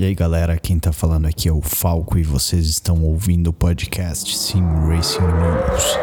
E 0.00 0.04
aí 0.06 0.14
galera, 0.14 0.56
quem 0.56 0.78
tá 0.78 0.94
falando 0.94 1.26
aqui 1.26 1.46
é 1.46 1.52
o 1.52 1.60
Falco 1.60 2.16
e 2.16 2.22
vocês 2.22 2.64
estão 2.64 3.02
ouvindo 3.02 3.48
o 3.48 3.52
podcast 3.52 4.34
Sim 4.34 4.62
Racing 4.62 5.20
News. 5.20 5.98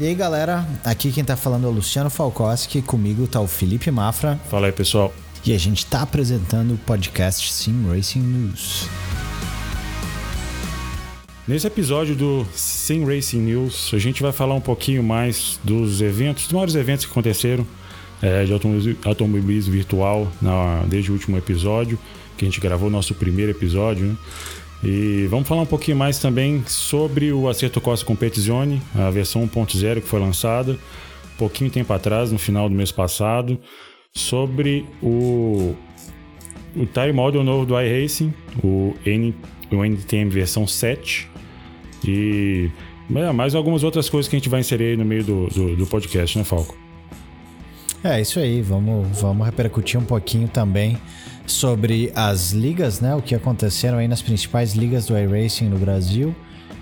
E 0.00 0.06
aí 0.08 0.14
galera, 0.16 0.66
aqui 0.84 1.12
quem 1.12 1.22
tá 1.22 1.36
falando 1.36 1.66
é 1.66 1.68
o 1.68 1.72
Luciano 1.72 2.10
Falkowski, 2.10 2.82
comigo 2.82 3.28
tá 3.28 3.40
o 3.40 3.46
Felipe 3.46 3.92
Mafra. 3.92 4.40
Fala 4.50 4.66
aí 4.66 4.72
pessoal. 4.72 5.12
E 5.44 5.52
a 5.52 5.58
gente 5.58 5.84
tá 5.84 6.02
apresentando 6.02 6.74
o 6.74 6.78
podcast 6.78 7.52
Sim 7.52 7.88
Racing 7.88 8.20
News. 8.20 8.88
Nesse 11.48 11.66
episódio 11.66 12.14
do 12.14 12.46
Sim 12.54 13.04
Racing 13.04 13.40
News, 13.40 13.90
a 13.92 13.98
gente 13.98 14.22
vai 14.22 14.30
falar 14.30 14.54
um 14.54 14.60
pouquinho 14.60 15.02
mais 15.02 15.58
dos 15.64 16.00
eventos, 16.00 16.44
dos 16.44 16.52
maiores 16.52 16.76
eventos 16.76 17.06
que 17.06 17.10
aconteceram 17.10 17.66
é, 18.22 18.44
de 18.44 18.52
automobilismo 19.04 19.72
virtual 19.72 20.30
na, 20.40 20.84
desde 20.86 21.10
o 21.10 21.14
último 21.14 21.36
episódio, 21.36 21.98
que 22.38 22.44
a 22.44 22.48
gente 22.48 22.60
gravou 22.60 22.88
nosso 22.88 23.12
primeiro 23.12 23.50
episódio, 23.50 24.06
né? 24.06 24.16
E 24.84 25.26
vamos 25.28 25.48
falar 25.48 25.62
um 25.62 25.66
pouquinho 25.66 25.96
mais 25.96 26.18
também 26.18 26.62
sobre 26.68 27.32
o 27.32 27.48
Acerto 27.48 27.80
Costa 27.80 28.06
Competizione, 28.06 28.80
a 28.94 29.10
versão 29.10 29.42
1.0 29.48 30.02
que 30.02 30.06
foi 30.06 30.20
lançada 30.20 30.78
pouquinho 31.42 31.70
tempo 31.70 31.92
atrás, 31.92 32.30
no 32.30 32.38
final 32.38 32.68
do 32.68 32.74
mês 32.74 32.92
passado, 32.92 33.58
sobre 34.14 34.86
o, 35.02 35.74
o 36.76 36.86
Tire 36.86 37.12
Model 37.12 37.42
novo 37.42 37.64
do 37.64 37.80
iRacing, 37.80 38.32
o, 38.62 38.94
N, 39.04 39.34
o 39.70 39.84
NTM 39.84 40.30
versão 40.30 40.66
7 40.66 41.28
e 42.06 42.70
é, 43.14 43.32
mais 43.32 43.54
algumas 43.54 43.82
outras 43.82 44.08
coisas 44.08 44.28
que 44.28 44.36
a 44.36 44.38
gente 44.38 44.48
vai 44.48 44.60
inserir 44.60 44.84
aí 44.84 44.96
no 44.96 45.04
meio 45.04 45.24
do, 45.24 45.46
do, 45.48 45.76
do 45.76 45.86
podcast, 45.86 46.36
né, 46.38 46.44
Falco? 46.44 46.76
É, 48.04 48.20
isso 48.20 48.38
aí. 48.38 48.60
Vamos, 48.60 49.20
vamos 49.20 49.46
repercutir 49.46 49.98
um 49.98 50.04
pouquinho 50.04 50.48
também 50.48 50.98
sobre 51.46 52.10
as 52.14 52.52
ligas, 52.52 53.00
né? 53.00 53.14
O 53.14 53.22
que 53.22 53.34
aconteceram 53.34 53.98
aí 53.98 54.08
nas 54.08 54.20
principais 54.20 54.74
ligas 54.74 55.06
do 55.06 55.16
iRacing 55.16 55.68
no 55.68 55.78
Brasil. 55.78 56.34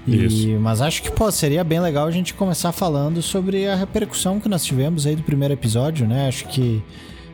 E, 0.08 0.56
mas 0.58 0.80
acho 0.80 1.02
que 1.02 1.10
pô, 1.10 1.30
seria 1.30 1.62
bem 1.62 1.78
legal 1.78 2.06
a 2.06 2.10
gente 2.10 2.32
começar 2.32 2.72
falando 2.72 3.20
sobre 3.20 3.66
a 3.68 3.76
repercussão 3.76 4.40
que 4.40 4.48
nós 4.48 4.64
tivemos 4.64 5.06
aí 5.06 5.14
do 5.14 5.22
primeiro 5.22 5.52
episódio, 5.52 6.06
né? 6.06 6.26
Acho 6.26 6.48
que 6.48 6.82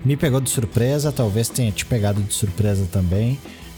me 0.07 0.17
pegou 0.17 0.41
de 0.41 0.49
surpresa, 0.49 1.11
talvez 1.11 1.49
tenha 1.49 1.73
te 1.73 1.85
pegado 1.85 2.23
de 2.23 2.33
surpresa 2.33 2.87
também. 2.93 3.37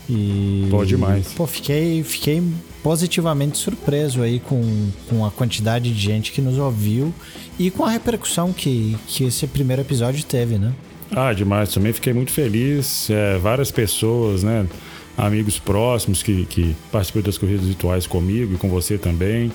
E. 0.08 0.66
Pô, 0.70 0.84
demais. 0.84 1.32
Pô, 1.32 1.46
fiquei, 1.46 2.02
fiquei 2.02 2.42
positivamente 2.82 3.56
surpreso 3.56 4.22
aí 4.22 4.38
com, 4.38 4.90
com 5.08 5.24
a 5.24 5.30
quantidade 5.30 5.90
de 5.90 5.98
gente 5.98 6.30
que 6.30 6.42
nos 6.42 6.58
ouviu 6.58 7.14
e 7.58 7.70
com 7.70 7.84
a 7.84 7.90
repercussão 7.90 8.52
que, 8.52 8.96
que 9.06 9.24
esse 9.24 9.46
primeiro 9.46 9.80
episódio 9.80 10.22
teve, 10.24 10.58
né? 10.58 10.72
Ah, 11.10 11.32
demais. 11.32 11.72
Também 11.72 11.94
fiquei 11.94 12.12
muito 12.12 12.30
feliz. 12.30 13.08
É, 13.08 13.38
várias 13.38 13.70
pessoas, 13.70 14.42
né? 14.42 14.66
Amigos 15.16 15.58
próximos 15.58 16.22
que, 16.22 16.44
que 16.44 16.76
participam 16.92 17.22
das 17.22 17.38
corridas 17.38 17.66
virtuais 17.66 18.06
comigo 18.06 18.54
e 18.54 18.58
com 18.58 18.68
você 18.68 18.98
também. 18.98 19.50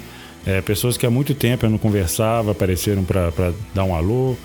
É, 0.45 0.59
pessoas 0.59 0.97
que 0.97 1.05
há 1.05 1.09
muito 1.09 1.35
tempo 1.35 1.67
eu 1.67 1.69
não 1.69 1.77
conversava, 1.77 2.51
apareceram 2.51 3.03
para 3.03 3.53
dar 3.73 3.83
um 3.85 3.95
alô, 3.95 4.35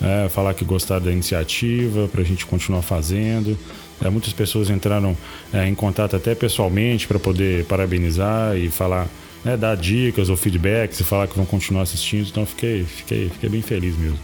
é, 0.00 0.28
falar 0.28 0.54
que 0.54 0.64
gostaram 0.64 1.04
da 1.04 1.12
iniciativa, 1.12 2.08
para 2.08 2.22
a 2.22 2.24
gente 2.24 2.46
continuar 2.46 2.82
fazendo. 2.82 3.58
É, 4.04 4.10
muitas 4.10 4.32
pessoas 4.32 4.70
entraram 4.70 5.16
é, 5.52 5.66
em 5.66 5.74
contato 5.74 6.16
até 6.16 6.34
pessoalmente 6.34 7.06
para 7.06 7.18
poder 7.18 7.64
parabenizar 7.66 8.56
e 8.56 8.68
falar, 8.68 9.08
né, 9.44 9.56
dar 9.56 9.76
dicas 9.76 10.28
ou 10.28 10.36
feedbacks 10.36 11.00
e 11.00 11.04
falar 11.04 11.28
que 11.28 11.36
vão 11.36 11.46
continuar 11.46 11.82
assistindo. 11.82 12.28
Então 12.28 12.44
fiquei, 12.44 12.84
fiquei, 12.84 13.28
fiquei 13.30 13.48
bem 13.48 13.62
feliz 13.62 13.96
mesmo. 13.96 14.18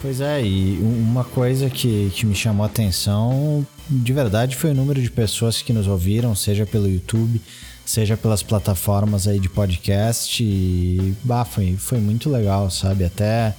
Pois 0.00 0.20
é, 0.20 0.44
e 0.44 0.78
uma 0.80 1.24
coisa 1.24 1.68
que, 1.68 2.12
que 2.14 2.24
me 2.24 2.34
chamou 2.34 2.62
a 2.62 2.66
atenção 2.66 3.66
de 3.90 4.12
verdade 4.12 4.54
foi 4.54 4.70
o 4.70 4.74
número 4.74 5.02
de 5.02 5.10
pessoas 5.10 5.60
que 5.60 5.72
nos 5.72 5.88
ouviram, 5.88 6.34
seja 6.36 6.64
pelo 6.64 6.88
YouTube, 6.88 7.40
seja 7.84 8.16
pelas 8.16 8.42
plataformas 8.42 9.26
aí 9.26 9.40
de 9.40 9.48
podcast. 9.48 10.42
E 10.42 11.14
bah, 11.24 11.44
foi, 11.44 11.74
foi 11.76 11.98
muito 11.98 12.30
legal, 12.30 12.70
sabe? 12.70 13.04
Até, 13.04 13.54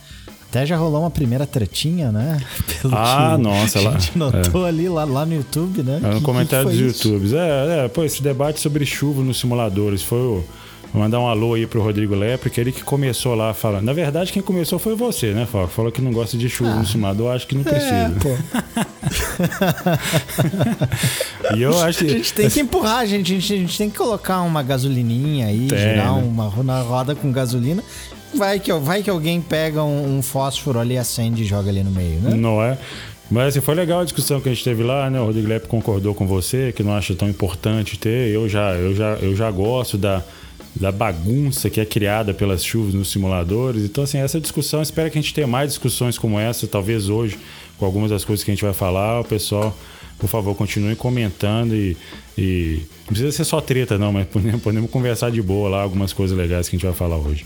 até 0.49 0.65
já 0.65 0.75
rolou 0.75 1.01
uma 1.01 1.11
primeira 1.11 1.45
tretinha, 1.45 2.11
né? 2.11 2.41
Pelo 2.81 2.95
ah, 2.95 3.37
nossa, 3.37 3.79
lá. 3.79 3.91
A 3.91 3.93
gente 3.99 4.17
notou 4.17 4.65
é. 4.65 4.69
ali 4.69 4.89
lá, 4.89 5.03
lá 5.03 5.25
no 5.25 5.35
YouTube, 5.35 5.83
né? 5.83 5.99
É 6.03 6.07
no 6.07 6.17
que, 6.17 6.23
comentário 6.23 6.69
que 6.69 6.75
dos 6.75 7.01
YouTubes. 7.03 7.33
É, 7.33 7.85
é, 7.85 7.87
pô, 7.87 8.03
esse 8.03 8.21
debate 8.21 8.59
sobre 8.59 8.85
chuva 8.85 9.21
nos 9.21 9.39
simuladores 9.39 10.01
foi 10.01 10.19
o 10.19 10.43
Vou 10.91 11.03
mandar 11.03 11.19
um 11.19 11.27
alô 11.27 11.53
aí 11.53 11.67
pro 11.67 11.83
Rodrigo 11.83 12.15
Lepre, 12.15 12.49
que 12.49 12.59
ele 12.59 12.71
que 12.71 12.83
começou 12.83 13.35
lá 13.35 13.53
falando. 13.53 13.83
Na 13.83 13.93
verdade, 13.93 14.33
quem 14.33 14.41
começou 14.41 14.79
foi 14.79 14.95
você, 14.95 15.33
né, 15.33 15.45
Falco? 15.45 15.67
Falou 15.67 15.91
que 15.91 16.01
não 16.01 16.11
gosta 16.11 16.35
de 16.35 16.49
chuva 16.49 16.71
ah, 16.71 16.75
no 16.77 16.85
simulador, 16.85 17.31
acho 17.35 17.45
que 17.45 17.53
não 17.53 17.63
precisa. 17.63 17.93
É, 17.93 18.09
pô. 18.09 18.35
e 21.55 21.61
eu 21.61 21.79
acho 21.81 21.99
que. 21.99 22.05
A 22.05 22.09
gente 22.09 22.33
tem 22.33 22.49
que 22.49 22.59
empurrar, 22.59 23.05
gente. 23.05 23.31
A 23.31 23.35
gente, 23.39 23.53
a 23.53 23.57
gente 23.57 23.77
tem 23.77 23.87
que 23.87 23.97
colocar 23.97 24.41
uma 24.41 24.63
gasolininha 24.63 25.45
aí, 25.45 25.67
tem, 25.67 25.77
girar 25.77 26.15
né? 26.15 26.23
uma 26.23 26.51
na 26.63 26.81
roda 26.81 27.13
com 27.13 27.31
gasolina. 27.31 27.83
Vai 28.33 28.59
que, 28.59 28.71
vai 28.73 29.03
que 29.03 29.09
alguém 29.09 29.41
pega 29.41 29.83
um, 29.83 30.17
um 30.17 30.21
fósforo 30.21 30.79
ali, 30.79 30.97
acende 30.97 31.43
e 31.43 31.45
joga 31.45 31.69
ali 31.69 31.83
no 31.83 31.91
meio, 31.91 32.19
né? 32.19 32.35
Não 32.35 32.61
é? 32.61 32.77
Mas 33.29 33.49
assim, 33.49 33.61
foi 33.61 33.75
legal 33.75 34.01
a 34.01 34.03
discussão 34.03 34.41
que 34.41 34.49
a 34.49 34.53
gente 34.53 34.63
teve 34.63 34.83
lá, 34.83 35.09
né? 35.09 35.19
O 35.19 35.25
Rodrigo 35.25 35.47
Lepe 35.47 35.67
concordou 35.67 36.15
com 36.15 36.25
você, 36.25 36.71
que 36.71 36.83
não 36.83 36.93
acha 36.93 37.13
tão 37.15 37.29
importante 37.29 37.97
ter. 37.97 38.29
Eu 38.29 38.49
já, 38.49 38.73
eu 38.73 38.95
já, 38.95 39.13
eu 39.15 39.35
já 39.35 39.51
gosto 39.51 39.97
da 39.97 40.23
da 40.75 40.91
bagunça 40.91 41.69
que 41.69 41.81
é 41.81 41.85
criada 41.85 42.33
pelas 42.33 42.63
chuvas 42.63 42.93
nos 42.93 43.11
simuladores. 43.11 43.83
Então, 43.83 44.03
assim, 44.03 44.17
essa 44.17 44.39
discussão, 44.39 44.81
espero 44.81 45.09
que 45.11 45.17
a 45.17 45.21
gente 45.21 45.33
tenha 45.33 45.47
mais 45.47 45.71
discussões 45.71 46.17
como 46.17 46.39
essa, 46.39 46.67
talvez 46.67 47.09
hoje, 47.09 47.37
com 47.77 47.85
algumas 47.85 48.09
das 48.09 48.23
coisas 48.23 48.43
que 48.43 48.51
a 48.51 48.53
gente 48.53 48.63
vai 48.63 48.73
falar. 48.73 49.21
O 49.21 49.23
pessoal, 49.23 49.75
por 50.17 50.29
favor, 50.29 50.55
continue 50.55 50.95
comentando 50.95 51.75
e, 51.75 51.97
e 52.37 52.81
não 52.99 53.07
precisa 53.07 53.31
ser 53.31 53.43
só 53.43 53.59
treta, 53.59 53.97
não, 53.97 54.13
mas 54.13 54.27
podemos, 54.27 54.61
podemos 54.63 54.89
conversar 54.89 55.31
de 55.31 55.41
boa 55.41 55.69
lá, 55.69 55.81
algumas 55.81 56.13
coisas 56.13 56.37
legais 56.37 56.69
que 56.69 56.75
a 56.75 56.77
gente 56.77 56.85
vai 56.85 56.95
falar 56.95 57.17
hoje. 57.17 57.45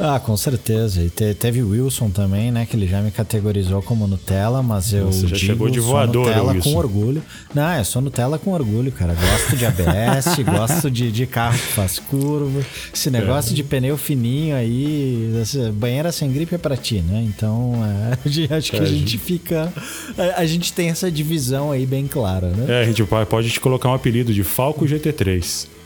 Ah, 0.00 0.18
com 0.18 0.34
certeza. 0.34 1.02
E 1.02 1.10
te, 1.10 1.34
teve 1.34 1.62
Wilson 1.62 2.08
também, 2.08 2.50
né? 2.50 2.64
Que 2.64 2.74
ele 2.74 2.86
já 2.86 3.02
me 3.02 3.10
categorizou 3.10 3.82
como 3.82 4.06
Nutella, 4.06 4.62
mas 4.62 4.94
eu. 4.94 5.06
Você 5.06 5.28
já 5.28 5.36
digo, 5.36 5.38
chegou 5.38 5.68
de 5.68 5.78
voador, 5.78 6.24
sou 6.24 6.34
Nutella 6.34 6.52
Wilson. 6.52 6.70
com 6.72 6.78
orgulho. 6.78 7.22
Não, 7.54 7.76
eu 7.76 7.84
sou 7.84 8.00
Nutella 8.00 8.38
com 8.38 8.52
orgulho, 8.52 8.90
cara. 8.90 9.14
Gosto 9.14 9.56
de 9.56 9.66
ABS, 9.66 10.38
gosto 10.50 10.90
de, 10.90 11.12
de 11.12 11.26
carro 11.26 11.58
que 11.58 11.72
faz 11.74 11.98
curva. 11.98 12.64
Esse 12.94 13.10
negócio 13.10 13.52
é. 13.52 13.54
de 13.54 13.62
pneu 13.62 13.98
fininho 13.98 14.56
aí. 14.56 15.30
Banheira 15.74 16.10
sem 16.10 16.32
gripe 16.32 16.54
é 16.54 16.58
pra 16.58 16.78
ti, 16.78 17.02
né? 17.02 17.22
Então, 17.26 17.74
é, 17.84 18.56
acho 18.56 18.70
que 18.70 18.78
é, 18.78 18.80
a 18.80 18.86
gente 18.86 19.18
fica. 19.18 19.70
A, 20.16 20.40
a, 20.40 20.46
gente 20.46 20.72
tem 20.72 20.88
essa 20.88 21.10
divisão 21.10 21.70
aí 21.70 21.84
bem 21.84 22.06
clara, 22.06 22.48
né? 22.48 22.80
É, 22.80 22.82
a 22.82 22.84
gente 22.86 23.04
pode 23.28 23.50
te 23.50 23.60
colocar 23.60 23.90
um 23.90 23.94
apelido 23.94 24.32
de 24.32 24.42
Falco 24.42 24.86
GT3. 24.86 25.79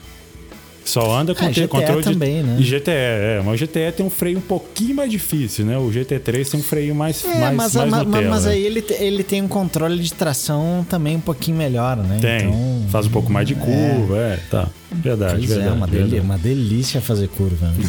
Só 0.84 1.16
anda 1.16 1.34
com 1.34 1.46
é, 1.46 1.50
GTE 1.50 1.68
controle 1.68 2.02
também, 2.02 2.42
de... 2.42 2.42
né? 2.42 2.60
GTE, 2.60 2.90
é. 2.90 3.42
Mas 3.44 3.60
o 3.60 3.64
GTE 3.64 3.92
tem 3.96 4.04
um 4.04 4.10
freio 4.10 4.38
um 4.38 4.42
pouquinho 4.42 4.94
mais 4.94 5.10
difícil, 5.10 5.64
né? 5.64 5.78
O 5.78 5.90
GT3 5.90 6.50
tem 6.50 6.60
um 6.60 6.62
freio 6.62 6.94
mais, 6.94 7.24
é, 7.24 7.28
mais, 7.28 7.40
mas, 7.40 7.56
mais 7.74 7.90
mas, 7.90 8.06
Nutella, 8.06 8.30
mas 8.30 8.44
né? 8.44 8.52
aí 8.52 8.62
ele, 8.64 8.84
ele 8.98 9.24
tem 9.24 9.40
um 9.40 9.48
controle 9.48 10.02
de 10.02 10.12
tração 10.12 10.84
também 10.88 11.16
um 11.16 11.20
pouquinho 11.20 11.56
melhor, 11.56 11.96
né? 11.96 12.18
Tem. 12.20 12.48
Então, 12.48 12.84
Faz 12.90 13.06
um 13.06 13.10
pouco 13.10 13.32
mais 13.32 13.48
de 13.48 13.54
curva, 13.54 14.18
é, 14.18 14.34
é 14.34 14.40
tá. 14.50 14.68
Verdade, 14.92 15.38
pois 15.38 15.48
verdade. 15.48 15.68
É, 15.68 15.72
uma, 15.72 15.86
verdade. 15.86 16.20
uma 16.20 16.36
delícia 16.38 17.00
fazer 17.00 17.28
curva. 17.28 17.66
Né? 17.66 17.74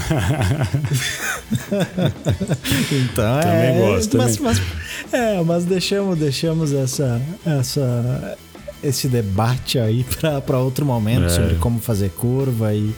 então, 2.91 3.41
também 3.41 3.59
é. 3.59 3.79
Gosto, 3.79 4.17
mas, 4.17 4.37
também. 4.37 4.53
Mas, 4.53 4.61
é, 5.13 5.41
mas 5.43 5.65
deixamos, 5.65 6.17
deixamos 6.17 6.73
essa, 6.73 7.21
essa, 7.45 8.37
esse 8.87 9.07
debate 9.07 9.79
aí 9.79 10.05
para 10.45 10.59
outro 10.59 10.85
momento 10.85 11.25
é. 11.25 11.29
sobre 11.29 11.55
como 11.55 11.79
fazer 11.79 12.11
curva 12.11 12.73
e 12.73 12.93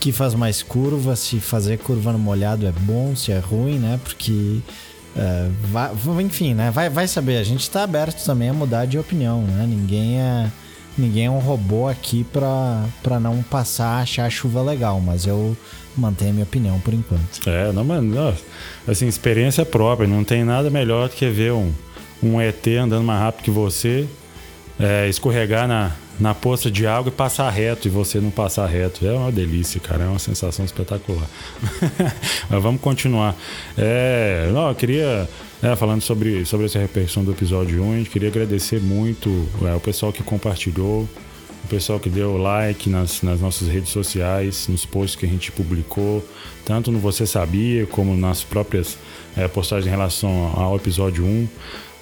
que 0.00 0.12
faz 0.12 0.34
mais 0.34 0.62
curva, 0.62 1.16
se 1.16 1.40
fazer 1.40 1.78
curva 1.78 2.12
no 2.12 2.18
molhado 2.18 2.66
é 2.66 2.72
bom, 2.72 3.16
se 3.16 3.32
é 3.32 3.38
ruim, 3.38 3.78
né? 3.78 3.98
Porque 4.02 4.60
é, 5.16 5.48
vai, 5.64 5.90
enfim, 6.22 6.54
né? 6.54 6.70
Vai, 6.70 6.88
vai 6.88 7.08
saber. 7.08 7.38
A 7.38 7.42
gente 7.42 7.62
está 7.62 7.82
aberto 7.82 8.24
também 8.24 8.48
a 8.48 8.52
mudar 8.52 8.86
de 8.86 8.98
opinião, 8.98 9.42
né? 9.42 9.66
Ninguém 9.68 10.20
é 10.20 10.50
ninguém 10.96 11.26
é 11.26 11.30
um 11.30 11.38
robô 11.38 11.86
aqui 11.86 12.24
para 12.24 13.20
não 13.20 13.42
passar 13.42 13.98
a 13.98 14.02
achar 14.02 14.26
a 14.26 14.30
chuva 14.30 14.60
legal, 14.62 15.00
mas 15.00 15.26
eu 15.26 15.56
mantenho 15.96 16.30
a 16.30 16.34
minha 16.34 16.44
opinião 16.44 16.80
por 16.80 16.92
enquanto. 16.92 17.48
É, 17.48 17.72
não, 17.72 17.84
mano, 17.84 18.34
assim, 18.86 19.06
experiência 19.06 19.64
própria, 19.64 20.08
não 20.08 20.24
tem 20.24 20.44
nada 20.44 20.70
melhor 20.70 21.08
do 21.08 21.14
que 21.14 21.28
ver 21.30 21.52
um, 21.52 21.72
um 22.22 22.40
ET 22.40 22.66
andando 22.66 23.04
mais 23.04 23.20
rápido 23.20 23.44
que 23.44 23.50
você 23.50 24.08
é, 24.78 25.08
escorregar 25.08 25.66
na, 25.66 25.92
na 26.18 26.34
poça 26.34 26.70
de 26.70 26.86
água 26.86 27.08
e 27.08 27.12
passar 27.12 27.50
reto 27.50 27.88
e 27.88 27.90
você 27.90 28.20
não 28.20 28.30
passar 28.30 28.66
reto. 28.66 29.06
É 29.06 29.12
uma 29.12 29.32
delícia, 29.32 29.80
cara. 29.80 30.04
É 30.04 30.06
uma 30.06 30.18
sensação 30.18 30.64
espetacular. 30.64 31.26
Mas 32.48 32.62
vamos 32.62 32.80
continuar. 32.80 33.34
É, 33.76 34.48
não, 34.52 34.68
eu 34.68 34.74
queria, 34.74 35.28
é, 35.62 35.76
falando 35.76 36.02
sobre, 36.02 36.44
sobre 36.44 36.66
essa 36.66 36.78
repercussão 36.78 37.24
do 37.24 37.32
episódio 37.32 37.82
1, 37.82 37.92
a 37.92 37.96
gente 37.96 38.10
queria 38.10 38.28
agradecer 38.28 38.80
muito 38.80 39.48
é, 39.62 39.74
o 39.74 39.80
pessoal 39.80 40.12
que 40.12 40.22
compartilhou, 40.22 41.08
o 41.64 41.68
pessoal 41.68 41.98
que 41.98 42.08
deu 42.08 42.36
like 42.36 42.88
nas, 42.88 43.22
nas 43.22 43.40
nossas 43.40 43.68
redes 43.68 43.90
sociais, 43.90 44.68
nos 44.68 44.86
posts 44.86 45.16
que 45.16 45.26
a 45.26 45.28
gente 45.28 45.50
publicou, 45.52 46.24
tanto 46.64 46.92
no 46.92 46.98
Você 46.98 47.26
Sabia, 47.26 47.86
como 47.86 48.16
nas 48.16 48.44
próprias 48.44 48.96
é, 49.36 49.48
postagens 49.48 49.86
em 49.86 49.90
relação 49.90 50.52
ao 50.56 50.76
episódio 50.76 51.24
1. 51.24 51.48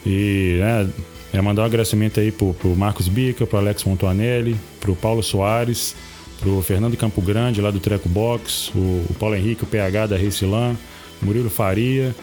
E 0.06 0.58
né, 0.60 0.88
é 1.36 1.42
mandar 1.42 1.62
um 1.62 1.64
agradecimento 1.66 2.18
aí 2.18 2.32
pro, 2.32 2.54
pro 2.54 2.74
Marcos 2.74 3.08
Bica, 3.08 3.46
pro 3.46 3.58
Alex 3.58 3.84
Montuanelli, 3.84 4.56
pro 4.80 4.96
Paulo 4.96 5.22
Soares, 5.22 5.94
pro 6.40 6.62
Fernando 6.62 6.96
Campo 6.96 7.20
Grande, 7.20 7.60
lá 7.60 7.70
do 7.70 7.78
Treco 7.78 8.08
Box, 8.08 8.70
o, 8.74 9.04
o 9.10 9.16
Paulo 9.18 9.34
Henrique, 9.34 9.64
o 9.64 9.66
PH 9.66 10.06
da 10.06 10.16
Recilan, 10.16 10.74
Murilo 11.20 11.50
Faria, 11.50 12.14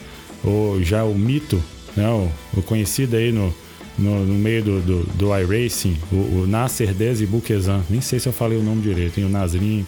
o, 0.44 0.78
já 0.82 1.04
o 1.04 1.14
Mito, 1.14 1.62
né, 1.96 2.08
o, 2.08 2.28
o 2.58 2.62
conhecido 2.62 3.16
aí 3.16 3.30
no, 3.30 3.54
no, 3.96 4.24
no, 4.24 4.34
meio 4.34 4.64
do, 4.64 4.80
do, 4.80 5.02
do 5.14 5.38
iRacing, 5.38 5.96
o, 6.10 6.42
o 6.42 6.46
Nasser 6.48 6.92
Desi 6.92 7.24
Buquezan. 7.24 7.82
Nem 7.88 8.00
sei 8.00 8.18
se 8.18 8.28
eu 8.28 8.32
falei 8.32 8.58
o 8.58 8.62
nome 8.62 8.82
direito, 8.82 9.14
tem 9.14 9.24
o 9.24 9.28
Nasrin. 9.28 9.86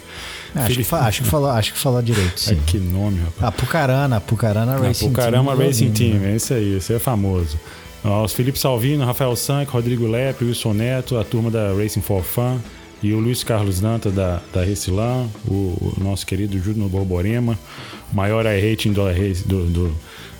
Acho, 0.54 0.66
Felipe... 0.68 0.88
que, 0.88 0.94
acho, 0.94 1.22
que 1.22 1.28
falou, 1.28 1.50
acho 1.50 1.72
que 1.72 1.78
falou 1.78 2.00
direito. 2.00 2.38
Sim. 2.38 2.60
que 2.64 2.78
nome, 2.78 3.18
rapaz. 3.20 3.48
Apucarana, 3.48 4.16
Apucarana 4.16 4.78
Racing 4.78 5.06
Apucarana 5.06 5.44
Team. 5.44 5.66
Racing 5.66 5.90
Team, 5.90 6.24
é 6.24 6.36
isso 6.36 6.54
aí, 6.54 6.76
esse 6.76 6.94
é 6.94 6.98
famoso. 7.00 7.58
Os 8.24 8.32
Felipe 8.32 8.56
Salvino, 8.56 9.04
Rafael 9.04 9.34
Sank, 9.34 9.68
Rodrigo 9.68 10.06
Lepe, 10.06 10.44
Wilson 10.44 10.74
Neto, 10.74 11.18
a 11.18 11.24
turma 11.24 11.50
da 11.50 11.72
Racing 11.72 12.02
for 12.02 12.22
Fun 12.22 12.60
e 13.02 13.12
o 13.12 13.18
Luiz 13.18 13.42
Carlos 13.42 13.80
Danta 13.80 14.10
da, 14.10 14.40
da 14.52 14.62
Recilã, 14.62 15.26
o, 15.46 15.52
o 15.52 15.94
nosso 15.98 16.24
querido 16.24 16.56
Júnior 16.58 16.88
Borborema, 16.88 17.58
maior 18.12 18.44
rating 18.44 18.92
do, 18.92 19.12
do, 19.44 19.96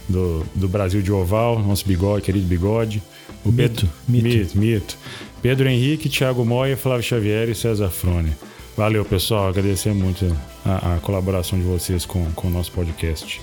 do, 0.08 0.46
do, 0.54 0.68
Brasil 0.68 1.02
de 1.02 1.10
Oval, 1.10 1.58
nosso 1.58 1.84
bigode, 1.86 2.22
querido 2.22 2.46
bigode. 2.46 3.02
O 3.44 3.50
mito, 3.50 3.86
Pedro, 3.86 3.88
mito. 4.08 4.28
mito, 4.28 4.58
mito. 4.58 4.98
Pedro 5.42 5.68
Henrique, 5.68 6.08
Thiago 6.08 6.44
Moia, 6.44 6.76
Flávio 6.76 7.02
Xavier 7.02 7.48
e 7.48 7.54
César 7.54 7.90
Frone. 7.90 8.32
Valeu, 8.76 9.04
pessoal. 9.04 9.48
Agradecer 9.48 9.92
muito 9.92 10.36
a, 10.64 10.94
a 10.94 10.98
colaboração 11.00 11.58
de 11.58 11.64
vocês 11.64 12.04
com, 12.06 12.30
com 12.32 12.48
o 12.48 12.50
nosso 12.50 12.70
podcast. 12.72 13.40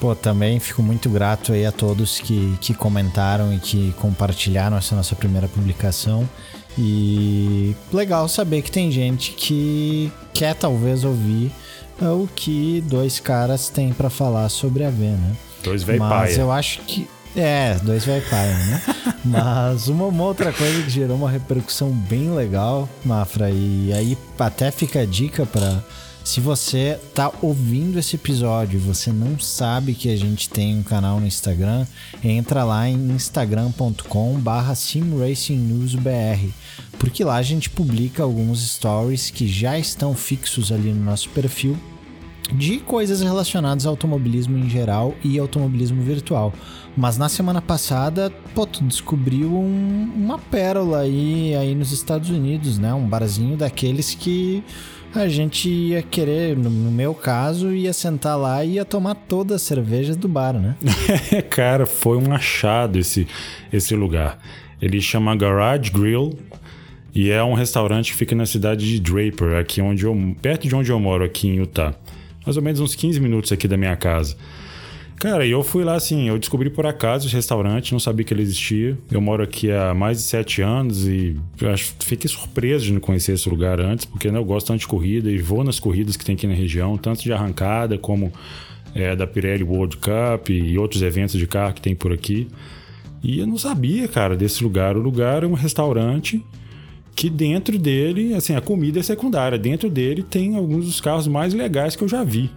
Pô, 0.00 0.14
também 0.14 0.58
fico 0.58 0.82
muito 0.82 1.10
grato 1.10 1.52
aí 1.52 1.66
a 1.66 1.70
todos 1.70 2.18
que, 2.18 2.56
que 2.58 2.72
comentaram 2.72 3.52
e 3.52 3.58
que 3.58 3.92
compartilharam 4.00 4.78
essa 4.78 4.96
nossa 4.96 5.14
primeira 5.14 5.46
publicação. 5.46 6.26
E 6.78 7.76
legal 7.92 8.26
saber 8.26 8.62
que 8.62 8.70
tem 8.70 8.90
gente 8.90 9.32
que 9.32 10.10
quer 10.32 10.54
talvez 10.54 11.04
ouvir 11.04 11.52
é, 12.00 12.08
o 12.08 12.26
que 12.34 12.82
dois 12.86 13.20
caras 13.20 13.68
têm 13.68 13.92
para 13.92 14.08
falar 14.08 14.48
sobre 14.48 14.84
a 14.84 14.90
V, 14.90 15.04
né? 15.04 15.36
Dois 15.62 15.82
velho 15.82 15.98
Mas 15.98 16.38
eu 16.38 16.50
acho 16.50 16.80
que 16.82 17.06
é, 17.36 17.74
dois 17.82 18.04
velho 18.04 18.24
paia, 18.30 18.56
né? 18.56 18.82
Mas 19.22 19.88
uma, 19.88 20.06
uma, 20.06 20.24
outra 20.24 20.50
coisa 20.50 20.82
que 20.82 20.88
gerou 20.88 21.16
uma 21.16 21.30
repercussão 21.30 21.90
bem 21.90 22.34
legal, 22.34 22.88
Mafra, 23.04 23.50
e 23.50 23.92
aí 23.92 24.16
até 24.38 24.70
fica 24.70 25.00
a 25.00 25.04
dica 25.04 25.44
para 25.44 25.84
se 26.24 26.40
você 26.40 26.98
tá 27.14 27.32
ouvindo 27.42 27.98
esse 27.98 28.16
episódio 28.16 28.76
e 28.76 28.80
você 28.80 29.10
não 29.12 29.38
sabe 29.38 29.94
que 29.94 30.08
a 30.10 30.16
gente 30.16 30.48
tem 30.48 30.78
um 30.78 30.82
canal 30.82 31.18
no 31.18 31.26
Instagram, 31.26 31.86
entra 32.22 32.62
lá 32.64 32.88
em 32.88 33.10
instagram.com/barra 33.12 34.74
simracingnewsbr, 34.74 36.50
porque 36.98 37.24
lá 37.24 37.36
a 37.36 37.42
gente 37.42 37.70
publica 37.70 38.22
alguns 38.22 38.60
stories 38.60 39.30
que 39.30 39.46
já 39.48 39.78
estão 39.78 40.14
fixos 40.14 40.70
ali 40.70 40.92
no 40.92 41.04
nosso 41.04 41.28
perfil 41.30 41.76
de 42.52 42.78
coisas 42.78 43.20
relacionadas 43.20 43.86
ao 43.86 43.92
automobilismo 43.92 44.58
em 44.58 44.68
geral 44.68 45.14
e 45.22 45.38
automobilismo 45.38 46.02
virtual. 46.02 46.52
Mas 46.96 47.16
na 47.16 47.28
semana 47.28 47.62
passada, 47.62 48.32
pô, 48.54 48.66
tu 48.66 48.82
descobriu 48.84 49.54
um, 49.54 50.12
uma 50.14 50.38
pérola 50.38 51.00
aí, 51.00 51.54
aí 51.54 51.74
nos 51.74 51.92
Estados 51.92 52.30
Unidos, 52.30 52.78
né? 52.78 52.92
Um 52.92 53.06
barzinho 53.06 53.56
daqueles 53.56 54.14
que 54.14 54.64
a 55.14 55.28
gente 55.28 55.68
ia 55.68 56.02
querer, 56.02 56.56
no, 56.56 56.70
meu 56.70 57.14
caso, 57.14 57.72
ia 57.72 57.92
sentar 57.92 58.38
lá 58.38 58.64
e 58.64 58.74
ia 58.74 58.84
tomar 58.84 59.14
todas 59.14 59.56
as 59.56 59.62
cervejas 59.62 60.16
do 60.16 60.28
bar, 60.28 60.54
né? 60.54 60.76
Cara, 61.50 61.86
foi 61.86 62.16
um 62.16 62.32
achado 62.32 62.98
esse, 62.98 63.26
esse 63.72 63.94
lugar. 63.94 64.38
Ele 64.80 65.00
chama 65.00 65.34
Garage 65.34 65.90
Grill 65.90 66.38
e 67.14 67.30
é 67.30 67.42
um 67.42 67.54
restaurante 67.54 68.12
que 68.12 68.18
fica 68.18 68.34
na 68.34 68.46
cidade 68.46 68.86
de 68.86 69.00
Draper, 69.00 69.58
aqui 69.58 69.80
onde 69.80 70.04
eu, 70.04 70.36
perto 70.40 70.68
de 70.68 70.74
onde 70.74 70.90
eu 70.90 71.00
moro, 71.00 71.24
aqui 71.24 71.48
em 71.48 71.56
Utah. 71.56 71.94
Mais 72.46 72.56
ou 72.56 72.62
menos 72.62 72.80
uns 72.80 72.94
15 72.94 73.20
minutos 73.20 73.52
aqui 73.52 73.66
da 73.66 73.76
minha 73.76 73.96
casa. 73.96 74.36
Cara, 75.20 75.46
eu 75.46 75.62
fui 75.62 75.84
lá 75.84 75.96
assim, 75.96 76.28
eu 76.28 76.38
descobri 76.38 76.70
por 76.70 76.86
acaso 76.86 77.26
esse 77.26 77.36
restaurante, 77.36 77.92
não 77.92 78.00
sabia 78.00 78.24
que 78.24 78.32
ele 78.32 78.40
existia. 78.40 78.96
Eu 79.10 79.20
moro 79.20 79.42
aqui 79.42 79.70
há 79.70 79.92
mais 79.92 80.16
de 80.16 80.22
sete 80.22 80.62
anos 80.62 81.06
e 81.06 81.36
acho, 81.70 81.94
fiquei 82.00 82.26
surpreso 82.26 82.86
de 82.86 82.94
não 82.94 83.00
conhecer 83.00 83.32
esse 83.32 83.46
lugar 83.46 83.78
antes, 83.80 84.06
porque 84.06 84.30
né, 84.30 84.38
eu 84.38 84.44
gosto 84.46 84.68
tanto 84.68 84.80
de 84.80 84.86
corrida 84.86 85.30
e 85.30 85.36
vou 85.36 85.62
nas 85.62 85.78
corridas 85.78 86.16
que 86.16 86.24
tem 86.24 86.34
aqui 86.34 86.46
na 86.46 86.54
região, 86.54 86.96
tanto 86.96 87.22
de 87.22 87.30
arrancada 87.34 87.98
como 87.98 88.32
é, 88.94 89.14
da 89.14 89.26
Pirelli 89.26 89.62
World 89.62 89.98
Cup 89.98 90.48
e 90.48 90.78
outros 90.78 91.02
eventos 91.02 91.38
de 91.38 91.46
carro 91.46 91.74
que 91.74 91.82
tem 91.82 91.94
por 91.94 92.14
aqui. 92.14 92.48
E 93.22 93.40
eu 93.40 93.46
não 93.46 93.58
sabia, 93.58 94.08
cara, 94.08 94.34
desse 94.34 94.64
lugar. 94.64 94.96
O 94.96 95.02
lugar 95.02 95.42
é 95.42 95.46
um 95.46 95.52
restaurante 95.52 96.42
que 97.14 97.28
dentro 97.28 97.78
dele, 97.78 98.32
assim, 98.32 98.56
a 98.56 98.60
comida 98.62 99.00
é 99.00 99.02
secundária. 99.02 99.58
Dentro 99.58 99.90
dele 99.90 100.22
tem 100.22 100.56
alguns 100.56 100.86
dos 100.86 100.98
carros 100.98 101.28
mais 101.28 101.52
legais 101.52 101.94
que 101.94 102.02
eu 102.02 102.08
já 102.08 102.24
vi. 102.24 102.50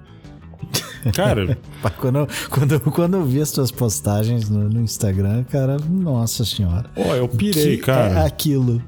Cara. 1.11 1.57
quando, 1.99 2.27
quando, 2.49 2.79
quando 2.91 3.17
eu 3.17 3.25
vi 3.25 3.41
as 3.41 3.51
tuas 3.51 3.71
postagens 3.71 4.49
no, 4.49 4.69
no 4.69 4.81
Instagram, 4.81 5.43
cara, 5.43 5.77
nossa 5.89 6.45
senhora. 6.45 6.85
Pô, 6.95 7.13
eu 7.15 7.27
pirei, 7.27 7.77
que 7.77 7.83
cara. 7.83 8.21
É 8.21 8.25
aquilo. 8.25 8.81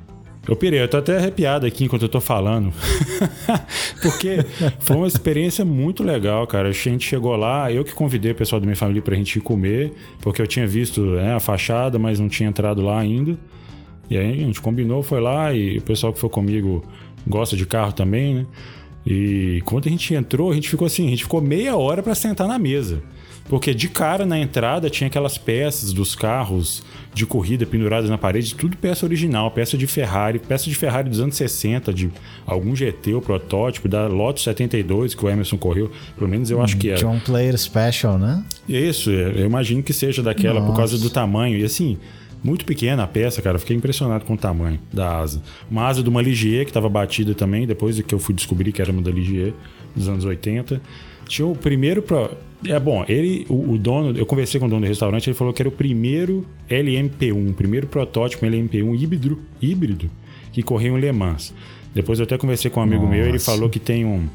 Eu 0.48 0.56
pirei, 0.56 0.80
eu 0.80 0.88
tô 0.88 0.98
até 0.98 1.18
arrepiado 1.18 1.66
aqui 1.66 1.86
enquanto 1.86 2.04
eu 2.04 2.10
tô 2.10 2.22
falando. 2.22 2.72
Porque 4.00 4.46
foi 4.80 4.96
uma 4.96 5.08
experiência 5.08 5.66
muito 5.66 6.04
legal, 6.04 6.46
cara. 6.46 6.70
A 6.70 6.72
gente 6.72 7.08
chegou 7.08 7.36
lá, 7.36 7.72
eu 7.72 7.84
que 7.84 7.94
convidei 7.94 8.32
o 8.32 8.36
pessoal 8.36 8.60
da 8.60 8.66
minha 8.66 8.76
família 8.76 9.02
pra 9.02 9.16
gente 9.16 9.38
ir 9.38 9.42
comer, 9.42 9.94
porque 10.22 10.42
eu 10.42 10.46
tinha 10.46 10.68
visto 10.68 11.02
né, 11.02 11.34
a 11.34 11.40
fachada, 11.40 11.98
mas 11.98 12.20
não 12.20 12.30
tinha 12.30 12.48
entrado 12.48 12.82
lá 12.82 13.00
ainda. 13.00 13.36
E 14.08 14.18
aí 14.18 14.34
a 14.34 14.46
gente 14.46 14.62
combinou, 14.62 15.02
foi 15.02 15.20
lá 15.20 15.52
e 15.52 15.80
o 15.80 15.82
pessoal 15.82 16.14
que 16.14 16.20
foi 16.20 16.30
comigo 16.30 16.84
gosta 17.28 17.58
de 17.58 17.66
carro 17.66 17.92
também, 17.92 18.36
né? 18.36 18.46
E 19.06 19.62
quando 19.66 19.88
a 19.88 19.90
gente 19.90 20.14
entrou, 20.14 20.52
a 20.52 20.56
gente 20.56 20.70
ficou 20.70 20.88
assim, 20.88 21.08
a 21.08 21.10
gente 21.12 21.24
ficou 21.24 21.42
meia 21.42 21.76
hora 21.76 22.02
para 22.02 22.16
sentar 22.16 22.48
na 22.48 22.58
mesa. 22.58 23.02
Porque 23.48 23.76
de 23.76 23.88
cara 23.88 24.26
na 24.26 24.40
entrada 24.40 24.90
tinha 24.90 25.08
aquelas 25.08 25.38
peças 25.38 25.94
dos 25.94 26.16
carros 26.16 26.84
de 27.14 27.28
corrida 27.28 27.64
penduradas 27.64 28.10
na 28.10 28.18
parede, 28.18 28.56
tudo 28.56 28.76
peça 28.76 29.06
original, 29.06 29.52
peça 29.52 29.78
de 29.78 29.86
Ferrari, 29.86 30.40
peça 30.40 30.68
de 30.68 30.76
Ferrari 30.76 31.10
dos 31.10 31.20
anos 31.20 31.36
60, 31.36 31.94
de 31.94 32.10
algum 32.46 32.76
GT, 32.76 33.14
o 33.14 33.22
protótipo, 33.22 33.88
da 33.88 34.08
Lotus 34.08 34.44
72 34.44 35.14
que 35.14 35.24
o 35.24 35.30
Emerson 35.30 35.58
correu, 35.58 35.92
pelo 36.18 36.28
menos 36.28 36.50
eu 36.50 36.60
acho 36.60 36.76
que 36.76 36.90
era. 36.90 37.00
John 37.00 37.20
Player 37.20 37.56
Special, 37.56 38.18
né? 38.18 38.44
Isso, 38.68 39.12
eu 39.12 39.46
imagino 39.46 39.84
que 39.84 39.94
seja 39.94 40.24
daquela 40.24 40.60
Nossa. 40.60 40.72
por 40.72 40.76
causa 40.76 40.98
do 40.98 41.10
tamanho. 41.12 41.56
E 41.60 41.64
assim, 41.64 42.00
muito 42.44 42.66
pequena 42.66 43.04
a 43.04 43.08
peça, 43.08 43.42
cara. 43.42 43.58
Fiquei 43.58 43.76
impressionado 43.76 44.26
com 44.26 44.34
o 44.34 44.38
tamanho 44.38 44.80
da 44.92 45.20
asa. 45.20 45.42
Uma 45.70 45.88
asa 45.88 46.04
de 46.04 46.10
uma 46.10 46.22
Ligier 46.22 46.64
que 46.66 46.72
estava 46.72 46.90
batida 46.90 47.34
também, 47.34 47.66
depois 47.66 48.00
que 48.02 48.14
eu 48.14 48.20
fui 48.20 48.34
descobrir 48.34 48.72
que 48.72 48.82
era 48.82 48.92
uma 48.92 49.02
da 49.02 49.12
Ligier, 49.12 49.54
dos 49.96 50.08
anos 50.08 50.26
80. 50.26 50.82
Tinha 51.28 51.48
o 51.48 51.56
primeiro. 51.56 52.02
Pro... 52.02 52.30
É 52.66 52.80
bom, 52.80 53.06
ele, 53.08 53.46
o, 53.50 53.74
o, 53.74 53.78
dono, 53.78 54.18
eu 54.18 54.26
conversei 54.26 54.60
com 54.60 54.66
o 54.66 54.70
dono 54.70 54.82
do 54.82 54.88
restaurante, 54.88 55.28
ele 55.28 55.36
falou 55.36 55.54
que 55.54 55.62
era 55.62 55.70
o 55.70 55.72
primeiro 55.72 56.46
LMP1, 56.70 57.50
o 57.50 57.54
primeiro 57.54 57.88
protótipo 57.88 58.46
LMP1 58.46 59.00
híbrido, 59.00 59.40
híbrido 59.62 60.10
que 60.52 60.64
correu 60.64 60.98
em 60.98 61.02
Le 61.02 61.12
Mans. 61.12 61.54
Depois 61.94 62.20
eu 62.20 62.24
até 62.24 62.38
conversei 62.38 62.72
com 62.72 62.80
um 62.80 62.84
amigo 62.84 63.04
Nossa. 63.04 63.16
meu, 63.16 63.26
ele 63.26 63.40
falou 63.40 63.70
que 63.70 63.80
tem 63.80 64.06
um. 64.06 64.28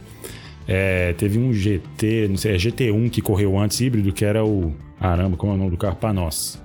É, 0.69 1.12
teve 1.14 1.38
um 1.38 1.52
GT, 1.52 2.28
não 2.28 2.37
sei, 2.37 2.54
é 2.54 2.57
GT1 2.57 3.11
que 3.11 3.21
correu 3.21 3.59
antes 3.59 3.80
híbrido, 3.80 4.12
que 4.12 4.25
era 4.25 4.45
o. 4.45 4.73
Caramba, 4.99 5.37
como 5.37 5.52
é 5.52 5.54
o 5.54 5.59
nome 5.59 5.71
do 5.71 5.76
carro? 5.76 5.97
Panos. 5.97 6.61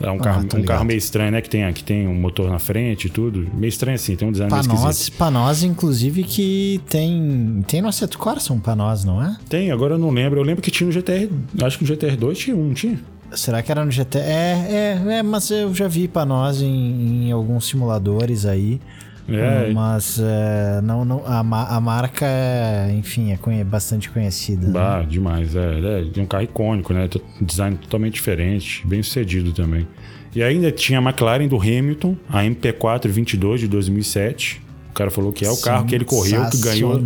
É 0.00 0.10
um, 0.10 0.16
ah, 0.16 0.18
carro, 0.18 0.46
um 0.54 0.62
carro 0.62 0.84
meio 0.84 0.98
estranho, 0.98 1.32
né? 1.32 1.40
Que 1.40 1.50
tem, 1.50 1.72
que 1.72 1.82
tem 1.82 2.06
um 2.06 2.14
motor 2.14 2.48
na 2.50 2.58
frente 2.58 3.08
e 3.08 3.10
tudo. 3.10 3.48
Meio 3.52 3.68
estranho 3.68 3.96
assim, 3.96 4.14
tem 4.14 4.28
um 4.28 4.32
design 4.32 4.50
Panos, 4.50 5.08
Panos, 5.10 5.62
inclusive, 5.62 6.22
que 6.22 6.80
tem. 6.88 7.64
Tem 7.66 7.82
no 7.82 7.88
Assetto 7.88 8.18
Corsa 8.18 8.52
um 8.52 8.60
Panos, 8.60 9.04
não 9.04 9.22
é? 9.22 9.36
Tem, 9.48 9.70
agora 9.72 9.94
eu 9.94 9.98
não 9.98 10.10
lembro. 10.10 10.38
Eu 10.38 10.44
lembro 10.44 10.62
que 10.62 10.70
tinha 10.70 10.86
no 10.86 10.92
GTR. 10.92 11.28
Acho 11.62 11.78
que 11.78 11.84
no 11.84 11.88
GTR 11.88 12.16
2 12.16 12.38
tinha 12.38 12.56
um, 12.56 12.72
tinha. 12.72 12.98
Será 13.32 13.60
que 13.60 13.70
era 13.70 13.84
no 13.84 13.90
GTR? 13.90 14.20
É, 14.20 15.02
é, 15.06 15.12
é 15.18 15.22
mas 15.22 15.50
eu 15.50 15.74
já 15.74 15.88
vi 15.88 16.06
Panos 16.06 16.62
em, 16.62 17.28
em 17.28 17.32
alguns 17.32 17.66
simuladores 17.66 18.46
aí. 18.46 18.80
É. 19.28 19.70
Mas 19.72 20.18
é, 20.18 20.80
não, 20.82 21.04
não, 21.04 21.22
a, 21.26 21.40
a 21.76 21.80
marca, 21.80 22.24
é, 22.24 22.94
enfim, 22.96 23.32
é 23.32 23.64
bastante 23.64 24.08
conhecida. 24.10 24.66
Né? 24.66 24.72
Bah, 24.72 25.00
né? 25.00 25.06
demais. 25.08 25.54
É, 25.54 26.08
é, 26.16 26.20
um 26.20 26.26
carro 26.26 26.44
icônico, 26.44 26.94
né? 26.94 27.08
Design 27.40 27.76
totalmente 27.76 28.14
diferente, 28.14 28.86
bem 28.86 29.02
sucedido 29.02 29.52
também. 29.52 29.86
E 30.34 30.42
ainda 30.42 30.72
tinha 30.72 30.98
a 30.98 31.02
McLaren 31.02 31.46
do 31.46 31.60
Hamilton, 31.60 32.16
a 32.28 32.42
MP4 32.42 33.08
22 33.08 33.60
de 33.60 33.68
2007. 33.68 34.62
O 34.90 34.94
cara 34.94 35.10
falou 35.10 35.32
que 35.32 35.44
é 35.44 35.50
o 35.50 35.56
carro 35.58 35.86
que 35.86 35.94
ele 35.94 36.04
correu, 36.04 36.48
que 36.50 36.58
ganhou 36.58 37.00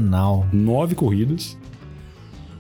nove 0.53 0.95
corridas. 0.95 1.59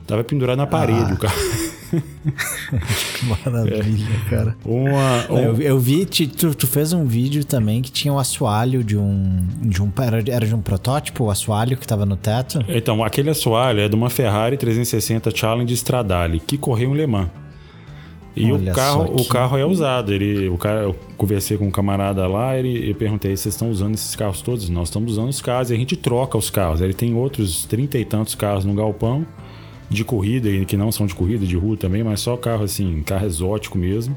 Tava 0.06 0.24
pendurado 0.24 0.58
na 0.58 0.66
parede 0.66 1.12
ah. 1.12 1.14
o 1.14 1.18
carro. 1.18 1.36
que 2.00 3.26
maravilha, 3.44 4.14
é. 4.26 4.30
cara. 4.30 4.56
Uma, 4.64 5.26
um... 5.30 5.38
eu, 5.38 5.60
eu, 5.60 5.78
vi, 5.78 6.06
tu, 6.06 6.54
tu, 6.54 6.66
fez 6.66 6.92
um 6.92 7.04
vídeo 7.04 7.44
também 7.44 7.82
que 7.82 7.90
tinha 7.90 8.12
o 8.12 8.16
um 8.16 8.18
assoalho 8.18 8.82
de 8.82 8.96
um. 8.96 9.46
De 9.60 9.82
um 9.82 9.92
era, 10.00 10.22
era 10.28 10.46
de 10.46 10.54
um 10.54 10.62
protótipo, 10.62 11.24
o 11.24 11.30
assoalho 11.30 11.76
que 11.76 11.86
tava 11.86 12.06
no 12.06 12.16
teto? 12.16 12.64
Então, 12.68 13.04
aquele 13.04 13.30
assoalho 13.30 13.80
é 13.80 13.88
de 13.88 13.94
uma 13.94 14.08
Ferrari 14.08 14.56
360 14.56 15.30
Challenge 15.34 15.72
Stradale, 15.74 16.40
que 16.40 16.56
correu 16.56 16.94
em 16.94 16.96
Le 16.96 17.06
Mans. 17.06 17.28
E 18.34 18.50
Olha 18.50 18.72
o 18.72 18.74
carro, 18.74 19.16
o 19.16 19.24
carro 19.26 19.58
é 19.58 19.66
usado. 19.66 20.12
Ele, 20.12 20.48
o 20.48 20.56
cara, 20.56 20.80
eu 20.80 20.96
conversei 21.18 21.58
com 21.58 21.66
um 21.66 21.70
camarada 21.70 22.26
lá, 22.26 22.56
ele, 22.56 22.90
eu 22.90 22.94
perguntei: 22.94 23.36
vocês 23.36 23.54
estão 23.54 23.70
usando 23.70 23.94
esses 23.94 24.16
carros 24.16 24.40
todos? 24.40 24.70
Nós 24.70 24.88
estamos 24.88 25.12
usando 25.12 25.28
os 25.28 25.42
carros 25.42 25.70
e 25.70 25.74
a 25.74 25.76
gente 25.76 25.96
troca 25.96 26.38
os 26.38 26.48
carros. 26.48 26.80
Ele 26.80 26.94
tem 26.94 27.14
outros 27.14 27.66
trinta 27.66 27.98
e 27.98 28.04
tantos 28.04 28.34
carros 28.34 28.64
no 28.64 28.72
galpão 28.72 29.26
de 29.88 30.04
corrida, 30.04 30.48
que 30.64 30.76
não 30.76 30.90
são 30.90 31.06
de 31.06 31.14
corrida, 31.14 31.46
de 31.46 31.56
rua 31.56 31.76
também, 31.76 32.02
mas 32.02 32.20
só 32.20 32.36
carro 32.36 32.64
assim, 32.64 33.02
carro 33.02 33.26
exótico 33.26 33.76
mesmo. 33.78 34.16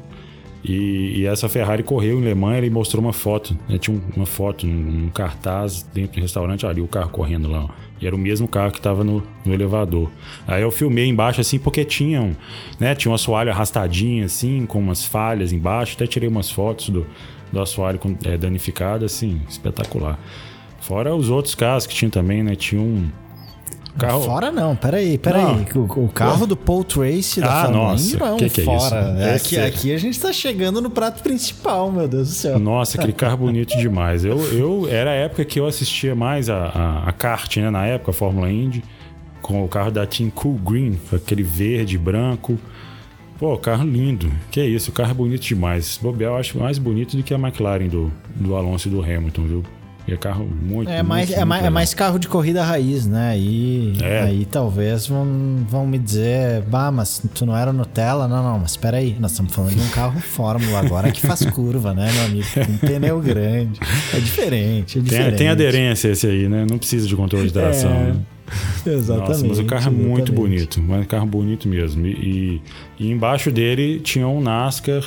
E, 0.68 1.20
e 1.20 1.26
essa 1.26 1.48
Ferrari 1.48 1.84
correu 1.84 2.18
em 2.18 2.22
Le 2.22 2.34
Mans, 2.34 2.58
ele 2.58 2.70
mostrou 2.70 3.02
uma 3.02 3.12
foto, 3.12 3.56
né? 3.68 3.78
tinha 3.78 4.00
uma 4.16 4.26
foto 4.26 4.66
num 4.66 5.08
cartaz 5.10 5.82
dentro 5.94 6.16
do 6.16 6.22
restaurante, 6.22 6.66
ali 6.66 6.80
o 6.80 6.88
carro 6.88 7.10
correndo 7.10 7.48
lá. 7.48 7.68
E 8.00 8.06
era 8.06 8.14
o 8.14 8.18
mesmo 8.18 8.48
carro 8.48 8.72
que 8.72 8.78
estava 8.78 9.04
no, 9.04 9.22
no, 9.44 9.54
elevador. 9.54 10.10
Aí 10.46 10.62
eu 10.62 10.70
filmei 10.70 11.06
embaixo 11.06 11.40
assim, 11.40 11.58
porque 11.58 11.84
tinham, 11.84 12.36
né? 12.80 12.94
Tinha 12.94 13.12
um 13.12 13.14
assoalho 13.14 13.50
arrastadinho 13.50 14.24
assim, 14.24 14.66
com 14.66 14.78
umas 14.78 15.04
falhas 15.04 15.52
embaixo. 15.52 15.94
Até 15.94 16.06
tirei 16.06 16.28
umas 16.28 16.50
fotos 16.50 16.90
do, 16.90 17.06
do 17.52 17.60
assoalho 17.60 18.00
é, 18.24 18.36
danificado, 18.36 19.04
assim, 19.04 19.40
espetacular. 19.48 20.18
Fora 20.80 21.14
os 21.14 21.30
outros 21.30 21.54
carros 21.54 21.86
que 21.86 21.94
tinham 21.94 22.10
também, 22.10 22.42
né? 22.42 22.54
Tinha 22.54 22.82
um, 22.82 23.08
Carro... 23.98 24.22
Fora 24.22 24.52
não, 24.52 24.76
peraí, 24.76 25.16
peraí. 25.16 25.66
O, 25.74 26.04
o 26.04 26.08
carro 26.08 26.46
do 26.46 26.56
Paul 26.56 26.84
Tracy 26.84 27.40
da 27.40 27.64
ah, 27.64 27.68
nossa, 27.68 28.18
não 28.18 28.26
é 28.26 28.32
um 28.32 28.36
que 28.36 28.50
que 28.50 28.60
é 28.60 28.64
fora. 28.64 29.16
É 29.18 29.34
aqui, 29.34 29.58
aqui 29.58 29.94
a 29.94 29.98
gente 29.98 30.20
tá 30.20 30.32
chegando 30.32 30.80
no 30.80 30.90
prato 30.90 31.22
principal, 31.22 31.90
meu 31.90 32.06
Deus 32.06 32.28
do 32.28 32.34
céu. 32.34 32.58
Nossa, 32.58 32.98
aquele 32.98 33.12
carro 33.12 33.38
bonito 33.38 33.76
demais. 33.78 34.24
Eu, 34.24 34.38
eu 34.52 34.88
Era 34.88 35.10
a 35.10 35.14
época 35.14 35.44
que 35.44 35.58
eu 35.58 35.66
assistia 35.66 36.14
mais 36.14 36.50
a, 36.50 36.56
a, 36.56 37.08
a 37.08 37.12
kart, 37.12 37.56
né? 37.56 37.70
Na 37.70 37.86
época, 37.86 38.10
a 38.10 38.14
Fórmula 38.14 38.50
Indy, 38.50 38.84
com 39.40 39.64
o 39.64 39.68
carro 39.68 39.90
da 39.90 40.06
Team 40.06 40.30
Cool 40.30 40.54
Green, 40.54 40.98
aquele 41.12 41.42
verde, 41.42 41.96
branco. 41.96 42.58
Pô, 43.38 43.56
carro 43.58 43.84
lindo. 43.84 44.30
Que 44.50 44.60
é 44.60 44.66
isso, 44.66 44.90
o 44.90 44.94
carro 44.94 45.10
é 45.10 45.14
bonito 45.14 45.42
demais. 45.42 45.98
Bobear 46.02 46.32
eu 46.32 46.36
acho 46.36 46.58
mais 46.58 46.78
bonito 46.78 47.16
do 47.16 47.22
que 47.22 47.34
a 47.34 47.38
McLaren 47.38 47.88
do, 47.88 48.12
do 48.34 48.56
Alonso 48.56 48.88
e 48.88 48.90
do 48.90 49.02
Hamilton, 49.02 49.42
viu? 49.42 49.64
E 50.06 50.12
é 50.12 50.16
carro 50.16 50.46
muito. 50.46 50.88
É 50.88 51.02
mais, 51.02 51.28
muito, 51.28 51.40
é, 51.40 51.44
mais, 51.44 51.64
é 51.64 51.70
mais 51.70 51.92
carro 51.92 52.18
de 52.18 52.28
corrida 52.28 52.62
raiz, 52.62 53.06
né? 53.06 53.30
Aí, 53.30 53.96
é. 54.00 54.20
aí 54.20 54.44
talvez 54.44 55.08
vão, 55.08 55.26
vão 55.68 55.84
me 55.84 55.98
dizer, 55.98 56.62
bah, 56.62 56.92
mas 56.92 57.20
tu 57.34 57.44
não 57.44 57.56
era 57.56 57.72
Nutella? 57.72 58.28
Não, 58.28 58.42
não, 58.42 58.58
mas 58.60 58.72
espera 58.72 58.98
aí, 58.98 59.16
nós 59.18 59.32
estamos 59.32 59.52
falando 59.52 59.74
de 59.74 59.80
um 59.80 59.88
carro 59.88 60.18
Fórmula 60.22 60.78
agora 60.78 61.10
que 61.10 61.20
faz 61.20 61.44
curva, 61.46 61.92
né, 61.92 62.08
meu 62.12 62.24
amigo? 62.24 62.46
Um 62.68 62.78
pneu 62.78 63.20
grande. 63.20 63.80
É 64.14 64.20
diferente, 64.20 64.98
é 64.98 65.02
diferente. 65.02 65.28
Tem, 65.30 65.36
tem 65.38 65.48
aderência 65.48 66.08
esse 66.08 66.26
aí, 66.26 66.48
né? 66.48 66.64
Não 66.70 66.78
precisa 66.78 67.08
de 67.08 67.16
controle 67.16 67.48
de 67.48 67.52
tração, 67.52 67.90
é. 67.90 68.04
né? 68.04 68.16
Exatamente. 68.86 69.28
Nossa, 69.28 69.46
mas 69.48 69.58
o 69.58 69.64
carro 69.64 69.88
é 69.88 69.90
muito 69.90 70.32
bonito, 70.32 70.80
mas 70.80 71.00
um 71.00 71.04
carro 71.04 71.26
bonito 71.26 71.68
mesmo. 71.68 72.06
E, 72.06 72.62
e, 72.98 73.06
e 73.06 73.10
embaixo 73.10 73.50
dele 73.50 73.98
tinha 73.98 74.28
um 74.28 74.40
NASCAR 74.40 75.02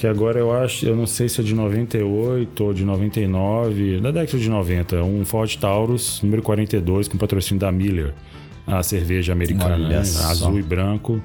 que 0.00 0.06
agora 0.06 0.38
eu 0.38 0.50
acho, 0.50 0.86
eu 0.86 0.96
não 0.96 1.06
sei 1.06 1.28
se 1.28 1.42
é 1.42 1.44
de 1.44 1.54
98 1.54 2.64
ou 2.64 2.72
de 2.72 2.86
99, 2.86 4.00
da 4.00 4.10
década 4.10 4.38
de 4.38 4.48
90, 4.48 5.02
um 5.02 5.26
Ford 5.26 5.54
Taurus 5.56 6.22
número 6.22 6.40
42 6.40 7.06
com 7.06 7.18
patrocínio 7.18 7.60
da 7.60 7.70
Miller, 7.70 8.14
a 8.66 8.82
cerveja 8.82 9.34
americana, 9.34 9.76
né? 9.76 9.98
azul 9.98 10.58
e 10.58 10.62
branco 10.62 11.22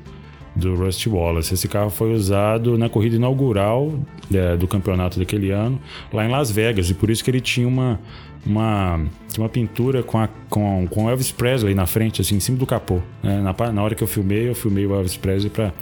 do 0.54 0.76
Rusty 0.76 1.08
Wallace. 1.08 1.54
Esse 1.54 1.70
carro 1.70 1.90
foi 1.90 2.14
usado 2.14 2.78
na 2.78 2.90
corrida 2.90 3.16
inaugural 3.16 3.98
é, 4.34 4.58
do 4.58 4.68
campeonato 4.68 5.20
daquele 5.20 5.52
ano, 5.52 5.80
lá 6.12 6.26
em 6.26 6.30
Las 6.30 6.52
Vegas, 6.52 6.90
e 6.90 6.94
por 6.94 7.10
isso 7.10 7.24
que 7.24 7.32
ele 7.32 7.40
tinha 7.40 7.66
uma 7.66 7.98
uma, 8.46 9.00
uma 9.38 9.50
pintura 9.50 10.04
com, 10.04 10.20
a, 10.20 10.30
com, 10.50 10.86
com 10.88 11.10
Elvis 11.10 11.32
Presley 11.32 11.74
na 11.74 11.88
frente, 11.88 12.22
assim, 12.22 12.36
em 12.36 12.40
cima 12.40 12.58
do 12.58 12.66
capô. 12.66 13.00
Né? 13.24 13.42
Na, 13.42 13.72
na 13.72 13.82
hora 13.82 13.96
que 13.96 14.04
eu 14.04 14.08
filmei, 14.08 14.48
eu 14.48 14.54
filmei 14.54 14.86
o 14.86 14.94
Elvis 14.94 15.18
Presley 15.18 15.50
para 15.50 15.74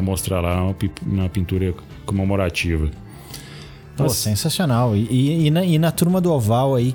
mostrar 0.00 0.40
lá 0.40 0.62
uma, 0.62 0.76
uma 1.06 1.28
pintura 1.28 1.74
comemorativa. 2.06 2.90
Pô, 3.96 4.08
sensacional. 4.08 4.96
E, 4.96 5.08
e, 5.10 5.46
e, 5.46 5.50
na, 5.50 5.64
e, 5.64 5.78
na, 5.78 5.90
turma 5.90 6.20
do 6.20 6.32
Oval 6.32 6.76
aí, 6.76 6.94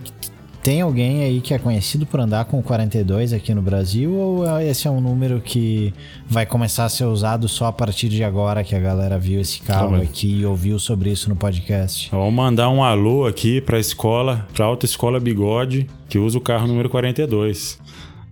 tem 0.64 0.80
alguém 0.80 1.24
aí 1.24 1.42
que 1.42 1.54
é 1.54 1.60
conhecido 1.60 2.06
por 2.06 2.22
andar 2.22 2.46
com 2.46 2.58
o 2.58 2.64
42 2.64 3.34
aqui 3.34 3.54
no 3.54 3.62
Brasil? 3.62 4.14
Ou 4.14 4.62
esse 4.62 4.88
é 4.88 4.92
um 4.92 5.02
número 5.02 5.42
que 5.42 5.94
vai 6.26 6.46
começar 6.46 6.86
a 6.86 6.90
ser 6.90 7.04
usado 7.04 7.50
só 7.50 7.66
a 7.66 7.74
partir 7.74 8.08
de 8.08 8.24
agora 8.24 8.64
que 8.64 8.74
a 8.74 8.80
galera 8.80 9.20
viu 9.20 9.42
esse 9.42 9.60
carro 9.60 9.96
aqui 9.96 10.40
e 10.40 10.46
ouviu 10.46 10.80
sobre 10.80 11.12
isso 11.12 11.28
no 11.30 11.36
podcast? 11.36 12.10
Vamos 12.10 12.34
mandar 12.34 12.70
um 12.70 12.82
alô 12.82 13.26
aqui 13.26 13.60
para 13.60 13.76
a 13.76 13.80
escola, 13.82 14.48
para 14.54 14.64
a 14.64 14.68
Autoescola 14.70 15.20
Bigode, 15.20 15.90
que 16.08 16.18
usa 16.18 16.38
o 16.38 16.42
carro 16.42 16.66
número 16.66 16.90
42. 16.90 17.78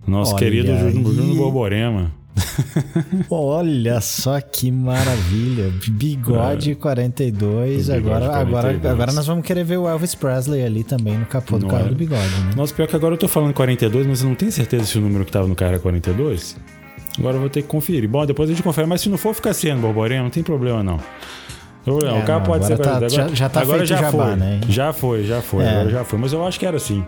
Nosso 0.06 0.32
Olha 0.32 0.38
querido 0.38 0.78
Júnior 0.78 1.36
Borborema. 1.36 2.21
Olha 3.30 4.00
só 4.00 4.40
que 4.40 4.70
maravilha. 4.70 5.72
Bigode 5.90 6.72
é. 6.72 6.74
42. 6.74 7.88
Bigode 7.88 8.06
agora, 8.08 8.26
42. 8.26 8.74
Agora, 8.74 8.92
agora 8.92 9.12
nós 9.12 9.26
vamos 9.26 9.44
querer 9.44 9.64
ver 9.64 9.78
o 9.78 9.88
Elvis 9.88 10.14
Presley 10.14 10.64
ali 10.64 10.84
também 10.84 11.18
no 11.18 11.26
capô 11.26 11.58
do 11.58 11.66
carro 11.66 11.86
é? 11.86 11.88
do 11.88 11.94
bigode, 11.94 12.22
né? 12.22 12.52
Nossa, 12.56 12.74
pior 12.74 12.86
que 12.88 12.96
agora 12.96 13.14
eu 13.14 13.18
tô 13.18 13.28
falando 13.28 13.52
42, 13.52 14.06
mas 14.06 14.22
eu 14.22 14.28
não 14.28 14.34
tenho 14.34 14.52
certeza 14.52 14.84
se 14.84 14.98
o 14.98 15.00
número 15.00 15.24
que 15.24 15.32
tava 15.32 15.46
no 15.46 15.54
carro 15.54 15.74
é 15.74 15.78
42. 15.78 16.56
Agora 17.18 17.36
eu 17.36 17.40
vou 17.40 17.50
ter 17.50 17.62
que 17.62 17.68
conferir. 17.68 18.08
Bom, 18.08 18.24
depois 18.24 18.48
a 18.48 18.52
gente 18.52 18.62
confere, 18.62 18.86
mas 18.86 19.02
se 19.02 19.08
não 19.08 19.18
for, 19.18 19.34
fica 19.34 19.52
sendo, 19.52 19.82
Borborema, 19.82 20.24
não 20.24 20.30
tem 20.30 20.42
problema 20.42 20.82
não. 20.82 20.98
É, 21.84 21.90
o 21.90 22.24
carro 22.24 22.38
não, 22.38 22.46
pode 22.46 22.64
ser 22.64 22.78
tá, 22.78 22.90
agora, 22.96 23.08
já, 23.08 23.28
já 23.28 23.48
tá 23.48 23.60
agora 23.60 23.84
já 23.84 23.96
jabá, 23.96 24.10
foi, 24.10 24.36
né? 24.36 24.60
Já 24.68 24.92
foi, 24.92 25.24
já 25.24 25.42
foi, 25.42 25.64
é. 25.64 25.68
agora 25.68 25.90
já 25.90 26.04
foi. 26.04 26.18
Mas 26.18 26.32
eu 26.32 26.46
acho 26.46 26.58
que 26.58 26.64
era 26.64 26.76
assim, 26.76 27.04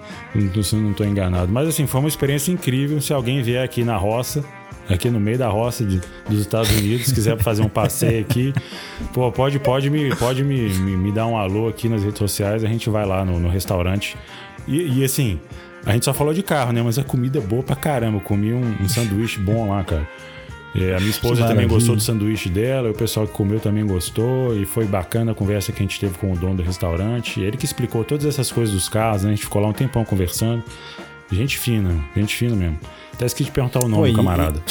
se 0.65 0.75
não 0.75 0.91
estou 0.91 1.07
enganado. 1.07 1.51
Mas 1.51 1.69
assim, 1.69 1.87
foi 1.87 2.01
uma 2.01 2.09
experiência 2.09 2.51
incrível. 2.51 3.01
Se 3.01 3.13
alguém 3.13 3.41
vier 3.41 3.65
aqui 3.65 3.85
na 3.85 3.97
roça, 3.97 4.45
aqui 4.89 5.11
no 5.11 5.19
meio 5.19 5.39
da 5.39 5.49
roça 5.49 5.85
de, 5.85 6.01
dos 6.29 6.41
Estados 6.41 6.71
Unidos, 6.71 7.11
quiser 7.13 7.39
fazer 7.39 7.63
um 7.63 7.69
passeio 7.69 8.21
aqui, 8.21 8.53
pô, 9.13 9.31
pode, 9.33 9.59
pode, 9.59 9.91
me, 9.91 10.15
pode 10.17 10.45
me, 10.45 10.69
me, 10.69 10.97
me, 10.97 11.13
dar 11.13 11.27
um 11.27 11.37
alô 11.37 11.69
aqui 11.69 11.89
nas 11.89 12.03
redes 12.03 12.19
sociais, 12.19 12.65
a 12.65 12.69
gente 12.69 12.91
vai 12.91 13.07
lá 13.07 13.25
no, 13.25 13.39
no 13.39 13.49
restaurante. 13.49 14.17
E, 14.67 15.01
e, 15.01 15.05
assim, 15.05 15.39
a 15.85 15.93
gente 15.93 16.05
só 16.05 16.15
falou 16.15 16.33
de 16.33 16.43
carro, 16.43 16.73
né? 16.73 16.83
Mas 16.83 16.99
a 16.99 17.05
comida 17.05 17.39
é 17.39 17.43
boa 17.43 17.63
pra 17.63 17.77
caramba. 17.77 18.17
Eu 18.17 18.21
comi 18.21 18.53
um, 18.53 18.77
um 18.81 18.89
sanduíche 18.89 19.39
bom 19.39 19.69
lá, 19.71 19.85
cara. 19.85 20.09
É, 20.75 20.95
a 20.95 20.99
minha 20.99 21.11
esposa 21.11 21.47
também 21.47 21.69
gostou 21.69 21.95
do 21.95 22.03
sanduíche 22.03 22.49
dela, 22.49 22.91
o 22.91 22.95
pessoal 22.95 23.29
que 23.29 23.33
comeu 23.33 23.61
também 23.61 23.87
gostou, 23.87 24.57
e 24.57 24.65
foi 24.65 24.85
bacana 24.87 25.31
a 25.31 25.35
conversa 25.35 25.71
que 25.71 25.79
a 25.79 25.83
gente 25.83 26.01
teve 26.01 26.19
com 26.19 26.33
o 26.33 26.37
dono 26.37 26.57
do 26.57 26.63
restaurante. 26.65 27.41
Ele 27.41 27.57
que 27.57 27.65
explicou 27.65 28.03
todas 28.03 28.27
essas 28.27 28.51
coisas 28.51 28.75
dos 28.75 28.89
carros, 28.89 29.23
né? 29.23 29.31
A 29.31 29.35
gente 29.35 29.45
ficou 29.45 29.63
lá 29.63 29.69
um 29.69 29.73
tempão 29.73 30.05
conversando. 30.05 30.65
Gente 31.31 31.59
fina, 31.59 31.95
gente 32.17 32.35
fina 32.35 32.57
mesmo. 32.57 32.79
Até 33.15 33.27
esqueci 33.27 33.45
de 33.45 33.51
perguntar 33.53 33.85
o 33.85 33.89
nome 33.89 34.11
do 34.11 34.17
camarada. 34.17 34.61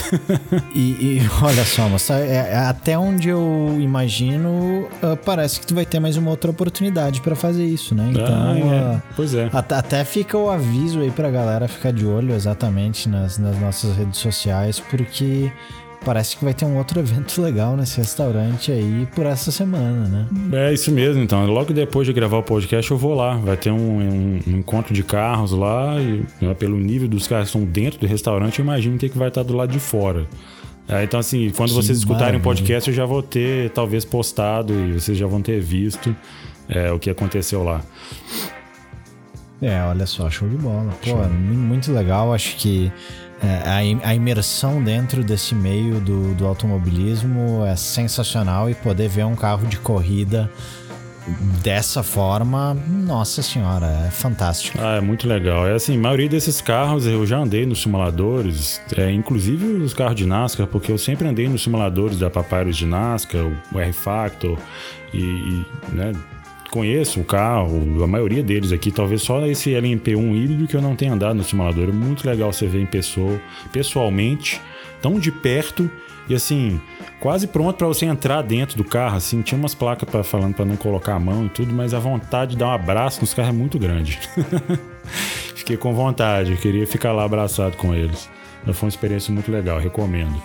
E, 0.75 1.17
e, 1.19 1.21
olha 1.41 1.63
só, 1.63 1.87
mas 1.87 2.09
é, 2.09 2.47
é, 2.51 2.57
até 2.57 2.97
onde 2.97 3.29
eu 3.29 3.77
imagino, 3.79 4.87
uh, 5.03 5.15
parece 5.23 5.59
que 5.59 5.67
tu 5.67 5.75
vai 5.75 5.85
ter 5.85 5.99
mais 5.99 6.17
uma 6.17 6.31
outra 6.31 6.49
oportunidade 6.49 7.21
para 7.21 7.35
fazer 7.35 7.65
isso, 7.65 7.93
né? 7.93 8.09
Então, 8.11 8.25
ah, 8.25 8.57
é. 8.57 8.95
Uh, 8.95 9.01
pois 9.15 9.33
é. 9.35 9.49
Até, 9.53 9.75
até, 9.75 10.03
fica 10.03 10.37
o 10.37 10.49
aviso 10.49 10.99
aí 10.99 11.11
pra 11.11 11.29
galera 11.29 11.67
ficar 11.67 11.91
de 11.91 12.05
olho 12.05 12.33
exatamente 12.33 13.07
nas, 13.07 13.37
nas 13.37 13.57
nossas 13.59 13.95
redes 13.95 14.19
sociais, 14.19 14.79
porque 14.79 15.51
Parece 16.05 16.35
que 16.35 16.43
vai 16.43 16.53
ter 16.53 16.65
um 16.65 16.77
outro 16.77 16.99
evento 17.01 17.41
legal 17.41 17.75
nesse 17.77 17.97
restaurante 17.97 18.71
aí 18.71 19.07
por 19.15 19.25
essa 19.25 19.51
semana, 19.51 20.07
né? 20.07 20.67
É 20.67 20.73
isso 20.73 20.91
mesmo, 20.91 21.21
então. 21.21 21.45
Logo 21.45 21.73
depois 21.73 22.05
de 22.05 22.13
gravar 22.13 22.37
o 22.37 22.43
podcast, 22.43 22.89
eu 22.91 22.97
vou 22.97 23.13
lá. 23.13 23.35
Vai 23.37 23.57
ter 23.57 23.71
um, 23.71 23.77
um, 23.77 24.39
um 24.47 24.57
encontro 24.57 24.93
de 24.93 25.03
carros 25.03 25.51
lá. 25.51 25.99
E 25.99 26.23
né, 26.41 26.53
pelo 26.53 26.77
nível 26.77 27.07
dos 27.07 27.27
carros 27.27 27.51
que 27.51 27.57
estão 27.57 27.71
dentro 27.71 27.99
do 27.99 28.07
restaurante, 28.07 28.59
eu 28.59 28.63
imagino 28.63 28.97
que 28.97 29.09
vai 29.09 29.29
estar 29.29 29.43
do 29.43 29.55
lado 29.55 29.71
de 29.71 29.79
fora. 29.79 30.27
É, 30.87 31.03
então, 31.03 31.19
assim, 31.19 31.49
quando 31.51 31.73
vocês 31.73 31.97
escutarem 31.97 32.39
o 32.39 32.43
podcast, 32.43 32.89
eu 32.89 32.95
já 32.95 33.05
vou 33.05 33.23
ter 33.23 33.69
talvez 33.69 34.03
postado 34.03 34.73
e 34.73 34.93
vocês 34.93 35.17
já 35.17 35.25
vão 35.25 35.41
ter 35.41 35.59
visto 35.61 36.13
é, 36.67 36.91
o 36.91 36.99
que 36.99 37.09
aconteceu 37.09 37.63
lá. 37.63 37.81
É, 39.61 39.81
olha 39.83 40.05
só, 40.05 40.29
show 40.29 40.47
de 40.47 40.57
bola. 40.57 40.91
Pô, 41.01 41.09
show. 41.09 41.29
muito 41.29 41.91
legal. 41.93 42.33
Acho 42.33 42.57
que 42.57 42.91
a, 43.43 44.09
a, 44.09 44.15
imersão 44.15 44.81
dentro 44.81 45.23
desse 45.23 45.53
meio 45.53 45.99
do, 45.99 46.33
do 46.33 46.47
automobilismo 46.47 47.65
é 47.65 47.75
sensacional 47.75 48.69
e 48.69 48.75
poder 48.75 49.09
ver 49.09 49.25
um 49.25 49.35
carro 49.35 49.67
de 49.67 49.77
corrida 49.77 50.49
dessa 51.63 52.03
forma, 52.03 52.73
nossa 52.73 53.41
senhora, 53.41 54.05
é 54.07 54.11
fantástico. 54.11 54.77
Ah, 54.81 54.95
é 54.95 55.01
muito 55.01 55.27
legal. 55.27 55.65
É 55.65 55.73
assim, 55.73 55.95
a 55.95 55.99
maioria 55.99 56.27
desses 56.27 56.59
carros 56.59 57.05
eu 57.05 57.25
já 57.25 57.37
andei 57.37 57.65
nos 57.65 57.81
simuladores, 57.81 58.81
é, 58.97 59.11
inclusive 59.11 59.65
os 59.65 59.93
carros 59.93 60.15
de 60.15 60.25
NASCAR, 60.25 60.67
porque 60.67 60.91
eu 60.91 60.97
sempre 60.97 61.27
andei 61.27 61.47
nos 61.47 61.63
simuladores 61.63 62.19
da 62.19 62.29
Papyrus 62.29 62.75
de 62.75 62.85
NASCAR, 62.85 63.45
o 63.71 63.79
R-Factor 63.79 64.57
e, 65.13 65.17
e 65.17 65.65
né, 65.93 66.11
conheço 66.73 67.19
o 67.19 67.23
carro, 67.23 68.03
a 68.03 68.07
maioria 68.07 68.41
deles 68.41 68.71
aqui, 68.71 68.91
talvez 68.91 69.21
só 69.21 69.45
esse 69.45 69.69
LMP1 69.69 70.35
híbrido 70.35 70.67
que 70.67 70.75
eu 70.75 70.81
não 70.81 70.95
tenha 70.95 71.13
andado 71.13 71.35
no 71.35 71.43
simulador. 71.43 71.89
É 71.89 71.91
muito 71.91 72.27
legal 72.27 72.51
você 72.51 72.65
ver 72.65 72.81
em 72.81 72.85
pessoa, 72.87 73.39
pessoalmente, 73.71 74.59
tão 74.99 75.19
de 75.19 75.31
perto 75.31 75.87
e 76.27 76.33
assim, 76.33 76.81
quase 77.19 77.45
pronto 77.45 77.75
para 77.77 77.85
você 77.85 78.07
entrar 78.07 78.41
dentro 78.41 78.75
do 78.75 78.83
carro, 78.83 79.17
assim, 79.17 79.43
tinha 79.43 79.55
umas 79.55 79.75
placas 79.75 80.09
para 80.09 80.23
falando 80.23 80.55
para 80.55 80.65
não 80.65 80.75
colocar 80.75 81.13
a 81.13 81.19
mão 81.19 81.45
e 81.45 81.49
tudo, 81.49 81.71
mas 81.71 81.93
a 81.93 81.99
vontade 81.99 82.51
de 82.51 82.57
dar 82.57 82.69
um 82.69 82.71
abraço 82.71 83.21
nos 83.21 83.35
carros 83.35 83.53
é 83.53 83.57
muito 83.57 83.77
grande. 83.77 84.19
Fiquei 85.53 85.77
com 85.77 85.93
vontade, 85.93 86.57
queria 86.57 86.87
ficar 86.87 87.11
lá 87.11 87.23
abraçado 87.23 87.77
com 87.77 87.93
eles. 87.93 88.27
Foi 88.73 88.87
uma 88.87 88.89
experiência 88.89 89.31
muito 89.31 89.51
legal, 89.51 89.77
recomendo. 89.77 90.41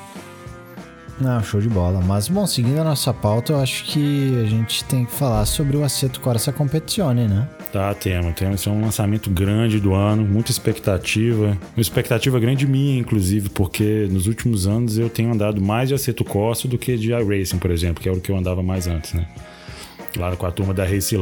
Não, 1.21 1.43
show 1.43 1.61
de 1.61 1.69
bola. 1.69 2.01
Mas, 2.01 2.29
bom, 2.29 2.47
seguindo 2.47 2.81
a 2.81 2.85
nossa 2.85 3.13
pauta, 3.13 3.53
eu 3.53 3.61
acho 3.61 3.85
que 3.85 4.41
a 4.41 4.45
gente 4.49 4.85
tem 4.85 5.05
que 5.05 5.13
falar 5.13 5.45
sobre 5.47 5.77
o 5.77 5.83
Aceto 5.83 6.21
Corsa 6.21 6.53
Competizione, 6.53 7.27
né? 7.27 7.49
Tá, 7.73 7.93
temos. 7.93 8.35
Temos 8.35 8.67
é 8.67 8.71
um 8.71 8.81
lançamento 8.81 9.29
grande 9.29 9.81
do 9.81 9.95
ano, 9.95 10.25
muita 10.25 10.51
expectativa. 10.51 11.59
Uma 11.77 11.81
expectativa 11.81 12.39
grande 12.39 12.67
minha, 12.67 12.99
inclusive, 12.99 13.49
porque 13.49 14.09
nos 14.11 14.27
últimos 14.27 14.67
anos 14.67 14.97
eu 14.97 15.11
tenho 15.11 15.33
andado 15.33 15.61
mais 15.61 15.89
de 15.89 15.95
Aceto 15.95 16.25
Corsa 16.25 16.69
do 16.69 16.79
que 16.79 16.97
de 16.97 17.13
iRacing, 17.13 17.59
por 17.59 17.71
exemplo, 17.71 18.03
que 18.03 18.09
era 18.09 18.17
o 18.17 18.21
que 18.21 18.31
eu 18.31 18.37
andava 18.37 18.63
mais 18.63 18.87
antes, 18.87 19.13
né? 19.13 19.27
Lá 20.17 20.35
com 20.37 20.47
a 20.47 20.51
turma 20.51 20.73
da 20.73 20.85
Race. 20.85 21.17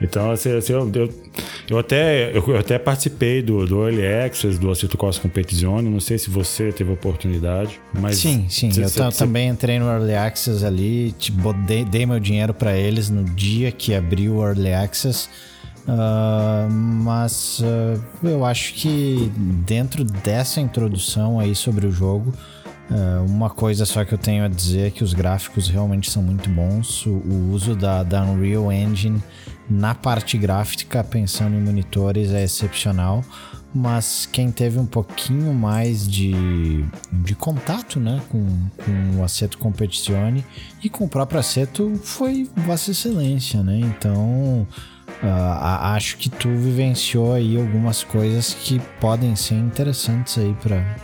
Então, 0.00 0.30
assim, 0.30 0.56
assim 0.56 0.72
eu, 0.72 0.90
eu, 0.94 1.14
eu, 1.70 1.78
até, 1.78 2.36
eu, 2.36 2.56
até 2.56 2.78
participei 2.78 3.42
do, 3.42 3.66
do 3.66 3.82
Early 3.82 4.06
Access 4.06 4.58
do 4.58 4.70
Aceto 4.70 4.96
Costa 4.96 5.22
Competizione. 5.22 5.88
Não 5.88 6.00
sei 6.00 6.18
se 6.18 6.28
você 6.28 6.70
teve 6.72 6.92
oportunidade, 6.92 7.80
mas... 7.92 8.18
Sim, 8.18 8.46
sim. 8.48 8.70
Cê, 8.70 8.84
eu 8.84 8.88
cê, 8.88 9.18
também 9.18 9.48
entrei 9.48 9.78
no 9.78 9.86
Early 9.86 10.14
Access 10.14 10.64
ali, 10.64 11.12
tipo, 11.12 11.52
dei, 11.52 11.84
dei 11.84 12.04
meu 12.04 12.20
dinheiro 12.20 12.52
para 12.52 12.76
eles 12.76 13.08
no 13.08 13.24
dia 13.24 13.72
que 13.72 13.94
abriu 13.94 14.36
o 14.36 14.46
Early 14.46 14.72
Access. 14.72 15.28
Uh, 15.86 16.68
mas 16.68 17.60
uh, 17.60 18.26
eu 18.26 18.44
acho 18.44 18.74
que 18.74 19.30
dentro 19.64 20.02
dessa 20.02 20.60
introdução 20.60 21.38
aí 21.38 21.54
sobre 21.54 21.86
o 21.86 21.92
jogo, 21.92 22.34
uh, 22.90 23.24
uma 23.24 23.48
coisa 23.48 23.86
só 23.86 24.04
que 24.04 24.12
eu 24.12 24.18
tenho 24.18 24.44
a 24.44 24.48
dizer 24.48 24.88
é 24.88 24.90
que 24.90 25.04
os 25.04 25.14
gráficos 25.14 25.68
realmente 25.68 26.10
são 26.10 26.22
muito 26.22 26.50
bons. 26.50 27.06
O, 27.06 27.10
o 27.10 27.50
uso 27.52 27.76
da, 27.76 28.02
da 28.02 28.24
Unreal 28.24 28.72
Engine 28.72 29.22
na 29.68 29.94
parte 29.94 30.38
gráfica, 30.38 31.02
pensando 31.02 31.56
em 31.56 31.60
monitores, 31.60 32.30
é 32.30 32.44
excepcional. 32.44 33.24
Mas 33.74 34.26
quem 34.32 34.50
teve 34.50 34.78
um 34.78 34.86
pouquinho 34.86 35.52
mais 35.52 36.08
de, 36.08 36.32
de 37.12 37.34
contato 37.34 38.00
né, 38.00 38.22
com, 38.30 38.46
com 38.78 39.20
o 39.20 39.24
Aceto 39.24 39.58
Competizione 39.58 40.44
e 40.82 40.88
com 40.88 41.04
o 41.04 41.08
próprio 41.08 41.40
Aceto 41.40 41.92
foi 42.02 42.48
Vossa 42.56 42.92
Excelência, 42.92 43.62
né? 43.62 43.78
Então 43.80 44.66
uh, 45.22 45.86
acho 45.94 46.16
que 46.16 46.30
tu 46.30 46.48
vivenciou 46.48 47.34
aí 47.34 47.58
algumas 47.58 48.02
coisas 48.02 48.54
que 48.54 48.80
podem 48.98 49.36
ser 49.36 49.56
interessantes 49.56 50.38
aí 50.38 50.56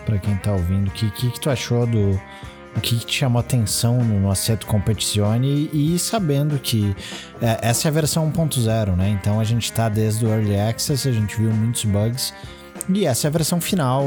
para 0.06 0.18
quem 0.18 0.36
tá 0.36 0.52
ouvindo. 0.52 0.88
O 0.88 0.92
que, 0.92 1.10
que, 1.10 1.30
que 1.30 1.40
tu 1.40 1.50
achou 1.50 1.86
do, 1.86 2.18
o 2.76 2.80
que 2.80 2.96
te 2.96 3.18
chamou 3.18 3.40
atenção 3.40 4.02
no, 4.02 4.30
Assetto 4.30 4.66
Competizione 4.66 5.68
e, 5.72 5.94
e 5.94 5.98
sabendo 5.98 6.58
que 6.58 6.94
é, 7.40 7.58
essa 7.68 7.88
é 7.88 7.90
a 7.90 7.92
versão 7.92 8.30
1.0, 8.30 8.96
né? 8.96 9.10
Então 9.10 9.38
a 9.38 9.44
gente 9.44 9.64
está 9.64 9.88
desde 9.88 10.24
o 10.24 10.28
Early 10.28 10.58
Access, 10.58 11.08
a 11.08 11.12
gente 11.12 11.36
viu 11.36 11.50
muitos 11.50 11.84
bugs. 11.84 12.32
E 12.88 13.06
essa 13.06 13.26
é 13.26 13.28
a 13.28 13.30
versão 13.30 13.60
final, 13.60 14.04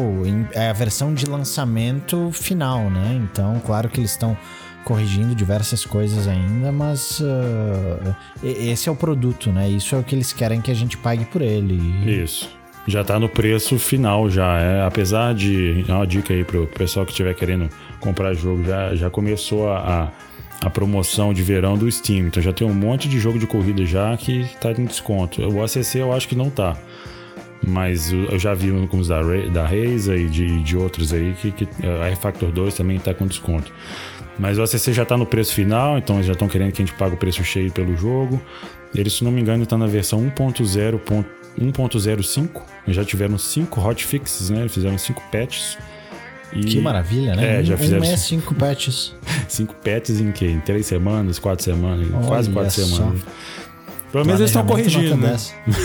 é 0.52 0.70
a 0.70 0.74
versão 0.74 1.14
de 1.14 1.26
lançamento 1.26 2.30
final, 2.34 2.90
né? 2.90 3.22
Então, 3.24 3.62
claro 3.66 3.88
que 3.88 4.00
eles 4.00 4.12
estão 4.12 4.36
corrigindo 4.84 5.34
diversas 5.34 5.86
coisas 5.86 6.28
ainda, 6.28 6.72
mas 6.72 7.20
uh, 7.20 8.16
esse 8.44 8.88
é 8.90 8.92
o 8.92 8.96
produto, 8.96 9.52
né? 9.52 9.70
Isso 9.70 9.96
é 9.96 10.00
o 10.00 10.04
que 10.04 10.14
eles 10.14 10.34
querem 10.34 10.62
que 10.62 10.70
a 10.70 10.76
gente 10.76 10.98
pague 10.98 11.26
por 11.26 11.42
ele. 11.42 11.76
Isso. 12.06 12.50
Já 12.88 13.04
tá 13.04 13.20
no 13.20 13.28
preço 13.28 13.80
final 13.80 14.30
já, 14.30 14.60
é, 14.60 14.86
apesar 14.86 15.34
de, 15.34 15.84
é 15.88 15.92
uma 15.92 16.06
dica 16.06 16.34
aí 16.34 16.44
pro 16.44 16.68
pessoal 16.68 17.04
que 17.04 17.12
estiver 17.12 17.34
querendo 17.34 17.68
comprar 18.06 18.34
jogo, 18.34 18.64
já, 18.64 18.96
já 18.96 19.10
começou 19.10 19.70
a, 19.70 20.12
a, 20.62 20.68
a, 20.68 20.70
promoção 20.70 21.34
de 21.34 21.42
verão 21.42 21.78
do 21.78 21.92
Steam, 21.92 22.28
então 22.28 22.42
já 22.42 22.54
tem 22.54 22.68
um 22.68 22.74
monte 22.74 23.10
de 23.10 23.20
jogo 23.20 23.40
de 23.40 23.48
corrida 23.48 23.86
já 23.86 24.16
que 24.16 24.48
tá 24.62 24.72
em 24.72 24.86
desconto. 24.86 25.42
O 25.42 25.64
ACC 25.64 25.96
eu 25.96 26.14
acho 26.14 26.28
que 26.28 26.36
não 26.36 26.50
tá, 26.50 26.78
mas 27.66 28.14
eu 28.14 28.38
já 28.38 28.54
vi 28.54 28.72
uns 28.72 29.08
da, 29.08 29.22
da 29.52 29.64
Razer 29.64 30.20
e 30.20 30.28
de, 30.28 30.62
de 30.62 30.78
outros 30.78 31.12
aí 31.12 31.34
que, 31.42 31.52
que 31.52 31.68
a 31.86 32.08
R-Factor 32.08 32.52
2 32.52 32.76
também 32.76 33.00
tá 33.00 33.14
com 33.14 33.26
desconto. 33.26 33.72
Mas 34.38 34.58
o 34.58 34.64
ACC 34.64 34.94
já 34.94 35.06
tá 35.06 35.18
no 35.18 35.26
preço 35.26 35.54
final, 35.54 35.98
então 35.98 36.18
eles 36.18 36.28
já 36.28 36.34
estão 36.34 36.48
querendo 36.48 36.72
que 36.74 36.82
a 36.82 36.86
gente 36.86 36.96
pague 36.98 37.16
o 37.16 37.18
preço 37.18 37.44
cheio 37.44 37.72
pelo 37.72 37.96
jogo. 37.96 38.40
Eles, 38.94 39.14
se 39.14 39.24
não 39.24 39.32
me 39.32 39.42
engano, 39.42 39.66
tá 39.66 39.78
na 39.78 39.88
versão 39.88 40.20
1.0. 40.22 41.26
1.05. 41.58 42.62
Já 42.88 43.04
tiveram 43.04 43.38
cinco 43.38 43.80
hotfixes, 43.82 44.50
né? 44.50 44.68
Fizeram 44.68 44.98
cinco 44.98 45.24
patches. 45.32 45.78
E... 46.54 46.64
Que 46.64 46.80
maravilha, 46.80 47.36
né? 47.36 47.60
É, 47.60 47.64
já 47.64 47.78
fizeram. 47.78 48.04
Um 48.04 48.06
é 48.06 48.18
cinco 48.18 48.56
patches. 48.56 49.14
cinco 49.48 49.76
patches 49.76 50.20
em 50.20 50.32
quê? 50.32 50.48
Em 50.48 50.60
três 50.60 50.86
semanas, 50.86 51.40
quatro 51.40 51.64
semanas, 51.64 52.08
Olha 52.14 52.28
quase 52.28 52.50
quatro 52.50 52.72
só. 52.72 52.86
semanas. 52.86 53.22
Pelo 54.16 54.26
menos 54.28 54.40
eles 54.40 54.52
estão 54.52 54.66
corrigindo. 54.66 55.18
Né? 55.18 55.36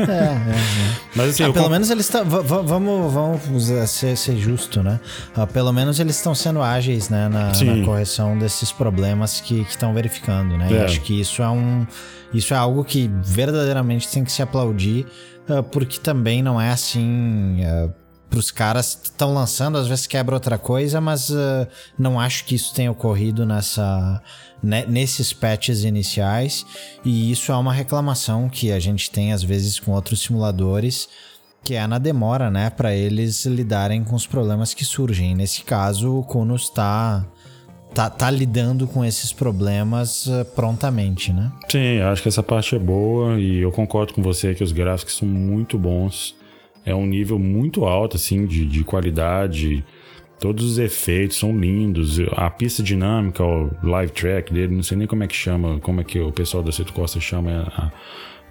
é, 0.00 0.02
é, 0.02 0.16
é. 0.16 0.96
Mas 1.14 1.30
assim, 1.30 1.44
ah, 1.44 1.52
pelo 1.52 1.70
menos 1.70 1.88
eles 1.88 2.04
estão. 2.06 2.24
Vamos, 2.24 3.12
vamos 3.12 3.88
ser, 3.88 4.16
ser 4.16 4.36
justo, 4.36 4.82
né? 4.82 4.98
Ah, 5.36 5.46
pelo 5.46 5.72
menos 5.72 6.00
eles 6.00 6.16
estão 6.16 6.34
sendo 6.34 6.60
ágeis, 6.60 7.08
né? 7.08 7.28
Na, 7.28 7.52
na, 7.52 7.84
correção 7.84 8.36
desses 8.36 8.72
problemas 8.72 9.40
que 9.40 9.60
estão 9.60 9.94
verificando, 9.94 10.58
né? 10.58 10.66
É. 10.68 10.74
E 10.74 10.78
acho 10.80 11.00
que 11.02 11.20
isso 11.20 11.42
é 11.42 11.48
um. 11.48 11.86
Isso 12.34 12.54
é 12.54 12.56
algo 12.56 12.84
que 12.84 13.08
verdadeiramente 13.22 14.08
tem 14.08 14.24
que 14.24 14.32
se 14.32 14.42
aplaudir, 14.42 15.06
uh, 15.48 15.62
porque 15.62 16.00
também 16.00 16.42
não 16.42 16.60
é 16.60 16.70
assim. 16.70 17.60
Uh, 18.30 18.36
para 18.36 18.38
os 18.38 18.50
caras 18.50 18.94
que 18.94 19.08
estão 19.08 19.34
lançando, 19.34 19.76
às 19.76 19.88
vezes 19.88 20.06
quebra 20.06 20.34
outra 20.34 20.56
coisa, 20.56 21.00
mas 21.00 21.30
uh, 21.30 21.66
não 21.98 22.18
acho 22.18 22.44
que 22.44 22.54
isso 22.54 22.72
tenha 22.72 22.90
ocorrido 22.90 23.44
nessa, 23.44 24.22
né, 24.62 24.84
nesses 24.86 25.32
patches 25.32 25.84
iniciais. 25.84 26.64
E 27.04 27.30
isso 27.30 27.50
é 27.50 27.56
uma 27.56 27.72
reclamação 27.72 28.48
que 28.48 28.70
a 28.70 28.78
gente 28.78 29.10
tem 29.10 29.32
às 29.32 29.42
vezes 29.42 29.80
com 29.80 29.92
outros 29.92 30.22
simuladores, 30.22 31.08
que 31.64 31.74
é 31.74 31.86
na 31.86 31.98
demora, 31.98 32.50
né, 32.50 32.70
para 32.70 32.94
eles 32.94 33.44
lidarem 33.44 34.04
com 34.04 34.14
os 34.14 34.26
problemas 34.26 34.72
que 34.72 34.84
surgem. 34.84 35.34
Nesse 35.34 35.62
caso, 35.62 36.18
o 36.18 36.22
Kunos 36.22 36.62
está 36.62 37.26
tá, 37.92 38.08
tá 38.08 38.30
lidando 38.30 38.86
com 38.86 39.04
esses 39.04 39.32
problemas 39.32 40.26
uh, 40.26 40.44
prontamente, 40.54 41.32
né? 41.32 41.50
Sim, 41.68 42.00
acho 42.00 42.22
que 42.22 42.28
essa 42.28 42.42
parte 42.42 42.76
é 42.76 42.78
boa 42.78 43.38
e 43.38 43.58
eu 43.58 43.72
concordo 43.72 44.14
com 44.14 44.22
você 44.22 44.54
que 44.54 44.62
os 44.62 44.72
gráficos 44.72 45.16
são 45.16 45.26
muito 45.26 45.76
bons. 45.76 46.38
É 46.84 46.94
um 46.94 47.06
nível 47.06 47.38
muito 47.38 47.84
alto, 47.84 48.16
assim, 48.16 48.46
de, 48.46 48.64
de 48.64 48.82
qualidade. 48.84 49.84
Todos 50.38 50.64
os 50.64 50.78
efeitos 50.78 51.38
são 51.38 51.56
lindos. 51.58 52.18
A 52.32 52.48
pista 52.48 52.82
dinâmica, 52.82 53.44
o 53.44 53.70
live 53.82 54.12
track 54.12 54.52
dele, 54.52 54.74
não 54.74 54.82
sei 54.82 54.96
nem 54.96 55.06
como 55.06 55.22
é 55.22 55.26
que 55.26 55.36
chama, 55.36 55.78
como 55.80 56.00
é 56.00 56.04
que 56.04 56.18
o 56.18 56.32
pessoal 56.32 56.62
da 56.62 56.72
Cito 56.72 56.92
Costa 56.92 57.20
chama 57.20 57.70
a, 57.76 57.90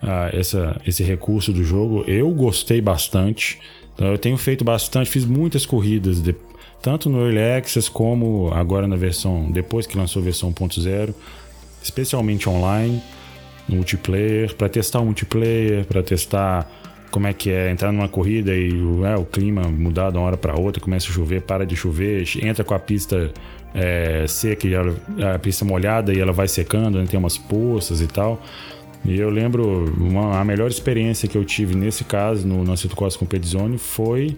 a, 0.02 0.30
essa, 0.32 0.80
esse 0.86 1.04
recurso 1.04 1.52
do 1.52 1.64
jogo. 1.64 2.04
Eu 2.08 2.30
gostei 2.32 2.80
bastante. 2.80 3.60
Então, 3.96 4.08
eu 4.08 4.18
tenho 4.18 4.38
feito 4.38 4.64
bastante, 4.64 5.10
fiz 5.10 5.26
muitas 5.26 5.66
corridas 5.66 6.22
de, 6.22 6.34
tanto 6.82 7.10
no 7.10 7.20
Early 7.22 7.58
Access 7.58 7.90
como 7.92 8.50
agora 8.54 8.88
na 8.88 8.96
versão, 8.96 9.52
depois 9.52 9.86
que 9.86 9.98
lançou 9.98 10.22
a 10.22 10.24
versão 10.24 10.54
1.0, 10.54 11.14
especialmente 11.84 12.48
online, 12.48 13.02
no 13.68 13.76
multiplayer, 13.76 14.56
para 14.56 14.70
testar 14.70 15.02
o 15.02 15.06
multiplayer, 15.06 15.86
para 15.86 16.02
testar 16.02 16.70
como 17.12 17.28
é 17.28 17.34
que 17.34 17.50
é 17.52 17.72
entrar 17.72 17.92
numa 17.92 18.08
corrida 18.08 18.56
e 18.56 18.72
é, 19.06 19.16
o 19.16 19.26
clima 19.26 19.64
mudar 19.64 20.12
de 20.12 20.18
uma 20.18 20.26
hora 20.26 20.38
para 20.38 20.60
outra, 20.60 20.82
começa 20.82 21.10
a 21.10 21.14
chover, 21.14 21.42
para 21.42 21.66
de 21.66 21.76
chover, 21.76 22.26
entra 22.42 22.64
com 22.64 22.74
a 22.74 22.80
pista 22.80 23.32
é, 23.74 24.26
seca 24.28 24.68
e 24.68 24.76
a 24.76 25.40
pista 25.40 25.66
molhada 25.66 26.14
e 26.14 26.20
ela 26.20 26.32
vai 26.32 26.48
secando, 26.48 27.00
né, 27.00 27.06
tem 27.10 27.20
umas 27.20 27.38
poças 27.38 28.02
e 28.02 28.08
tal. 28.08 28.42
E 29.06 29.18
eu 29.18 29.30
lembro, 29.30 29.94
uma, 29.98 30.40
a 30.40 30.44
melhor 30.44 30.70
experiência 30.70 31.28
que 31.28 31.38
eu 31.38 31.46
tive 31.46 31.76
nesse 31.76 32.04
caso, 32.04 32.48
no 32.48 32.64
Nosso 32.64 32.88
Costa 32.90 33.18
Competizione, 33.18 33.78
foi 33.78 34.36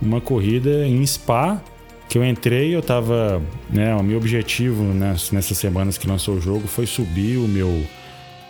uma 0.00 0.20
corrida 0.20 0.86
em 0.86 1.04
Spa, 1.06 1.62
que 2.08 2.18
eu 2.18 2.24
entrei, 2.24 2.76
eu 2.76 2.82
tava, 2.82 3.40
né, 3.70 3.94
o 3.94 4.02
meu 4.02 4.18
objetivo 4.18 4.82
nessas, 4.82 5.32
nessas 5.32 5.56
semanas 5.56 5.96
que 5.96 6.06
lançou 6.06 6.36
o 6.36 6.40
jogo 6.40 6.68
foi 6.68 6.86
subir 6.86 7.38
o 7.38 7.48
meu 7.48 7.82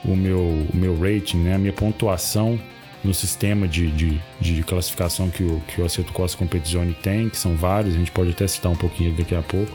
o 0.04 0.14
meu, 0.14 0.38
o 0.38 0.76
meu 0.76 1.00
rating, 1.00 1.38
né, 1.38 1.54
a 1.54 1.58
minha 1.58 1.72
pontuação 1.72 2.60
no 3.04 3.12
sistema 3.12 3.68
de, 3.68 3.90
de, 3.90 4.20
de 4.40 4.62
classificação 4.62 5.28
que 5.28 5.42
o, 5.42 5.62
que 5.68 5.80
o 5.80 5.84
Aceto 5.84 6.12
Costa 6.12 6.38
Competizione 6.38 6.94
tem, 6.94 7.28
que 7.28 7.36
são 7.36 7.54
vários, 7.54 7.94
a 7.94 7.98
gente 7.98 8.10
pode 8.10 8.30
até 8.30 8.46
citar 8.48 8.72
um 8.72 8.76
pouquinho 8.76 9.12
daqui 9.14 9.34
a 9.34 9.42
pouco. 9.42 9.70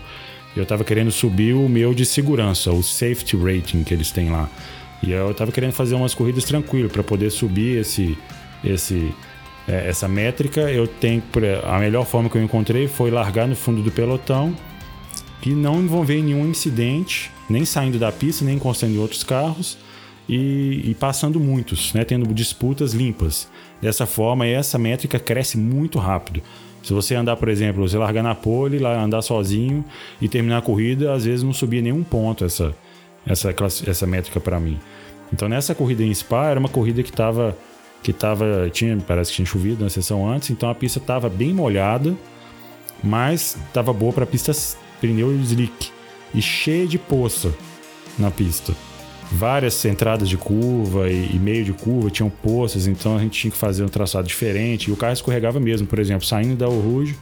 Eu 0.55 0.63
estava 0.63 0.83
querendo 0.83 1.11
subir 1.11 1.53
o 1.53 1.69
meu 1.69 1.93
de 1.93 2.05
segurança, 2.05 2.71
o 2.71 2.81
safety 2.81 3.37
rating 3.37 3.83
que 3.83 3.93
eles 3.93 4.11
têm 4.11 4.31
lá. 4.31 4.49
E 5.03 5.11
eu 5.11 5.33
tava 5.33 5.51
querendo 5.51 5.73
fazer 5.73 5.93
umas 5.95 6.13
corridas 6.13 6.43
tranquilo 6.43 6.89
para 6.89 7.03
poder 7.03 7.29
subir 7.29 7.77
esse, 7.77 8.17
esse, 8.63 9.13
é, 9.67 9.87
essa 9.87 10.07
métrica. 10.07 10.61
Eu 10.61 10.87
tenho 10.87 11.21
a 11.63 11.77
melhor 11.77 12.05
forma 12.05 12.29
que 12.29 12.37
eu 12.37 12.43
encontrei 12.43 12.87
foi 12.87 13.11
largar 13.11 13.47
no 13.47 13.55
fundo 13.55 13.83
do 13.83 13.91
pelotão 13.91 14.55
e 15.45 15.51
não 15.51 15.79
envolver 15.79 16.21
nenhum 16.21 16.49
incidente, 16.49 17.31
nem 17.47 17.63
saindo 17.63 17.99
da 17.99 18.11
pista, 18.11 18.43
nem 18.43 18.55
encostando 18.55 18.93
em 18.93 18.97
outros 18.97 19.23
carros 19.23 19.77
e, 20.29 20.91
e 20.91 20.95
passando 20.99 21.39
muitos, 21.39 21.91
né, 21.93 22.05
tendo 22.05 22.31
disputas 22.33 22.93
limpas. 22.93 23.49
Dessa 23.81 24.05
forma, 24.05 24.45
essa 24.45 24.77
métrica 24.77 25.17
cresce 25.17 25.57
muito 25.57 25.97
rápido. 25.97 26.41
Se 26.83 26.93
você 26.93 27.15
andar, 27.15 27.35
por 27.35 27.49
exemplo, 27.49 27.87
você 27.87 27.97
largar 27.97 28.23
na 28.23 28.35
pole, 28.35 28.77
lá 28.77 29.01
andar 29.01 29.21
sozinho 29.23 29.83
e 30.21 30.29
terminar 30.29 30.59
a 30.59 30.61
corrida, 30.61 31.13
às 31.13 31.25
vezes 31.25 31.43
não 31.43 31.51
subia 31.51 31.81
nenhum 31.81 32.03
ponto 32.03 32.45
essa, 32.45 32.75
essa, 33.25 33.53
essa 33.87 34.07
métrica 34.07 34.39
para 34.39 34.59
mim. 34.59 34.79
Então 35.33 35.49
nessa 35.49 35.73
corrida 35.73 36.03
em 36.03 36.13
Spa 36.13 36.47
era 36.47 36.59
uma 36.59 36.69
corrida 36.69 37.01
que 37.03 37.09
estava 37.09 37.57
que 38.01 38.13
tava, 38.13 38.69
tinha, 38.71 38.97
parece 39.05 39.29
que 39.29 39.35
tinha 39.35 39.45
chovido 39.45 39.83
na 39.83 39.89
sessão 39.89 40.25
antes, 40.25 40.49
então 40.51 40.69
a 40.69 40.75
pista 40.75 40.99
estava 40.99 41.27
bem 41.27 41.53
molhada, 41.53 42.15
mas 43.03 43.57
estava 43.67 43.91
boa 43.91 44.13
para 44.13 44.25
pistas 44.25 44.77
pneu 45.01 45.33
slick 45.41 45.89
e 46.33 46.41
cheia 46.41 46.87
de 46.87 46.97
poça 46.97 47.53
na 48.17 48.31
pista. 48.31 48.73
Várias 49.31 49.85
entradas 49.85 50.27
de 50.27 50.37
curva 50.37 51.09
e, 51.09 51.35
e 51.35 51.39
meio 51.39 51.63
de 51.63 51.73
curva 51.73 52.09
tinham 52.09 52.29
poças, 52.29 52.87
então 52.87 53.15
a 53.15 53.19
gente 53.19 53.39
tinha 53.39 53.51
que 53.51 53.57
fazer 53.57 53.83
um 53.83 53.87
traçado 53.87 54.27
diferente 54.27 54.89
e 54.89 54.91
o 54.91 54.95
carro 54.95 55.13
escorregava 55.13 55.59
mesmo, 55.59 55.85
por 55.85 55.99
exemplo, 55.99 56.25
saindo 56.25 56.55
da 56.55 56.65
Rouge, 56.65 57.15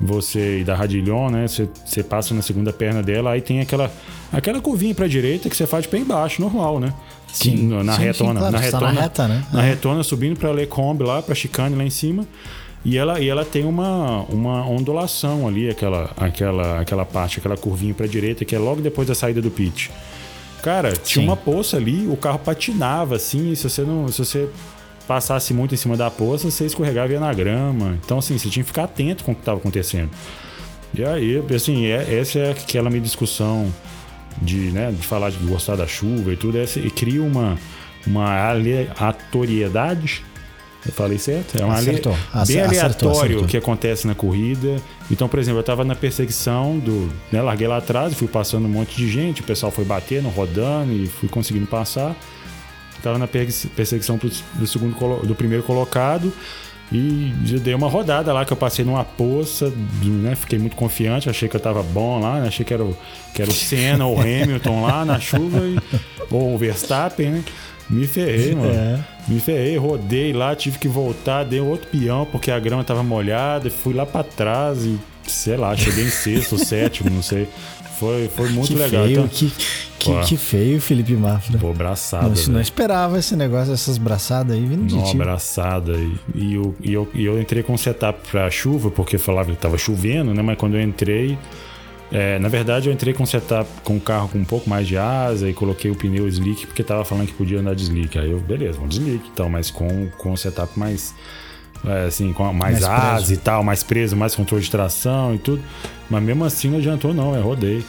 você 0.00 0.60
e 0.60 0.64
da 0.64 0.74
Radilhon, 0.74 1.30
né? 1.30 1.46
Você, 1.46 1.68
você 1.84 2.02
passa 2.02 2.34
na 2.34 2.42
segunda 2.42 2.72
perna 2.72 3.02
dela, 3.02 3.32
aí 3.32 3.40
tem 3.40 3.60
aquela 3.60 3.92
aquela 4.32 4.60
curvinha 4.60 4.94
para 4.94 5.06
direita 5.06 5.50
que 5.50 5.56
você 5.56 5.66
faz 5.66 5.84
de 5.84 5.90
pé 5.90 5.98
embaixo, 5.98 6.40
normal, 6.40 6.80
né? 6.80 6.92
Sim, 7.32 7.68
na 7.82 7.94
sim, 7.94 8.02
retona, 8.02 8.12
sim, 8.12 8.38
claro, 8.38 8.52
na 8.52 8.58
tá 8.58 8.58
retona, 8.58 8.92
na 8.92 9.00
reta, 9.00 9.28
né? 9.28 9.44
Na 9.52 9.62
retona 9.62 10.02
subindo 10.02 10.38
para 10.38 10.50
Lecombe 10.50 11.04
lá, 11.04 11.22
para 11.22 11.34
chicane 11.34 11.76
lá 11.76 11.84
em 11.84 11.90
cima. 11.90 12.26
E 12.84 12.98
ela, 12.98 13.20
e 13.20 13.28
ela 13.28 13.44
tem 13.44 13.64
uma, 13.64 14.22
uma 14.24 14.66
ondulação 14.66 15.46
ali, 15.46 15.68
aquela, 15.68 16.10
aquela, 16.16 16.80
aquela 16.80 17.04
parte, 17.04 17.38
aquela 17.38 17.56
curvinha 17.56 17.94
para 17.94 18.06
direita, 18.06 18.44
que 18.44 18.56
é 18.56 18.58
logo 18.58 18.80
depois 18.80 19.06
da 19.06 19.14
saída 19.14 19.40
do 19.40 19.50
pit. 19.50 19.90
Cara, 20.62 20.92
tinha 20.92 21.22
Sim. 21.22 21.28
uma 21.28 21.36
poça 21.36 21.76
ali, 21.76 22.06
o 22.06 22.16
carro 22.16 22.38
patinava 22.38 23.16
assim, 23.16 23.54
se 23.54 23.68
você 23.68 23.82
não, 23.82 24.06
se 24.08 24.24
você 24.24 24.48
passasse 25.06 25.52
muito 25.52 25.74
em 25.74 25.76
cima 25.76 25.96
da 25.96 26.10
poça, 26.10 26.50
você 26.50 26.64
escorregava 26.64 27.08
e 27.08 27.14
ia 27.14 27.20
na 27.20 27.32
grama. 27.32 27.98
Então, 28.04 28.18
assim, 28.18 28.38
você 28.38 28.48
tinha 28.48 28.62
que 28.62 28.68
ficar 28.68 28.84
atento 28.84 29.24
com 29.24 29.32
o 29.32 29.34
que 29.34 29.40
estava 29.40 29.58
acontecendo. 29.58 30.10
E 30.94 31.04
aí, 31.04 31.42
assim, 31.54 31.86
é, 31.86 32.18
essa 32.18 32.38
é 32.38 32.50
aquela 32.52 32.88
minha 32.88 33.02
discussão 33.02 33.72
de, 34.40 34.70
né, 34.70 34.92
de 34.92 35.06
falar 35.06 35.30
de 35.30 35.38
gostar 35.38 35.76
da 35.76 35.86
chuva 35.86 36.32
e 36.32 36.36
tudo, 36.36 36.58
essa, 36.58 36.78
e 36.78 36.90
cria 36.90 37.22
uma, 37.22 37.58
uma 38.06 38.48
aleatoriedade. 38.48 40.24
Eu 40.84 40.92
falei 40.92 41.16
certo? 41.18 41.56
É 41.58 41.62
ale- 41.62 41.72
Acertou. 41.90 42.12
bem 42.12 42.42
Ace- 42.42 42.58
aleatório 42.60 43.20
acertou, 43.20 43.44
que 43.46 43.56
acontece 43.56 44.06
na 44.06 44.14
corrida. 44.16 44.76
Então, 45.10 45.28
por 45.28 45.38
exemplo, 45.38 45.60
eu 45.60 45.64
tava 45.64 45.84
na 45.84 45.94
perseguição 45.94 46.78
do. 46.78 47.08
Né, 47.30 47.40
larguei 47.40 47.68
lá 47.68 47.76
atrás, 47.76 48.14
fui 48.14 48.26
passando 48.28 48.66
um 48.66 48.70
monte 48.70 48.96
de 48.96 49.08
gente, 49.10 49.42
o 49.42 49.44
pessoal 49.44 49.70
foi 49.70 49.84
batendo, 49.84 50.28
rodando 50.28 50.92
e 50.92 51.06
fui 51.06 51.28
conseguindo 51.28 51.66
passar. 51.66 52.16
Tava 53.02 53.18
na 53.18 53.26
perse- 53.28 53.68
perseguição 53.68 54.16
do, 54.16 54.30
do 54.54 54.66
segundo 54.66 54.94
do 55.26 55.34
primeiro 55.34 55.62
colocado. 55.62 56.32
E 56.94 57.32
eu 57.50 57.58
dei 57.58 57.72
uma 57.74 57.88
rodada 57.88 58.32
lá 58.34 58.44
que 58.44 58.52
eu 58.52 58.56
passei 58.56 58.84
numa 58.84 59.02
poça, 59.02 59.72
né? 60.04 60.34
Fiquei 60.34 60.58
muito 60.58 60.76
confiante, 60.76 61.30
achei 61.30 61.48
que 61.48 61.56
eu 61.56 61.60
tava 61.60 61.82
bom 61.82 62.20
lá, 62.20 62.40
né? 62.40 62.48
achei 62.48 62.66
que 62.66 62.74
era 62.74 62.84
o, 62.84 62.94
que 63.34 63.40
era 63.40 63.50
o 63.50 63.54
Senna 63.54 64.04
ou 64.04 64.18
o 64.18 64.20
Hamilton 64.20 64.82
lá 64.82 65.02
na 65.02 65.18
chuva, 65.18 65.58
e, 65.60 65.78
ou 66.30 66.54
o 66.54 66.58
Verstappen, 66.58 67.30
né? 67.30 67.44
Me 67.90 68.06
ferrei, 68.06 68.54
mano. 68.54 68.72
É. 68.72 68.98
Me 69.28 69.38
ferrei, 69.40 69.76
rodei 69.76 70.32
lá, 70.32 70.54
tive 70.56 70.78
que 70.78 70.88
voltar, 70.88 71.44
dei 71.44 71.60
outro 71.60 71.88
peão 71.88 72.26
porque 72.30 72.50
a 72.50 72.58
grama 72.58 72.82
tava 72.84 73.02
molhada, 73.02 73.70
fui 73.70 73.92
lá 73.94 74.04
pra 74.06 74.22
trás 74.22 74.84
e, 74.84 74.98
sei 75.26 75.56
lá, 75.56 75.76
cheguei 75.76 76.04
em 76.04 76.10
sexto, 76.10 76.58
sétimo, 76.58 77.10
não 77.10 77.22
sei. 77.22 77.46
Foi, 77.98 78.28
foi 78.34 78.48
muito 78.48 78.66
que 78.68 78.74
legal. 78.74 79.04
feio, 79.04 79.12
Então, 79.20 79.28
que, 79.28 79.52
que, 79.98 80.20
que 80.26 80.36
feio, 80.36 80.80
Felipe 80.80 81.12
Mafra. 81.12 81.56
pô, 81.56 81.72
braçada. 81.72 82.28
Não, 82.28 82.54
não 82.54 82.60
esperava 82.60 83.16
esse 83.18 83.36
negócio, 83.36 83.72
essas 83.72 83.96
braçadas 83.96 84.56
aí 84.56 84.64
vindo 84.66 84.86
de 84.86 84.96
Não, 84.96 85.04
ti. 85.04 85.14
abraçada. 85.14 85.92
E, 85.92 86.16
e, 86.34 86.54
eu, 86.54 86.74
e, 86.82 86.92
eu, 86.92 87.08
e 87.14 87.24
eu 87.24 87.40
entrei 87.40 87.62
com 87.62 87.76
setup 87.76 88.28
pra 88.28 88.50
chuva, 88.50 88.90
porque 88.90 89.18
falava 89.18 89.52
que 89.52 89.56
tava 89.56 89.78
chovendo, 89.78 90.34
né? 90.34 90.42
Mas 90.42 90.58
quando 90.58 90.74
eu 90.76 90.82
entrei. 90.82 91.38
É, 92.12 92.38
na 92.38 92.48
verdade, 92.48 92.88
eu 92.88 92.92
entrei 92.92 93.14
com 93.14 93.24
setup 93.24 93.68
com 93.82 93.96
o 93.96 94.00
carro 94.00 94.28
com 94.28 94.38
um 94.38 94.44
pouco 94.44 94.68
mais 94.68 94.86
de 94.86 94.98
asa 94.98 95.48
e 95.48 95.54
coloquei 95.54 95.90
o 95.90 95.94
pneu 95.96 96.28
slick, 96.28 96.66
porque 96.66 96.82
tava 96.82 97.04
falando 97.04 97.28
que 97.28 97.32
podia 97.32 97.58
andar 97.58 97.74
de 97.74 97.84
slick. 97.84 98.18
Aí 98.18 98.30
eu, 98.30 98.38
beleza, 98.38 98.78
vamos 98.78 98.94
de 98.94 99.00
slick 99.00 99.28
então, 99.32 99.48
mas 99.48 99.70
com, 99.70 100.08
com 100.18 100.32
o 100.32 100.36
setup 100.36 100.78
mais. 100.78 101.14
é, 101.86 102.06
assim, 102.06 102.32
com 102.32 102.44
mais, 102.52 102.80
Mais 102.80 102.84
asa 102.84 103.16
preso. 103.16 103.34
e 103.34 103.36
tal, 103.38 103.64
mais 103.64 103.82
preso, 103.82 104.14
mais 104.14 104.34
controle 104.34 104.62
de 104.62 104.70
tração 104.70 105.34
e 105.34 105.38
tudo. 105.38 105.62
Mas 106.10 106.22
mesmo 106.22 106.44
assim 106.44 106.68
não 106.68 106.78
adiantou, 106.78 107.14
não, 107.14 107.34
eu 107.34 107.42
rodei. 107.42 107.82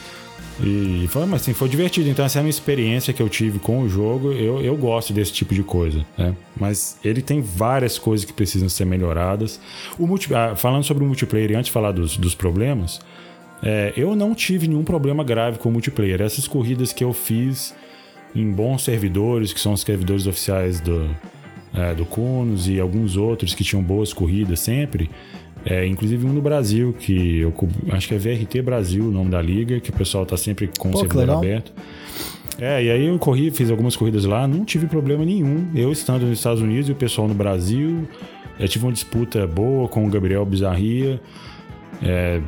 E 0.62 1.06
foi, 1.08 1.26
mas 1.26 1.42
assim, 1.42 1.52
foi 1.52 1.68
divertido. 1.68 2.08
Então, 2.08 2.24
essa 2.24 2.38
é 2.38 2.40
a 2.40 2.42
minha 2.42 2.50
experiência 2.50 3.12
que 3.12 3.20
eu 3.20 3.28
tive 3.28 3.58
com 3.58 3.80
o 3.80 3.88
jogo. 3.88 4.32
Eu, 4.32 4.62
eu 4.62 4.76
gosto 4.76 5.12
desse 5.12 5.32
tipo 5.32 5.52
de 5.52 5.62
coisa, 5.64 6.06
né? 6.16 6.34
Mas 6.56 6.96
ele 7.04 7.20
tem 7.20 7.40
várias 7.42 7.98
coisas 7.98 8.24
que 8.24 8.32
precisam 8.32 8.68
ser 8.68 8.84
melhoradas. 8.84 9.60
O 9.98 10.06
multi, 10.06 10.32
ah, 10.32 10.54
falando 10.54 10.84
sobre 10.84 11.02
o 11.02 11.06
multiplayer, 11.06 11.50
e 11.50 11.54
antes 11.56 11.66
de 11.66 11.72
falar 11.72 11.90
dos, 11.90 12.16
dos 12.16 12.34
problemas, 12.36 13.00
é, 13.62 13.92
eu 13.96 14.14
não 14.14 14.34
tive 14.34 14.68
nenhum 14.68 14.84
problema 14.84 15.24
grave 15.24 15.58
com 15.58 15.68
o 15.68 15.72
multiplayer. 15.72 16.20
Essas 16.20 16.46
corridas 16.46 16.92
que 16.92 17.02
eu 17.02 17.12
fiz 17.12 17.74
em 18.34 18.50
bons 18.50 18.82
servidores, 18.82 19.52
que 19.52 19.60
são 19.60 19.72
os 19.72 19.80
servidores 19.80 20.26
oficiais 20.26 20.80
do, 20.80 21.08
é, 21.72 21.94
do 21.94 22.04
Cunos 22.04 22.68
e 22.68 22.80
alguns 22.80 23.16
outros 23.16 23.54
que 23.54 23.62
tinham 23.62 23.82
boas 23.82 24.12
corridas 24.12 24.60
sempre. 24.60 25.10
É, 25.64 25.86
inclusive 25.86 26.26
um 26.26 26.32
no 26.32 26.42
Brasil, 26.42 26.94
que 26.98 27.38
eu 27.38 27.54
acho 27.92 28.08
que 28.08 28.14
é 28.14 28.18
VRT 28.18 28.60
Brasil 28.60 29.04
o 29.04 29.10
nome 29.10 29.30
da 29.30 29.40
liga, 29.40 29.80
que 29.80 29.88
o 29.88 29.92
pessoal 29.94 30.26
tá 30.26 30.36
sempre 30.36 30.68
com 30.78 30.88
o 30.88 30.92
Pô, 30.92 31.04
que 31.04 31.12
servidor 31.12 31.36
aberto. 31.36 31.72
É, 32.58 32.84
e 32.84 32.90
aí 32.90 33.06
eu 33.06 33.18
corri, 33.18 33.50
fiz 33.50 33.70
algumas 33.70 33.96
corridas 33.96 34.24
lá, 34.24 34.46
não 34.46 34.64
tive 34.64 34.86
problema 34.86 35.24
nenhum. 35.24 35.68
Eu 35.74 35.90
estando 35.90 36.26
nos 36.26 36.38
Estados 36.38 36.60
Unidos 36.60 36.88
e 36.88 36.92
o 36.92 36.94
pessoal 36.94 37.26
no 37.26 37.34
Brasil. 37.34 38.06
Eu 38.58 38.68
tive 38.68 38.84
uma 38.84 38.92
disputa 38.92 39.46
boa 39.46 39.88
com 39.88 40.06
o 40.06 40.10
Gabriel 40.10 40.44
Bizarria. 40.44 41.20
É, 42.02 42.40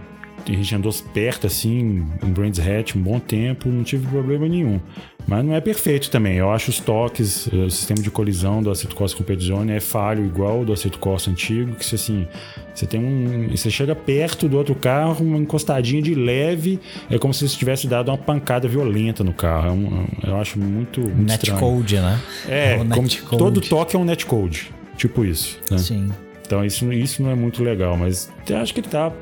a 0.53 0.57
gente 0.57 0.75
andou 0.75 0.93
perto 1.15 1.47
assim, 1.47 2.07
em 2.23 2.29
Brands 2.33 2.61
Hatch 2.61 2.95
um 2.97 3.01
bom 3.03 3.19
tempo, 3.19 3.69
não 3.69 3.83
tive 3.83 4.07
problema 4.07 4.49
nenhum. 4.49 4.81
Mas 5.29 5.45
não 5.45 5.55
é 5.55 5.61
perfeito 5.61 6.09
também. 6.09 6.37
Eu 6.37 6.53
acho 6.53 6.71
os 6.71 6.79
toques, 6.79 7.49
o 7.49 7.69
sistema 7.69 8.01
de 8.01 8.11
colisão 8.13 8.63
do 8.63 8.71
Assetto 8.71 8.95
Corsa 8.95 9.17
Competizione 9.17 9.73
é 9.73 9.81
falho 9.81 10.25
igual 10.25 10.61
o 10.61 10.65
do 10.65 10.73
Assetto 10.73 11.01
Corsa 11.01 11.31
antigo, 11.31 11.75
que 11.75 11.85
você 11.85 11.97
assim, 11.97 12.29
você 12.73 12.87
tem 12.87 13.01
um, 13.01 13.49
você 13.51 13.69
chega 13.69 13.93
perto 13.97 14.49
do 14.49 14.57
outro 14.57 14.77
carro, 14.77 15.25
uma 15.25 15.37
encostadinha 15.39 16.01
de 16.01 16.15
leve, 16.15 16.79
é 17.11 17.19
como 17.19 17.35
se 17.35 17.49
você 17.49 17.57
tivesse 17.57 17.89
dado 17.89 18.09
uma 18.13 18.19
pancada 18.19 18.69
violenta 18.69 19.25
no 19.25 19.33
carro. 19.33 19.67
É 19.69 19.73
um- 19.73 20.07
eu 20.25 20.37
acho 20.37 20.61
muito, 20.61 21.01
muito. 21.01 21.17
Netcode, 21.17 21.97
né? 21.97 22.21
É, 22.49 22.75
o 22.77 22.79
como 22.87 23.03
netcode. 23.03 23.39
todo 23.39 23.61
toque 23.61 23.97
é 23.97 23.99
um 23.99 24.05
netcode, 24.05 24.71
tipo 24.97 25.25
isso. 25.25 25.59
Né? 25.69 25.79
Sim. 25.79 26.09
Então 26.47 26.65
isso, 26.65 26.93
isso 26.93 27.21
não 27.21 27.31
é 27.31 27.35
muito 27.35 27.65
legal, 27.65 27.97
mas 27.97 28.31
eu 28.49 28.59
acho 28.59 28.73
que 28.73 28.79
ele 28.79 28.87
tá. 28.89 29.13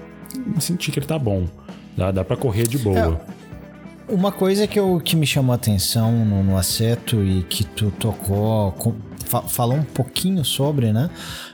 Senti 0.61 0.91
que 0.91 0.99
ele 0.99 1.07
tá 1.07 1.19
bom. 1.19 1.45
Dá, 1.97 2.11
dá 2.11 2.25
pra 2.25 2.37
correr 2.37 2.67
de 2.67 2.79
boa. 2.79 3.21
Uma 4.09 4.31
coisa 4.31 4.67
que, 4.67 4.79
eu, 4.79 5.01
que 5.03 5.17
me 5.17 5.27
chamou 5.27 5.53
a 5.53 5.57
atenção 5.57 6.13
no, 6.13 6.43
no 6.43 6.59
Aceto 6.59 7.23
e 7.25 7.43
que 7.45 7.65
tu 7.65 7.91
tocou, 7.93 8.73
com- 8.73 8.95
fa- 9.25 9.43
falou 9.43 9.77
um 9.79 9.83
pouquinho 9.83 10.45
sobre, 10.45 10.93
né? 10.93 11.09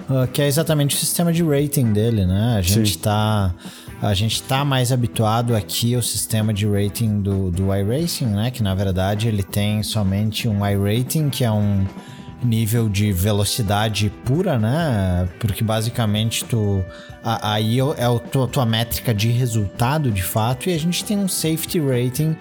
Ah, 0.09 0.27
que 0.27 0.43
é 0.43 0.49
exatamente 0.49 0.97
o 0.97 0.99
sistema 0.99 1.33
de 1.33 1.45
rating 1.45 1.93
dele, 1.93 2.27
né? 2.27 2.57
A 2.59 2.63
gente 2.63 2.95
Sim. 2.95 2.99
tá. 2.99 3.55
A 4.03 4.15
gente 4.15 4.43
tá 4.43 4.65
mais 4.65 4.91
habituado 4.93 5.55
aqui 5.55 5.95
ao 5.95 6.01
sistema 6.03 6.55
de 6.55 6.67
rating 6.67 7.21
do, 7.21 7.51
do 7.51 7.73
iRacing, 7.75 8.25
né? 8.27 8.51
Que 8.51 8.63
na 8.63 8.75
verdade 8.75 9.29
ele 9.29 9.43
tem 9.43 9.83
somente 9.83 10.49
um 10.49 10.67
iRating, 10.67 11.29
que 11.29 11.45
é 11.45 11.53
um 11.53 11.85
nível 12.43 12.89
de 12.89 13.13
velocidade 13.13 14.11
pura, 14.25 14.59
né? 14.59 15.29
Porque 15.39 15.63
basicamente 15.63 16.45
tu 16.45 16.85
aí 17.23 17.79
é 17.79 17.83
é 17.99 18.05
a 18.05 18.19
tua, 18.19 18.49
tua 18.49 18.67
métrica 18.67 19.13
de 19.13 19.29
resultado 19.29 20.11
de 20.11 20.23
fato 20.23 20.69
e 20.69 20.75
a 20.75 20.79
gente 20.79 21.05
tem 21.05 21.19
um 21.19 21.29
safety 21.29 21.79
rating 21.81 22.37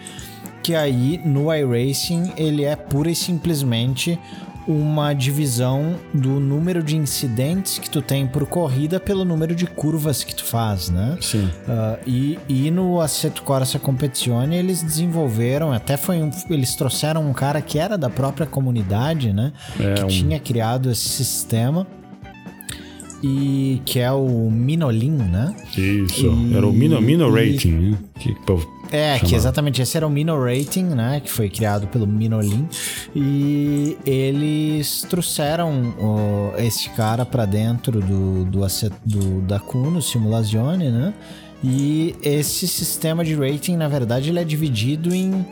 que 0.63 0.75
aí 0.75 1.19
no 1.25 1.53
iRacing 1.53 2.33
ele 2.37 2.63
é 2.63 2.75
pura 2.75 3.09
e 3.09 3.15
simplesmente 3.15 4.19
uma 4.67 5.13
divisão 5.13 5.95
do 6.13 6.39
número 6.39 6.83
de 6.83 6.95
incidentes 6.95 7.79
que 7.79 7.89
tu 7.89 8.01
tem 8.01 8.27
por 8.27 8.45
corrida 8.45 8.99
pelo 8.99 9.25
número 9.25 9.55
de 9.55 9.65
curvas 9.65 10.23
que 10.23 10.35
tu 10.35 10.43
faz, 10.43 10.89
né? 10.89 11.17
Sim. 11.21 11.49
Ah, 11.67 11.97
e, 12.05 12.37
e 12.47 12.69
no 12.69 13.01
Assetto 13.01 13.41
Corsa 13.41 13.79
Competizione 13.79 14.55
eles 14.55 14.83
desenvolveram, 14.83 15.71
até 15.71 15.97
foi 15.97 16.21
um, 16.21 16.29
eles 16.49 16.75
trouxeram 16.75 17.27
um 17.27 17.33
cara 17.33 17.61
que 17.61 17.79
era 17.79 17.97
da 17.97 18.09
própria 18.09 18.45
comunidade, 18.45 19.33
né? 19.33 19.53
É, 19.79 19.93
que 19.95 20.03
um- 20.03 20.07
tinha 20.07 20.39
criado 20.39 20.91
esse 20.91 21.09
sistema 21.09 21.87
e 23.23 23.81
que 23.85 23.99
é 23.99 24.11
o 24.11 24.49
Minolin, 24.51 25.11
né? 25.17 25.53
Isso. 25.75 26.25
E- 26.27 26.53
Era 26.55 26.65
o 26.67 26.71
Mino, 26.71 27.01
Mino 27.01 27.37
e- 27.37 27.51
Rating, 27.51 27.71
né? 27.71 27.97
Que, 28.19 28.33
É, 28.91 29.13
chamado. 29.13 29.29
que 29.29 29.35
exatamente 29.35 29.81
esse 29.81 29.95
era 29.95 30.05
o 30.05 30.09
Mino 30.09 30.37
Rating, 30.41 30.85
né? 30.85 31.21
Que 31.23 31.31
foi 31.31 31.49
criado 31.49 31.87
pelo 31.87 32.07
Minolin. 32.07 32.67
E 33.15 33.97
eles 34.05 35.05
trouxeram 35.09 35.93
esse 36.57 36.89
cara 36.89 37.25
para 37.25 37.45
dentro 37.45 38.01
do, 38.01 38.45
do, 38.45 38.67
do, 39.05 39.41
da 39.41 39.59
Kuno 39.59 40.01
Simulazione, 40.01 40.89
né? 40.89 41.13
E 41.63 42.15
esse 42.23 42.67
sistema 42.67 43.23
de 43.23 43.35
rating, 43.35 43.75
na 43.75 43.87
verdade, 43.87 44.29
ele 44.29 44.39
é 44.39 44.45
dividido 44.45 45.13
em 45.13 45.45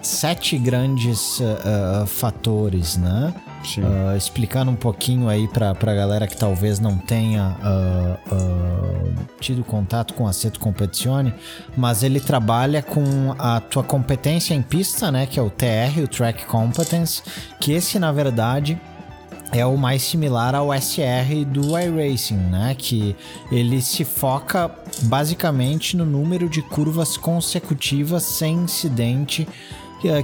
sete 0.00 0.56
grandes 0.56 1.40
uh, 1.40 2.06
fatores, 2.06 2.96
né? 2.96 3.34
Uh, 3.62 4.16
explicando 4.16 4.70
um 4.70 4.76
pouquinho 4.76 5.28
aí 5.28 5.46
para 5.46 5.70
a 5.70 5.94
galera 5.94 6.26
que 6.26 6.36
talvez 6.36 6.80
não 6.80 6.96
tenha 6.96 7.56
uh, 7.60 8.34
uh, 8.34 9.14
tido 9.38 9.62
contato 9.62 10.14
com 10.14 10.26
a 10.26 10.30
Aceto 10.30 10.58
Competizione, 10.58 11.34
mas 11.76 12.02
ele 12.02 12.20
trabalha 12.20 12.82
com 12.82 13.34
a 13.38 13.60
tua 13.60 13.84
competência 13.84 14.54
em 14.54 14.62
pista, 14.62 15.12
né, 15.12 15.26
que 15.26 15.38
é 15.38 15.42
o 15.42 15.50
TR, 15.50 16.00
o 16.02 16.08
Track 16.08 16.46
Competence, 16.46 17.22
que 17.60 17.72
esse 17.72 17.98
na 17.98 18.10
verdade 18.10 18.80
é 19.52 19.66
o 19.66 19.76
mais 19.76 20.02
similar 20.02 20.54
ao 20.54 20.72
SR 20.72 21.44
do 21.46 21.78
iRacing, 21.78 22.36
né? 22.36 22.74
Que 22.78 23.16
ele 23.50 23.82
se 23.82 24.04
foca 24.04 24.70
basicamente 25.02 25.96
no 25.96 26.06
número 26.06 26.48
de 26.48 26.62
curvas 26.62 27.16
consecutivas 27.16 28.22
sem 28.22 28.58
incidente 28.58 29.48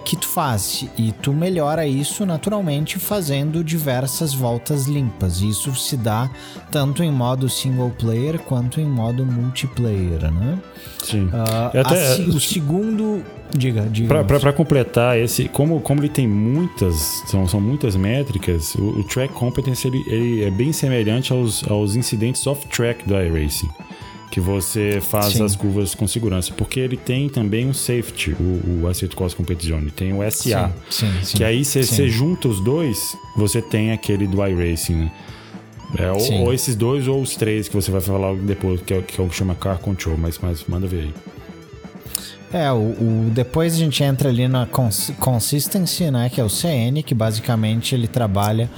que 0.05 0.17
tu 0.17 0.27
faz 0.27 0.87
e 0.97 1.13
tu 1.13 1.33
melhora 1.33 1.87
isso 1.87 2.25
naturalmente 2.25 2.99
fazendo 2.99 3.63
diversas 3.63 4.33
voltas 4.33 4.87
limpas. 4.87 5.41
Isso 5.41 5.75
se 5.75 5.97
dá 5.97 6.31
tanto 6.71 7.03
em 7.03 7.13
modo 7.13 7.49
single 7.49 7.91
player 7.91 8.39
quanto 8.39 8.81
em 8.81 8.87
modo 8.87 9.25
multiplayer, 9.27 10.33
né? 10.33 10.59
Sim. 11.03 11.27
Uh, 11.27 11.79
até, 11.79 12.15
a, 12.15 12.21
o 12.29 12.41
segundo 12.41 13.23
Diga, 13.57 13.83
diga. 13.89 14.25
Para 14.25 14.53
completar, 14.53 15.17
esse, 15.19 15.49
como, 15.49 15.81
como 15.81 16.01
ele 16.01 16.09
tem 16.09 16.27
muitas, 16.27 17.23
são, 17.27 17.47
são 17.47 17.61
muitas 17.61 17.95
métricas, 17.95 18.75
o, 18.75 19.01
o 19.01 19.05
track 19.05 19.33
competence 19.33 19.87
ele, 19.87 20.03
ele, 20.09 20.45
é 20.45 20.51
bem 20.51 20.73
semelhante 20.73 21.33
aos, 21.33 21.63
aos 21.71 21.95
incidentes 21.95 22.45
off-track 22.45 23.07
do 23.09 23.15
iRacing 23.15 23.71
que 24.31 24.41
você 24.41 25.01
faz 25.01 25.35
Sim. 25.35 25.45
as 25.45 25.55
curvas 25.55 25.95
com 25.95 26.07
segurança, 26.07 26.53
porque 26.53 26.81
ele 26.81 26.97
tem 26.97 27.29
também 27.29 27.69
o 27.69 27.75
safety, 27.75 28.33
o, 28.33 28.83
o 28.83 28.89
Assetto 28.89 29.17
Cost 29.17 29.37
Competizione, 29.37 29.91
tem 29.91 30.13
o 30.13 30.19
SA, 30.31 30.73
sim, 30.91 31.13
sim, 31.23 31.37
que 31.37 31.45
aí 31.45 31.65
você 31.65 32.09
junta 32.09 32.49
os 32.49 32.61
dois, 32.61 33.17
você 33.37 33.63
tem 33.63 33.93
aquele 33.93 34.27
do 34.27 34.45
iRacing, 34.45 34.95
né? 34.95 35.13
É, 35.99 36.11
ou, 36.11 36.47
ou, 36.47 36.53
esses 36.53 36.75
dois 36.75 37.07
ou 37.07 37.23
os 37.23 37.37
três 37.37 37.69
que 37.69 37.75
você 37.75 37.91
vai 37.91 38.01
falar 38.01 38.35
depois, 38.35 38.83
que 38.83 38.93
é, 38.93 39.01
que 39.01 39.21
é 39.21 39.25
o 39.25 39.29
que 39.29 39.37
chama 39.37 39.55
Car 39.55 39.79
Control, 39.79 40.17
mas, 40.19 40.39
mas 40.39 40.65
manda 40.67 40.87
ver 40.87 41.03
aí. 41.03 41.15
É, 42.57 42.73
o, 42.73 42.77
o, 42.77 43.31
depois 43.35 43.75
a 43.75 43.77
gente 43.77 44.03
entra 44.03 44.31
ali 44.31 44.49
na 44.49 44.65
cons 44.65 45.13
Consistency, 45.21 46.11
né? 46.11 46.31
Que 46.31 46.41
é 46.41 46.45
o 46.45 46.49
CN, 46.49 47.03
que 47.03 47.15
basicamente 47.15 47.95
ele 47.95 48.09
trabalha 48.09 48.71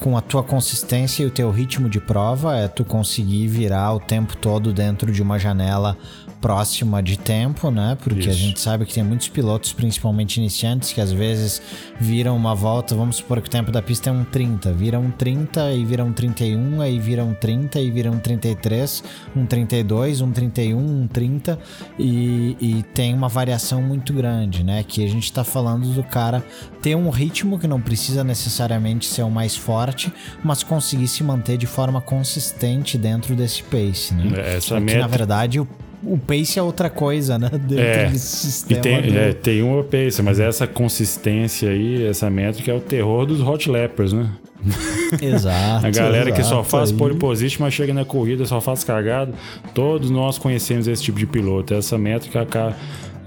com 0.00 0.16
a 0.16 0.22
tua 0.22 0.42
consistência 0.42 1.22
e 1.22 1.26
o 1.26 1.30
teu 1.30 1.50
ritmo 1.50 1.86
de 1.90 2.00
prova. 2.00 2.56
É 2.56 2.66
tu 2.66 2.82
conseguir 2.82 3.46
virar 3.46 3.92
o 3.92 4.00
tempo 4.00 4.34
todo 4.38 4.72
dentro 4.72 5.12
de 5.12 5.20
uma 5.20 5.38
janela 5.38 5.98
próxima 6.40 7.02
de 7.02 7.18
tempo, 7.18 7.70
né? 7.70 7.96
Porque 8.02 8.20
Isso. 8.20 8.30
a 8.30 8.32
gente 8.32 8.60
sabe 8.60 8.84
que 8.84 8.94
tem 8.94 9.02
muitos 9.02 9.28
pilotos, 9.28 9.72
principalmente 9.72 10.36
iniciantes, 10.36 10.92
que 10.92 11.00
às 11.00 11.12
vezes 11.12 11.62
viram 12.00 12.36
uma 12.36 12.54
volta, 12.54 12.94
vamos 12.94 13.16
supor 13.16 13.40
que 13.40 13.48
o 13.48 13.50
tempo 13.50 13.70
da 13.72 13.82
pista 13.82 14.10
é 14.10 14.12
um 14.12 14.24
30, 14.24 14.72
viram 14.72 15.02
um 15.02 15.10
30 15.10 15.72
e 15.72 15.84
viram 15.84 16.08
um 16.08 16.12
31, 16.12 16.80
aí 16.80 16.98
viram 16.98 17.30
um 17.30 17.34
30 17.34 17.80
e 17.80 17.90
viram 17.90 18.12
um 18.12 18.18
33, 18.18 19.04
um 19.34 19.46
32, 19.46 20.20
um 20.20 20.30
31, 20.30 20.78
um 20.78 21.06
30 21.06 21.58
e, 21.98 22.56
e 22.60 22.82
tem 22.94 23.14
uma 23.14 23.28
variação 23.28 23.82
muito 23.82 24.12
grande, 24.12 24.62
né? 24.62 24.82
Que 24.82 25.04
a 25.04 25.08
gente 25.08 25.32
tá 25.32 25.42
falando 25.44 25.88
do 25.94 26.02
cara 26.02 26.44
ter 26.82 26.94
um 26.94 27.10
ritmo 27.10 27.58
que 27.58 27.66
não 27.66 27.80
precisa 27.80 28.22
necessariamente 28.22 29.06
ser 29.06 29.22
o 29.22 29.30
mais 29.30 29.56
forte, 29.56 30.12
mas 30.44 30.62
conseguir 30.62 31.08
se 31.08 31.22
manter 31.24 31.56
de 31.56 31.66
forma 31.66 32.00
consistente 32.00 32.98
dentro 32.98 33.34
desse 33.34 33.62
pace, 33.62 34.14
né? 34.14 34.56
Essa 34.56 34.76
Aqui, 34.76 34.86
meta... 34.86 34.98
na 35.00 35.06
verdade, 35.06 35.60
o 35.60 35.66
o 36.02 36.18
pace 36.18 36.58
é 36.58 36.62
outra 36.62 36.90
coisa, 36.90 37.38
né? 37.38 37.50
Dentro 37.50 37.78
é, 37.78 38.10
sistema. 38.12 38.78
E 38.78 38.82
tem, 38.82 39.02
do... 39.02 39.18
é, 39.18 39.32
tem 39.32 39.62
uma 39.62 39.82
pace, 39.82 40.22
mas 40.22 40.38
essa 40.38 40.66
consistência 40.66 41.70
aí, 41.70 42.06
essa 42.06 42.28
métrica 42.30 42.70
é 42.70 42.74
o 42.74 42.80
terror 42.80 43.26
dos 43.26 43.40
hot 43.40 43.70
lappers, 43.70 44.12
né? 44.12 44.30
Exato. 45.20 45.86
a 45.86 45.90
galera 45.90 46.30
exato, 46.30 46.42
que 46.42 46.42
só 46.42 46.64
faz 46.64 46.90
aí. 46.90 46.96
pole 46.96 47.16
position, 47.16 47.62
mas 47.62 47.74
chega 47.74 47.94
na 47.94 48.04
corrida, 48.04 48.44
só 48.46 48.60
faz 48.60 48.82
cagado. 48.82 49.32
Todos 49.74 50.10
nós 50.10 50.38
conhecemos 50.38 50.88
esse 50.88 51.02
tipo 51.02 51.18
de 51.18 51.26
piloto. 51.26 51.74
Essa 51.74 51.96
métrica, 51.96 52.44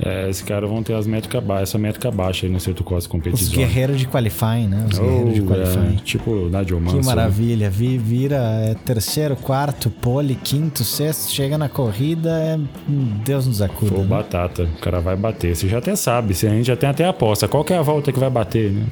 é, 0.01 0.29
esses 0.29 0.41
caras 0.41 0.69
vão 0.69 0.81
ter 0.81 0.93
as 0.93 1.05
métricas 1.05 1.43
baixas, 1.43 1.69
essa 1.69 1.77
métrica 1.77 2.09
baixa 2.09 2.45
aí 2.45 2.51
no 2.51 2.59
Seto 2.59 2.83
Costa 2.83 3.09
competição. 3.09 3.47
Os 3.47 3.53
guerreiros 3.53 3.99
de 3.99 4.07
qualifying, 4.07 4.67
né? 4.67 4.87
Os 4.89 4.97
oh, 4.97 5.01
guerreiros 5.01 5.33
de 5.33 5.41
qualifying. 5.41 5.95
É, 5.97 6.03
tipo 6.03 6.49
Nadio 6.49 6.79
Manso. 6.79 6.95
Que 6.95 7.01
né? 7.01 7.05
maravilha. 7.05 7.69
Vi, 7.69 7.97
vira 7.97 8.37
é, 8.37 8.75
terceiro, 8.85 9.35
quarto, 9.35 9.89
pole, 9.89 10.35
quinto, 10.35 10.85
sexto, 10.85 11.31
chega 11.31 11.57
na 11.57 11.67
corrida, 11.67 12.29
é, 12.29 12.59
Deus 13.25 13.45
nos 13.45 13.61
acuda. 13.61 13.91
Pô, 13.91 14.01
né? 14.01 14.07
batata. 14.07 14.63
O 14.63 14.81
cara 14.81 15.01
vai 15.01 15.17
bater. 15.17 15.55
Você 15.55 15.67
já 15.67 15.79
até 15.79 15.95
sabe, 15.95 16.33
a 16.33 16.49
gente 16.49 16.67
já 16.67 16.77
tem 16.77 16.89
até 16.89 17.05
aposta. 17.05 17.47
Qual 17.47 17.63
que 17.65 17.73
é 17.73 17.77
a 17.77 17.81
volta 17.81 18.11
que 18.11 18.19
vai 18.19 18.29
bater, 18.29 18.71
né? 18.71 18.85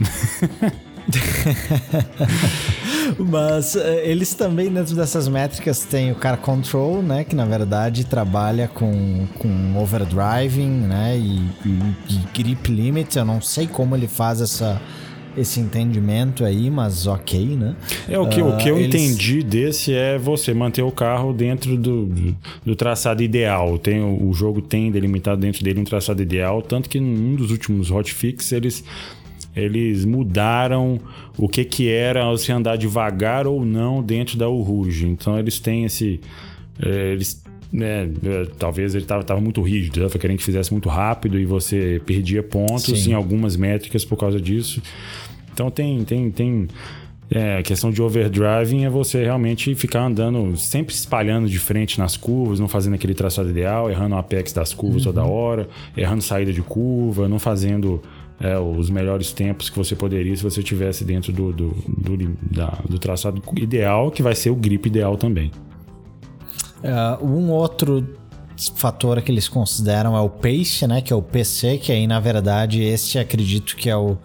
Mas 3.17 3.75
uh, 3.75 3.79
eles 4.03 4.33
também, 4.33 4.69
dentro 4.69 4.95
dessas 4.95 5.27
métricas, 5.27 5.83
tem 5.83 6.11
o 6.11 6.15
Car 6.15 6.37
Control, 6.37 7.01
né? 7.01 7.23
Que 7.23 7.35
na 7.35 7.45
verdade 7.45 8.05
trabalha 8.05 8.67
com, 8.67 9.25
com 9.39 9.77
overdriving, 9.77 10.69
né? 10.69 11.17
E, 11.17 11.39
e, 11.65 11.79
e 12.09 12.19
grip 12.33 12.71
limit. 12.71 13.17
Eu 13.17 13.25
não 13.25 13.41
sei 13.41 13.67
como 13.67 13.95
ele 13.95 14.07
faz 14.07 14.41
essa, 14.41 14.81
esse 15.37 15.59
entendimento 15.59 16.43
aí, 16.43 16.69
mas 16.69 17.05
ok, 17.05 17.55
né? 17.55 17.75
É, 18.09 18.19
o 18.19 18.27
que, 18.27 18.41
uh, 18.41 18.49
o 18.49 18.57
que 18.57 18.69
eu 18.69 18.77
eles... 18.77 19.01
entendi 19.01 19.43
desse 19.43 19.93
é 19.93 20.17
você 20.17 20.53
manter 20.53 20.81
o 20.81 20.91
carro 20.91 21.31
dentro 21.31 21.77
do, 21.77 22.35
do 22.65 22.75
traçado 22.75 23.21
ideal. 23.21 23.77
Tem, 23.77 24.01
o, 24.01 24.29
o 24.29 24.33
jogo 24.33 24.61
tem 24.61 24.91
delimitado 24.91 25.39
dentro 25.39 25.63
dele 25.63 25.79
um 25.79 25.83
traçado 25.83 26.21
ideal, 26.21 26.61
tanto 26.61 26.89
que 26.89 26.99
num 26.99 27.35
dos 27.35 27.51
últimos 27.51 27.91
hotfix 27.91 28.51
eles 28.51 28.83
eles 29.57 30.05
mudaram 30.05 30.99
o 31.37 31.47
que 31.47 31.63
que 31.65 31.89
era 31.89 32.35
se 32.37 32.51
andar 32.51 32.77
devagar 32.77 33.47
ou 33.47 33.65
não 33.65 34.01
dentro 34.03 34.37
da 34.37 34.49
Uruge. 34.49 35.07
Então 35.07 35.37
eles 35.37 35.59
têm 35.59 35.85
esse... 35.85 36.19
É, 36.79 37.13
eles 37.13 37.45
né, 37.71 38.09
é, 38.23 38.47
talvez 38.57 38.95
ele 38.95 39.03
estava 39.03 39.41
muito 39.41 39.61
rígido, 39.61 39.99
estava 39.99 40.17
querendo 40.17 40.37
que 40.37 40.43
fizesse 40.43 40.71
muito 40.71 40.87
rápido 40.87 41.37
e 41.37 41.45
você 41.45 42.01
perdia 42.05 42.41
pontos 42.41 43.03
Sim. 43.03 43.11
em 43.11 43.13
algumas 43.13 43.57
métricas 43.57 44.05
por 44.05 44.17
causa 44.17 44.39
disso. 44.39 44.81
Então 45.53 45.69
tem 45.69 46.03
tem 46.05 46.31
tem 46.31 46.67
é, 47.29 47.57
a 47.57 47.63
questão 47.63 47.91
de 47.91 48.01
overdriving 48.01 48.85
é 48.85 48.89
você 48.89 49.23
realmente 49.23 49.75
ficar 49.75 50.05
andando, 50.05 50.55
sempre 50.55 50.93
espalhando 50.93 51.49
de 51.49 51.59
frente 51.59 51.99
nas 51.99 52.15
curvas, 52.15 52.59
não 52.59 52.69
fazendo 52.69 52.93
aquele 52.93 53.13
traçado 53.13 53.49
ideal, 53.49 53.89
errando 53.91 54.15
o 54.15 54.17
apex 54.17 54.53
das 54.53 54.73
curvas 54.73 55.05
uhum. 55.05 55.13
toda 55.13 55.27
hora, 55.27 55.67
errando 55.95 56.21
saída 56.21 56.53
de 56.53 56.61
curva, 56.61 57.27
não 57.27 57.37
fazendo 57.37 58.01
é, 58.39 58.57
os 58.57 58.89
melhores 58.89 59.31
tempos 59.31 59.69
que 59.69 59.77
você 59.77 59.95
poderia 59.95 60.35
se 60.35 60.43
você 60.43 60.61
tivesse 60.61 61.03
dentro 61.03 61.33
do, 61.33 61.51
do, 61.51 61.69
do, 61.69 62.37
da, 62.51 62.77
do 62.87 62.99
traçado 62.99 63.41
ideal, 63.55 64.11
que 64.11 64.21
vai 64.21 64.35
ser 64.35 64.49
o 64.49 64.55
grip 64.55 64.87
ideal 64.87 65.17
também. 65.17 65.51
Uh, 66.83 67.25
um 67.25 67.49
outro 67.49 68.07
fator 68.75 69.21
que 69.21 69.31
eles 69.31 69.47
consideram 69.47 70.15
é 70.15 70.21
o 70.21 70.29
pace, 70.29 70.85
né, 70.87 71.01
que 71.01 71.11
é 71.11 71.15
o 71.15 71.21
PC, 71.21 71.77
que 71.77 71.91
aí 71.91 72.07
na 72.07 72.19
verdade 72.19 72.81
esse 72.81 73.17
acredito 73.17 73.75
que 73.75 73.89
é 73.89 73.95
o 73.95 74.17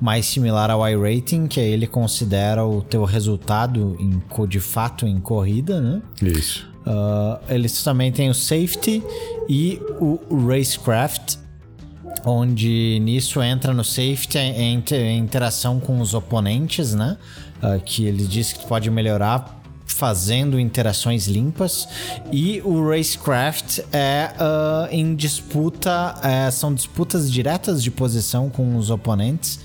mais 0.00 0.26
similar 0.26 0.70
ao 0.70 0.88
iRating, 0.88 1.46
que 1.46 1.60
aí 1.60 1.70
ele 1.70 1.86
considera 1.86 2.64
o 2.64 2.82
teu 2.82 3.04
resultado 3.04 3.96
em, 4.00 4.20
de 4.48 4.60
fato 4.60 5.06
em 5.06 5.20
corrida, 5.20 5.80
né? 5.80 6.02
Isso. 6.22 6.68
Uh, 6.86 7.38
eles 7.52 7.82
também 7.82 8.10
têm 8.10 8.30
o 8.30 8.34
safety 8.34 9.02
e 9.48 9.78
o 10.00 10.18
racecraft, 10.46 11.36
onde 12.24 12.98
nisso 13.00 13.42
entra 13.42 13.72
no 13.72 13.84
safety 13.84 14.38
a 14.38 15.12
interação 15.12 15.80
com 15.80 16.00
os 16.00 16.14
oponentes, 16.14 16.94
né? 16.94 17.16
Uh, 17.62 17.80
que 17.84 18.04
ele 18.04 18.26
diz 18.26 18.52
que 18.52 18.66
pode 18.66 18.90
melhorar 18.90 19.60
fazendo 19.86 20.58
interações 20.58 21.26
limpas 21.26 21.86
e 22.32 22.62
o 22.64 22.88
racecraft 22.88 23.80
é 23.92 24.30
uh, 24.38 24.88
em 24.90 25.14
disputa 25.14 26.14
uh, 26.16 26.50
são 26.50 26.72
disputas 26.72 27.30
diretas 27.30 27.82
de 27.82 27.90
posição 27.90 28.48
com 28.48 28.76
os 28.76 28.88
oponentes 28.88 29.60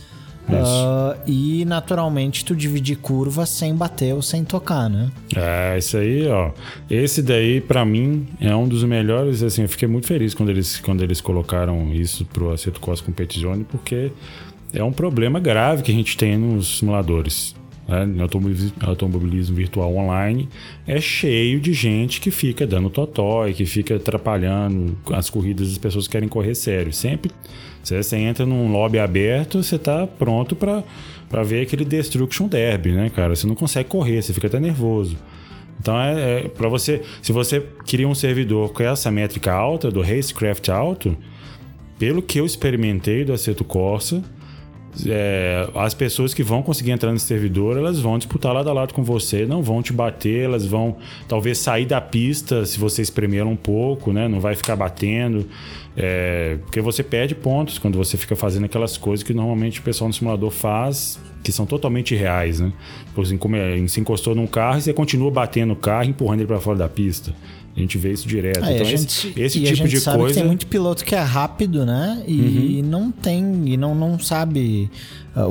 Uh, 0.47 1.19
e 1.25 1.65
naturalmente 1.65 2.45
tu 2.45 2.55
dividir 2.55 2.97
curva 2.97 3.45
sem 3.45 3.75
bater 3.75 4.13
ou 4.13 4.21
sem 4.21 4.43
tocar, 4.43 4.89
né? 4.89 5.11
É, 5.35 5.77
isso 5.77 5.97
aí, 5.97 6.27
ó. 6.27 6.51
Esse 6.89 7.21
daí, 7.21 7.59
para 7.59 7.83
mim, 7.83 8.27
é 8.39 8.55
um 8.55 8.67
dos 8.67 8.83
melhores. 8.83 9.41
Assim, 9.41 9.63
eu 9.63 9.69
fiquei 9.69 9.87
muito 9.87 10.05
feliz 10.05 10.33
quando 10.33 10.49
eles, 10.49 10.79
quando 10.79 11.03
eles 11.03 11.19
colocaram 11.19 11.91
isso 11.93 12.25
pro 12.25 12.51
Aceto 12.51 12.79
Costa 12.79 13.05
Competizione, 13.05 13.63
porque 13.63 14.11
é 14.71 14.83
um 14.83 14.91
problema 14.91 15.39
grave 15.39 15.81
que 15.81 15.91
a 15.91 15.95
gente 15.95 16.15
tem 16.15 16.37
nos 16.37 16.77
simuladores. 16.77 17.55
né, 17.87 18.05
no 18.05 18.23
automobilismo, 18.87 19.55
virtual 19.55 19.95
online, 19.95 20.47
é 20.85 20.99
cheio 21.01 21.59
de 21.59 21.73
gente 21.73 22.21
que 22.21 22.29
fica 22.29 22.67
dando 22.67 22.89
totói, 22.89 23.53
que 23.53 23.65
fica 23.65 23.95
atrapalhando 23.95 24.97
as 25.11 25.29
corridas 25.29 25.69
das 25.69 25.77
pessoas 25.77 26.07
que 26.07 26.11
querem 26.11 26.29
correr 26.29 26.55
sério. 26.55 26.93
Sempre 26.93 27.31
você, 27.85 28.01
você 28.01 28.17
entra 28.17 28.45
num 28.45 28.71
lobby 28.71 28.97
aberto, 28.97 29.61
você 29.61 29.75
está 29.75 30.07
pronto 30.07 30.55
para 30.55 31.43
ver 31.43 31.61
aquele 31.61 31.85
Destruction 31.85 32.47
Derby, 32.47 32.91
né, 32.91 33.09
cara? 33.09 33.35
Você 33.35 33.45
não 33.45 33.55
consegue 33.55 33.87
correr, 33.87 34.21
você 34.21 34.33
fica 34.33 34.47
até 34.47 34.59
nervoso. 34.59 35.15
Então 35.79 35.99
é, 35.99 36.39
é 36.39 36.47
para 36.47 36.67
você, 36.67 37.03
se 37.21 37.31
você 37.31 37.63
queria 37.85 38.07
um 38.07 38.15
servidor 38.15 38.73
com 38.73 38.81
essa 38.81 39.11
métrica 39.11 39.53
alta 39.53 39.91
do 39.91 40.01
Racecraft 40.01 40.69
alto, 40.69 41.15
pelo 41.99 42.23
que 42.23 42.39
eu 42.39 42.45
experimentei 42.45 43.23
do 43.23 43.33
Aceto 43.33 43.63
Corsa, 43.63 44.23
é, 45.07 45.69
as 45.75 45.93
pessoas 45.93 46.33
que 46.33 46.41
vão 46.41 46.63
conseguir 46.63 46.91
entrar 46.91 47.11
nesse 47.11 47.25
servidor, 47.25 47.77
elas 47.77 47.99
vão 47.99 48.17
disputar 48.17 48.53
lado 48.53 48.69
a 48.69 48.73
lado 48.73 48.93
com 48.93 49.03
você, 49.03 49.45
não 49.45 49.61
vão 49.61 49.81
te 49.81 49.91
bater, 49.91 50.45
elas 50.45 50.65
vão 50.65 50.97
talvez 51.27 51.57
sair 51.57 51.85
da 51.85 51.99
pista 51.99 52.65
se 52.65 52.79
você 52.79 53.01
espremer 53.01 53.45
um 53.45 53.55
pouco, 53.55 54.13
né? 54.13 54.27
Não 54.27 54.39
vai 54.39 54.55
ficar 54.55 54.75
batendo. 54.75 55.47
É, 55.97 56.57
porque 56.65 56.81
você 56.81 57.01
perde 57.01 57.33
pontos 57.33 57.79
quando 57.79 57.97
você 57.97 58.17
fica 58.17 58.35
fazendo 58.35 58.65
aquelas 58.65 58.97
coisas 58.97 59.23
que 59.23 59.33
normalmente 59.33 59.79
o 59.79 59.83
pessoal 59.83 60.09
no 60.09 60.13
simulador 60.13 60.51
faz, 60.51 61.19
que 61.41 61.51
são 61.51 61.65
totalmente 61.65 62.13
reais, 62.13 62.59
né? 62.59 62.73
Por 63.13 63.23
exemplo, 63.23 63.49
se 63.87 64.01
encostou 64.01 64.35
num 64.35 64.47
carro 64.47 64.77
e 64.77 64.81
você 64.81 64.93
continua 64.93 65.31
batendo 65.31 65.73
o 65.73 65.75
carro, 65.75 66.09
empurrando 66.09 66.41
ele 66.41 66.47
para 66.47 66.59
fora 66.59 66.77
da 66.77 66.89
pista. 66.89 67.33
A 67.75 67.79
gente 67.79 67.97
vê 67.97 68.11
isso 68.11 68.27
direto. 68.27 68.63
Ah, 68.63 68.71
então, 68.71 68.85
gente, 68.85 69.27
esse, 69.37 69.37
esse 69.39 69.61
tipo 69.61 69.87
de 69.87 69.99
coisa. 69.99 70.35
tem 70.35 70.45
muito 70.45 70.65
piloto 70.65 71.03
que 71.03 71.13
é 71.13 71.19
rápido, 71.19 71.85
né? 71.85 72.23
E 72.25 72.79
uhum. 72.81 72.89
não 72.89 73.11
tem, 73.11 73.67
e 73.67 73.75
não, 73.75 73.93
não 73.93 74.17
sabe 74.17 74.89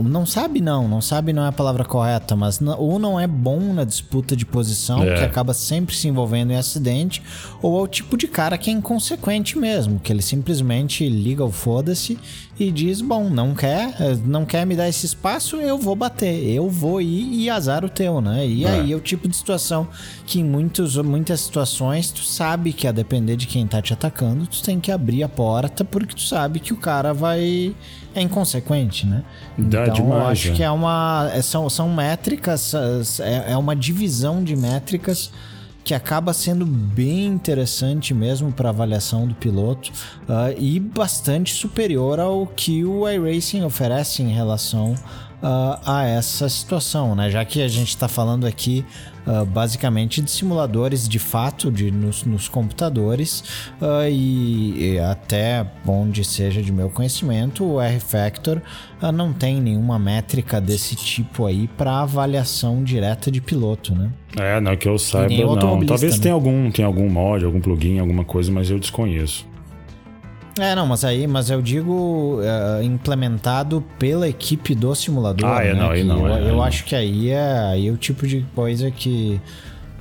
não 0.03 0.25
sabe 0.25 0.61
não, 0.61 0.89
não 0.89 1.01
sabe 1.01 1.33
não 1.33 1.45
é 1.45 1.49
a 1.49 1.53
palavra 1.53 1.85
correta, 1.85 2.35
mas 2.35 2.61
ou 2.79 2.99
não 2.99 3.21
é 3.21 3.27
bom 3.27 3.73
na 3.73 3.85
disputa 3.85 4.35
de 4.35 4.47
posição, 4.47 5.03
é. 5.03 5.15
que 5.15 5.25
acaba 5.25 5.53
sempre 5.53 5.95
se 5.95 6.09
envolvendo 6.09 6.53
em 6.53 6.57
acidente, 6.57 7.23
ou 7.61 7.79
é 7.79 7.83
o 7.83 7.87
tipo 7.87 8.17
de 8.17 8.27
cara 8.27 8.57
que 8.57 8.71
é 8.71 8.73
inconsequente 8.73 9.59
mesmo, 9.59 10.01
que 10.01 10.13
ele 10.13 10.23
simplesmente 10.23 11.09
liga 11.09 11.45
o 11.45 11.51
foda-se 11.51 12.19
e 12.59 12.71
diz, 12.71 13.01
bom, 13.01 13.29
não 13.29 13.55
quer, 13.55 13.95
não 14.25 14.45
quer 14.45 14.65
me 14.65 14.77
dar 14.77 14.89
esse 14.89 15.05
espaço, 15.05 15.57
eu 15.57 15.77
vou 15.77 15.97
bater, 15.97 16.45
eu 16.49 16.71
vou 16.71 17.01
ir 17.01 17.43
e 17.43 17.51
azar 17.51 17.85
o 17.85 17.89
teu, 17.89 18.21
né? 18.21 18.47
E 18.47 18.65
é. 18.65 18.71
aí 18.71 18.93
é 18.93 18.97
o 18.97 19.01
tipo 19.01 19.29
de 19.29 19.37
situação 19.37 19.89
que 20.25 20.41
em 20.41 20.45
muitos, 20.45 20.97
muitas 20.99 21.41
situações 21.41 22.11
tu 22.11 22.23
sabe 22.23 22.73
que 22.73 22.87
a 22.87 22.93
depender 22.93 23.37
de 23.37 23.47
quem 23.47 23.67
tá 23.67 23.83
te 23.83 23.93
atacando, 23.93 24.47
tu 24.47 24.63
tem 24.63 24.79
que 24.79 24.93
abrir 24.93 25.23
a 25.25 25.29
porta 25.29 25.85
porque 25.85 26.15
tu 26.15 26.23
sabe 26.23 26.61
que 26.61 26.73
o 26.73 26.77
cara 26.77 27.13
vai 27.13 27.75
é 28.15 28.23
inconsequente, 28.23 29.07
né? 29.07 29.23
Dá 29.59 29.83
então, 29.83 29.95
demais, 29.95 30.23
eu 30.23 30.27
acho 30.29 30.49
é. 30.49 30.53
que 30.53 30.63
é 30.63 30.71
uma. 30.71 31.31
É, 31.33 31.43
são, 31.43 31.69
são 31.69 31.93
métricas, 31.93 32.73
é, 33.21 33.53
é 33.53 33.57
uma 33.57 33.75
divisão 33.75 34.43
de 34.43 34.55
métricas 34.55 35.31
que 35.85 35.93
acaba 35.93 36.33
sendo 36.33 36.65
bem 36.65 37.27
interessante 37.27 38.15
mesmo 38.15 38.51
para 38.51 38.71
avaliação 38.71 39.27
do 39.27 39.35
piloto 39.35 39.93
uh, 40.23 40.59
e 40.59 40.81
bastante 40.81 41.53
superior 41.53 42.19
ao 42.19 42.47
que 42.47 42.83
o 42.85 43.07
iRacing 43.07 43.63
oferece 43.63 44.23
em 44.23 44.33
relação 44.33 44.95
uh, 44.95 45.79
a 45.85 46.05
essa 46.07 46.49
situação, 46.49 47.15
né? 47.15 47.31
Já 47.31 47.45
que 47.45 47.61
a 47.61 47.69
gente 47.69 47.91
está 47.91 48.09
falando 48.09 48.47
aqui 48.47 48.85
uh, 49.27 49.45
basicamente 49.45 50.21
de 50.23 50.31
simuladores 50.31 51.09
de 51.09 51.19
fato 51.19 51.71
de, 51.71 51.91
nos, 51.91 52.25
nos 52.25 52.49
computadores 52.49 53.41
uh, 53.81 54.09
e, 54.09 54.95
e, 54.95 54.99
até 54.99 55.67
onde 55.87 56.25
seja 56.25 56.63
de 56.63 56.73
meu 56.73 56.91
conhecimento, 56.91 57.65
o 57.65 57.81
R-Factor 57.81 58.61
não 59.13 59.33
tem 59.35 59.61
nenhuma 59.61 59.99
métrica 59.99 60.61
desse 60.61 60.97
tipo 60.97 61.45
aí 61.45 61.69
para 61.77 62.01
avaliação 62.01 62.83
direta 62.83 63.31
de 63.31 63.41
piloto, 63.41 63.95
né? 63.95 64.11
É, 64.37 64.61
não 64.61 64.77
que 64.77 64.89
eu 64.89 64.99
saiba, 64.99 65.35
não. 65.57 65.85
Talvez 65.85 66.17
né? 66.17 66.23
tenha 66.23 66.35
algum, 66.35 66.71
tenha 66.71 66.87
algum 66.87 67.09
mod, 67.09 67.45
algum 67.45 67.61
plugin, 67.61 67.99
alguma 67.99 68.25
coisa, 68.25 68.51
mas 68.51 68.71
eu 68.71 68.79
desconheço. 68.79 69.47
É, 70.59 70.75
não, 70.75 70.87
mas 70.87 71.05
aí, 71.05 71.27
mas 71.27 71.51
eu 71.51 71.61
digo 71.61 72.39
uh, 72.39 72.83
implementado 72.83 73.85
pela 73.99 74.29
equipe 74.29 74.75
do 74.75 74.95
simulador. 74.95 75.49
Ah, 75.49 75.65
é, 75.65 75.75
né? 75.75 75.81
não, 75.81 75.91
aí 75.91 76.05
não. 76.05 76.29
Eu, 76.29 76.35
é, 76.35 76.51
eu 76.51 76.63
acho 76.63 76.85
que 76.85 76.95
aí 76.95 77.31
é, 77.31 77.59
aí 77.73 77.89
é 77.89 77.91
o 77.91 77.97
tipo 77.97 78.27
de 78.27 78.47
coisa 78.55 78.91
que. 78.91 79.41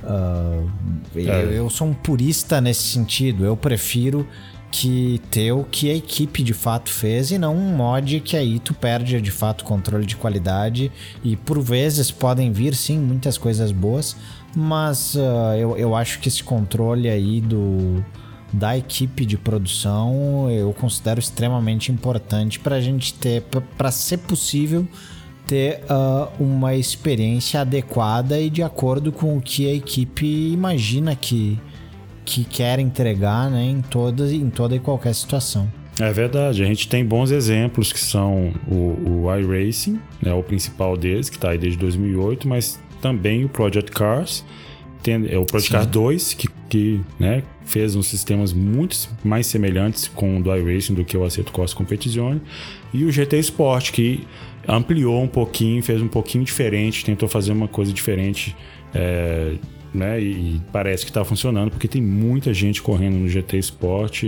Uh, 0.04 0.70
é. 1.16 1.20
eu, 1.20 1.52
eu, 1.52 1.70
sou 1.70 1.88
um 1.88 1.94
purista 1.94 2.60
nesse 2.60 2.84
sentido. 2.84 3.44
Eu 3.44 3.56
prefiro 3.56 4.28
que 4.70 5.20
ter 5.30 5.50
o 5.50 5.64
que 5.64 5.90
a 5.90 5.94
equipe 5.94 6.42
de 6.42 6.52
fato 6.52 6.90
fez 6.90 7.30
e 7.30 7.38
não 7.38 7.56
um 7.56 7.76
mod 7.76 8.20
que 8.20 8.36
aí 8.36 8.58
tu 8.58 8.74
perde 8.74 9.20
de 9.20 9.30
fato 9.30 9.64
controle 9.64 10.06
de 10.06 10.14
qualidade. 10.14 10.92
E 11.24 11.34
por 11.36 11.60
vezes 11.60 12.12
podem 12.12 12.52
vir 12.52 12.76
sim 12.76 12.98
muitas 12.98 13.36
coisas 13.36 13.72
boas, 13.72 14.16
mas 14.54 15.16
uh, 15.16 15.56
eu, 15.58 15.76
eu 15.76 15.96
acho 15.96 16.20
que 16.20 16.28
esse 16.28 16.44
controle 16.44 17.08
aí 17.08 17.40
do 17.40 18.04
da 18.54 18.78
equipe 18.78 19.26
de 19.26 19.36
produção 19.36 20.48
eu 20.50 20.72
considero 20.72 21.18
extremamente 21.18 21.90
importante 21.90 22.60
para 22.60 22.76
a 22.76 22.80
gente 22.80 23.12
ter, 23.14 23.42
para 23.76 23.90
ser 23.90 24.18
possível 24.18 24.86
ter 25.46 25.80
uh, 25.84 26.42
uma 26.42 26.74
experiência 26.74 27.60
adequada 27.60 28.40
e 28.40 28.48
de 28.48 28.62
acordo 28.62 29.12
com 29.12 29.36
o 29.36 29.40
que 29.40 29.68
a 29.68 29.74
equipe 29.74 30.26
imagina 30.52 31.14
que, 31.14 31.58
que 32.24 32.44
quer 32.44 32.78
entregar 32.78 33.50
né, 33.50 33.64
em, 33.64 33.82
toda, 33.82 34.32
em 34.32 34.48
toda 34.48 34.74
e 34.74 34.78
qualquer 34.78 35.14
situação. 35.14 35.70
É 36.00 36.12
verdade, 36.12 36.62
a 36.62 36.66
gente 36.66 36.88
tem 36.88 37.04
bons 37.04 37.30
exemplos 37.30 37.92
que 37.92 38.00
são 38.00 38.52
o, 38.66 39.26
o 39.26 39.36
iRacing, 39.36 40.00
né, 40.20 40.32
o 40.32 40.42
principal 40.42 40.96
deles, 40.96 41.28
que 41.28 41.36
está 41.36 41.50
aí 41.50 41.58
desde 41.58 41.78
2008, 41.78 42.48
mas 42.48 42.80
também 43.00 43.44
o 43.44 43.48
Project 43.48 43.92
Cars, 43.92 44.44
tem, 45.02 45.26
é 45.30 45.38
o 45.38 45.44
Project 45.44 45.70
Cars 45.70 45.86
2, 45.86 46.34
que, 46.34 46.48
que 46.68 47.00
né, 47.18 47.42
fez 47.64 47.96
uns 47.96 48.06
sistemas 48.06 48.52
muito 48.52 48.96
mais 49.24 49.46
semelhantes 49.46 50.08
com 50.08 50.38
o 50.38 50.42
do 50.42 50.54
iRacing 50.54 50.94
do 50.94 51.04
que 51.04 51.16
o 51.16 51.24
Aceto 51.24 51.52
Corsa 51.52 51.74
Competizione, 51.74 52.40
e 52.92 53.04
o 53.04 53.10
GT 53.10 53.38
Sport, 53.38 53.90
que 53.92 54.26
ampliou 54.66 55.22
um 55.22 55.28
pouquinho, 55.28 55.82
fez 55.82 56.00
um 56.00 56.08
pouquinho 56.08 56.44
diferente, 56.44 57.04
tentou 57.04 57.28
fazer 57.28 57.52
uma 57.52 57.68
coisa 57.68 57.92
diferente, 57.92 58.54
é, 58.94 59.54
né, 59.92 60.20
e, 60.20 60.60
parece 60.72 61.04
que 61.04 61.10
está 61.10 61.24
funcionando, 61.24 61.70
porque 61.70 61.88
tem 61.88 62.02
muita 62.02 62.52
gente 62.52 62.82
correndo 62.82 63.16
no 63.16 63.28
GT 63.28 63.58
Sport, 63.58 64.24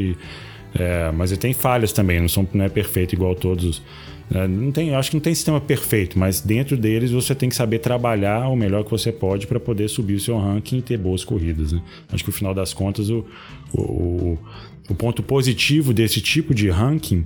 é, 0.75 1.11
mas 1.13 1.31
ele 1.31 1.41
tem 1.41 1.53
falhas 1.53 1.93
também, 1.93 2.21
não, 2.21 2.29
são, 2.29 2.47
não 2.53 2.65
é 2.65 2.69
perfeito 2.69 3.15
igual 3.15 3.35
todos 3.35 3.81
é, 3.81 3.83
não 4.29 4.73
tem, 4.73 4.95
acho 4.95 5.11
que 5.11 5.17
não 5.17 5.21
tem 5.21 5.35
sistema 5.35 5.61
perfeito, 5.61 6.19
mas 6.19 6.41
dentro 6.41 6.77
deles 6.77 7.13
você 7.13 7.35
tem 7.35 7.49
que 7.49 7.55
saber 7.55 7.79
trabalhar 7.79 8.49
o 8.49 8.57
melhor 8.57 8.85
que 8.85 8.91
você 8.91 9.13
pode 9.13 9.47
para 9.47 9.61
poder 9.61 9.89
subir 9.89 10.15
o 10.15 10.21
seu 10.21 10.37
ranking 10.37 10.79
e 10.79 10.83
ter 10.83 10.99
boas 10.99 11.25
corridas. 11.25 11.73
Né? 11.73 11.81
Acho 12.13 12.25
que 12.25 12.31
no 12.31 12.35
final 12.35 12.53
das 12.53 12.75
contas 12.75 13.09
o, 13.09 13.25
o, 13.73 14.37
o 14.89 14.95
ponto 14.95 15.23
positivo 15.23 15.95
desse 15.95 16.21
tipo 16.21 16.53
de 16.53 16.69
ranking 16.69 17.25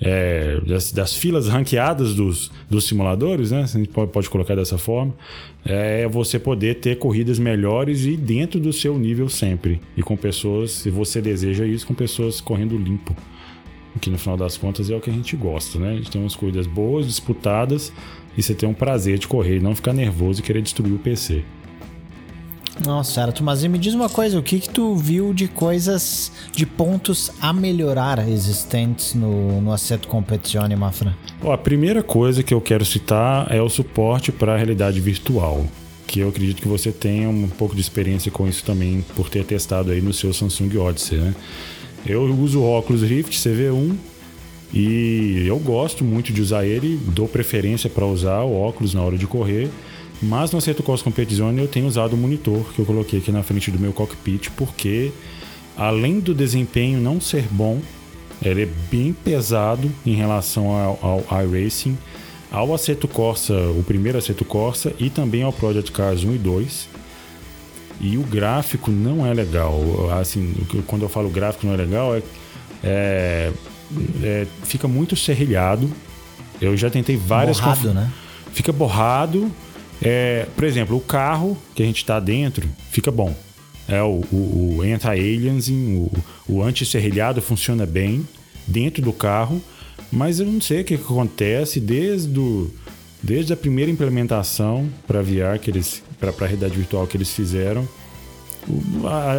é, 0.00 0.58
das, 0.66 0.92
das, 0.92 1.14
filas 1.14 1.48
ranqueadas 1.48 2.14
dos, 2.14 2.50
dos 2.70 2.84
simuladores, 2.86 3.50
né? 3.50 3.64
A 3.64 3.66
gente 3.66 3.88
pode, 3.88 4.10
pode 4.10 4.30
colocar 4.30 4.54
dessa 4.54 4.78
forma, 4.78 5.14
é 5.62 6.08
você 6.08 6.38
poder 6.38 6.76
ter 6.76 6.96
corridas 6.96 7.38
melhores 7.38 8.06
e 8.06 8.16
dentro 8.16 8.58
do 8.58 8.72
seu 8.72 8.98
nível 8.98 9.28
sempre. 9.28 9.78
E 9.96 10.02
com 10.02 10.16
pessoas, 10.16 10.70
se 10.70 10.88
você 10.90 11.20
deseja 11.20 11.66
isso, 11.66 11.86
com 11.86 11.92
pessoas 11.92 12.40
correndo 12.40 12.78
limpo 12.78 13.14
que 13.98 14.10
no 14.10 14.18
final 14.18 14.36
das 14.36 14.56
contas 14.56 14.88
é 14.90 14.96
o 14.96 15.00
que 15.00 15.10
a 15.10 15.12
gente 15.12 15.36
gosta, 15.36 15.78
né? 15.78 15.92
A 15.92 15.96
gente 15.96 16.10
tem 16.10 16.20
umas 16.20 16.36
corridas 16.36 16.66
boas, 16.66 17.06
disputadas, 17.06 17.92
e 18.36 18.42
você 18.42 18.54
tem 18.54 18.68
um 18.68 18.74
prazer 18.74 19.18
de 19.18 19.26
correr 19.26 19.56
e 19.56 19.60
não 19.60 19.74
ficar 19.74 19.92
nervoso 19.92 20.40
e 20.40 20.42
querer 20.42 20.62
destruir 20.62 20.94
o 20.94 20.98
PC. 20.98 21.42
Nossa, 22.84 23.12
certo. 23.12 23.44
Mas 23.44 23.62
me 23.64 23.78
diz 23.78 23.94
uma 23.94 24.08
coisa, 24.08 24.38
o 24.38 24.42
que 24.42 24.58
que 24.60 24.68
tu 24.68 24.94
viu 24.94 25.34
de 25.34 25.48
coisas, 25.48 26.32
de 26.52 26.64
pontos 26.64 27.30
a 27.40 27.52
melhorar 27.52 28.26
existentes 28.28 29.14
no, 29.14 29.60
no 29.60 29.72
Assetto 29.72 30.08
Competizione, 30.08 30.74
Mafra? 30.76 31.14
a 31.42 31.58
primeira 31.58 32.02
coisa 32.02 32.42
que 32.42 32.54
eu 32.54 32.60
quero 32.60 32.84
citar 32.84 33.52
é 33.52 33.60
o 33.60 33.68
suporte 33.68 34.30
para 34.30 34.54
a 34.54 34.56
realidade 34.56 35.00
virtual, 35.00 35.64
que 36.06 36.20
eu 36.20 36.28
acredito 36.28 36.62
que 36.62 36.68
você 36.68 36.92
tenha 36.92 37.28
um 37.28 37.48
pouco 37.48 37.74
de 37.74 37.80
experiência 37.80 38.30
com 38.30 38.48
isso 38.48 38.64
também, 38.64 39.04
por 39.14 39.28
ter 39.28 39.44
testado 39.44 39.90
aí 39.90 40.00
no 40.00 40.12
seu 40.12 40.32
Samsung 40.32 40.76
Odyssey, 40.78 41.18
né? 41.18 41.34
Eu 42.06 42.22
uso 42.22 42.60
o 42.60 42.64
óculos 42.64 43.02
Rift 43.02 43.36
CV1 43.36 43.94
e 44.72 45.44
eu 45.46 45.58
gosto 45.58 46.04
muito 46.04 46.32
de 46.32 46.40
usar 46.40 46.64
ele, 46.64 46.98
dou 47.08 47.28
preferência 47.28 47.90
para 47.90 48.06
usar 48.06 48.42
o 48.42 48.54
óculos 48.58 48.94
na 48.94 49.02
hora 49.02 49.18
de 49.18 49.26
correr. 49.26 49.68
Mas 50.22 50.50
no 50.50 50.58
Acerto 50.58 50.82
Cross 50.82 51.02
Competizione 51.02 51.60
eu 51.60 51.68
tenho 51.68 51.86
usado 51.86 52.12
o 52.12 52.16
monitor 52.16 52.64
que 52.74 52.78
eu 52.78 52.84
coloquei 52.84 53.18
aqui 53.18 53.32
na 53.32 53.42
frente 53.42 53.70
do 53.70 53.78
meu 53.78 53.92
cockpit, 53.92 54.50
porque 54.50 55.10
além 55.76 56.20
do 56.20 56.34
desempenho 56.34 57.00
não 57.00 57.20
ser 57.20 57.44
bom, 57.50 57.80
ele 58.42 58.62
é 58.62 58.68
bem 58.90 59.12
pesado 59.12 59.90
em 60.04 60.14
relação 60.14 60.70
ao, 60.70 61.24
ao 61.28 61.42
iRacing, 61.42 61.96
ao 62.50 62.74
Aceto 62.74 63.08
Corsa, 63.08 63.54
o 63.70 63.82
primeiro 63.82 64.18
Aceto 64.18 64.44
Corsa 64.44 64.92
e 64.98 65.08
também 65.08 65.42
ao 65.42 65.52
Project 65.52 65.90
Cars 65.92 66.24
1 66.24 66.34
e 66.34 66.38
2. 66.38 66.88
E 68.00 68.16
o 68.16 68.22
gráfico 68.22 68.90
não 68.90 69.26
é 69.26 69.34
legal. 69.34 70.10
Assim, 70.18 70.54
quando 70.86 71.02
eu 71.02 71.08
falo 71.08 71.28
gráfico 71.28 71.66
não 71.66 71.74
é 71.74 71.76
legal, 71.76 72.16
é, 72.16 72.22
é, 72.82 73.52
é 74.22 74.46
fica 74.64 74.88
muito 74.88 75.14
serrilhado. 75.14 75.90
Eu 76.60 76.76
já 76.76 76.88
tentei 76.88 77.16
várias. 77.16 77.60
Borrado, 77.60 77.94
né? 77.94 78.10
Fica 78.52 78.72
borrado 78.72 79.50
É, 80.02 80.46
por 80.56 80.64
exemplo, 80.64 80.96
o 80.96 81.00
carro 81.00 81.56
que 81.74 81.82
a 81.82 81.86
gente 81.86 81.98
está 81.98 82.18
dentro 82.18 82.66
fica 82.90 83.10
bom. 83.10 83.34
É 83.86 84.02
o, 84.02 84.22
o, 84.32 84.76
o 84.78 84.82
anti-aliasing, 84.82 85.96
o, 85.96 86.12
o 86.48 86.62
anti-serrilhado 86.62 87.42
funciona 87.42 87.84
bem 87.84 88.26
dentro 88.66 89.02
do 89.02 89.12
carro, 89.12 89.60
mas 90.10 90.38
eu 90.40 90.46
não 90.46 90.60
sei 90.60 90.80
o 90.80 90.84
que, 90.84 90.96
que 90.96 91.02
acontece 91.02 91.80
desde, 91.80 92.66
desde 93.22 93.52
a 93.52 93.56
primeira 93.56 93.90
implementação 93.90 94.88
para 95.06 95.20
VR 95.22 95.58
que 95.60 95.70
eles 95.70 96.02
para 96.20 96.30
a 96.30 96.48
realidade 96.48 96.76
virtual 96.76 97.06
que 97.06 97.16
eles 97.16 97.30
fizeram 97.30 97.88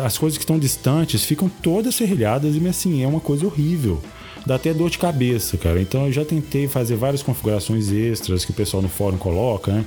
as 0.03 0.17
coisas 0.17 0.37
que 0.37 0.43
estão 0.43 0.57
distantes 0.57 1.23
ficam 1.23 1.47
todas 1.47 1.93
serrilhadas 1.93 2.55
e 2.55 2.67
assim 2.67 3.03
é 3.03 3.07
uma 3.07 3.19
coisa 3.19 3.45
horrível 3.45 4.01
dá 4.47 4.55
até 4.55 4.73
dor 4.73 4.89
de 4.89 4.97
cabeça 4.97 5.57
cara 5.57 5.79
então 5.79 6.07
eu 6.07 6.11
já 6.11 6.25
tentei 6.25 6.67
fazer 6.67 6.95
várias 6.95 7.21
configurações 7.21 7.91
extras 7.91 8.43
que 8.43 8.51
o 8.51 8.53
pessoal 8.55 8.81
no 8.81 8.89
fórum 8.89 9.17
coloca 9.17 9.71
né? 9.71 9.85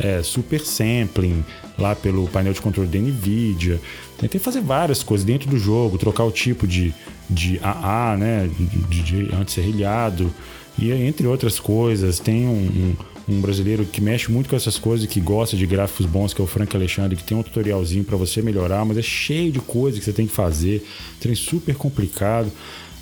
é, 0.00 0.22
super 0.22 0.60
sampling 0.60 1.44
lá 1.78 1.94
pelo 1.94 2.26
painel 2.28 2.52
de 2.52 2.60
controle 2.60 2.88
da 2.88 2.98
NVIDIA. 2.98 3.80
Tentei 4.18 4.40
fazer 4.40 4.60
várias 4.60 5.02
coisas 5.02 5.24
dentro 5.24 5.48
do 5.48 5.58
jogo, 5.58 5.98
trocar 5.98 6.24
o 6.24 6.30
tipo 6.30 6.66
de, 6.66 6.94
de 7.28 7.58
AA, 7.62 8.16
né, 8.16 8.50
de, 8.58 9.02
de, 9.02 9.02
de 9.02 9.34
anti-serrilhado, 9.34 10.32
e 10.78 10.90
entre 10.92 11.26
outras 11.26 11.60
coisas. 11.60 12.18
Tem 12.18 12.46
um, 12.46 12.52
um, 12.52 12.96
um, 13.30 13.40
brasileiro 13.40 13.84
que 13.84 14.00
mexe 14.00 14.30
muito 14.30 14.48
com 14.48 14.56
essas 14.56 14.78
coisas, 14.78 15.06
que 15.06 15.20
gosta 15.20 15.56
de 15.56 15.66
gráficos 15.66 16.06
bons, 16.06 16.34
que 16.34 16.40
é 16.40 16.44
o 16.44 16.46
Frank 16.46 16.74
Alexandre, 16.76 17.16
que 17.16 17.24
tem 17.24 17.36
um 17.36 17.42
tutorialzinho 17.42 18.04
para 18.04 18.16
você 18.16 18.42
melhorar, 18.42 18.84
mas 18.84 18.98
é 18.98 19.02
cheio 19.02 19.52
de 19.52 19.60
coisas 19.60 19.98
que 19.98 20.04
você 20.04 20.12
tem 20.12 20.26
que 20.26 20.32
fazer, 20.32 20.84
trem 21.20 21.34
super 21.34 21.74
complicado. 21.74 22.50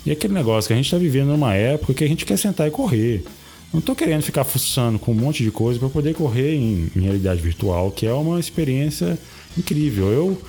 E 0.05 0.11
aquele 0.11 0.33
negócio 0.33 0.67
que 0.67 0.73
a 0.73 0.75
gente 0.75 0.85
está 0.85 0.97
vivendo 0.97 1.27
numa 1.27 1.53
época 1.55 1.93
que 1.93 2.03
a 2.03 2.07
gente 2.07 2.25
quer 2.25 2.37
sentar 2.37 2.67
e 2.67 2.71
correr. 2.71 3.23
Não 3.71 3.79
estou 3.79 3.95
querendo 3.95 4.23
ficar 4.23 4.43
fuçando 4.43 4.97
com 4.97 5.11
um 5.11 5.15
monte 5.15 5.43
de 5.43 5.51
coisa 5.51 5.79
para 5.79 5.89
poder 5.89 6.15
correr 6.15 6.55
em, 6.55 6.89
em, 6.95 7.01
realidade 7.01 7.39
virtual, 7.39 7.91
que 7.91 8.07
é 8.07 8.13
uma 8.13 8.39
experiência 8.39 9.17
incrível. 9.55 10.07
Eu, 10.07 10.41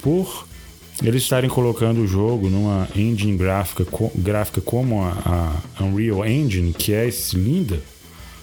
por 0.00 0.46
eles 1.02 1.22
estarem 1.22 1.50
colocando 1.50 2.00
o 2.00 2.06
jogo 2.06 2.48
numa 2.48 2.88
engine 2.94 3.36
gráfica, 3.36 3.86
gráfica 4.14 4.60
como 4.60 5.02
a, 5.02 5.60
a 5.76 5.84
Unreal 5.84 6.24
Engine, 6.26 6.72
que 6.72 6.92
é 6.92 7.08
linda, 7.34 7.80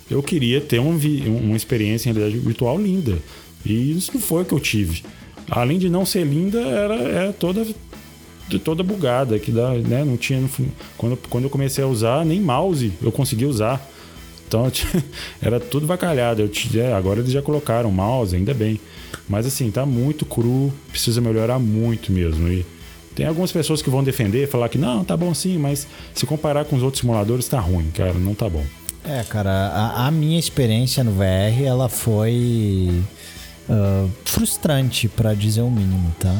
eu 0.09 0.21
queria 0.21 0.61
ter 0.61 0.79
um, 0.79 0.97
uma 1.27 1.57
experiência 1.57 2.09
em 2.09 2.13
realidade 2.13 2.43
virtual 2.43 2.79
linda. 2.79 3.17
E 3.65 3.91
isso 3.91 4.11
não 4.13 4.21
foi 4.21 4.43
o 4.43 4.45
que 4.45 4.53
eu 4.53 4.59
tive. 4.59 5.03
Além 5.49 5.79
de 5.79 5.89
não 5.89 6.05
ser 6.05 6.25
linda, 6.25 6.59
era, 6.59 6.95
era 6.95 7.33
toda 7.33 7.65
toda 8.63 8.83
bugada 8.83 9.39
que 9.39 9.51
dá, 9.51 9.71
né? 9.71 10.03
Não 10.05 10.17
tinha 10.17 10.47
quando, 10.97 11.17
quando 11.29 11.45
eu 11.45 11.49
comecei 11.49 11.83
a 11.83 11.87
usar 11.87 12.23
nem 12.23 12.39
mouse 12.39 12.93
eu 13.01 13.11
consegui 13.11 13.45
usar. 13.45 13.83
Então 14.47 14.71
era 15.41 15.59
tudo 15.59 15.87
vacalhado. 15.87 16.41
Eu, 16.41 16.81
é, 16.81 16.93
agora 16.93 17.19
eles 17.19 17.31
já 17.31 17.41
colocaram 17.41 17.91
mouse, 17.91 18.35
ainda 18.35 18.53
bem. 18.53 18.79
Mas 19.27 19.45
assim, 19.45 19.71
tá 19.71 19.85
muito 19.85 20.25
cru, 20.25 20.71
precisa 20.91 21.19
melhorar 21.19 21.57
muito 21.57 22.11
mesmo. 22.11 22.47
E 22.47 22.65
tem 23.15 23.25
algumas 23.25 23.51
pessoas 23.51 23.81
que 23.81 23.89
vão 23.89 24.03
defender, 24.03 24.47
falar 24.47 24.69
que 24.69 24.77
não, 24.77 25.03
tá 25.03 25.15
bom 25.15 25.33
sim, 25.33 25.57
mas 25.57 25.87
se 26.13 26.25
comparar 26.25 26.65
com 26.65 26.75
os 26.75 26.83
outros 26.83 26.99
simuladores, 26.99 27.47
tá 27.47 27.59
ruim, 27.59 27.89
cara, 27.91 28.13
não 28.13 28.35
tá 28.35 28.49
bom. 28.49 28.63
É, 29.07 29.23
cara, 29.23 29.51
a, 29.51 30.07
a 30.07 30.11
minha 30.11 30.39
experiência 30.39 31.03
no 31.03 31.11
VR, 31.11 31.63
ela 31.63 31.87
foi 31.87 33.03
uh, 33.69 34.09
frustrante, 34.25 35.07
para 35.07 35.33
dizer 35.33 35.61
o 35.61 35.69
mínimo, 35.69 36.13
tá? 36.19 36.33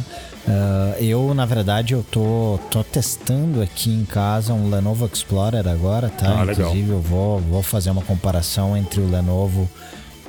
Uh, 0.47 1.03
eu, 1.03 1.33
na 1.33 1.45
verdade, 1.45 1.93
eu 1.93 2.03
tô, 2.03 2.59
tô 2.69 2.83
testando 2.83 3.61
aqui 3.61 3.89
em 3.89 4.05
casa 4.05 4.53
um 4.53 4.69
Lenovo 4.69 5.09
Explorer 5.11 5.67
agora, 5.67 6.09
tá? 6.09 6.39
Ah, 6.39 6.43
Inclusive, 6.43 6.81
legal. 6.81 6.97
eu 6.97 7.01
vou, 7.01 7.39
vou 7.39 7.63
fazer 7.63 7.89
uma 7.89 8.03
comparação 8.03 8.77
entre 8.77 9.01
o 9.01 9.09
Lenovo 9.09 9.69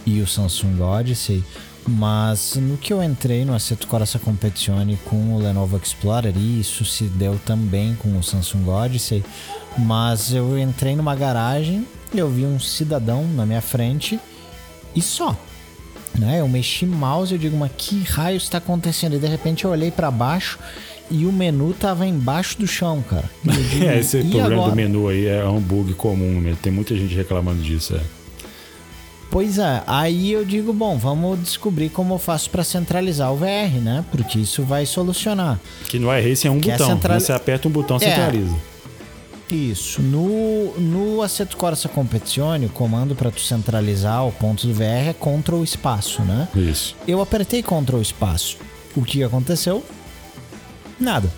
e 0.07 0.21
o 0.21 0.27
Samsung 0.27 0.81
Odyssey. 0.81 1.45
Mas 1.89 2.57
no 2.57 2.77
que 2.77 2.93
eu 2.93 3.03
entrei 3.03 3.45
no 3.45 3.55
Assetto 3.55 3.87
Corsa 3.87 4.19
Competizione 4.19 4.99
com 5.05 5.35
o 5.35 5.39
Lenovo 5.39 5.77
Explorer, 5.77 6.37
e 6.37 6.61
isso 6.61 6.85
se 6.85 7.05
deu 7.05 7.39
também 7.45 7.95
com 7.95 8.19
o 8.19 8.23
Samsung 8.23 8.69
Odyssey, 8.69 9.25
mas 9.79 10.35
eu 10.35 10.59
entrei 10.59 10.97
numa 10.97 11.15
garagem, 11.15 11.87
eu 12.21 12.29
vi 12.29 12.45
um 12.45 12.59
cidadão 12.59 13.27
na 13.27 13.47
minha 13.47 13.61
frente 13.61 14.19
e 14.95 15.03
só 15.03 15.37
né? 16.19 16.41
Eu 16.41 16.49
mexi 16.49 16.87
mouse, 16.87 17.33
eu 17.33 17.39
digo, 17.39 17.57
mas 17.57 17.71
que 17.77 18.03
raio 18.03 18.37
está 18.37 18.59
acontecendo? 18.59 19.17
E 19.17 19.19
de 19.19 19.27
repente 19.27 19.65
eu 19.65 19.71
olhei 19.71 19.91
para 19.91 20.11
baixo 20.11 20.59
e 21.11 21.27
o 21.27 21.33
menu 21.33 21.73
tava 21.73 22.07
embaixo 22.07 22.59
do 22.59 22.67
chão, 22.67 23.03
cara. 23.09 23.31
Digo, 23.71 23.85
é, 23.85 23.99
esse 23.99 24.19
problema 24.19 24.55
agora? 24.55 24.71
do 24.71 24.77
menu 24.77 25.09
aí 25.09 25.27
é 25.27 25.45
um 25.45 25.61
bug 25.61 25.95
comum, 25.95 26.41
né? 26.41 26.57
Tem 26.61 26.73
muita 26.73 26.97
gente 26.97 27.15
reclamando 27.15 27.63
disso, 27.63 27.95
é. 27.95 28.01
Pois 29.31 29.59
é, 29.59 29.83
aí 29.87 30.33
eu 30.33 30.45
digo, 30.45 30.73
bom, 30.73 30.97
vamos 30.97 31.39
descobrir 31.41 31.91
como 31.91 32.15
eu 32.15 32.19
faço 32.19 32.49
para 32.49 32.65
centralizar 32.65 33.33
o 33.33 33.37
VR, 33.37 33.81
né? 33.83 34.05
Porque 34.11 34.39
isso 34.39 34.63
vai 34.63 34.87
solucionar. 34.87 35.61
Que 35.89 35.99
no 35.99 36.17
iRacing 36.17 36.49
é 36.49 36.51
um 36.51 36.61
que 36.61 36.71
botão, 36.71 36.87
é 36.87 36.93
central... 36.93 37.21
você 37.21 37.33
aperta 37.33 37.69
um 37.69 37.71
botão, 37.71 37.97
é. 37.97 38.01
centraliza. 38.01 38.55
Isso. 39.51 40.03
No, 40.03 40.73
no 40.79 41.23
Assetto 41.23 41.57
Corsa 41.57 41.89
Competizione, 41.89 42.67
o 42.67 42.71
comando 42.71 43.15
para 43.15 43.31
tu 43.31 43.41
centralizar 43.41 44.27
o 44.27 44.33
ponto 44.33 44.67
do 44.67 44.75
VR 44.75 45.09
é 45.09 45.15
Ctrl 45.15 45.63
espaço, 45.63 46.23
né? 46.23 46.49
Isso. 46.55 46.97
Eu 47.07 47.21
apertei 47.21 47.63
Ctrl 47.63 48.01
espaço. 48.01 48.59
O 48.97 49.03
que 49.03 49.23
aconteceu? 49.23 49.85
Nada. 50.99 51.31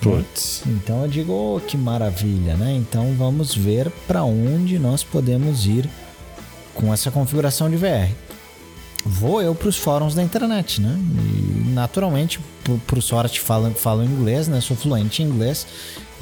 Putz. 0.00 0.64
Então 0.66 1.02
eu 1.02 1.08
digo, 1.08 1.32
oh, 1.32 1.60
que 1.60 1.76
maravilha, 1.76 2.56
né? 2.56 2.74
Então 2.74 3.14
vamos 3.16 3.54
ver 3.54 3.90
para 4.06 4.24
onde 4.24 4.78
nós 4.78 5.04
podemos 5.04 5.66
ir 5.66 5.88
com 6.74 6.92
essa 6.92 7.10
configuração 7.10 7.70
de 7.70 7.76
VR. 7.76 8.10
Vou 9.04 9.40
eu 9.42 9.54
para 9.54 9.68
os 9.68 9.76
fóruns 9.76 10.14
da 10.14 10.22
internet, 10.22 10.80
né? 10.80 10.96
Naturalmente, 11.72 12.38
por, 12.62 12.78
por 12.80 13.02
sorte, 13.02 13.40
falo, 13.40 13.70
falo 13.72 14.04
inglês, 14.04 14.48
né? 14.48 14.60
Sou 14.60 14.76
fluente 14.76 15.22
em 15.22 15.26
inglês 15.26 15.66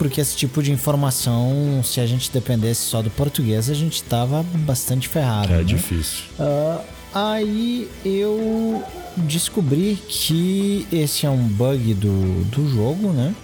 porque 0.00 0.18
esse 0.18 0.34
tipo 0.34 0.62
de 0.62 0.72
informação, 0.72 1.82
se 1.84 2.00
a 2.00 2.06
gente 2.06 2.32
dependesse 2.32 2.80
só 2.80 3.02
do 3.02 3.10
português, 3.10 3.68
a 3.68 3.74
gente 3.74 4.02
tava 4.02 4.42
bastante 4.42 5.06
ferrado. 5.06 5.52
É 5.52 5.58
né? 5.58 5.62
difícil. 5.62 6.24
Uh, 6.38 6.80
aí 7.12 7.86
eu 8.02 8.82
descobri 9.18 9.98
que 10.08 10.86
esse 10.90 11.26
é 11.26 11.28
um 11.28 11.46
bug 11.46 11.92
do, 11.92 12.44
do 12.44 12.66
jogo, 12.70 13.12
né? 13.12 13.34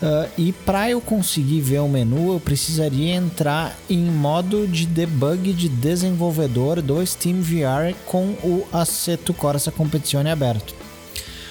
Uh, 0.00 0.30
e 0.38 0.52
para 0.52 0.88
eu 0.88 0.98
conseguir 0.98 1.60
ver 1.60 1.80
o 1.80 1.88
menu, 1.88 2.32
eu 2.32 2.40
precisaria 2.40 3.14
entrar 3.14 3.76
em 3.90 4.00
modo 4.06 4.66
de 4.66 4.86
debug 4.86 5.52
de 5.52 5.68
desenvolvedor 5.68 6.80
do 6.80 7.06
Steam 7.06 7.42
VR 7.42 7.94
com 8.06 8.28
o 8.42 8.66
Assetto 8.72 9.34
Corsa 9.34 9.70
Competizione 9.70 10.30
aberto. 10.30 10.74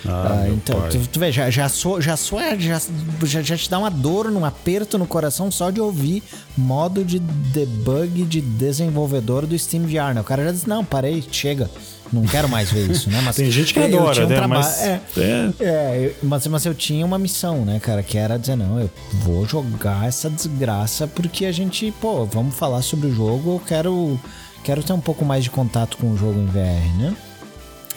Ah, 0.08 0.43
ah, 0.43 0.49
então, 0.49 0.89
tu, 0.89 0.99
tu, 1.08 1.20
vê, 1.20 1.32
já, 1.32 1.49
já, 1.49 1.68
sou, 1.68 1.99
já, 1.99 2.16
sou, 2.16 2.39
já, 2.58 2.80
já, 3.26 3.41
já 3.41 3.58
te 3.58 3.70
dá 3.70 3.78
uma 3.80 3.91
dor, 3.91 4.28
um 4.28 4.45
aperto 4.45 4.97
no 4.97 5.05
coração 5.05 5.51
só 5.51 5.70
de 5.70 5.82
ouvir 5.82 6.24
modo 6.58 7.03
de 7.03 7.20
debug 7.20 8.24
de 8.24 8.41
desenvolvedor 8.41 9.45
do 9.45 9.58
Steam 9.58 9.84
VR. 9.84 10.14
Né? 10.14 10.22
O 10.22 10.24
cara 10.24 10.45
já 10.45 10.51
diz: 10.51 10.66
Não, 10.66 10.84
parei, 10.84 11.24
chega. 11.32 11.70
Não 12.12 12.24
quero 12.24 12.47
mais 12.47 12.72
ver 12.72 12.89
isso, 12.89 13.10
né? 13.10 13.20
Mas, 13.26 13.36
Tem 13.36 13.51
gente 13.51 13.74
que 13.74 13.80
é, 13.80 13.86
adora, 13.86 14.26
um 14.26 14.30
né? 14.30 14.47
Mas, 14.47 14.82
é, 14.82 15.01
é. 15.18 15.53
é 15.60 16.16
mas, 16.24 16.47
mas 16.47 16.66
eu 16.66 16.74
tinha 16.74 17.05
uma 17.05 17.20
missão, 17.20 17.66
né, 17.66 17.80
cara? 17.80 18.01
Que 18.01 18.18
era 18.18 18.38
dizer, 18.38 18.55
não, 18.55 18.80
eu 18.80 18.89
vou 19.12 19.45
jogar 19.45 20.08
essa 20.08 20.30
desgraça 20.30 21.08
porque 21.08 21.45
a 21.45 21.51
gente, 21.51 21.91
pô, 21.99 22.26
vamos 22.26 22.55
falar 22.55 22.82
sobre 22.82 23.08
o 23.08 23.14
jogo, 23.14 23.55
eu 23.55 23.60
quero, 23.60 24.20
quero 24.64 24.84
ter 24.84 24.93
um 24.93 25.01
pouco 25.01 25.26
mais 25.26 25.43
de 25.43 25.49
contato 25.49 25.97
com 25.97 26.12
o 26.12 26.18
jogo 26.18 26.39
em 26.39 26.45
VR, 26.45 26.97
né? 26.97 27.16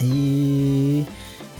E 0.02 1.06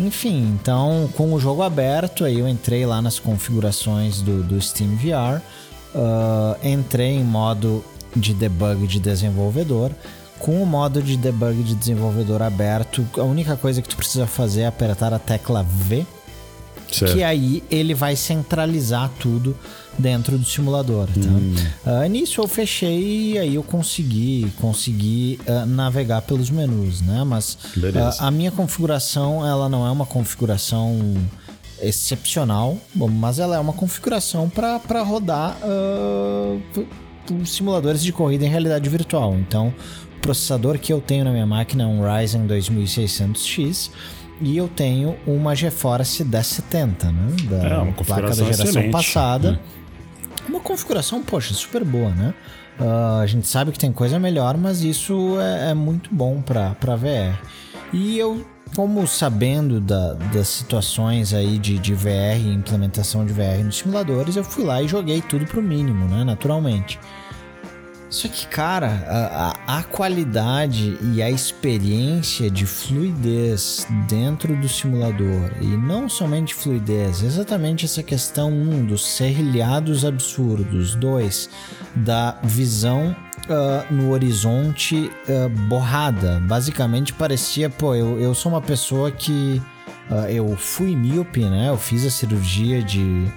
enfim, 0.00 0.58
então 0.60 1.08
com 1.16 1.32
o 1.32 1.38
jogo 1.38 1.62
aberto, 1.62 2.24
aí 2.24 2.38
eu 2.38 2.48
entrei 2.48 2.84
lá 2.86 3.00
nas 3.00 3.18
configurações 3.18 4.20
do, 4.22 4.42
do 4.42 4.60
Steam 4.60 4.96
VR, 4.96 5.40
uh, 5.94 6.56
entrei 6.66 7.16
em 7.16 7.24
modo 7.24 7.84
de 8.16 8.34
debug 8.34 8.86
de 8.86 8.98
desenvolvedor. 8.98 9.92
Com 10.38 10.62
o 10.62 10.66
modo 10.66 11.02
de 11.02 11.18
debug 11.18 11.62
de 11.62 11.74
desenvolvedor 11.74 12.40
aberto, 12.40 13.06
a 13.18 13.22
única 13.22 13.56
coisa 13.56 13.82
que 13.82 13.88
tu 13.88 13.96
precisa 13.96 14.26
fazer 14.26 14.62
é 14.62 14.66
apertar 14.66 15.12
a 15.12 15.18
tecla 15.18 15.62
V 15.62 16.06
Certo. 16.92 17.14
Que 17.14 17.22
aí 17.22 17.62
ele 17.70 17.94
vai 17.94 18.16
centralizar 18.16 19.10
tudo 19.18 19.56
dentro 19.98 20.38
do 20.38 20.44
simulador. 20.44 21.06
Tá? 21.06 21.28
Hum. 21.28 21.54
Uh, 21.86 22.08
nisso 22.08 22.40
eu 22.40 22.48
fechei 22.48 23.32
e 23.32 23.38
aí 23.38 23.54
eu 23.54 23.62
consegui, 23.62 24.52
consegui 24.60 25.38
uh, 25.46 25.66
navegar 25.66 26.22
pelos 26.22 26.50
menus, 26.50 27.00
né? 27.00 27.24
Mas 27.24 27.54
uh, 27.76 28.16
a 28.18 28.30
minha 28.30 28.50
configuração 28.50 29.46
ela 29.46 29.68
não 29.68 29.86
é 29.86 29.90
uma 29.90 30.06
configuração 30.06 31.14
excepcional, 31.80 32.76
mas 32.94 33.38
ela 33.38 33.56
é 33.56 33.58
uma 33.58 33.72
configuração 33.72 34.50
para 34.50 35.02
rodar 35.02 35.56
simuladores 37.44 38.02
de 38.02 38.12
corrida 38.12 38.44
em 38.44 38.48
realidade 38.48 38.88
virtual. 38.88 39.34
Então, 39.34 39.72
o 40.16 40.20
processador 40.20 40.78
que 40.78 40.92
eu 40.92 41.00
tenho 41.00 41.24
na 41.24 41.30
minha 41.30 41.46
máquina 41.46 41.84
é 41.84 41.86
um 41.86 42.02
Ryzen 42.02 42.46
2600X 42.46 43.90
e 44.40 44.56
eu 44.56 44.68
tenho 44.68 45.16
uma 45.26 45.54
GeForce 45.54 46.24
1070, 46.24 47.12
né? 47.12 47.36
Da 47.48 47.56
é, 47.56 47.78
uma 47.78 47.92
placa 47.92 48.28
da 48.28 48.34
geração 48.34 48.64
excelente. 48.66 48.92
passada. 48.92 49.52
Né? 49.52 49.58
Uma 50.50 50.58
configuração, 50.58 51.22
poxa, 51.22 51.54
super 51.54 51.84
boa, 51.84 52.10
né? 52.10 52.34
Uh, 52.80 53.20
a 53.22 53.26
gente 53.26 53.46
sabe 53.46 53.70
que 53.70 53.78
tem 53.78 53.92
coisa 53.92 54.18
melhor, 54.18 54.56
mas 54.56 54.82
isso 54.82 55.38
é, 55.40 55.70
é 55.70 55.74
muito 55.74 56.12
bom 56.12 56.42
para 56.42 56.96
VR. 56.96 57.38
E 57.92 58.18
eu, 58.18 58.44
como 58.74 59.06
sabendo 59.06 59.80
da, 59.80 60.14
das 60.14 60.48
situações 60.48 61.32
aí 61.32 61.56
de, 61.56 61.78
de 61.78 61.94
VR, 61.94 62.40
implementação 62.52 63.24
de 63.24 63.32
VR 63.32 63.62
nos 63.64 63.78
simuladores, 63.78 64.34
eu 64.34 64.42
fui 64.42 64.64
lá 64.64 64.82
e 64.82 64.88
joguei 64.88 65.22
tudo 65.22 65.46
pro 65.46 65.62
mínimo, 65.62 66.06
né? 66.06 66.24
Naturalmente. 66.24 66.98
Só 68.10 68.26
que, 68.26 68.44
cara, 68.48 69.06
a, 69.06 69.78
a, 69.78 69.82
qualidade 69.84 70.98
e 71.00 71.22
a 71.22 71.30
experiência 71.30 72.50
de 72.50 72.66
fluidez 72.66 73.86
dentro 74.08 74.56
do 74.56 74.68
simulador, 74.68 75.52
e 75.60 75.76
não 75.76 76.08
somente 76.08 76.52
fluidez, 76.52 77.22
exatamente 77.22 77.84
essa 77.84 78.02
questão, 78.02 78.50
um, 78.50 78.84
dos 78.84 79.06
serrilhados 79.06 80.04
absurdos, 80.04 80.96
dois, 80.96 81.48
da 81.94 82.36
visão 82.42 83.14
uh, 83.48 83.94
no 83.94 84.10
horizonte 84.10 85.08
uh, 85.28 85.48
borrada. 85.68 86.40
Basicamente 86.40 87.12
parecia, 87.12 87.70
pô, 87.70 87.94
eu, 87.94 88.18
eu 88.20 88.34
sou 88.34 88.50
uma 88.50 88.60
pessoa 88.60 89.12
que. 89.12 89.62
Uh, 90.10 90.28
eu 90.28 90.56
fui 90.56 90.96
míope, 90.96 91.44
né? 91.44 91.68
Eu 91.68 91.76
fiz 91.76 92.04
a 92.04 92.10
cirurgia 92.10 92.82
de 92.82 93.30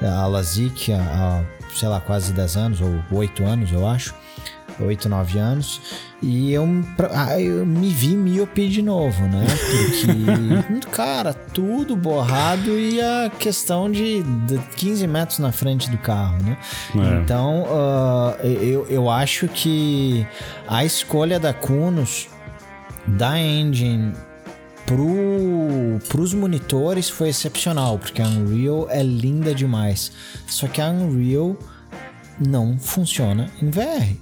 a 0.00 0.26
LASIK 0.26 0.92
há 0.92 1.44
sei 1.74 1.88
lá, 1.88 2.00
quase 2.00 2.32
10 2.32 2.56
anos, 2.56 2.80
ou 2.80 3.02
8 3.12 3.44
anos, 3.44 3.72
eu 3.72 3.86
acho. 3.86 4.14
8, 4.80 5.08
9 5.08 5.38
anos. 5.38 5.80
E 6.22 6.52
eu, 6.52 6.66
ah, 7.12 7.40
eu 7.40 7.66
me 7.66 7.88
vi 7.88 8.16
míope 8.16 8.68
de 8.68 8.80
novo, 8.80 9.22
né? 9.24 9.44
Porque, 9.46 10.88
cara, 10.90 11.32
tudo 11.32 11.96
borrado 11.96 12.78
e 12.78 13.00
a 13.00 13.30
questão 13.38 13.90
de, 13.90 14.24
15 14.76 15.06
metros 15.06 15.38
na 15.40 15.50
frente 15.50 15.90
do 15.90 15.98
carro, 15.98 16.38
né? 16.42 16.56
É. 16.94 17.20
Então, 17.20 17.62
uh, 17.64 18.46
eu, 18.46 18.86
eu 18.88 19.10
acho 19.10 19.48
que 19.48 20.26
a 20.66 20.84
escolha 20.84 21.40
da 21.40 21.52
Kunos, 21.52 22.28
da 23.06 23.38
engine 23.38 24.12
para 24.88 26.20
os 26.20 26.32
monitores 26.32 27.10
foi 27.10 27.28
excepcional, 27.28 27.98
porque 27.98 28.22
a 28.22 28.26
Unreal 28.26 28.86
é 28.88 29.02
linda 29.02 29.54
demais. 29.54 30.10
Só 30.46 30.66
que 30.66 30.80
a 30.80 30.88
Unreal 30.88 31.58
não 32.40 32.78
funciona 32.78 33.50
em 33.60 33.68
VR 33.68 34.16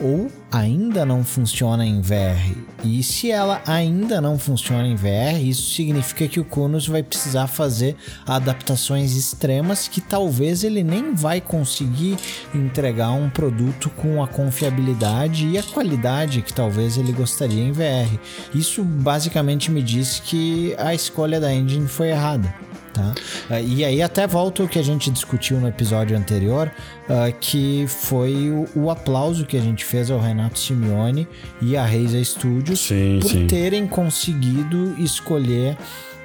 ou 0.00 0.30
ainda 0.54 1.04
não 1.04 1.24
funciona 1.24 1.84
em 1.84 2.00
VR. 2.00 2.54
E 2.84 3.02
se 3.02 3.28
ela 3.28 3.60
ainda 3.66 4.20
não 4.20 4.38
funciona 4.38 4.86
em 4.86 4.94
VR, 4.94 5.42
isso 5.42 5.74
significa 5.74 6.28
que 6.28 6.38
o 6.38 6.44
Kunos 6.44 6.86
vai 6.86 7.02
precisar 7.02 7.48
fazer 7.48 7.96
adaptações 8.24 9.16
extremas 9.16 9.88
que 9.88 10.00
talvez 10.00 10.62
ele 10.62 10.84
nem 10.84 11.12
vai 11.12 11.40
conseguir 11.40 12.16
entregar 12.54 13.10
um 13.10 13.28
produto 13.28 13.90
com 13.90 14.22
a 14.22 14.28
confiabilidade 14.28 15.48
e 15.48 15.58
a 15.58 15.62
qualidade 15.62 16.40
que 16.40 16.52
talvez 16.52 16.96
ele 16.96 17.10
gostaria 17.10 17.64
em 17.64 17.72
VR. 17.72 18.16
Isso 18.54 18.84
basicamente 18.84 19.72
me 19.72 19.82
diz 19.82 20.20
que 20.20 20.72
a 20.78 20.94
escolha 20.94 21.40
da 21.40 21.52
engine 21.52 21.88
foi 21.88 22.10
errada. 22.10 22.54
Tá? 22.94 23.12
Uh, 23.50 23.60
e 23.66 23.84
aí 23.84 24.00
até 24.00 24.24
volta 24.24 24.62
o 24.62 24.68
que 24.68 24.78
a 24.78 24.82
gente 24.82 25.10
discutiu 25.10 25.58
no 25.58 25.66
episódio 25.66 26.16
anterior, 26.16 26.70
uh, 27.08 27.34
que 27.40 27.84
foi 27.88 28.52
o, 28.74 28.88
aplauso 28.88 29.44
que 29.44 29.56
a 29.56 29.60
gente 29.60 29.84
fez 29.84 30.10
ao 30.10 30.20
Renato 30.44 30.58
Simeone 30.58 31.26
e 31.60 31.76
à 31.76 31.84
Reisa 31.84 32.22
Studios 32.22 32.80
sim, 32.80 33.18
por 33.20 33.30
sim. 33.30 33.46
terem 33.46 33.86
conseguido 33.86 34.94
escolher 34.98 35.76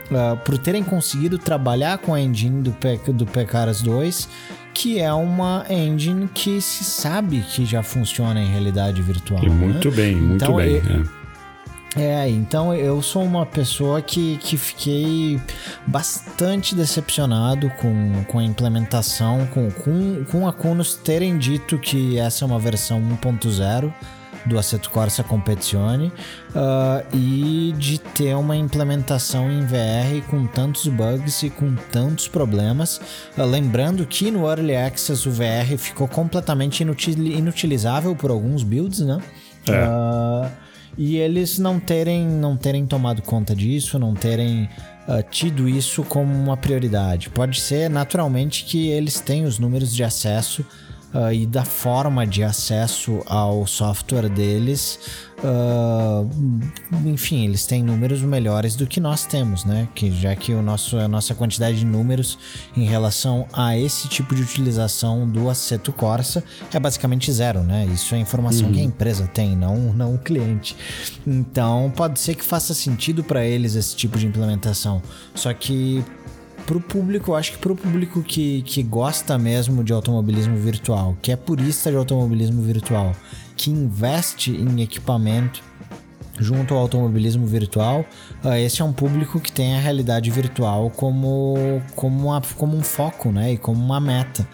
Uh, 0.09 0.35
por 0.37 0.57
terem 0.57 0.83
conseguido 0.83 1.37
trabalhar 1.37 1.99
com 1.99 2.15
a 2.15 2.19
engine 2.19 2.63
do, 2.63 2.71
Pe 2.71 2.97
do 3.13 3.27
Pecaras 3.27 3.83
2, 3.83 4.27
que 4.73 4.99
é 4.99 5.13
uma 5.13 5.63
engine 5.69 6.27
que 6.33 6.59
se 6.61 6.83
sabe 6.83 7.41
que 7.41 7.63
já 7.63 7.83
funciona 7.83 8.41
em 8.41 8.47
realidade 8.47 9.03
virtual. 9.03 9.43
E 9.43 9.47
né? 9.47 9.53
muito 9.53 9.91
bem, 9.91 10.15
muito 10.15 10.43
então, 10.43 10.55
bem. 10.55 10.77
É. 10.77 11.18
É, 11.95 12.29
então 12.29 12.73
eu 12.73 13.01
sou 13.01 13.23
uma 13.23 13.45
pessoa 13.45 14.01
que, 14.01 14.37
que 14.37 14.57
fiquei 14.57 15.39
bastante 15.87 16.75
decepcionado 16.75 17.69
com, 17.81 18.23
com 18.25 18.39
a 18.39 18.43
implementação, 18.43 19.47
com, 19.47 19.71
com, 19.71 20.23
com 20.25 20.47
a 20.47 20.53
Kunos 20.53 20.93
terem 20.93 21.37
dito 21.37 21.79
que 21.79 22.19
essa 22.19 22.45
é 22.45 22.47
uma 22.47 22.59
versão 22.59 23.01
1.0 23.01 23.91
do 24.45 24.57
Assetto 24.57 24.89
Corsa 24.89 25.23
Competizione 25.23 26.13
uh, 26.51 27.15
e 27.15 27.73
de 27.77 27.99
ter 27.99 28.35
uma 28.35 28.55
implementação 28.55 29.51
em 29.51 29.61
VR 29.61 30.25
com 30.29 30.45
tantos 30.47 30.87
bugs 30.87 31.43
e 31.43 31.49
com 31.49 31.75
tantos 31.91 32.27
problemas. 32.27 33.01
Uh, 33.37 33.43
lembrando 33.43 34.05
que 34.05 34.31
no 34.31 34.47
Early 34.47 34.75
Access 34.75 35.27
o 35.27 35.31
VR 35.31 35.77
ficou 35.77 36.07
completamente 36.07 36.81
inutil, 36.81 37.15
inutilizável 37.15 38.15
por 38.15 38.31
alguns 38.31 38.63
builds, 38.63 38.99
né? 39.01 39.19
É. 39.67 39.87
Uh, 39.87 40.68
e 40.99 41.15
eles 41.15 41.57
não 41.57 41.79
terem, 41.79 42.27
não 42.27 42.57
terem 42.57 42.85
tomado 42.85 43.21
conta 43.21 43.55
disso, 43.55 43.97
não 43.97 44.13
terem 44.13 44.65
uh, 45.07 45.23
tido 45.31 45.69
isso 45.69 46.03
como 46.03 46.33
uma 46.33 46.57
prioridade. 46.57 47.29
Pode 47.29 47.61
ser 47.61 47.89
naturalmente 47.89 48.65
que 48.65 48.89
eles 48.89 49.21
têm 49.21 49.45
os 49.45 49.57
números 49.57 49.95
de 49.95 50.03
acesso 50.03 50.65
uh, 51.13 51.31
e 51.31 51.45
da 51.45 51.65
forma 51.65 52.25
de 52.25 52.43
acesso 52.43 53.21
ao 53.25 53.65
software 53.65 54.29
deles, 54.29 54.99
uh, 55.39 56.29
enfim, 57.05 57.45
eles 57.45 57.65
têm 57.65 57.83
números 57.83 58.21
melhores 58.21 58.75
do 58.75 58.85
que 58.87 58.99
nós 58.99 59.25
temos, 59.25 59.65
né? 59.65 59.87
Que 59.95 60.11
já 60.11 60.35
que 60.35 60.53
o 60.53 60.61
nosso, 60.61 60.97
a 60.97 61.07
nossa 61.07 61.33
quantidade 61.35 61.79
de 61.79 61.85
números 61.85 62.37
em 62.75 62.85
relação 62.85 63.47
a 63.53 63.77
esse 63.77 64.07
tipo 64.07 64.35
de 64.35 64.41
utilização 64.41 65.27
do 65.27 65.49
Aceto 65.49 65.91
Corsa 65.91 66.43
é 66.73 66.79
basicamente 66.79 67.31
zero, 67.31 67.63
né? 67.63 67.87
Isso 67.93 68.13
é 68.15 68.17
informação 68.17 68.67
uhum. 68.67 68.73
que 68.73 68.79
a 68.79 68.83
empresa 68.83 69.27
tem, 69.27 69.55
não, 69.55 69.75
não 69.93 70.15
o 70.15 70.17
cliente. 70.17 70.75
Então, 71.25 71.91
pode 71.95 72.19
ser 72.19 72.35
que 72.35 72.43
faça 72.43 72.73
sentido 72.73 73.23
para 73.23 73.45
eles 73.45 73.75
esse 73.75 73.95
tipo 73.95 74.17
de 74.17 74.27
implementação. 74.27 75.01
Só 75.33 75.53
que 75.53 76.03
pro 76.69 76.79
público, 76.79 77.31
eu 77.31 77.35
acho 77.35 77.53
que 77.53 77.57
pro 77.57 77.75
público 77.75 78.21
que, 78.21 78.61
que 78.61 78.83
gosta 78.83 79.39
mesmo 79.39 79.83
de 79.83 79.91
automobilismo 79.91 80.55
virtual, 80.55 81.17
que 81.19 81.31
é 81.31 81.35
purista 81.35 81.89
de 81.89 81.97
automobilismo 81.97 82.61
virtual, 82.61 83.15
que 83.57 83.71
investe 83.71 84.51
em 84.51 84.79
equipamento 84.79 85.63
junto 86.37 86.75
ao 86.75 86.81
automobilismo 86.81 87.47
virtual, 87.47 88.05
uh, 88.45 88.53
esse 88.53 88.83
é 88.83 88.85
um 88.85 88.93
público 88.93 89.39
que 89.39 89.51
tem 89.51 89.77
a 89.77 89.79
realidade 89.79 90.29
virtual 90.29 90.91
como, 90.91 91.81
como, 91.95 92.27
uma, 92.27 92.41
como 92.55 92.77
um 92.77 92.83
foco, 92.83 93.31
né? 93.31 93.53
E 93.53 93.57
como 93.57 93.83
uma 93.83 93.99
meta. 93.99 94.47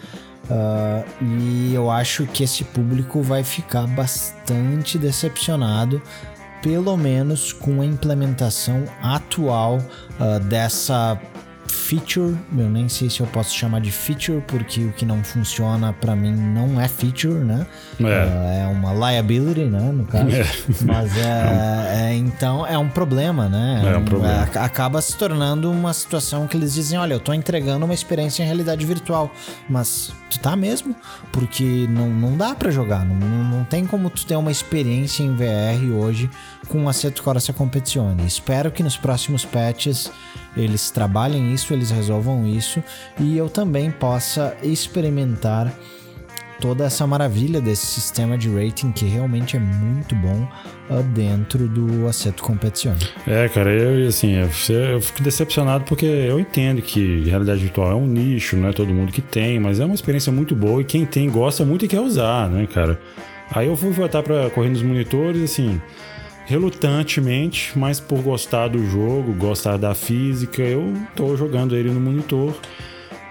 Uh, 0.46 1.06
e 1.22 1.74
eu 1.74 1.92
acho 1.92 2.26
que 2.28 2.46
esse 2.46 2.64
público 2.64 3.22
vai 3.22 3.44
ficar 3.44 3.88
bastante 3.88 4.98
decepcionado, 4.98 6.02
pelo 6.62 6.96
menos 6.96 7.52
com 7.52 7.82
a 7.82 7.86
implementação 7.86 8.86
atual 9.04 9.80
uh, 9.80 10.40
dessa 10.46 11.20
feature, 11.86 12.36
eu 12.58 12.68
nem 12.68 12.90
sei 12.90 13.12
se 13.12 13.20
eu 13.20 13.28
posso 13.28 13.54
chamar 13.56 13.80
de 13.80 13.92
feature, 13.92 14.42
porque 14.48 14.82
o 14.82 14.92
que 14.92 15.06
não 15.06 15.24
funciona 15.24 15.94
para 15.94 16.16
mim 16.16 16.34
não 16.34 16.82
é 16.82 16.88
feature, 16.88 17.36
né? 17.36 17.68
É. 18.00 18.04
Uh, 18.04 18.08
é, 18.08 18.68
uma 18.72 18.92
liability, 18.94 19.66
né? 19.66 19.92
No 19.92 20.04
caso. 20.06 20.36
É. 20.36 20.46
Mas 20.84 21.16
é, 21.16 22.10
é, 22.10 22.16
então 22.16 22.66
é 22.66 22.76
um 22.76 22.90
problema, 22.90 23.48
né? 23.48 23.84
É 23.94 23.98
um 23.98 24.04
problema. 24.04 24.50
É, 24.54 24.60
acaba 24.60 25.00
se 25.00 25.16
tornando 25.16 25.72
uma 25.72 25.94
situação 25.94 26.48
que 26.48 26.58
eles 26.58 26.74
dizem: 26.74 26.98
olha, 26.98 27.14
eu 27.14 27.20
tô 27.20 27.34
entregando 27.34 27.86
uma 27.86 27.94
experiência 27.94 28.42
em 28.42 28.48
realidade 28.48 28.84
virtual, 28.84 29.32
mas 29.70 30.12
tu 30.32 30.40
tá 30.40 30.56
mesmo? 30.56 30.96
Porque 31.32 31.86
não, 31.88 32.10
não 32.10 32.36
dá 32.36 32.56
para 32.56 32.72
jogar, 32.72 33.06
não, 33.06 33.44
não 33.44 33.64
tem 33.64 33.86
como 33.86 34.10
tu 34.10 34.26
ter 34.26 34.36
uma 34.36 34.52
experiência 34.52 35.22
em 35.22 35.36
VR 35.36 35.94
hoje 35.96 36.30
com 36.68 36.84
o 36.84 36.90
Assetto 36.90 37.22
Corsa 37.22 37.54
Competizione. 37.54 38.26
Espero 38.26 38.72
que 38.72 38.82
nos 38.82 38.98
próximos 38.98 39.46
patches 39.46 40.12
eles 40.56 40.90
trabalhem 40.90 41.54
isso, 41.54 41.74
eles 41.74 41.92
resolvam 41.92 42.46
isso 42.48 42.84
e 43.20 43.38
eu 43.38 43.50
também 43.50 43.92
possa 43.92 44.56
experimentar 44.64 45.72
toda 46.60 46.86
essa 46.86 47.06
maravilha 47.06 47.60
desse 47.60 47.86
sistema 47.86 48.38
de 48.38 48.50
rating 48.50 48.92
que 48.92 49.06
realmente 49.06 49.58
é 49.58 49.60
muito 49.60 50.16
bom 50.16 50.48
uh, 50.90 51.04
dentro 51.04 51.68
do 51.68 52.08
Assetto 52.08 52.44
Competizione. 52.44 53.00
É, 53.28 53.48
cara, 53.50 53.72
eu 53.72 54.08
assim, 54.08 54.36
eu 54.36 55.02
fico 55.02 55.22
decepcionado 55.22 55.84
porque 55.86 56.06
eu 56.06 56.40
entendo 56.40 56.82
que 56.82 57.24
realidade 57.24 57.62
virtual 57.62 57.92
é 57.92 57.96
um 57.96 58.08
nicho, 58.08 58.56
não 58.56 58.70
é 58.70 58.74
todo 58.74 58.94
mundo 58.94 59.12
que 59.12 59.22
tem, 59.22 59.60
mas 59.60 59.80
é 59.80 59.86
uma 59.86 59.96
experiência 59.96 60.32
muito 60.32 60.56
boa 60.56 60.82
e 60.82 60.86
quem 60.86 61.06
tem 61.06 61.30
gosta 61.30 61.66
muito 61.66 61.86
e 61.86 61.88
quer 61.88 62.00
usar, 62.00 62.50
né, 62.50 62.68
cara? 62.68 63.00
Aí 63.52 63.68
eu 63.68 63.76
fui 63.76 63.92
voltar 63.92 64.24
para 64.24 64.50
correr 64.50 64.70
nos 64.70 64.82
monitores, 64.82 65.44
assim, 65.44 65.80
relutantemente, 66.46 67.78
mas 67.78 68.00
por 68.00 68.22
gostar 68.22 68.68
do 68.68 68.84
jogo, 68.86 69.34
gostar 69.34 69.78
da 69.78 69.94
física, 69.94 70.62
eu 70.62 70.94
tô 71.16 71.36
jogando 71.36 71.76
ele 71.76 71.90
no 71.90 72.00
monitor. 72.00 72.54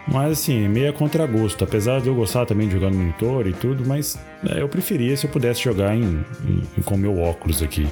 Mas 0.06 0.32
assim, 0.32 0.68
meio 0.68 0.90
a 0.90 0.92
contragosto. 0.92 1.64
Apesar 1.64 2.00
de 2.00 2.08
eu 2.08 2.14
gostar 2.14 2.44
também 2.44 2.68
de 2.68 2.74
jogar 2.74 2.90
no 2.90 2.98
monitor 2.98 3.46
e 3.46 3.52
tudo, 3.52 3.84
mas 3.86 4.18
é, 4.46 4.60
eu 4.60 4.68
preferia 4.68 5.16
se 5.16 5.26
eu 5.26 5.30
pudesse 5.30 5.62
jogar 5.62 5.96
em, 5.96 6.24
em, 6.46 6.82
com 6.82 6.96
meu 6.96 7.18
óculos 7.18 7.62
aqui. 7.62 7.86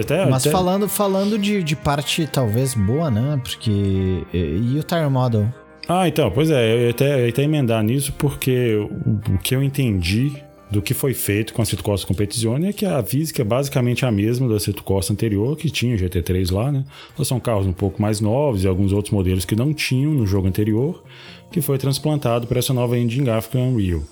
Até, 0.00 0.24
mas 0.26 0.46
até... 0.46 0.50
falando, 0.50 0.88
falando 0.88 1.38
de, 1.38 1.62
de 1.62 1.76
parte 1.76 2.26
talvez 2.26 2.74
boa, 2.74 3.10
né? 3.10 3.38
Porque. 3.42 4.24
E, 4.32 4.74
e 4.74 4.78
o 4.78 4.82
Tire 4.82 5.08
Model? 5.08 5.52
Ah, 5.86 6.08
então, 6.08 6.30
pois 6.30 6.50
é, 6.50 6.74
eu 6.74 6.80
ia 6.84 6.90
até, 6.90 7.14
eu 7.14 7.24
ia 7.24 7.30
até 7.30 7.42
emendar 7.42 7.82
nisso 7.82 8.12
porque 8.16 8.76
o, 8.76 9.34
o 9.34 9.38
que 9.38 9.54
eu 9.54 9.62
entendi 9.62 10.32
do 10.70 10.80
que 10.80 10.94
foi 10.94 11.12
feito 11.14 11.52
com 11.52 11.62
a 11.62 11.66
Corsa 11.82 12.06
Competizione 12.06 12.68
é 12.68 12.72
que 12.72 12.86
a 12.86 13.02
física 13.02 13.42
é 13.42 13.44
basicamente 13.44 14.04
a 14.06 14.12
mesma 14.12 14.46
do 14.46 14.54
Assetto 14.54 14.84
Corsa 14.84 15.12
anterior, 15.12 15.56
que 15.56 15.70
tinha 15.70 15.96
GT3 15.96 16.52
lá, 16.52 16.70
né? 16.70 16.84
Então, 17.12 17.24
são 17.24 17.40
carros 17.40 17.66
um 17.66 17.72
pouco 17.72 18.00
mais 18.00 18.20
novos 18.20 18.62
e 18.62 18.68
alguns 18.68 18.92
outros 18.92 19.12
modelos 19.12 19.44
que 19.44 19.56
não 19.56 19.74
tinham 19.74 20.12
no 20.12 20.26
jogo 20.26 20.46
anterior, 20.46 21.02
que 21.50 21.60
foi 21.60 21.76
transplantado 21.76 22.46
para 22.46 22.58
essa 22.58 22.72
nova 22.72 22.96
engine 22.96 23.24
gráfica 23.24 23.58
Unreal. 23.58 24.02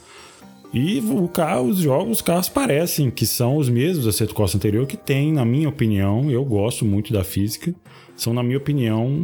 E 0.75 1.01
o 1.01 1.29
carro, 1.29 1.69
os 1.69 1.79
jogos, 1.79 2.19
os 2.19 2.23
carros 2.23 2.49
parecem 2.49 3.11
que 3.11 3.25
são 3.25 3.57
os 3.57 3.69
mesmos 3.69 4.05
da 4.05 4.11
Assetto 4.11 4.35
Corsa 4.35 4.57
anterior, 4.57 4.87
que 4.87 4.97
tem, 4.97 5.33
na 5.33 5.45
minha 5.45 5.69
opinião, 5.69 6.31
eu 6.31 6.45
gosto 6.45 6.85
muito 6.85 7.13
da 7.13 7.25
física, 7.25 7.75
são, 8.19 8.35
na 8.35 8.43
minha 8.43 8.59
opinião, 8.59 9.23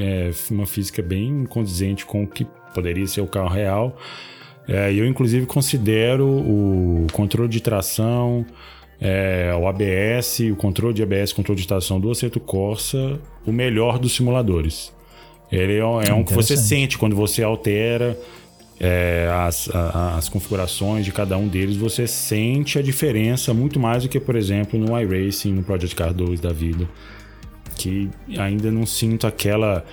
é, 0.00 0.30
uma 0.48 0.64
física 0.64 1.02
bem 1.02 1.44
condizente 1.44 2.06
com 2.06 2.22
o 2.22 2.26
que 2.26 2.46
poderia 2.72 3.04
ser 3.04 3.20
o 3.20 3.26
carro 3.26 3.48
real. 3.48 3.98
É, 4.68 4.92
eu, 4.92 5.06
inclusive, 5.06 5.46
considero 5.46 6.26
o 6.26 7.06
controle 7.12 7.48
de 7.48 7.60
tração, 7.60 8.46
é, 9.00 9.52
o 9.58 9.66
ABS, 9.66 10.40
o 10.52 10.56
controle 10.56 10.94
de 10.94 11.02
ABS, 11.02 11.32
controle 11.32 11.60
de 11.60 11.66
tração 11.66 12.00
do 12.00 12.10
Assetto 12.10 12.38
Corsa, 12.38 13.18
o 13.44 13.52
melhor 13.52 13.98
dos 13.98 14.14
simuladores. 14.14 14.92
Ele 15.50 15.74
é, 15.74 15.78
é 15.78 16.14
um 16.14 16.24
que 16.24 16.32
você 16.32 16.56
sente 16.56 16.96
quando 16.96 17.14
você 17.14 17.42
altera 17.42 18.16
é, 18.82 19.28
as, 19.32 19.68
a, 19.72 20.16
as 20.16 20.28
configurações 20.28 21.04
de 21.04 21.12
cada 21.12 21.36
um 21.38 21.46
deles, 21.46 21.76
você 21.76 22.06
sente 22.06 22.78
a 22.78 22.82
diferença 22.82 23.54
muito 23.54 23.78
mais 23.78 24.02
do 24.02 24.08
que, 24.08 24.18
por 24.18 24.34
exemplo, 24.34 24.78
no 24.78 24.98
iRacing, 24.98 25.52
no 25.52 25.62
Project 25.62 25.94
Car 25.94 26.12
2 26.12 26.40
da 26.40 26.52
vida. 26.52 26.88
Que 27.76 28.10
ainda 28.36 28.70
não 28.70 28.84
sinto 28.84 29.26
aquela 29.26 29.84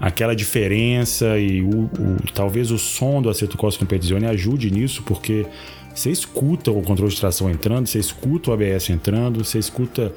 aquela 0.00 0.34
diferença 0.34 1.38
e 1.38 1.62
o, 1.62 1.84
o, 1.84 2.16
talvez 2.34 2.70
o 2.70 2.78
som 2.78 3.22
do 3.22 3.30
Assetto 3.30 3.56
Corsa 3.56 3.78
Competizione 3.78 4.26
ajude 4.26 4.70
nisso, 4.70 5.02
porque 5.02 5.46
você 5.94 6.10
escuta 6.10 6.70
o 6.70 6.82
controle 6.82 7.12
de 7.12 7.18
tração 7.18 7.50
entrando, 7.50 7.86
você 7.86 7.98
escuta 7.98 8.50
o 8.50 8.52
ABS 8.52 8.90
entrando, 8.90 9.42
você 9.42 9.58
escuta 9.58 10.12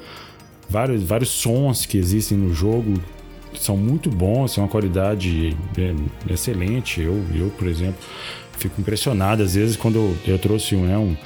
vários, 0.68 1.02
vários 1.02 1.30
sons 1.30 1.86
que 1.86 1.96
existem 1.96 2.36
no 2.36 2.52
jogo, 2.54 3.00
são 3.58 3.76
muito 3.76 4.10
bons, 4.10 4.52
são 4.52 4.64
uma 4.64 4.70
qualidade 4.70 5.56
é, 5.76 6.32
excelente. 6.32 7.00
Eu, 7.00 7.24
eu, 7.34 7.50
por 7.58 7.66
exemplo, 7.66 7.98
fico 8.58 8.80
impressionado 8.80 9.42
às 9.42 9.54
vezes 9.54 9.76
quando 9.76 9.96
eu, 9.96 10.16
eu 10.26 10.38
trouxe 10.38 10.76
né, 10.76 10.96
um, 10.96 11.16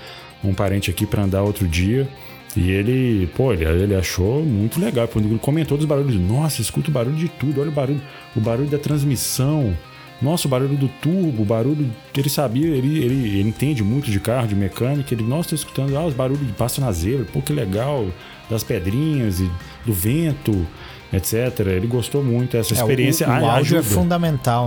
um 0.42 0.55
parente 0.55 0.90
aqui 0.90 1.05
para 1.05 1.22
andar 1.22 1.42
outro 1.42 1.66
dia. 1.66 2.09
E 2.57 2.70
ele, 2.70 3.26
pô, 3.36 3.52
ele, 3.52 3.64
ele 3.64 3.94
achou 3.94 4.44
muito 4.44 4.80
legal. 4.80 5.09
Ele 5.16 5.38
comentou 5.38 5.76
dos 5.76 5.86
barulhos, 5.86 6.14
nossa, 6.14 6.61
escuta 6.61 6.90
o 6.90 6.92
barulho 6.92 7.16
de 7.16 7.28
tudo, 7.28 7.61
olha 7.61 7.70
o 7.70 7.72
barulho, 7.72 8.00
o 8.36 8.40
barulho 8.40 8.68
da 8.68 8.78
transmissão, 8.78 9.76
nossa, 10.22 10.46
o 10.46 10.50
barulho 10.50 10.76
do 10.76 10.88
turbo, 10.88 11.42
o 11.42 11.44
barulho 11.44 11.90
ele 12.16 12.28
sabia, 12.30 12.68
ele, 12.68 12.98
ele, 12.98 13.14
ele 13.14 13.48
entende 13.48 13.82
muito 13.82 14.11
de 14.11 14.20
carro, 14.20 14.46
de 14.46 14.55
mecânica, 14.55 15.12
ele, 15.12 15.24
nossa, 15.24 15.50
tá 15.50 15.55
escutando 15.57 15.96
ah, 15.96 16.07
os 16.07 16.14
barulhos 16.14 16.46
de 16.46 16.52
passo 16.52 16.80
na 16.80 16.92
zebra, 16.92 17.26
pô, 17.32 17.42
que 17.42 17.52
legal, 17.52 18.07
das 18.48 18.62
pedrinhas 18.62 19.40
e 19.40 19.50
do 19.84 19.92
vento, 19.92 20.66
etc. 21.12 21.61
Ele 21.66 21.86
gostou 21.86 22.22
muito 22.22 22.57
dessa 22.57 22.72
experiência. 22.72 23.24
É, 23.24 23.28
o, 23.28 23.32
o, 23.32 23.42
o 23.42 23.50
áudio 23.50 23.76
é 23.76 23.80
é 23.80 23.82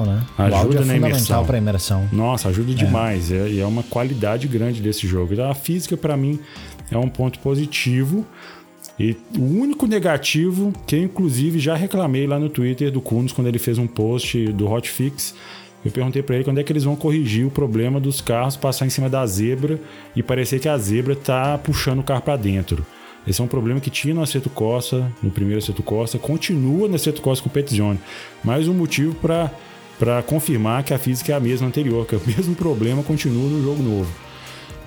né? 0.05 0.23
Ajuda 0.37 0.55
o 0.55 0.59
áudio 0.59 0.79
é 0.79 0.83
fundamental 0.83 1.45
para 1.45 1.57
imersão. 1.57 2.09
Nossa, 2.11 2.49
ajuda 2.49 2.71
é. 2.71 2.75
demais. 2.75 3.31
É. 3.31 3.47
E 3.49 3.59
é, 3.59 3.65
uma 3.65 3.83
qualidade 3.83 4.47
grande 4.47 4.81
desse 4.81 5.07
jogo. 5.07 5.41
A 5.41 5.53
física, 5.53 5.95
para 5.95 6.15
mim, 6.15 6.39
é 6.91 6.97
um 6.97 7.09
ponto 7.09 7.39
positivo. 7.39 8.25
E 8.99 9.15
o 9.37 9.43
único 9.43 9.85
negativo, 9.85 10.73
que 10.85 10.95
eu 10.95 11.03
inclusive 11.03 11.59
já 11.59 11.75
reclamei 11.75 12.25
lá 12.25 12.39
no 12.39 12.49
Twitter 12.49 12.91
do 12.91 12.99
Kunos, 12.99 13.31
quando 13.31 13.47
ele 13.47 13.59
fez 13.59 13.77
um 13.77 13.85
post 13.85 14.51
do 14.53 14.67
Hotfix, 14.67 15.35
eu 15.85 15.91
perguntei 15.91 16.23
para 16.23 16.35
ele 16.35 16.43
quando 16.43 16.59
é 16.59 16.63
que 16.63 16.71
eles 16.71 16.83
vão 16.83 16.95
corrigir 16.95 17.45
o 17.45 17.51
problema 17.51 17.99
dos 17.99 18.19
carros 18.19 18.57
passar 18.57 18.85
em 18.85 18.89
cima 18.89 19.07
da 19.09 19.25
zebra 19.25 19.79
e 20.15 20.23
parecer 20.23 20.59
que 20.59 20.67
a 20.67 20.77
zebra 20.77 21.15
tá 21.15 21.57
puxando 21.57 21.99
o 21.99 22.03
carro 22.03 22.21
para 22.21 22.35
dentro. 22.35 22.85
Esse 23.27 23.41
é 23.41 23.43
um 23.43 23.47
problema 23.47 23.79
que 23.79 23.89
tinha 23.89 24.13
no 24.13 24.21
Aceto 24.21 24.49
Costa, 24.49 25.11
no 25.21 25.29
primeiro 25.29 25.59
Aceto 25.59 25.83
Costa, 25.83 26.17
continua 26.17 26.87
no 26.87 26.95
Aceto 26.95 27.21
Costa 27.21 27.43
Competizione. 27.43 27.99
Mais 28.43 28.67
um 28.67 28.73
motivo 28.73 29.15
para 29.15 30.23
confirmar 30.23 30.83
que 30.83 30.93
a 30.93 30.97
física 30.97 31.33
é 31.33 31.35
a 31.35 31.39
mesma 31.39 31.67
anterior, 31.67 32.05
que 32.05 32.15
o 32.15 32.21
mesmo 32.25 32.55
problema 32.55 33.03
continua 33.03 33.49
no 33.49 33.61
jogo 33.61 33.83
novo. 33.83 34.26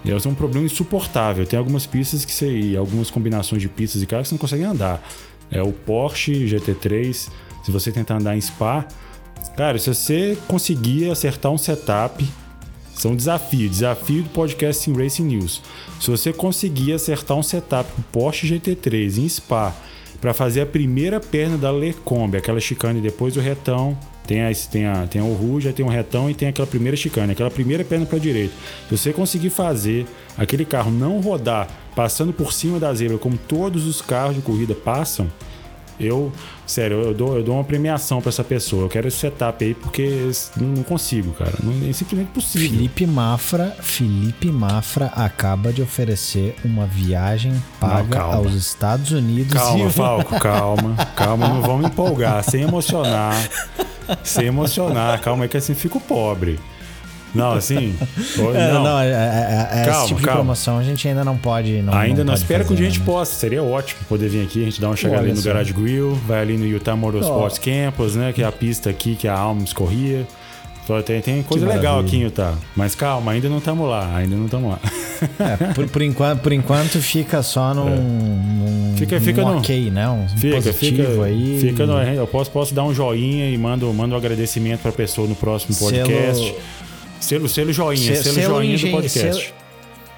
E 0.05 0.11
é 0.11 0.15
um 0.15 0.35
problema 0.35 0.67
insuportável. 0.67 1.47
Tem 1.47 1.59
algumas 1.59 1.87
pistas 1.87 2.25
que 2.25 2.33
você. 2.33 2.75
algumas 2.77 3.11
combinações 3.11 3.61
de 3.61 3.69
pistas 3.69 4.03
e 4.03 4.07
carros 4.07 4.29
que 4.29 4.31
você 4.31 4.35
não 4.35 4.41
consegue 4.41 4.65
andar. 4.65 5.03
É 5.51 5.63
o 5.63 5.73
Porsche 5.73 6.47
GT3. 6.47 7.29
Se 7.65 7.71
você 7.71 7.93
tentar 7.93 8.17
andar 8.17 8.37
em 8.37 8.41
Spa, 8.41 8.87
cara, 9.57 9.79
se 9.79 9.93
você 9.93 10.39
conseguir 10.49 11.11
acertar 11.11 11.53
um 11.53 11.59
setup, 11.59 12.27
são 13.01 13.13
é 13.13 13.15
um 13.15 13.17
desafio, 13.17 13.69
desafio 13.69 14.23
do 14.23 14.29
podcast 14.29 14.83
Sim 14.83 14.93
Racing 14.93 15.25
News. 15.25 15.63
Se 15.99 16.11
você 16.11 16.33
conseguir 16.33 16.93
acertar 16.93 17.37
um 17.37 17.43
setup 17.43 17.91
com 17.93 18.03
Porsche 18.03 18.47
GT3 18.47 19.19
em 19.19 19.29
Spa 19.29 19.75
para 20.21 20.35
fazer 20.35 20.61
a 20.61 20.67
primeira 20.67 21.19
perna 21.19 21.57
da 21.57 21.71
Lecombe, 21.71 22.37
aquela 22.37 22.61
chicane 22.61 23.01
depois 23.01 23.33
do 23.33 23.41
retão, 23.41 23.97
tem, 24.31 24.43
a, 24.43 24.53
tem, 24.71 24.87
a, 24.87 25.07
tem 25.09 25.21
o 25.21 25.33
Ruja, 25.33 25.73
tem 25.73 25.85
o 25.85 25.89
retão 25.89 26.31
e 26.31 26.35
tem 26.35 26.47
aquela 26.47 26.67
primeira 26.67 26.97
chicane, 26.97 27.33
aquela 27.33 27.51
primeira 27.51 27.83
perna 27.83 28.07
para 28.07 28.17
a 28.17 28.21
direita. 28.21 28.55
Se 28.89 28.97
você 28.97 29.13
conseguir 29.13 29.51
fazer 29.51 30.07
aquele 30.39 30.65
carro 30.65 30.93
não 30.93 31.21
rodar 31.21 31.67
passando 31.97 32.33
por 32.33 32.53
cima 32.53 32.79
da 32.79 32.95
zebra 32.95 33.19
como 33.19 33.37
todos 33.37 33.89
os 33.89 34.01
carros 34.01 34.37
de 34.37 34.43
corrida 34.43 34.73
passam, 34.73 35.27
eu, 36.01 36.33
sério, 36.67 37.03
eu 37.03 37.15
dou, 37.15 37.37
eu 37.37 37.43
dou 37.43 37.55
uma 37.55 37.65
premiação 37.65 38.21
para 38.21 38.31
essa 38.31 38.43
pessoa. 38.43 38.85
Eu 38.85 38.89
quero 38.89 39.09
esse 39.09 39.19
setup 39.19 39.65
aí 39.65 39.75
porque 39.75 40.31
não 40.57 40.83
consigo, 40.83 41.33
cara. 41.33 41.53
Não, 41.63 41.89
é 41.89 41.93
simplesmente 41.93 42.31
possível. 42.31 42.71
Felipe 42.71 43.07
Mafra, 43.07 43.77
Felipe 43.81 44.51
Mafra 44.51 45.07
acaba 45.07 45.73
de 45.73 45.83
oferecer 45.83 46.57
uma 46.65 46.87
viagem 46.87 47.53
paga 47.79 48.19
não, 48.19 48.33
aos 48.33 48.55
Estados 48.55 49.13
Unidos. 49.13 49.53
Calma, 49.53 49.87
e... 49.87 49.91
Falco, 49.91 50.41
calma, 50.41 50.97
calma, 51.15 51.49
não 51.49 51.63
vamos 51.63 51.87
empolgar, 51.87 52.43
sem 52.43 52.63
emocionar. 52.63 53.37
sem 54.25 54.47
emocionar, 54.47 55.21
calma 55.21 55.45
aí 55.45 55.49
que 55.49 55.57
assim 55.57 55.75
fico 55.75 56.01
pobre. 56.01 56.59
Não, 57.35 57.53
assim. 57.53 57.95
É, 58.55 58.73
não, 58.73 58.85
não 58.85 58.99
é, 58.99 59.09
é, 59.09 59.83
é, 59.83 59.85
calma, 59.85 59.99
esse 59.99 60.09
tipo 60.09 60.21
de 60.21 60.27
calma. 60.27 60.41
promoção 60.41 60.79
a 60.79 60.83
gente 60.83 61.07
ainda 61.07 61.25
não 61.25 61.37
pode. 61.37 61.83
Não, 61.83 61.93
ainda 61.93 62.25
não, 62.25 62.33
não 62.33 62.35
espera 62.35 62.65
que 62.65 62.73
a 62.73 62.77
gente 62.77 62.99
né? 62.99 63.05
possa. 63.05 63.33
Seria 63.33 63.63
ótimo 63.63 64.01
poder 64.09 64.29
vir 64.29 64.45
aqui, 64.45 64.63
a 64.63 64.65
gente 64.65 64.81
dá 64.81 64.89
uma 64.89 64.97
chegada 64.97 65.23
ali 65.23 65.33
no 65.33 65.43
Garage 65.43 65.73
Grill, 65.73 66.15
vai 66.27 66.41
ali 66.41 66.57
no 66.57 66.67
Utah 66.67 66.97
Motorsports 66.97 67.59
oh. 67.59 67.63
Campus, 67.63 68.15
né? 68.17 68.33
Que 68.33 68.43
é 68.43 68.47
a 68.47 68.53
pista 68.53 68.91
aqui 68.91 69.15
que 69.15 69.29
a 69.29 69.35
Alms 69.35 69.73
corria. 69.73 70.27
Então, 70.85 71.03
tem, 71.03 71.21
tem 71.21 71.43
coisa 71.43 71.67
legal 71.67 72.01
aqui 72.01 72.17
em 72.17 72.23
Utah. 72.23 72.55
Mas 72.75 72.95
calma, 72.95 73.33
ainda 73.33 73.49
não 73.49 73.59
estamos 73.59 73.89
lá, 73.89 74.17
ainda 74.17 74.35
não 74.35 74.47
estamos 74.47 74.73
lá. 74.73 74.81
É, 75.39 75.75
por, 75.75 75.87
por, 75.89 76.03
enquanto, 76.03 76.41
por 76.41 76.53
enquanto 76.53 77.01
fica 77.01 77.43
só 77.43 77.75
num, 77.75 77.89
é. 77.89 77.97
num, 77.97 78.95
fica, 78.97 79.21
fica 79.21 79.43
num 79.43 79.53
no, 79.53 79.59
ok, 79.59 79.91
né? 79.91 80.09
Um 80.09 80.27
fica, 80.29 80.73
fica, 80.73 81.25
aí. 81.25 81.59
Fica 81.61 81.87
no, 81.87 82.01
eu 82.03 82.27
posso, 82.27 82.51
posso 82.51 82.75
dar 82.75 82.85
um 82.85 82.95
joinha 82.95 83.51
e 83.51 83.59
mando, 83.59 83.93
mando 83.93 84.15
um 84.15 84.19
agradecimento 84.19 84.81
para 84.81 84.91
a 84.91 84.95
pessoa 84.95 85.29
no 85.29 85.37
próximo 85.37 85.77
podcast. 85.77 86.43
Selo 86.43 86.80
Selo, 87.21 87.49
selo 87.49 87.73
joinha, 87.73 88.17
selo, 88.17 88.35
selo 88.35 88.55
joinha 88.55 88.79
do 88.79 88.91
podcast. 88.91 89.43
Selo, 89.43 89.61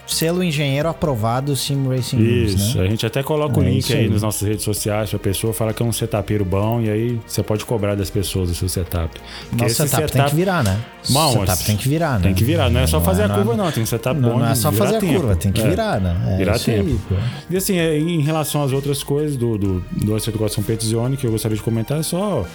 selo 0.06 0.42
engenheiro 0.42 0.88
aprovado 0.88 1.54
Sim 1.56 1.88
Racing 1.88 2.16
News, 2.16 2.54
Isso, 2.54 2.78
né? 2.78 2.84
a 2.84 2.88
gente 2.88 3.06
até 3.06 3.22
coloca 3.22 3.58
é 3.58 3.62
o 3.62 3.64
link 3.64 3.92
aí, 3.92 4.00
aí, 4.00 4.08
nas 4.08 4.22
nossas 4.22 4.46
redes 4.46 4.64
sociais, 4.64 5.12
a 5.14 5.18
pessoa 5.18 5.52
fala 5.52 5.72
que 5.72 5.82
é 5.82 5.86
um 5.86 5.92
setupeiro 5.92 6.44
bom 6.44 6.80
e 6.80 6.90
aí 6.90 7.20
você 7.26 7.42
pode 7.42 7.64
cobrar 7.64 7.94
das 7.94 8.10
pessoas 8.10 8.50
o 8.50 8.54
seu 8.54 8.68
setup. 8.68 9.20
Nosso 9.52 9.74
setup, 9.74 9.90
setup, 9.90 10.12
tem 10.12 10.24
que 10.26 10.34
virar, 10.34 10.62
né? 10.62 10.78
Bom, 11.10 11.32
setup 11.32 11.64
tem 11.64 11.76
que 11.76 11.88
virar, 11.88 12.18
né? 12.18 12.24
Tem 12.24 12.34
que 12.34 12.44
virar, 12.44 12.70
não 12.70 12.80
é 12.80 12.86
só 12.86 12.98
não 12.98 13.04
fazer 13.04 13.24
a 13.24 13.28
curva 13.28 13.56
não, 13.56 13.72
tem 13.72 13.82
um 13.82 13.86
setup 13.86 14.20
não, 14.20 14.30
bom 14.30 14.38
Não 14.38 14.48
é 14.48 14.54
só 14.54 14.72
fazer 14.72 14.98
tempo. 14.98 15.12
a 15.12 15.16
curva, 15.16 15.36
tem 15.36 15.52
que 15.52 15.60
é. 15.60 15.68
virar, 15.68 16.00
né? 16.00 16.34
É 16.34 16.36
virar 16.36 16.58
tempo. 16.58 16.98
Aí, 17.10 17.18
e 17.50 17.56
assim, 17.56 17.78
em 17.78 18.22
relação 18.22 18.62
às 18.62 18.72
outras 18.72 19.02
coisas 19.02 19.36
do, 19.36 19.58
do, 19.58 19.84
do 19.92 20.14
Aceto 20.14 20.38
Competizione 20.38 21.16
que 21.16 21.26
eu 21.26 21.30
gostaria 21.30 21.56
de 21.56 21.62
comentar, 21.62 21.98
é 21.98 22.02
só 22.02 22.46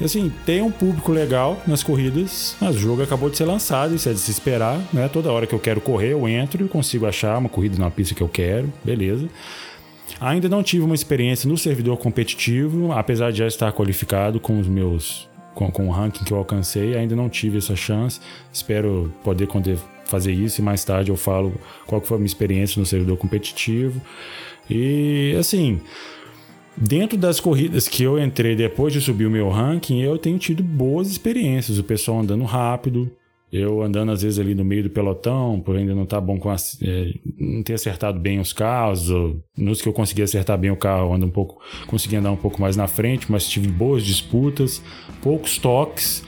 e 0.00 0.04
assim, 0.04 0.30
tem 0.44 0.60
um 0.60 0.70
público 0.70 1.10
legal 1.10 1.60
nas 1.66 1.82
corridas, 1.82 2.54
mas 2.60 2.76
o 2.76 2.78
jogo 2.78 3.02
acabou 3.02 3.30
de 3.30 3.36
ser 3.36 3.46
lançado, 3.46 3.94
isso 3.94 4.08
é 4.08 4.12
de 4.12 4.18
se 4.18 4.30
esperar, 4.30 4.78
né? 4.92 5.08
Toda 5.08 5.32
hora 5.32 5.46
que 5.46 5.54
eu 5.54 5.58
quero 5.58 5.80
correr, 5.80 6.12
eu 6.12 6.28
entro 6.28 6.64
e 6.64 6.68
consigo 6.68 7.06
achar 7.06 7.38
uma 7.38 7.48
corrida 7.48 7.78
na 7.78 7.90
pista 7.90 8.14
que 8.14 8.22
eu 8.22 8.28
quero, 8.28 8.72
beleza. 8.84 9.28
Ainda 10.20 10.48
não 10.48 10.62
tive 10.62 10.84
uma 10.84 10.94
experiência 10.94 11.48
no 11.48 11.56
servidor 11.56 11.96
competitivo, 11.96 12.92
apesar 12.92 13.30
de 13.30 13.38
já 13.38 13.46
estar 13.46 13.72
qualificado 13.72 14.38
com 14.38 14.58
os 14.58 14.68
meus 14.68 15.28
com, 15.54 15.70
com 15.70 15.88
o 15.88 15.90
ranking 15.90 16.22
que 16.22 16.32
eu 16.32 16.36
alcancei, 16.36 16.94
ainda 16.94 17.16
não 17.16 17.30
tive 17.30 17.58
essa 17.58 17.74
chance. 17.74 18.20
Espero 18.52 19.12
poder, 19.24 19.48
fazer 20.04 20.32
isso 20.32 20.60
e 20.60 20.64
mais 20.64 20.84
tarde 20.84 21.10
eu 21.10 21.16
falo 21.16 21.54
qual 21.86 22.00
foi 22.00 22.16
a 22.16 22.18
minha 22.18 22.26
experiência 22.26 22.78
no 22.78 22.86
servidor 22.86 23.16
competitivo. 23.16 24.00
E 24.68 25.34
assim, 25.38 25.80
Dentro 26.76 27.16
das 27.16 27.40
corridas 27.40 27.88
que 27.88 28.02
eu 28.02 28.22
entrei 28.22 28.54
depois 28.54 28.92
de 28.92 29.00
subir 29.00 29.26
o 29.26 29.30
meu 29.30 29.48
ranking, 29.48 30.02
eu 30.02 30.18
tenho 30.18 30.38
tido 30.38 30.62
boas 30.62 31.10
experiências. 31.10 31.78
O 31.78 31.84
pessoal 31.84 32.20
andando 32.20 32.44
rápido, 32.44 33.10
eu 33.50 33.80
andando 33.80 34.12
às 34.12 34.20
vezes 34.20 34.38
ali 34.38 34.54
no 34.54 34.64
meio 34.64 34.82
do 34.82 34.90
pelotão, 34.90 35.58
por 35.58 35.74
ainda 35.74 35.94
não 35.94 36.04
tá 36.04 36.20
bom 36.20 36.38
com 36.38 36.50
as, 36.50 36.78
é, 36.82 37.14
não 37.38 37.62
ter 37.62 37.72
acertado 37.72 38.20
bem 38.20 38.38
os 38.40 38.52
carros. 38.52 39.08
Nos 39.56 39.80
que 39.80 39.88
eu 39.88 39.92
consegui 39.92 40.20
acertar 40.20 40.58
bem 40.58 40.70
o 40.70 40.76
carro, 40.76 41.14
ando 41.14 41.24
um 41.24 41.30
pouco, 41.30 41.58
consegui 41.86 42.16
andar 42.16 42.30
um 42.30 42.36
pouco 42.36 42.60
mais 42.60 42.76
na 42.76 42.86
frente, 42.86 43.32
mas 43.32 43.48
tive 43.48 43.68
boas 43.68 44.04
disputas, 44.04 44.82
poucos 45.22 45.56
toques. 45.56 46.22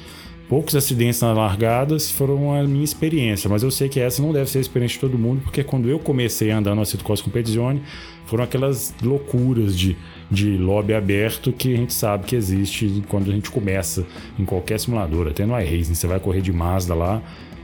poucos 0.48 0.74
acidentes 0.74 1.20
nas 1.20 1.36
largadas 1.36 2.10
foram 2.10 2.54
a 2.54 2.62
minha 2.62 2.84
experiência, 2.84 3.50
mas 3.50 3.62
eu 3.62 3.70
sei 3.70 3.88
que 3.88 4.00
essa 4.00 4.22
não 4.22 4.32
deve 4.32 4.48
ser 4.48 4.58
a 4.58 4.60
experiência 4.62 4.94
de 4.94 5.00
todo 5.00 5.18
mundo, 5.18 5.42
porque 5.42 5.62
quando 5.62 5.90
eu 5.90 5.98
comecei 5.98 6.50
a 6.50 6.56
andar 6.56 6.74
no 6.74 6.80
Assetto 6.80 7.04
Corsa 7.04 7.22
Competizione, 7.22 7.82
foram 8.24 8.44
aquelas 8.44 8.94
loucuras 9.02 9.76
de, 9.78 9.96
de 10.30 10.56
lobby 10.56 10.94
aberto 10.94 11.52
que 11.52 11.72
a 11.72 11.76
gente 11.76 11.94
sabe 11.94 12.26
que 12.26 12.36
existe 12.36 13.02
quando 13.08 13.30
a 13.30 13.34
gente 13.34 13.50
começa 13.50 14.04
em 14.38 14.44
qualquer 14.44 14.78
simulador, 14.78 15.28
até 15.28 15.46
no 15.46 15.58
iRacing, 15.58 15.94
você 15.94 16.06
vai 16.06 16.20
correr 16.20 16.40
de 16.40 16.52
Mazda 16.52 16.94
lá, 16.94 17.22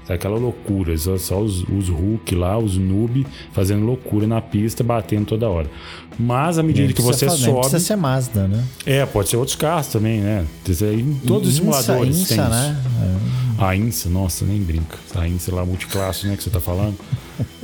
aquela 0.09 0.37
loucura, 0.37 0.97
só, 0.99 1.17
só 1.17 1.41
os, 1.41 1.63
os 1.63 1.89
Hulk 1.89 2.35
lá, 2.35 2.59
os 2.59 2.77
noob 2.77 3.27
fazendo 3.53 3.85
loucura 3.85 4.27
na 4.27 4.41
pista, 4.41 4.85
batendo 4.85 5.27
toda 5.27 5.49
hora. 5.49 5.71
Mas 6.19 6.59
à 6.59 6.63
medida 6.63 6.93
que 6.93 7.03
você 7.03 7.27
fazer, 7.27 7.45
sobe. 7.45 7.61
precisa 7.61 7.81
ser 7.81 7.97
Mazda, 7.97 8.47
né? 8.47 8.65
É, 8.87 9.05
pode 9.07 9.29
ser 9.29 9.37
outros 9.37 9.57
carros 9.57 9.89
também, 9.89 10.21
né? 10.21 10.47
Em 10.69 11.15
todos 11.27 11.49
os 11.49 11.55
simuladores 11.57 12.17
Insa, 12.17 12.35
tem 12.35 12.45
né? 12.45 12.83
É. 13.03 13.65
A 13.65 13.77
Insa, 13.77 14.09
nossa, 14.09 14.45
nem 14.45 14.61
brinca. 14.61 14.97
A 15.15 15.27
Insa 15.27 15.55
lá, 15.55 15.65
multiclasse, 15.65 16.27
né, 16.27 16.37
que 16.37 16.43
você 16.43 16.51
tá 16.51 16.61
falando. 16.61 16.97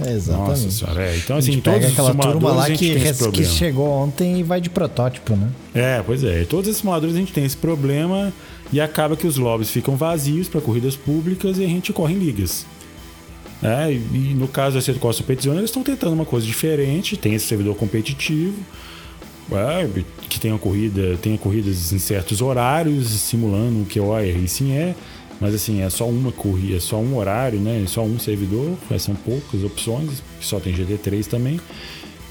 É, 0.04 0.12
exatamente. 0.14 0.48
Nossa 0.50 0.70
senhora, 0.70 1.02
é. 1.02 1.16
Então, 1.16 1.36
assim, 1.36 1.60
todos 1.60 1.84
os 1.84 1.92
aquela 1.92 2.14
turma 2.14 2.52
lá 2.52 2.70
que, 2.70 2.94
que 3.32 3.44
chegou 3.44 3.88
ontem 3.88 4.40
e 4.40 4.42
vai 4.42 4.60
de 4.60 4.70
protótipo, 4.70 5.36
né? 5.36 5.48
É, 5.74 6.02
pois 6.04 6.24
é. 6.24 6.44
Todos 6.44 6.70
os 6.70 6.76
simuladores 6.76 7.14
a 7.14 7.18
gente 7.18 7.32
tem 7.32 7.44
esse 7.44 7.56
problema 7.56 8.32
e 8.72 8.80
acaba 8.80 9.16
que 9.16 9.26
os 9.26 9.36
lobbies 9.36 9.70
ficam 9.70 9.96
vazios 9.96 10.48
para 10.48 10.60
corridas 10.60 10.96
públicas 10.96 11.58
e 11.58 11.64
a 11.64 11.68
gente 11.68 11.92
corre 11.92 12.14
em 12.14 12.18
ligas. 12.18 12.66
É, 13.62 13.92
e 13.92 14.34
no 14.34 14.48
caso 14.48 14.76
da 14.76 14.80
Seto 14.80 14.98
Costa 14.98 15.22
Competizione, 15.22 15.58
eles 15.58 15.70
estão 15.70 15.82
tentando 15.82 16.14
uma 16.14 16.24
coisa 16.24 16.46
diferente, 16.46 17.16
tem 17.16 17.34
esse 17.34 17.46
servidor 17.46 17.76
competitivo, 17.76 18.56
é, 19.52 19.88
que 20.28 20.40
tenha 20.40 20.56
corrida, 20.56 21.18
tenha 21.20 21.36
corridas 21.36 21.92
em 21.92 21.98
certos 21.98 22.40
horários, 22.40 23.08
simulando 23.08 23.82
o 23.82 23.84
que 23.84 24.00
o 24.00 24.18
iRacing 24.18 24.72
é, 24.72 24.94
mas 25.40 25.54
assim, 25.54 25.82
é 25.82 25.90
só 25.90 26.06
uma 26.06 26.30
corrida, 26.30 26.76
é 26.76 26.80
só 26.80 26.96
um 26.98 27.16
horário, 27.16 27.58
né? 27.58 27.82
É 27.82 27.86
só 27.86 28.02
um 28.02 28.18
servidor, 28.18 28.76
são 28.98 29.14
poucas 29.14 29.64
opções, 29.64 30.22
só 30.40 30.60
tem 30.60 30.74
GT3 30.74 31.26
também. 31.26 31.58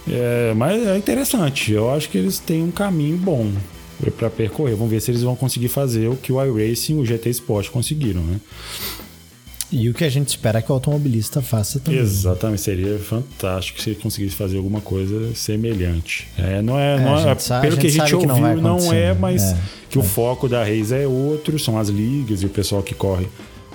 É, 0.07 0.53
mas 0.55 0.85
é 0.87 0.95
interessante, 0.95 1.71
eu 1.71 1.91
acho 1.91 2.09
que 2.09 2.17
eles 2.17 2.39
têm 2.39 2.63
um 2.63 2.71
caminho 2.71 3.17
bom 3.17 3.51
para 4.00 4.30
percorrer. 4.30 4.76
Vamos 4.76 4.91
ver 4.91 5.02
se 5.02 5.12
eles 5.12 5.22
vão 5.22 5.36
conseguir 5.36 5.70
fazer 5.70 6.08
o 6.08 6.16
que 6.16 6.32
o 6.32 6.43
iRacing 6.43 6.97
e 6.97 7.02
o 7.02 7.06
GT 7.06 7.30
Sport 7.30 7.70
conseguiram, 7.70 8.22
né? 8.22 8.39
E 9.72 9.88
o 9.88 9.93
que 9.93 10.04
a 10.04 10.10
gente 10.10 10.30
espera 10.30 10.64
que 10.64 10.72
o 10.72 10.74
automobilista 10.74 11.43
faça 11.43 11.80
também. 11.80 12.00
Exatamente, 12.00 12.62
seria 12.62 12.97
fantástico 12.97 13.80
se 13.80 13.91
ele 13.91 14.00
conseguisse 14.02 14.36
fazer 14.36 14.58
alguma 14.58 14.82
coisa 14.82 15.36
semelhante. 15.36 16.28
É, 16.36 16.60
não 16.60 16.80
é, 16.80 16.95
é 16.95 17.00
não 17.00 17.30
é 17.30 17.36
sabe, 17.38 17.68
pelo 17.68 17.80
que 17.80 17.86
a 17.86 17.89
gente 17.91 18.16
ouviu, 18.16 18.28
não, 18.28 18.56
não, 18.56 18.93
é, 18.93 19.14
mas 19.14 19.43
é, 19.43 19.58
que 19.88 20.00
é. 20.00 20.02
o 20.02 20.04
foco 20.04 20.50
da 20.50 20.64
Reis 20.64 20.91
é 20.91 21.06
outro, 21.06 21.60
são 21.60 21.78
as 21.78 21.88
ligas 21.88 22.41
e 22.41 22.47
o 22.47 22.50
pessoal 22.50 22.82
que 22.82 22.95
corre 22.95 23.28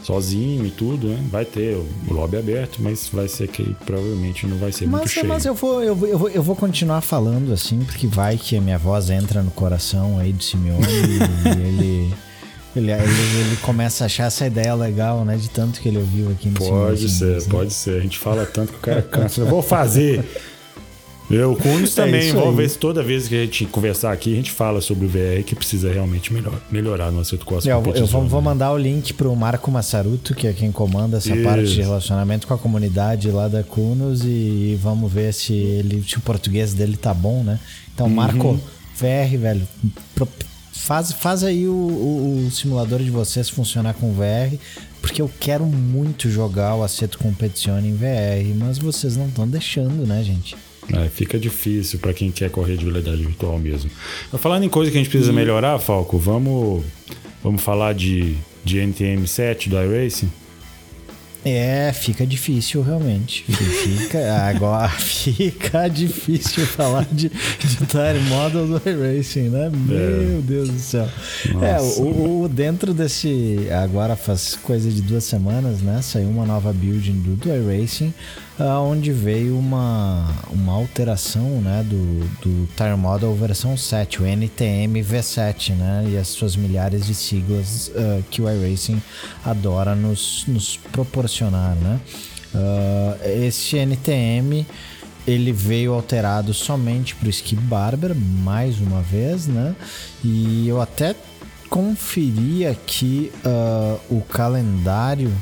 sozinho 0.05 0.67
e 0.67 0.71
tudo, 0.71 1.09
né? 1.09 1.19
Vai 1.31 1.45
ter 1.45 1.75
o 1.75 1.87
lobby 2.13 2.37
aberto, 2.37 2.79
mas 2.81 3.09
vai 3.13 3.27
ser 3.27 3.49
que 3.49 3.75
provavelmente 3.87 4.47
não 4.47 4.59
vai 4.59 4.71
ser 4.71 4.87
mas, 4.87 5.01
muito 5.01 5.11
cheio. 5.11 5.27
Mas 5.27 5.45
eu 5.47 5.55
vou, 5.55 5.83
eu, 5.83 5.97
vou, 5.97 6.09
eu, 6.09 6.19
vou, 6.19 6.29
eu 6.29 6.43
vou 6.43 6.55
continuar 6.55 7.01
falando 7.01 7.53
assim, 7.53 7.81
porque 7.81 8.07
vai 8.07 8.37
que 8.37 8.57
a 8.57 8.61
minha 8.61 8.79
voz 8.79 9.09
entra 9.09 9.43
no 9.43 9.51
coração 9.51 10.19
aí 10.19 10.33
do 10.33 10.43
Simeone 10.43 10.87
e 10.87 11.49
ele 11.49 12.15
ele, 12.77 12.91
ele, 12.91 13.03
ele, 13.41 13.57
começa 13.59 14.05
a 14.05 14.07
achar 14.07 14.25
essa 14.25 14.47
ideia 14.47 14.75
legal, 14.75 15.25
né? 15.25 15.37
De 15.37 15.49
tanto 15.49 15.81
que 15.81 15.89
ele 15.89 15.99
ouviu 15.99 16.31
aqui 16.31 16.49
no 16.49 16.59
Pode 16.59 17.09
ser, 17.09 17.41
né? 17.41 17.47
pode 17.49 17.73
ser. 17.73 17.99
A 17.99 18.03
gente 18.03 18.19
fala 18.19 18.45
tanto 18.45 18.73
que 18.73 18.79
o 18.79 18.81
cara 18.81 19.01
cansa. 19.03 19.41
Eu 19.41 19.47
vou 19.47 19.63
fazer. 19.63 20.25
Eu, 21.31 21.53
o 21.53 21.57
Cunhos 21.57 21.97
é 21.97 22.05
também, 22.05 22.33
vamos 22.33 22.55
ver 22.55 22.69
se 22.69 22.79
toda 22.79 23.03
vez 23.03 23.27
que 23.27 23.35
a 23.35 23.41
gente 23.41 23.65
conversar 23.67 24.13
aqui, 24.13 24.33
a 24.33 24.37
gente 24.37 24.51
fala 24.51 24.81
sobre 24.81 25.07
o 25.07 25.09
VR 25.09 25.43
que 25.45 25.55
precisa 25.55 25.91
realmente 25.91 26.33
melhor, 26.33 26.61
melhorar 26.71 27.11
no 27.11 27.21
acerto 27.21 27.55
as 27.57 27.65
Eu, 27.65 27.83
eu 27.95 28.07
vou, 28.07 28.27
vou, 28.27 28.43
mandar 28.43 28.73
o 28.73 28.79
link 28.79 29.15
pro 29.15 29.35
Marco 29.35 29.71
Massaruto, 29.71 30.35
que 30.35 30.47
é 30.47 30.53
quem 30.53 30.71
comanda 30.71 31.17
essa 31.17 31.35
Isso. 31.35 31.43
parte 31.43 31.67
de 31.67 31.81
relacionamento 31.81 32.47
com 32.47 32.55
a 32.55 32.59
comunidade 32.59 33.31
lá 33.31 33.49
da 33.49 33.63
Cunos, 33.63 34.23
e 34.25 34.79
vamos 34.83 35.11
ver 35.11 35.33
se, 35.33 35.55
ele, 35.55 36.05
se 36.07 36.19
o 36.19 36.21
português 36.21 36.75
dele 36.75 36.97
tá 36.97 37.15
bom, 37.15 37.43
né? 37.43 37.59
Então, 37.95 38.09
Marco, 38.09 38.49
uhum. 38.49 38.61
VR, 38.97 39.39
velho, 39.39 39.67
Faz, 40.77 41.13
faz 41.13 41.43
aí 41.43 41.67
o, 41.67 41.73
o, 41.73 42.47
o, 42.47 42.51
simulador 42.51 42.99
de 42.99 43.09
vocês 43.09 43.49
funcionar 43.49 43.95
com 43.95 44.13
VR, 44.13 44.55
porque 45.01 45.23
eu 45.23 45.31
quero 45.41 45.65
muito 45.65 46.29
jogar 46.29 46.75
o 46.75 46.83
Aceto 46.83 47.17
Competizione 47.17 47.89
em 47.89 47.95
VR, 47.95 48.55
mas 48.57 48.77
vocês 48.77 49.17
não 49.17 49.29
estão 49.29 49.49
deixando, 49.49 50.05
né, 50.07 50.23
gente? 50.23 50.55
É, 50.93 51.09
fica 51.09 51.39
difícil 51.39 51.99
para 51.99 52.13
quem 52.13 52.31
quer 52.31 52.51
correr 52.51 52.77
de 52.77 52.85
realidade 52.85 53.23
virtual 53.25 53.59
mesmo. 53.59 53.91
Falando 54.39 54.65
em 54.65 54.69
coisa 54.69 54.91
que 54.91 54.99
a 54.99 55.01
gente 55.01 55.11
precisa 55.11 55.33
e... 55.33 55.35
melhorar, 55.35 55.79
Falco, 55.79 56.19
vamos, 56.19 56.85
vamos 57.43 57.63
falar 57.63 57.95
de, 57.95 58.35
de 58.65 58.79
NTM7 58.79 59.69
do 59.69 59.77
iRacing? 59.77 60.31
É, 61.45 61.93
fica 61.93 62.27
difícil 62.27 62.81
realmente. 62.81 63.45
Fica, 63.45 64.19
agora 64.49 64.89
fica 64.89 65.89
difícil 65.89 66.65
falar 66.65 67.05
de, 67.13 67.29
de 67.29 67.87
tire 67.87 68.19
model 68.29 68.67
do 68.67 68.89
iRacing, 68.89 69.51
né? 69.51 69.71
Meu 69.71 70.39
é. 70.39 70.41
Deus 70.41 70.71
do 70.71 70.79
céu. 70.79 71.07
Nossa. 71.53 71.67
É, 71.67 71.81
o, 72.01 72.45
o, 72.45 72.49
dentro 72.49 72.95
desse. 72.95 73.69
Agora 73.83 74.17
faz 74.17 74.57
coisa 74.57 74.91
de 74.91 75.03
duas 75.03 75.25
semanas, 75.25 75.83
né? 75.83 76.01
Saiu 76.01 76.31
uma 76.31 76.47
nova 76.47 76.73
build 76.73 77.13
do, 77.13 77.37
do 77.37 77.49
iRacing 77.51 78.15
onde 78.59 79.13
veio 79.13 79.59
uma, 79.59 80.33
uma 80.51 80.73
alteração 80.73 81.61
né, 81.61 81.85
do, 81.89 82.21
do 82.41 82.69
Tire 82.77 82.97
Model 82.97 83.35
versão 83.35 83.77
7, 83.77 84.23
o 84.23 84.27
NTM 84.27 85.03
V7, 85.03 85.75
né, 85.75 86.07
e 86.11 86.17
as 86.17 86.29
suas 86.29 86.55
milhares 86.55 87.07
de 87.07 87.15
siglas 87.15 87.89
uh, 87.89 88.23
que 88.31 88.41
o 88.41 88.49
iRacing 88.49 89.03
adora 89.45 89.95
nos, 89.95 90.45
nos 90.47 90.77
proporcionar. 90.77 91.75
Né? 91.75 92.01
Uh, 92.55 93.29
esse 93.45 93.77
NTM 93.77 94.65
ele 95.27 95.53
veio 95.53 95.95
alterado 95.95 96.53
somente 96.53 97.15
para 97.17 97.27
o 97.27 97.31
Skip 97.31 97.61
Barber, 97.63 98.15
mais 98.15 98.79
uma 98.79 99.01
vez, 99.01 99.47
né? 99.47 99.75
E 100.23 100.69
eu 100.69 100.83
até 100.83 101.17
conferi 101.71 102.67
aqui 102.67 103.33
uh, 103.45 103.99
o 104.15 104.21
calendário 104.21 105.33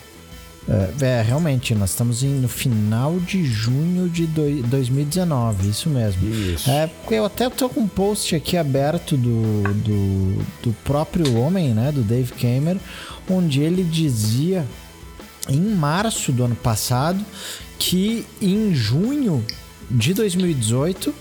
é, 0.68 1.04
é, 1.04 1.22
realmente, 1.22 1.74
nós 1.74 1.90
estamos 1.90 2.22
no 2.22 2.48
final 2.48 3.18
de 3.18 3.44
junho 3.44 4.08
de 4.08 4.26
do, 4.26 4.62
2019, 4.68 5.68
isso 5.68 5.90
mesmo. 5.90 6.28
Isso. 6.28 6.70
É, 6.70 6.88
eu 7.10 7.24
até 7.24 7.50
tô 7.50 7.68
com 7.68 7.80
um 7.80 7.88
post 7.88 8.34
aqui 8.34 8.56
aberto 8.56 9.16
do, 9.16 9.62
do, 9.74 10.44
do 10.62 10.72
próprio 10.84 11.36
homem, 11.36 11.74
né, 11.74 11.90
do 11.90 12.02
Dave 12.02 12.32
Kamer, 12.32 12.76
onde 13.28 13.60
ele 13.60 13.82
dizia 13.82 14.64
em 15.48 15.60
março 15.60 16.30
do 16.30 16.44
ano 16.44 16.54
passado 16.54 17.24
que 17.78 18.24
em 18.40 18.72
junho 18.72 19.44
de 19.90 20.14
2018 20.14 21.12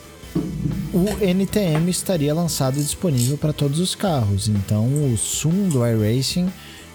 o 0.94 1.06
NTM 1.20 1.90
estaria 1.90 2.34
lançado 2.34 2.78
e 2.80 2.84
disponível 2.84 3.38
para 3.38 3.52
todos 3.52 3.80
os 3.80 3.96
carros. 3.96 4.48
Então 4.48 4.86
o 4.86 5.16
Zoom 5.18 5.70
do 5.70 5.86
iRacing 5.86 6.52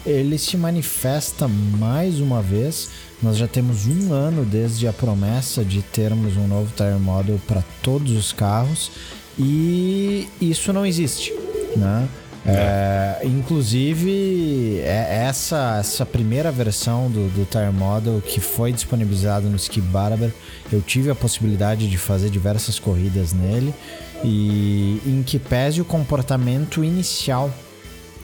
ele 0.06 0.38
se 0.38 0.56
manifesta 0.56 1.48
mais 1.48 2.20
uma 2.20 2.40
vez. 2.40 2.90
Nós 3.22 3.36
já 3.36 3.48
temos 3.48 3.86
um 3.86 4.12
ano 4.12 4.44
desde 4.44 4.86
a 4.86 4.92
promessa 4.92 5.64
de 5.64 5.82
termos 5.82 6.36
um 6.36 6.46
novo 6.46 6.72
tire 6.76 6.98
model 7.00 7.40
para 7.46 7.64
todos 7.82 8.12
os 8.12 8.32
carros 8.32 8.90
e 9.38 10.28
isso 10.40 10.72
não 10.72 10.86
existe, 10.86 11.34
né? 11.76 12.08
É. 12.48 13.20
É, 13.22 13.26
inclusive, 13.26 14.78
é 14.78 15.24
essa, 15.26 15.78
essa 15.80 16.06
primeira 16.06 16.52
versão 16.52 17.10
do, 17.10 17.28
do 17.30 17.44
Tire 17.44 17.72
Model 17.72 18.22
que 18.24 18.40
foi 18.40 18.72
disponibilizado 18.72 19.48
no 19.48 19.56
Skip 19.56 19.84
Barber, 19.88 20.32
eu 20.72 20.80
tive 20.80 21.10
a 21.10 21.14
possibilidade 21.14 21.90
de 21.90 21.98
fazer 21.98 22.30
diversas 22.30 22.78
corridas 22.78 23.32
nele 23.32 23.74
e 24.22 25.00
em 25.04 25.24
que 25.24 25.40
pese 25.40 25.80
o 25.80 25.84
comportamento 25.84 26.84
inicial 26.84 27.52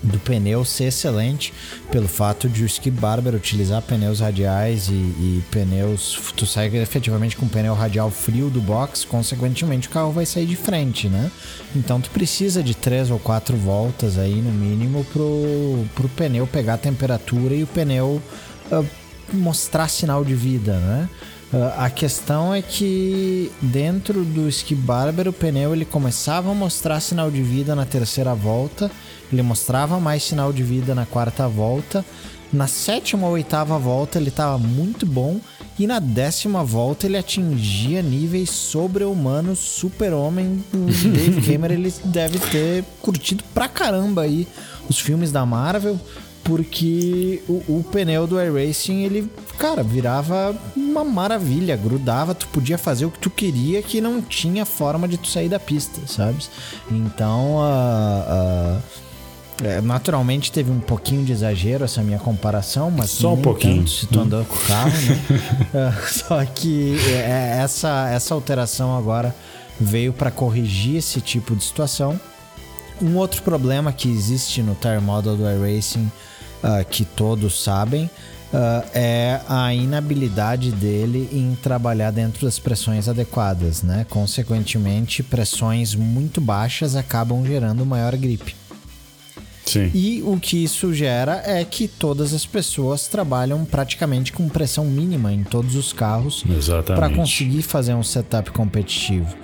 do 0.02 0.18
pneu 0.18 0.64
ser 0.64 0.84
excelente 0.84 1.52
pelo 1.90 2.08
fato 2.08 2.48
de 2.48 2.64
o 2.64 2.66
Skip 2.66 2.98
Barber 2.98 3.34
utilizar 3.34 3.82
pneus 3.82 4.20
radiais 4.20 4.88
e, 4.88 4.92
e, 4.92 5.42
pneus. 5.50 6.32
Tu 6.36 6.46
sai 6.46 6.74
efetivamente 6.76 7.36
com 7.36 7.46
pneu 7.48 7.74
radial 7.74 8.10
frio 8.10 8.50
do 8.50 8.60
box, 8.60 9.04
consequentemente 9.04 9.88
o 9.88 9.90
carro 9.90 10.12
vai 10.12 10.26
sair 10.26 10.46
de 10.46 10.56
frente, 10.56 11.08
né? 11.08 11.30
Então 11.74 12.00
tu 12.00 12.10
precisa 12.10 12.62
de 12.62 12.74
três 12.74 13.10
ou 13.10 13.18
quatro 13.18 13.56
voltas 13.56 14.18
aí 14.18 14.34
no 14.34 14.50
mínimo 14.50 15.04
pro, 15.12 15.84
pro 15.94 16.08
pneu 16.08 16.46
pegar 16.46 16.74
a 16.74 16.78
temperatura 16.78 17.54
e 17.54 17.62
o 17.62 17.66
pneu 17.66 18.20
uh, 18.70 18.86
mostrar 19.32 19.88
sinal 19.88 20.24
de 20.24 20.34
vida, 20.34 20.74
né? 20.78 21.08
Uh, 21.52 21.70
a 21.76 21.90
questão 21.90 22.54
é 22.54 22.62
que 22.62 23.52
dentro 23.60 24.24
do 24.24 24.48
Skip 24.48 24.80
Barber 24.80 25.28
o 25.28 25.32
pneu 25.32 25.74
ele 25.74 25.84
começava 25.84 26.50
a 26.50 26.54
mostrar 26.54 26.98
sinal 27.00 27.30
de 27.30 27.42
vida 27.42 27.74
na 27.74 27.84
terceira 27.84 28.34
volta 28.34 28.90
ele 29.32 29.42
mostrava 29.42 29.98
mais 29.98 30.22
sinal 30.22 30.52
de 30.52 30.62
vida 30.62 30.94
na 30.94 31.06
quarta 31.06 31.48
volta. 31.48 32.04
Na 32.52 32.66
sétima 32.66 33.26
ou 33.26 33.32
oitava 33.32 33.78
volta 33.78 34.18
ele 34.18 34.28
estava 34.28 34.58
muito 34.58 35.06
bom. 35.06 35.40
E 35.78 35.86
na 35.86 35.98
décima 35.98 36.62
volta 36.62 37.06
ele 37.06 37.16
atingia 37.16 38.02
níveis 38.02 38.50
sobre-humanos, 38.50 39.58
super-homem. 39.58 40.62
O 40.74 40.84
Dave 41.08 41.40
Cameron 41.50 41.74
ele 41.74 41.94
deve 42.04 42.38
ter 42.38 42.84
curtido 43.00 43.42
pra 43.54 43.68
caramba 43.68 44.22
aí 44.22 44.46
os 44.88 44.98
filmes 44.98 45.32
da 45.32 45.46
Marvel. 45.46 45.98
Porque 46.44 47.42
o, 47.48 47.62
o, 47.68 47.84
pneu 47.90 48.26
do 48.26 48.40
iRacing, 48.40 49.04
ele, 49.04 49.30
cara, 49.58 49.82
virava 49.82 50.54
uma 50.76 51.04
maravilha, 51.04 51.76
grudava, 51.76 52.34
tu 52.34 52.48
podia 52.48 52.76
fazer 52.76 53.04
o 53.04 53.10
que 53.10 53.18
tu 53.18 53.30
queria 53.30 53.82
que 53.82 54.00
não 54.00 54.20
tinha 54.20 54.64
forma 54.64 55.06
de 55.06 55.16
tu 55.16 55.28
sair 55.28 55.48
da 55.48 55.60
pista, 55.60 56.00
sabes? 56.06 56.50
Então, 56.90 57.56
uh, 57.56 58.78
uh, 58.78 59.82
naturalmente 59.82 60.50
teve 60.50 60.70
um 60.70 60.80
pouquinho 60.80 61.24
de 61.24 61.32
exagero 61.32 61.84
essa 61.84 62.02
minha 62.02 62.18
comparação, 62.18 62.90
mas 62.90 63.10
só 63.10 63.34
um 63.34 63.42
pouquinho 63.42 63.78
tanto, 63.78 63.90
se 63.90 64.06
tu 64.06 64.20
andou 64.20 64.44
com 64.44 64.56
o 64.56 64.60
carro, 64.60 64.90
né? 65.72 65.96
só 66.10 66.44
que 66.44 66.96
é, 67.08 67.58
essa, 67.62 68.08
essa 68.10 68.34
alteração 68.34 68.96
agora 68.96 69.34
veio 69.80 70.12
para 70.12 70.30
corrigir 70.30 70.96
esse 70.96 71.20
tipo 71.20 71.54
de 71.54 71.62
situação. 71.62 72.20
Um 73.00 73.16
outro 73.16 73.42
problema 73.42 73.92
que 73.92 74.08
existe 74.08 74.62
no 74.62 74.74
tire 74.74 75.00
model 75.00 75.36
do 75.36 75.42
iRacing, 75.48 76.10
uh, 76.62 76.84
que 76.88 77.04
todos 77.04 77.62
sabem, 77.62 78.04
uh, 78.04 78.86
é 78.94 79.40
a 79.48 79.74
inabilidade 79.74 80.70
dele 80.72 81.28
em 81.32 81.56
trabalhar 81.62 82.10
dentro 82.10 82.44
das 82.46 82.58
pressões 82.58 83.08
adequadas, 83.08 83.82
né? 83.82 84.06
Consequentemente, 84.08 85.22
pressões 85.22 85.94
muito 85.94 86.40
baixas 86.40 86.96
acabam 86.96 87.44
gerando 87.44 87.84
maior 87.84 88.16
gripe. 88.16 88.54
Sim. 89.64 89.90
E 89.94 90.22
o 90.22 90.38
que 90.38 90.62
isso 90.62 90.92
gera 90.92 91.42
é 91.46 91.64
que 91.64 91.86
todas 91.86 92.34
as 92.34 92.44
pessoas 92.44 93.06
trabalham 93.06 93.64
praticamente 93.64 94.32
com 94.32 94.48
pressão 94.48 94.84
mínima 94.84 95.32
em 95.32 95.44
todos 95.44 95.76
os 95.76 95.92
carros 95.92 96.44
para 96.84 97.08
conseguir 97.08 97.62
fazer 97.62 97.94
um 97.94 98.02
setup 98.02 98.50
competitivo. 98.50 99.34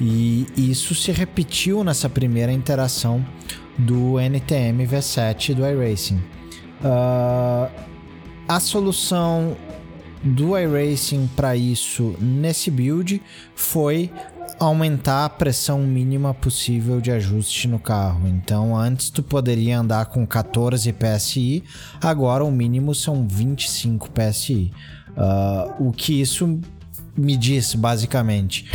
E 0.00 0.46
isso 0.56 0.94
se 0.94 1.10
repetiu 1.10 1.82
nessa 1.82 2.08
primeira 2.08 2.52
interação 2.52 3.24
do 3.78 4.18
NTM 4.18 4.86
V7 4.86 5.54
do 5.54 5.66
iRacing. 5.66 6.20
Uh, 6.80 7.70
a 8.46 8.60
solução 8.60 9.56
do 10.22 10.58
iRacing 10.58 11.28
para 11.36 11.56
isso 11.56 12.14
nesse 12.20 12.70
build 12.70 13.20
foi 13.54 14.10
aumentar 14.58 15.24
a 15.24 15.28
pressão 15.28 15.80
mínima 15.80 16.34
possível 16.34 17.00
de 17.00 17.10
ajuste 17.10 17.68
no 17.68 17.78
carro. 17.78 18.26
Então, 18.26 18.76
antes 18.76 19.10
tu 19.10 19.22
poderia 19.22 19.78
andar 19.78 20.06
com 20.06 20.26
14 20.26 20.92
PSI, 20.92 21.62
agora 22.00 22.44
o 22.44 22.50
mínimo 22.50 22.94
são 22.94 23.26
25 23.26 24.10
PSI. 24.10 24.72
Uh, 25.10 25.88
o 25.88 25.92
que 25.92 26.20
isso 26.20 26.60
me 27.16 27.36
diz 27.36 27.74
basicamente? 27.74 28.66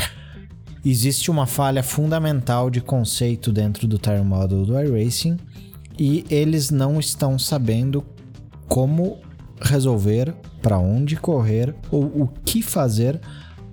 existe 0.85 1.31
uma 1.31 1.47
falha 1.47 1.81
fundamental 1.81 2.69
de 2.69 2.81
conceito 2.81 3.51
dentro 3.51 3.87
do 3.87 3.97
tire 3.97 4.21
model 4.21 4.65
do 4.65 4.77
iRacing 4.77 5.37
e 5.97 6.25
eles 6.29 6.69
não 6.69 6.99
estão 6.99 7.37
sabendo 7.37 8.03
como 8.67 9.19
resolver, 9.61 10.33
para 10.61 10.77
onde 10.77 11.15
correr 11.15 11.75
ou 11.91 12.03
o 12.03 12.29
que 12.45 12.61
fazer 12.61 13.19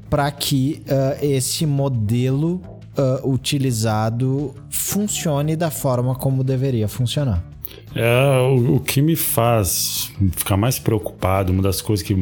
para 0.09 0.31
que 0.33 0.83
uh, 0.87 1.25
esse 1.25 1.65
modelo 1.65 2.61
uh, 2.99 3.31
utilizado 3.31 4.53
funcione 4.69 5.55
da 5.55 5.71
forma 5.71 6.17
como 6.17 6.43
deveria 6.43 6.89
funcionar. 6.89 7.45
É, 7.95 8.39
o, 8.41 8.77
o, 8.77 8.81
que 8.81 9.01
me 9.01 9.15
faz 9.15 10.13
ficar 10.37 10.57
mais 10.57 10.79
preocupado, 10.79 11.53
uma 11.53 11.63
das 11.63 11.81
coisas 11.81 12.05
que, 12.05 12.15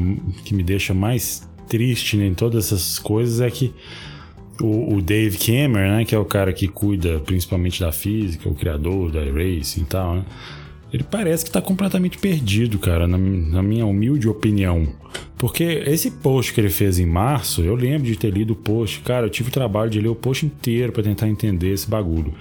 que 0.44 0.54
me 0.54 0.62
deixa 0.62 0.92
mais 0.92 1.48
triste 1.66 2.18
em 2.18 2.34
todas 2.34 2.66
essas 2.66 2.98
coisas 2.98 3.40
é 3.40 3.50
que 3.50 3.74
o, 4.60 4.96
o, 4.96 5.02
Dave 5.02 5.38
Cameron, 5.38 5.96
né, 5.96 6.04
que 6.04 6.14
é 6.14 6.18
o 6.18 6.24
cara 6.24 6.52
que 6.52 6.68
cuida 6.68 7.20
principalmente 7.20 7.80
da 7.80 7.92
física, 7.92 8.48
o 8.48 8.54
criador 8.54 9.10
da 9.10 9.20
Racing 9.20 9.82
e 9.82 9.84
tal, 9.84 10.16
né, 10.16 10.24
ele 10.92 11.02
parece 11.02 11.44
que 11.44 11.50
está 11.50 11.60
completamente 11.60 12.18
perdido, 12.18 12.78
cara, 12.78 13.06
na, 13.06 13.18
na, 13.18 13.62
minha 13.62 13.84
humilde 13.84 14.28
opinião. 14.28 14.88
Porque 15.36 15.62
esse 15.62 16.10
post 16.10 16.52
que 16.52 16.60
ele 16.60 16.70
fez 16.70 16.98
em 16.98 17.06
março, 17.06 17.62
eu 17.62 17.74
lembro 17.74 18.06
de 18.06 18.16
ter 18.16 18.30
lido 18.30 18.54
o 18.54 18.56
post. 18.56 19.00
Cara, 19.00 19.26
eu 19.26 19.30
tive 19.30 19.50
o 19.50 19.52
trabalho 19.52 19.90
de 19.90 20.00
ler 20.00 20.08
o 20.08 20.14
post 20.14 20.46
inteiro 20.46 20.92
para 20.92 21.02
tentar 21.02 21.28
entender 21.28 21.72
esse 21.72 21.88
bagulho. 21.88 22.32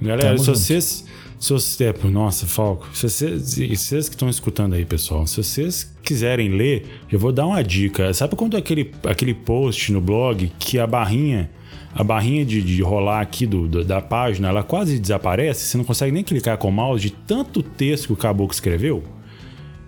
Galera, 0.00 0.34
Tamo 0.34 0.38
se 0.38 0.50
vocês. 0.50 1.04
Se 1.38 1.52
vocês 1.52 1.80
é, 1.80 2.08
nossa, 2.08 2.46
Falco, 2.46 2.88
se 2.92 3.08
vocês, 3.08 3.42
se 3.42 3.68
vocês 3.68 4.08
que 4.08 4.16
estão 4.16 4.28
escutando 4.28 4.74
aí, 4.74 4.84
pessoal, 4.84 5.24
se 5.26 5.36
vocês 5.36 5.94
quiserem 6.02 6.48
ler, 6.48 6.84
eu 7.10 7.18
vou 7.18 7.30
dar 7.30 7.46
uma 7.46 7.62
dica. 7.62 8.12
Sabe 8.12 8.34
quando 8.34 8.56
aquele, 8.56 8.92
aquele 9.04 9.34
post 9.34 9.92
no 9.92 10.00
blog 10.00 10.50
que 10.58 10.78
a 10.78 10.86
barrinha 10.86 11.50
a 11.94 12.04
barrinha 12.04 12.44
de, 12.44 12.62
de 12.62 12.82
rolar 12.82 13.20
aqui 13.20 13.46
do, 13.46 13.66
do, 13.66 13.84
da 13.84 14.00
página, 14.00 14.48
ela 14.48 14.62
quase 14.62 14.98
desaparece, 14.98 15.66
você 15.66 15.76
não 15.76 15.84
consegue 15.84 16.12
nem 16.12 16.22
clicar 16.22 16.56
com 16.58 16.68
o 16.68 16.72
mouse 16.72 17.02
de 17.02 17.10
tanto 17.10 17.62
texto 17.62 18.06
que 18.06 18.12
o 18.12 18.16
caboclo 18.16 18.54
escreveu. 18.54 19.02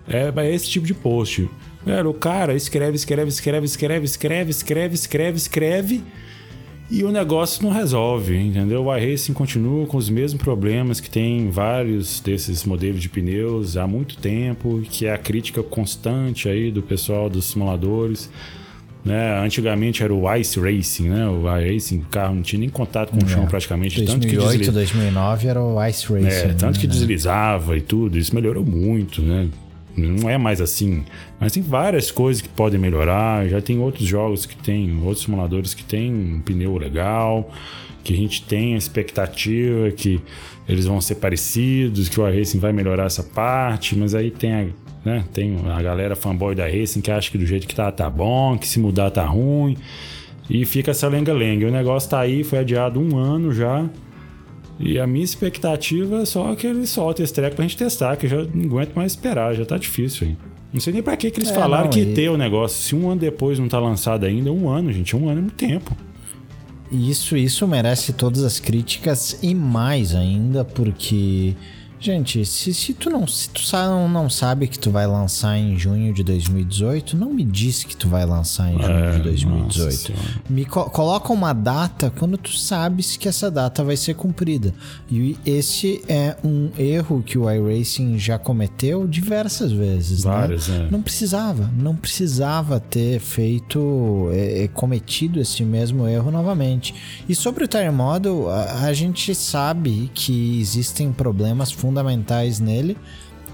É, 0.07 0.33
é 0.35 0.53
esse 0.53 0.69
tipo 0.69 0.85
de 0.85 0.93
post. 0.93 1.49
Era, 1.85 2.09
o 2.09 2.13
cara 2.13 2.53
escreve, 2.53 2.95
escreve, 2.95 3.29
escreve, 3.29 3.65
escreve, 3.65 4.05
escreve, 4.05 4.51
escreve, 4.51 4.95
escreve, 4.95 5.37
escreve 5.37 6.03
e 6.91 7.05
o 7.05 7.11
negócio 7.11 7.63
não 7.63 7.71
resolve, 7.71 8.37
entendeu? 8.37 8.83
O 8.83 8.97
iRacing 8.97 9.31
continua 9.31 9.87
com 9.87 9.95
os 9.95 10.09
mesmos 10.09 10.43
problemas 10.43 10.99
que 10.99 11.09
tem 11.09 11.49
vários 11.49 12.19
desses 12.19 12.65
modelos 12.65 13.01
de 13.01 13.07
pneus 13.07 13.77
há 13.77 13.87
muito 13.87 14.17
tempo, 14.17 14.81
que 14.89 15.05
é 15.05 15.13
a 15.13 15.17
crítica 15.17 15.63
constante 15.63 16.49
aí 16.49 16.69
do 16.69 16.81
pessoal 16.81 17.29
dos 17.29 17.45
simuladores. 17.45 18.29
Né? 19.05 19.39
Antigamente 19.39 20.03
era 20.03 20.13
o 20.13 20.35
Ice 20.35 20.59
Racing, 20.59 21.09
né? 21.09 21.27
O 21.27 21.43
iRacing, 21.57 21.99
o 21.99 22.05
carro 22.11 22.35
não 22.35 22.41
tinha 22.41 22.59
nem 22.59 22.69
contato 22.69 23.11
com 23.11 23.25
o 23.25 23.27
chão 23.27 23.43
é. 23.43 23.47
praticamente. 23.47 24.03
2008, 24.03 24.41
tanto 24.41 24.65
que 24.65 24.71
2009 24.71 25.47
era 25.47 25.63
o 25.63 25.87
Ice 25.87 26.05
Racing. 26.11 26.27
É, 26.27 26.53
tanto 26.53 26.75
né? 26.75 26.81
que 26.81 26.87
deslizava 26.87 27.77
e 27.77 27.81
tudo, 27.81 28.17
isso 28.17 28.35
melhorou 28.35 28.65
muito, 28.65 29.21
né? 29.21 29.47
Não 29.95 30.29
é 30.29 30.37
mais 30.37 30.61
assim. 30.61 31.03
Mas 31.39 31.51
tem 31.51 31.61
várias 31.61 32.11
coisas 32.11 32.41
que 32.41 32.49
podem 32.49 32.79
melhorar. 32.79 33.47
Já 33.47 33.61
tem 33.61 33.79
outros 33.79 34.07
jogos 34.07 34.45
que 34.45 34.55
tem, 34.55 34.99
outros 35.03 35.23
simuladores 35.23 35.73
que 35.73 35.83
tem 35.83 36.13
um 36.13 36.39
pneu 36.39 36.77
legal, 36.77 37.51
que 38.03 38.13
a 38.13 38.17
gente 38.17 38.43
tem 38.43 38.75
a 38.75 38.77
expectativa 38.77 39.91
que 39.91 40.21
eles 40.67 40.85
vão 40.85 41.01
ser 41.01 41.15
parecidos, 41.15 42.07
que 42.07 42.19
o 42.19 42.27
iRacing 42.27 42.59
vai 42.59 42.71
melhorar 42.71 43.05
essa 43.05 43.23
parte, 43.23 43.97
mas 43.97 44.15
aí 44.15 44.31
tem 44.31 44.53
a 44.53 44.67
né? 45.03 45.23
Tem 45.33 45.57
a 45.67 45.81
galera 45.81 46.15
fanboy 46.15 46.55
da 46.55 46.65
Racing 46.67 47.01
que 47.01 47.11
acha 47.11 47.31
que 47.31 47.37
do 47.37 47.45
jeito 47.45 47.67
que 47.67 47.75
tá, 47.75 47.91
tá 47.91 48.09
bom, 48.09 48.57
que 48.57 48.67
se 48.67 48.79
mudar 48.79 49.09
tá 49.11 49.25
ruim. 49.25 49.77
E 50.49 50.65
fica 50.65 50.91
essa 50.91 51.07
lenga-lenga. 51.07 51.67
O 51.67 51.71
negócio 51.71 52.09
tá 52.09 52.19
aí, 52.19 52.43
foi 52.43 52.59
adiado 52.59 52.99
um 52.99 53.17
ano 53.17 53.53
já. 53.53 53.89
E 54.81 54.99
a 54.99 55.05
minha 55.05 55.23
expectativa 55.23 56.21
é 56.21 56.25
só 56.25 56.55
que 56.55 56.65
ele 56.65 56.87
solte 56.87 57.21
esse 57.21 57.33
treco 57.33 57.55
pra 57.55 57.63
gente 57.63 57.77
testar, 57.77 58.15
que 58.15 58.25
eu 58.25 58.29
já 58.29 58.43
não 58.53 58.65
aguento 58.65 58.95
mais 58.95 59.11
esperar, 59.11 59.53
já 59.53 59.63
tá 59.63 59.77
difícil 59.77 60.27
aí. 60.27 60.37
Não 60.73 60.79
sei 60.79 60.93
nem 60.93 61.03
pra 61.03 61.15
que, 61.15 61.29
que 61.29 61.39
eles 61.39 61.51
é, 61.51 61.53
falaram 61.53 61.85
não, 61.85 61.91
que 61.91 61.99
e... 61.99 62.13
ter 62.13 62.29
o 62.29 62.37
negócio. 62.37 62.81
Se 62.81 62.95
um 62.95 63.09
ano 63.09 63.21
depois 63.21 63.59
não 63.59 63.67
tá 63.67 63.79
lançado 63.79 64.25
ainda, 64.25 64.51
um 64.51 64.69
ano, 64.69 64.91
gente. 64.91 65.15
Um 65.15 65.29
ano 65.29 65.39
é 65.39 65.41
muito 65.41 65.55
tempo. 65.55 65.95
Isso, 66.91 67.37
isso 67.37 67.67
merece 67.67 68.13
todas 68.13 68.43
as 68.43 68.59
críticas 68.59 69.39
e 69.41 69.53
mais 69.53 70.15
ainda, 70.15 70.65
porque 70.65 71.55
Gente, 72.01 72.43
se, 72.47 72.73
se 72.73 72.95
tu, 72.95 73.11
não, 73.11 73.27
se 73.27 73.47
tu 73.47 73.61
não, 73.73 74.09
não 74.09 74.27
sabe 74.27 74.67
que 74.67 74.79
tu 74.79 74.89
vai 74.89 75.05
lançar 75.05 75.55
em 75.55 75.77
junho 75.77 76.11
de 76.11 76.23
2018, 76.23 77.15
não 77.15 77.31
me 77.31 77.43
diz 77.43 77.83
que 77.83 77.95
tu 77.95 78.09
vai 78.09 78.25
lançar 78.25 78.73
em 78.73 78.81
junho 78.81 79.05
é, 79.05 79.11
de 79.17 79.21
2018. 79.21 80.13
Me 80.49 80.65
co 80.65 80.85
coloca 80.89 81.31
uma 81.31 81.53
data 81.53 82.11
quando 82.17 82.39
tu 82.39 82.57
sabes 82.57 83.15
que 83.17 83.27
essa 83.27 83.51
data 83.51 83.83
vai 83.83 83.95
ser 83.95 84.15
cumprida. 84.15 84.73
E 85.11 85.37
esse 85.45 86.03
é 86.09 86.35
um 86.43 86.71
erro 86.75 87.21
que 87.21 87.37
o 87.37 87.47
iRacing 87.47 88.17
já 88.17 88.39
cometeu 88.39 89.05
diversas 89.05 89.71
vezes. 89.71 90.25
Né? 90.25 90.31
Várias, 90.31 90.67
né? 90.69 90.87
É. 90.87 90.91
Não 90.91 91.03
precisava, 91.03 91.69
não 91.77 91.95
precisava 91.95 92.79
ter 92.79 93.19
feito, 93.19 94.27
é, 94.33 94.63
é, 94.63 94.67
cometido 94.67 95.39
esse 95.39 95.63
mesmo 95.63 96.07
erro 96.07 96.31
novamente. 96.31 96.95
E 97.29 97.35
sobre 97.35 97.63
o 97.63 97.67
Tire 97.67 97.91
Model, 97.91 98.49
a, 98.49 98.85
a 98.85 98.93
gente 98.93 99.35
sabe 99.35 100.09
que 100.15 100.59
existem 100.59 101.13
problemas 101.13 101.71
fundamentais 101.71 101.90
fundamentais 101.91 102.59
nele 102.59 102.97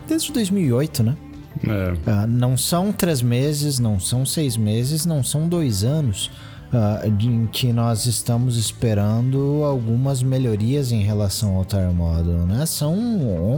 desde 0.07 0.31
2008, 0.31 1.03
né? 1.03 1.17
É. 1.63 2.23
Uh, 2.23 2.27
não 2.27 2.55
são 2.55 2.91
três 2.91 3.21
meses, 3.21 3.79
não 3.79 3.99
são 3.99 4.25
seis 4.25 4.55
meses, 4.55 5.07
não 5.07 5.23
são 5.23 5.49
dois 5.49 5.83
anos 5.83 6.29
uh, 6.71 7.07
em 7.07 7.47
que 7.47 7.73
nós 7.73 8.05
estamos 8.05 8.57
esperando 8.57 9.63
algumas 9.63 10.21
melhorias 10.21 10.91
em 10.91 11.01
relação 11.01 11.55
ao 11.55 11.65
Tire 11.65 11.91
Model, 11.91 12.45
né? 12.45 12.63
São 12.67 12.95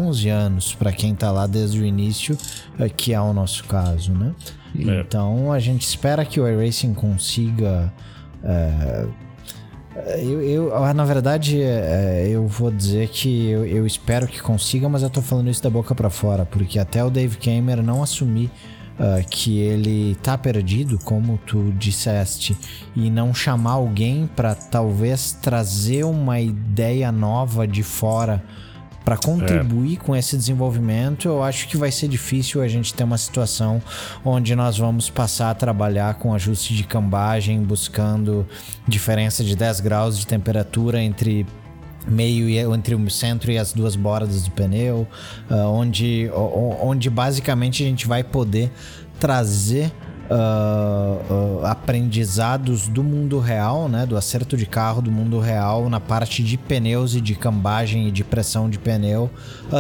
11 0.08 0.30
anos 0.30 0.74
para 0.74 0.94
quem 0.94 1.14
tá 1.14 1.30
lá 1.30 1.46
desde 1.46 1.82
o 1.82 1.86
início, 1.86 2.38
uh, 2.80 2.90
que 2.96 3.14
é 3.14 3.20
o 3.20 3.34
nosso 3.34 3.66
caso, 3.66 4.14
né? 4.14 4.34
É. 4.78 5.02
Então 5.02 5.52
a 5.52 5.60
gente 5.60 5.82
espera 5.82 6.24
que 6.24 6.40
o 6.40 6.48
iRacing 6.48 6.94
consiga 6.94 7.92
eu, 10.18 10.42
eu, 10.42 10.76
ah, 10.76 10.94
na 10.94 11.06
verdade, 11.06 11.62
é, 11.62 12.28
eu 12.30 12.48
vou 12.48 12.72
dizer 12.72 13.10
que 13.10 13.50
eu, 13.50 13.66
eu, 13.66 13.86
espero 13.86 14.28
que 14.28 14.42
consiga, 14.42 14.88
mas 14.88 15.04
eu 15.04 15.10
tô 15.10 15.22
falando 15.22 15.50
isso 15.50 15.64
da 15.64 15.70
boca 15.70 15.96
para 15.96 16.10
fora, 16.10 16.46
porque 16.46 16.80
até 16.80 17.04
o 17.04 17.10
Dave 17.10 17.38
Cameron 17.38 17.82
não 17.82 18.04
assumir 18.04 18.52
uh, 19.00 19.28
que 19.30 19.60
ele 19.60 20.16
tá 20.22 20.38
perdido, 20.38 21.00
como 21.00 21.40
tu 21.46 21.74
disseste, 21.78 22.58
e 22.96 23.10
não 23.10 23.34
chamar 23.34 23.74
alguém 23.74 24.30
para 24.36 24.54
talvez 24.54 25.32
trazer 25.42 26.04
uma 26.04 26.40
ideia 26.40 27.12
nova 27.12 27.68
de 27.68 27.84
fora 27.84 28.44
para 29.10 29.18
contribuir 29.18 29.96
é. 29.96 30.06
com 30.06 30.16
esse 30.16 30.38
desenvolvimento, 30.38 31.28
eu 31.28 31.42
acho 31.42 31.68
que 31.68 31.76
vai 31.76 31.92
ser 31.92 32.08
difícil 32.08 32.62
a 32.62 32.68
gente 32.68 32.94
ter 32.94 33.04
uma 33.04 33.18
situação 33.18 33.82
onde 34.24 34.56
nós 34.56 34.78
vamos 34.78 35.10
passar 35.10 35.50
a 35.50 35.56
trabalhar 35.56 36.14
com 36.20 36.32
ajuste 36.32 36.76
de 36.76 36.84
cambagem, 36.84 37.60
buscando 37.64 38.48
diferença 38.88 39.44
de 39.44 39.56
10 39.56 39.80
graus 39.80 40.20
de 40.20 40.28
temperatura 40.28 41.02
entre 41.02 41.44
meio 42.08 42.48
e 42.48 42.60
entre 42.60 42.94
o 42.94 43.10
centro 43.10 43.52
e 43.52 43.58
as 43.58 43.74
duas 43.74 43.96
bordas 43.96 44.44
do 44.44 44.52
pneu, 44.52 45.08
uh, 45.50 45.56
onde, 45.56 46.30
onde 46.80 47.10
basicamente 47.10 47.82
a 47.82 47.88
gente 47.88 48.08
vai 48.08 48.24
poder 48.24 48.72
trazer 49.20 49.92
uh, 50.30 51.34
uh, 51.34 51.66
aprendizados 51.66 52.88
do 52.88 53.04
mundo 53.04 53.40
real, 53.40 53.90
né, 53.90 54.06
do 54.06 54.16
acerto 54.16 54.56
de 54.56 54.66
carro 54.66 55.02
do 55.02 55.12
mundo 55.12 55.40
real 55.40 55.90
na 55.90 56.00
parte 56.00 56.44
de 56.44 56.58
pneus 56.58 57.16
e 57.16 57.22
de 57.22 57.36
cambagem 57.36 58.08
e 58.08 58.12
de 58.12 58.24
pressão 58.24 58.70
de 58.70 58.78
pneu 58.78 59.30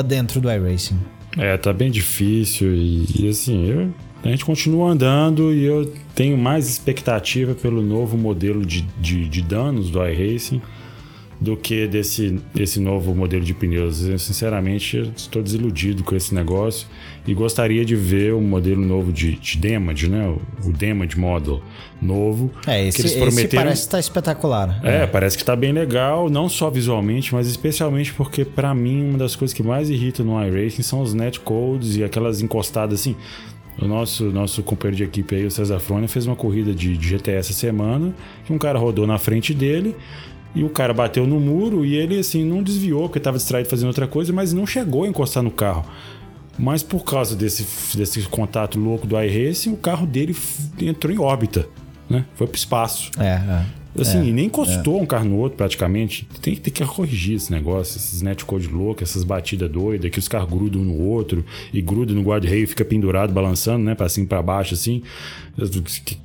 dentro 0.05 0.41
do 0.41 0.51
iRacing. 0.51 0.99
É, 1.37 1.57
tá 1.57 1.71
bem 1.71 1.91
difícil 1.91 2.73
e, 2.73 3.05
e 3.19 3.29
assim, 3.29 3.69
eu, 3.69 3.93
a 4.23 4.27
gente 4.27 4.43
continua 4.43 4.91
andando 4.91 5.53
e 5.53 5.63
eu 5.63 5.93
tenho 6.15 6.37
mais 6.37 6.67
expectativa 6.67 7.53
pelo 7.53 7.81
novo 7.81 8.17
modelo 8.17 8.65
de, 8.65 8.81
de, 8.99 9.29
de 9.29 9.41
danos 9.41 9.89
do 9.89 10.05
iRacing 10.05 10.61
do 11.39 11.55
que 11.55 11.87
desse, 11.87 12.39
desse 12.53 12.79
novo 12.79 13.15
modelo 13.15 13.43
de 13.43 13.53
pneus. 13.53 14.05
Eu, 14.05 14.19
sinceramente, 14.19 15.11
estou 15.15 15.41
desiludido 15.41 16.03
com 16.03 16.15
esse 16.15 16.35
negócio 16.35 16.87
e 17.25 17.33
gostaria 17.33 17.85
de 17.85 17.95
ver 17.95 18.33
o 18.33 18.41
modelo 18.41 18.81
novo 18.81 19.13
de, 19.13 19.35
de 19.35 19.57
Damage, 19.57 20.09
né? 20.09 20.27
O, 20.27 20.67
o 20.67 20.73
Damage 20.73 21.17
Model 21.17 21.61
novo. 22.01 22.51
É, 22.67 22.85
esse, 22.85 22.97
que 22.97 23.01
eles 23.03 23.13
prometeram. 23.13 23.43
Esse 23.43 23.55
parece 23.55 23.81
estar 23.81 23.97
tá 23.97 23.99
espetacular. 23.99 24.81
É, 24.83 25.03
é, 25.03 25.07
parece 25.07 25.37
que 25.37 25.43
está 25.43 25.55
bem 25.55 25.71
legal, 25.71 26.29
não 26.29 26.49
só 26.49 26.69
visualmente, 26.69 27.33
mas 27.33 27.47
especialmente 27.47 28.13
porque, 28.13 28.43
para 28.43 28.73
mim, 28.73 29.09
uma 29.09 29.17
das 29.17 29.35
coisas 29.35 29.53
que 29.53 29.63
mais 29.63 29.89
irrita 29.89 30.23
no 30.23 30.43
iRacing 30.43 30.81
são 30.81 31.01
os 31.01 31.13
netcodes 31.13 31.95
e 31.95 32.03
aquelas 32.03 32.41
encostadas 32.41 32.99
assim. 32.99 33.15
O 33.81 33.87
nosso, 33.87 34.25
nosso 34.25 34.61
companheiro 34.61 34.97
de 34.97 35.03
equipe 35.05 35.35
aí, 35.35 35.45
o 35.45 35.51
César 35.51 35.79
Frone, 35.79 36.05
fez 36.05 36.25
uma 36.27 36.35
corrida 36.35 36.73
de, 36.73 36.97
de 36.97 37.07
GTS 37.07 37.51
essa 37.51 37.53
semana, 37.53 38.13
que 38.45 38.51
um 38.51 38.57
cara 38.57 38.77
rodou 38.77 39.07
na 39.07 39.17
frente 39.17 39.53
dele, 39.53 39.95
e 40.55 40.63
o 40.63 40.69
cara 40.69 40.93
bateu 40.93 41.27
no 41.27 41.39
muro 41.39 41.85
e 41.85 41.95
ele, 41.95 42.19
assim, 42.19 42.43
não 42.43 42.63
desviou 42.63 43.03
porque 43.03 43.17
estava 43.17 43.37
distraído 43.37 43.69
fazendo 43.69 43.87
outra 43.87 44.07
coisa, 44.07 44.33
mas 44.33 44.51
não 44.51 44.65
chegou 44.65 45.03
a 45.03 45.07
encostar 45.07 45.43
no 45.43 45.51
carro. 45.51 45.85
Mas 46.57 46.83
por 46.83 47.05
causa 47.05 47.35
desse, 47.35 47.65
desse 47.95 48.21
contato 48.23 48.77
louco 48.77 49.07
do 49.07 49.19
iRacing, 49.19 49.71
o 49.71 49.77
carro 49.77 50.05
dele 50.05 50.35
entrou 50.81 51.13
em 51.13 51.19
órbita, 51.19 51.67
né? 52.09 52.25
Foi 52.35 52.47
pro 52.47 52.57
espaço. 52.57 53.11
É, 53.17 53.27
é. 53.27 53.65
Assim, 54.01 54.29
é, 54.29 54.31
nem 54.31 54.45
encostou 54.45 54.99
é. 54.99 55.01
um 55.01 55.05
carro 55.05 55.25
no 55.25 55.37
outro 55.37 55.57
praticamente. 55.57 56.27
Tem 56.41 56.53
que 56.53 56.61
ter 56.61 56.71
que 56.71 56.85
corrigir 56.85 57.37
esse 57.37 57.51
negócio, 57.51 57.97
esses 57.97 58.21
netcode 58.21 58.67
loucos, 58.67 59.09
essas 59.09 59.23
batidas 59.23 59.69
doidas, 59.71 60.11
que 60.11 60.19
os 60.19 60.27
carros 60.27 60.49
grudam 60.49 60.81
um 60.81 60.85
no 60.85 60.99
outro 60.99 61.45
e 61.73 61.81
grudam 61.81 62.15
no 62.15 62.21
guarda-reio, 62.21 62.67
fica 62.67 62.83
pendurado, 62.83 63.31
balançando, 63.31 63.83
né? 63.83 63.95
Pra 63.95 64.09
cima 64.09 64.27
para 64.27 64.41
baixo, 64.41 64.73
assim. 64.73 65.01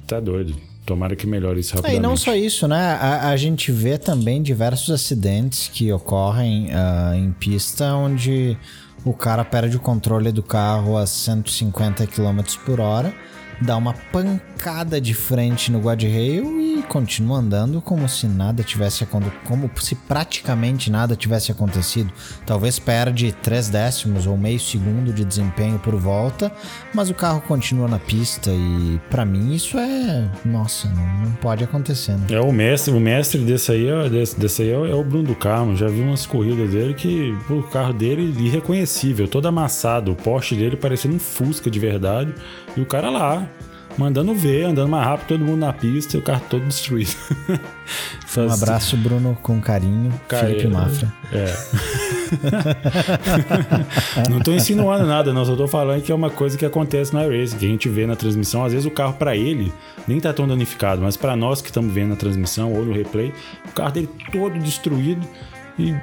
Tá 0.07 0.19
doido. 0.19 0.55
Tomara 0.85 1.17
que 1.17 1.27
melhore 1.27 1.61
isso 1.61 1.75
rapidamente. 1.75 1.97
É, 1.97 1.99
e 1.99 2.03
não 2.03 2.17
só 2.17 2.35
isso, 2.35 2.69
né? 2.69 2.99
A, 3.01 3.31
a, 3.31 3.37
gente 3.37 3.73
vê 3.73 3.97
também 3.97 4.43
diversos 4.43 4.91
acidentes 4.91 5.69
que 5.69 5.91
ocorrem 5.93 6.67
uh, 6.67 7.15
em 7.15 7.33
pista 7.33 7.95
onde 7.95 8.57
o 9.05 9.13
cara 9.13 9.45
perde 9.45 9.77
o 9.77 9.81
controle 9.81 10.31
do 10.31 10.43
carro 10.43 10.97
a 10.97 11.07
150 11.07 12.07
km 12.07 12.41
por 12.65 12.81
hora 12.81 13.15
dá 13.61 13.77
uma 13.77 13.95
pancada 14.13 15.01
de 15.01 15.15
frente 15.15 15.71
no 15.71 15.81
guardrail 15.81 16.61
e 16.61 16.74
continua 16.85 17.39
andando 17.39 17.81
como 17.81 18.09
se 18.09 18.27
nada 18.27 18.63
tivesse 18.63 19.05
acontecido, 19.05 19.41
como 19.45 19.71
se 19.81 19.95
praticamente 19.95 20.91
nada 20.91 21.17
tivesse 21.17 21.51
acontecido. 21.51 22.13
Talvez 22.47 22.79
perde 22.79 23.33
3 23.33 23.69
décimos 23.69 24.27
ou 24.27 24.37
meio 24.37 24.61
segundo 24.61 25.13
de 25.13 25.25
desempenho 25.25 25.79
por 25.79 25.95
volta, 25.97 26.53
mas 26.95 27.11
o 27.11 27.15
carro 27.15 27.41
continua 27.41 27.89
na 27.89 27.99
pista 27.99 28.51
e 28.51 29.01
para 29.11 29.25
mim 29.25 29.55
isso 29.55 29.79
é, 29.79 30.31
nossa, 30.45 30.89
não, 30.89 31.25
não, 31.25 31.33
pode 31.33 31.65
acontecer. 31.65 32.13
Né? 32.13 32.27
É 32.31 32.41
o 32.41 32.53
mestre, 32.53 32.93
o 32.93 33.01
mestre 33.01 33.41
desse 33.41 33.73
aí, 33.73 33.89
é, 33.89 34.09
desse, 34.09 34.39
desse 34.39 34.63
aí 34.63 34.71
é, 34.71 34.77
o 34.77 35.01
é 35.01 35.05
Bruno 35.05 35.25
do 35.25 35.35
Carmo. 35.35 35.77
Já 35.77 35.89
vi 35.89 36.01
umas 36.01 36.27
corridas 36.27 36.71
dele 36.71 36.95
que 36.95 37.37
o 37.51 37.63
carro 37.63 37.93
dele 37.93 38.35
irreconhecível, 38.39 39.27
todo 39.27 39.47
amassado, 39.47 40.13
o 40.13 40.17
poste 40.17 40.55
dele 40.55 40.77
parecendo 40.77 41.17
um 41.17 41.19
Fusca 41.19 41.71
de 41.71 41.79
verdade. 41.79 42.35
E 42.77 42.81
o 42.81 42.87
cara 42.87 43.11
lá, 43.11 43.49
mandando 43.97 44.35
ver, 44.35 44.65
andando 44.65 44.89
mais 44.89 45.07
rápido, 45.07 45.29
todo 45.29 45.45
mundo 45.45 45.61
na 45.61 45.73
pista 45.73 46.17
e 46.17 46.21
o 46.21 46.23
carro 46.23 46.43
todo 46.49 46.65
destruído. 46.65 47.15
um 48.37 48.53
abraço, 48.53 48.97
Bruno, 48.97 49.39
com 49.43 49.61
carinho. 49.61 50.13
Felipe 50.29 50.67
Mafra. 50.69 51.13
É. 51.33 51.55
não 54.31 54.41
tô 54.41 54.53
insinuando 54.53 55.07
nada, 55.07 55.33
não. 55.33 55.45
Só 55.45 55.55
tô 55.57 55.69
falando 55.69 56.03
que 56.03 56.11
é 56.11 56.15
uma 56.15 56.31
coisa 56.31 56.59
que 56.59 56.67
acontece 56.67 57.15
na 57.15 57.25
iRacing, 57.25 57.59
que 57.59 57.67
a 57.67 57.69
gente 57.69 57.89
vê 57.89 58.07
na 58.07 58.17
transmissão. 58.17 58.65
Às 58.65 58.73
vezes 58.73 58.87
o 58.87 58.91
carro, 58.91 59.15
para 59.15 59.37
ele, 59.37 59.73
nem 60.07 60.21
tá 60.21 60.33
tão 60.33 60.47
danificado, 60.47 61.03
mas 61.03 61.17
para 61.17 61.37
nós 61.37 61.61
que 61.61 61.69
estamos 61.69 61.93
vendo 61.93 62.11
na 62.11 62.17
transmissão 62.17 62.73
ou 62.73 62.85
no 62.85 62.93
replay, 62.93 63.33
o 63.69 63.73
carro 63.73 63.93
dele 63.93 64.09
todo 64.33 64.59
destruído 64.59 65.27
e 65.79 65.95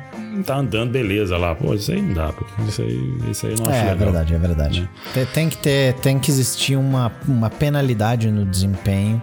tá 0.45 0.57
andando 0.57 0.91
beleza 0.91 1.37
lá. 1.37 1.55
Pô, 1.55 1.73
isso 1.73 1.91
aí 1.91 2.01
não 2.01 2.13
dá, 2.13 2.33
pô. 2.33 2.45
Isso 2.67 2.81
aí, 2.81 3.17
isso 3.29 3.47
aí 3.47 3.55
não 3.57 3.65
acho 3.65 3.73
é, 3.73 3.79
legal. 3.79 3.93
É 3.93 3.95
verdade, 3.95 4.33
é 4.33 4.37
verdade. 4.37 4.89
Né? 5.15 5.25
Tem 5.33 5.49
que 5.49 5.57
ter, 5.57 5.93
tem 5.95 6.19
que 6.19 6.29
existir 6.29 6.75
uma, 6.75 7.11
uma 7.27 7.49
penalidade 7.49 8.29
no 8.29 8.45
desempenho 8.45 9.17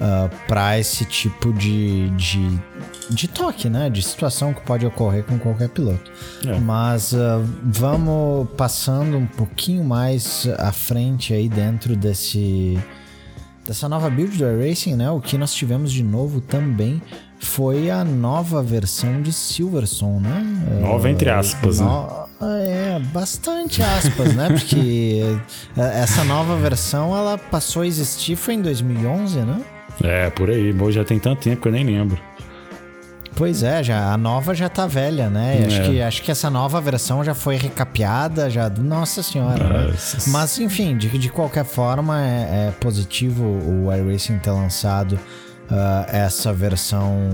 uh, 0.00 0.04
ah, 0.04 0.30
para 0.46 0.78
esse 0.78 1.04
tipo 1.06 1.52
de, 1.52 2.10
de, 2.10 2.60
de 3.08 3.28
toque, 3.28 3.70
né? 3.70 3.88
De 3.88 4.02
situação 4.02 4.52
que 4.52 4.60
pode 4.60 4.84
ocorrer 4.84 5.24
com 5.24 5.38
qualquer 5.38 5.70
piloto. 5.70 6.12
É. 6.46 6.58
Mas 6.58 7.12
uh, 7.12 7.42
vamos 7.62 8.48
passando 8.56 9.16
um 9.16 9.26
pouquinho 9.26 9.84
mais 9.84 10.46
à 10.58 10.70
frente 10.70 11.32
aí 11.32 11.48
dentro 11.48 11.96
desse 11.96 12.78
dessa 13.66 13.88
nova 13.88 14.10
build 14.10 14.36
do 14.36 14.44
iRacing, 14.44 14.94
né? 14.94 15.10
O 15.10 15.20
que 15.20 15.38
nós 15.38 15.54
tivemos 15.54 15.90
de 15.90 16.02
novo 16.02 16.42
também 16.42 17.00
foi 17.44 17.90
a 17.90 18.04
nova 18.04 18.62
versão 18.62 19.22
de 19.22 19.32
Silverstone, 19.32 20.20
né? 20.20 20.80
Nova 20.80 21.10
entre 21.10 21.30
aspas, 21.30 21.80
no... 21.80 21.86
né? 21.86 22.24
É, 22.40 22.98
bastante 23.12 23.82
aspas, 23.82 24.34
né? 24.34 24.48
Porque 24.48 25.22
é, 25.76 25.80
essa 26.02 26.24
nova 26.24 26.56
versão 26.56 27.16
ela 27.16 27.38
passou 27.38 27.82
a 27.82 27.86
existir 27.86 28.36
foi 28.36 28.54
em 28.54 28.62
2011, 28.62 29.38
né? 29.40 29.60
É, 30.02 30.30
por 30.30 30.50
aí. 30.50 30.74
Hoje 30.78 30.96
já 30.96 31.04
tem 31.04 31.18
tanto 31.18 31.42
tempo 31.42 31.62
que 31.62 31.68
eu 31.68 31.72
nem 31.72 31.84
lembro. 31.84 32.18
Pois 33.36 33.64
é, 33.64 33.82
já 33.82 34.12
a 34.12 34.16
nova 34.16 34.54
já 34.54 34.68
tá 34.68 34.86
velha, 34.86 35.28
né? 35.28 35.60
É. 35.62 35.66
Acho, 35.66 35.82
que, 35.82 36.02
acho 36.02 36.22
que 36.22 36.30
essa 36.30 36.48
nova 36.48 36.80
versão 36.80 37.24
já 37.24 37.34
foi 37.34 37.56
recapeada, 37.56 38.48
já. 38.48 38.68
Nossa 38.70 39.22
senhora. 39.22 39.88
Né? 39.88 39.94
Mas 40.28 40.58
enfim, 40.58 40.96
de, 40.96 41.08
de 41.18 41.28
qualquer 41.30 41.64
forma, 41.64 42.20
é, 42.20 42.68
é 42.68 42.72
positivo 42.80 43.44
o 43.44 43.92
iRacing 43.92 44.38
ter 44.38 44.52
lançado 44.52 45.18
uh, 45.70 46.06
essa 46.08 46.52
versão 46.52 47.30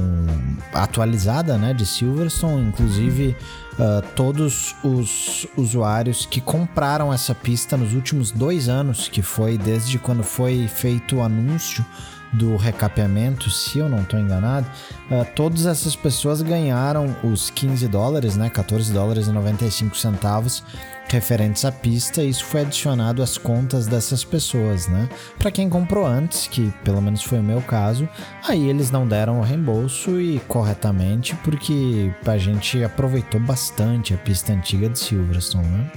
atualizada 0.73 1.57
né, 1.57 1.75
de 1.75 1.87
Silverstone. 1.87 2.69
Inclusive, 2.69 3.37
uh, 3.75 4.03
todos 4.15 4.75
os 4.83 5.47
usuários 5.57 6.27
que 6.27 6.41
compraram 6.41 7.13
essa 7.13 7.35
pista 7.35 7.77
nos 7.77 7.95
últimos 7.95 8.31
dois 8.31 8.69
anos, 8.69 9.09
que 9.09 9.23
foi 9.23 9.59
desde 9.59 9.99
quando 9.99 10.23
foi 10.23 10.69
feito 10.69 11.17
o 11.17 11.23
anúncio 11.23 11.85
do 12.33 12.57
recapeamento, 12.57 13.51
se 13.51 13.79
eu 13.79 13.89
não 13.89 14.03
estou 14.03 14.19
enganado, 14.19 14.67
uh, 15.11 15.27
todas 15.35 15.67
essas 15.67 15.97
pessoas 15.97 16.43
ganharam 16.43 17.17
os 17.25 17.51
15 17.51 17.89
dólares, 17.89 18.37
né, 18.37 18.49
14 18.49 18.93
dólares 18.93 19.27
e 19.27 19.33
95 19.33 19.97
centavos 19.97 20.63
referentes 21.09 21.65
à 21.65 21.73
pista, 21.73 22.23
isso 22.23 22.45
foi 22.45 22.61
adicionado 22.61 23.21
às 23.21 23.37
contas 23.37 23.89
dessas 23.89 24.23
pessoas, 24.23 24.87
né? 24.87 25.09
Para 25.39 25.51
quem 25.51 25.69
comprou 25.69 26.07
antes, 26.07 26.47
que 26.47 26.73
pelo 26.85 27.03
menos 27.03 27.23
foi 27.23 27.41
o 27.41 27.43
meu 27.43 27.61
caso, 27.61 28.09
aí 28.47 28.69
eles 28.69 28.93
não 28.93 29.07
deram 29.07 29.41
o 29.41 29.43
reembolso 29.43 30.21
e 30.21 30.39
corretamente, 30.47 31.35
porque 31.37 32.13
a 32.25 32.39
gente 32.39 32.85
aproveitou 32.85 33.41
bastante 33.41 34.15
a 34.15 34.17
pista 34.17 34.53
antiga 34.53 34.89
de 34.89 35.01
Silverstone, 35.01 35.67
né? 35.67 35.91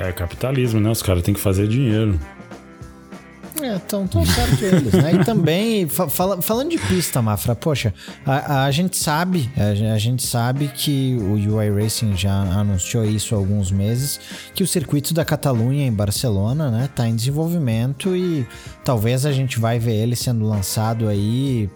É 0.00 0.10
capitalismo, 0.10 0.80
né? 0.80 0.90
Os 0.90 1.02
caras 1.02 1.22
têm 1.22 1.34
que 1.34 1.40
fazer 1.40 1.68
dinheiro. 1.68 2.18
É, 3.62 3.78
tão, 3.78 4.06
tão 4.06 4.24
certo 4.24 4.62
eles, 4.62 4.92
né? 4.92 5.14
E 5.14 5.24
também, 5.24 5.88
fala, 5.88 6.42
falando 6.42 6.70
de 6.70 6.78
pista, 6.78 7.22
Mafra, 7.22 7.54
poxa, 7.54 7.92
a, 8.24 8.64
a 8.64 8.70
gente 8.70 8.96
sabe, 8.96 9.50
a, 9.56 9.94
a, 9.94 9.98
gente 9.98 10.26
sabe 10.26 10.68
que 10.68 11.16
o 11.20 11.32
UI 11.32 11.70
Racing 11.70 12.16
já 12.16 12.34
anunciou 12.34 13.04
isso 13.04 13.34
há 13.34 13.38
alguns 13.38 13.70
meses, 13.70 14.20
que 14.54 14.62
o 14.62 14.66
circuito 14.66 15.14
da 15.14 15.24
Catalunha 15.24 15.86
em 15.86 15.92
Barcelona, 15.92 16.70
né, 16.70 16.88
tá 16.94 17.08
em 17.08 17.16
desenvolvimento 17.16 18.14
e 18.14 18.46
talvez 18.84 19.24
a 19.24 19.32
gente 19.32 19.58
vai 19.58 19.78
ver 19.78 19.94
ele 19.94 20.14
sendo 20.16 20.46
lançado 20.46 21.08
aí 21.08 21.70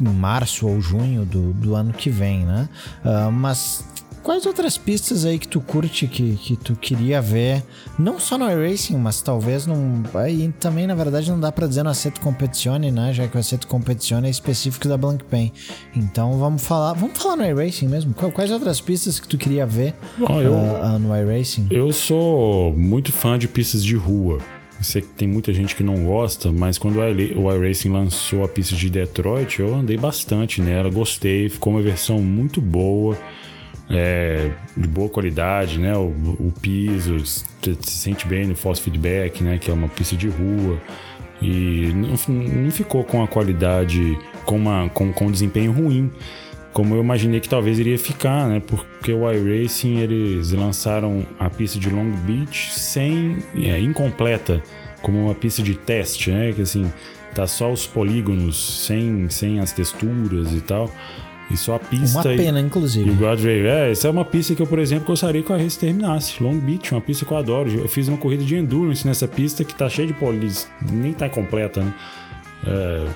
em 0.00 0.08
março 0.08 0.66
ou 0.66 0.80
junho 0.80 1.24
do, 1.24 1.52
do 1.52 1.74
ano 1.74 1.92
que 1.92 2.10
vem, 2.10 2.44
né? 2.44 2.68
Uh, 3.04 3.30
mas 3.30 3.84
quais 4.22 4.46
outras 4.46 4.78
pistas 4.78 5.24
aí 5.24 5.38
que 5.38 5.48
tu 5.48 5.60
curte, 5.60 6.06
que, 6.06 6.36
que 6.36 6.56
tu 6.56 6.74
queria 6.76 7.20
ver? 7.20 7.62
Não 7.98 8.18
só 8.18 8.38
no 8.38 8.48
iRacing, 8.50 8.96
mas 8.96 9.20
talvez 9.20 9.66
num. 9.66 10.02
Aí 10.14 10.52
também, 10.60 10.86
na 10.86 10.94
verdade, 10.94 11.30
não 11.30 11.40
dá 11.40 11.50
pra 11.50 11.66
dizer 11.66 11.82
no 11.82 11.90
Assetto 11.90 12.20
Competizione, 12.20 12.90
né? 12.90 13.12
Já 13.12 13.26
que 13.28 13.36
o 13.36 13.40
Assetto 13.40 13.66
Competizione 13.66 14.28
é 14.28 14.30
específico 14.30 14.88
da 14.88 14.96
Blancpain. 14.96 15.52
Então 15.94 16.38
vamos 16.38 16.62
falar. 16.64 16.94
Vamos 16.94 17.18
falar 17.18 17.36
no 17.36 17.44
iRacing 17.44 17.88
mesmo. 17.88 18.14
Quais 18.14 18.50
outras 18.50 18.80
pistas 18.80 19.18
que 19.18 19.28
tu 19.28 19.36
queria 19.36 19.66
ver 19.66 19.94
Bom, 20.16 20.40
eu, 20.40 20.52
uh, 20.52 20.94
uh, 20.94 20.98
no 20.98 21.16
iRacing? 21.16 21.66
Eu 21.70 21.92
sou 21.92 22.72
muito 22.74 23.12
fã 23.12 23.38
de 23.38 23.48
pistas 23.48 23.84
de 23.84 23.96
rua. 23.96 24.38
Sei 24.80 25.00
que 25.00 25.08
tem 25.08 25.28
muita 25.28 25.52
gente 25.52 25.76
que 25.76 25.82
não 25.84 26.04
gosta, 26.04 26.50
mas 26.50 26.76
quando 26.76 26.98
o 26.98 27.52
iRacing 27.54 27.90
lançou 27.90 28.42
a 28.42 28.48
pista 28.48 28.74
de 28.74 28.90
Detroit, 28.90 29.60
eu 29.60 29.72
andei 29.72 29.96
bastante 29.96 30.60
nela, 30.60 30.90
gostei, 30.90 31.48
ficou 31.48 31.72
uma 31.72 31.80
versão 31.80 32.20
muito 32.20 32.60
boa, 32.60 33.16
é, 33.90 34.50
de 34.76 34.88
boa 34.88 35.08
qualidade, 35.08 35.78
né? 35.78 35.96
O, 35.96 36.06
o 36.38 36.52
piso 36.60 37.18
se 37.24 37.46
sente 37.84 38.26
bem 38.26 38.46
no 38.46 38.56
force 38.56 38.80
feedback, 38.80 39.42
né? 39.42 39.58
Que 39.58 39.70
é 39.70 39.74
uma 39.74 39.88
pista 39.88 40.16
de 40.16 40.28
rua 40.28 40.78
e 41.40 41.92
não, 41.94 42.34
não 42.34 42.70
ficou 42.70 43.04
com 43.04 43.22
a 43.22 43.28
qualidade, 43.28 44.18
com, 44.44 44.56
uma, 44.56 44.88
com, 44.90 45.12
com 45.12 45.26
um 45.26 45.30
desempenho 45.30 45.72
ruim 45.72 46.10
como 46.72 46.94
eu 46.94 47.02
imaginei 47.02 47.38
que 47.38 47.48
talvez 47.48 47.78
iria 47.78 47.98
ficar, 47.98 48.48
né? 48.48 48.60
Porque 48.66 49.12
o 49.12 49.30
iRacing 49.30 49.98
eles 49.98 50.52
lançaram 50.52 51.26
a 51.38 51.50
pista 51.50 51.78
de 51.78 51.90
Long 51.90 52.10
Beach 52.10 52.72
sem 52.72 53.38
é, 53.56 53.78
incompleta, 53.78 54.62
como 55.02 55.26
uma 55.26 55.34
pista 55.34 55.62
de 55.62 55.74
teste, 55.74 56.30
né? 56.30 56.52
Que 56.52 56.62
assim 56.62 56.90
tá 57.34 57.46
só 57.46 57.70
os 57.70 57.86
polígonos, 57.86 58.86
sem, 58.86 59.28
sem 59.28 59.60
as 59.60 59.72
texturas 59.72 60.52
e 60.52 60.60
tal. 60.60 60.90
E 61.52 61.56
só 61.56 61.74
a 61.74 61.78
pista. 61.78 62.18
Uma 62.18 62.36
pena, 62.36 62.60
e, 62.60 62.62
inclusive. 62.64 63.08
E 63.08 63.12
o 63.12 63.14
guardrail. 63.14 63.66
É, 63.66 63.90
essa 63.90 64.08
é 64.08 64.10
uma 64.10 64.24
pista 64.24 64.54
que 64.54 64.62
eu, 64.62 64.66
por 64.66 64.78
exemplo, 64.78 65.06
gostaria 65.06 65.42
que 65.42 65.52
a 65.52 65.56
race 65.56 65.78
terminasse. 65.78 66.42
Long 66.42 66.58
Beach, 66.58 66.92
uma 66.92 67.00
pista 67.00 67.26
que 67.26 67.32
eu 67.32 67.36
adoro. 67.36 67.70
Eu 67.70 67.88
fiz 67.88 68.08
uma 68.08 68.16
corrida 68.16 68.42
de 68.42 68.56
endurance 68.56 69.06
nessa 69.06 69.28
pista 69.28 69.62
que 69.62 69.74
tá 69.74 69.88
cheia 69.88 70.08
de 70.08 70.14
polígonos, 70.14 70.66
nem 70.90 71.12
tá 71.12 71.28
completa, 71.28 71.82
né? 71.82 71.94
É, 72.64 73.06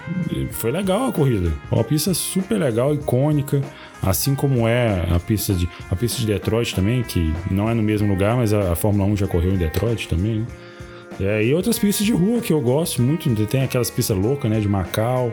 foi 0.51 0.70
legal 0.70 1.09
a 1.09 1.12
corrida. 1.12 1.53
Uma 1.70 1.84
pista 1.84 2.12
super 2.12 2.59
legal, 2.59 2.93
icônica, 2.93 3.62
assim 4.03 4.34
como 4.34 4.66
é 4.66 5.07
a 5.11 5.20
pista 5.20 5.55
de 5.55 5.68
a 5.91 5.95
pista 5.95 6.20
de 6.20 6.26
Detroit 6.26 6.74
também, 6.74 7.03
que 7.03 7.32
não 7.51 7.70
é 7.70 7.74
no 7.74 7.82
mesmo 7.82 8.09
lugar, 8.09 8.37
mas 8.37 8.53
a, 8.53 8.72
a 8.72 8.76
Fórmula 8.76 9.09
1 9.11 9.16
já 9.16 9.26
correu 9.26 9.55
em 9.55 9.57
Detroit 9.57 10.09
também. 10.09 10.41
Né? 10.41 10.47
É, 11.20 11.45
e 11.45 11.55
outras 11.55 11.78
pistas 11.78 12.05
de 12.05 12.12
rua 12.12 12.41
que 12.41 12.53
eu 12.53 12.61
gosto 12.61 13.01
muito, 13.01 13.47
tem 13.47 13.62
aquelas 13.62 13.91
pistas 13.91 14.16
loucas, 14.16 14.51
né, 14.51 14.61
de 14.61 14.68
Macau, 14.68 15.32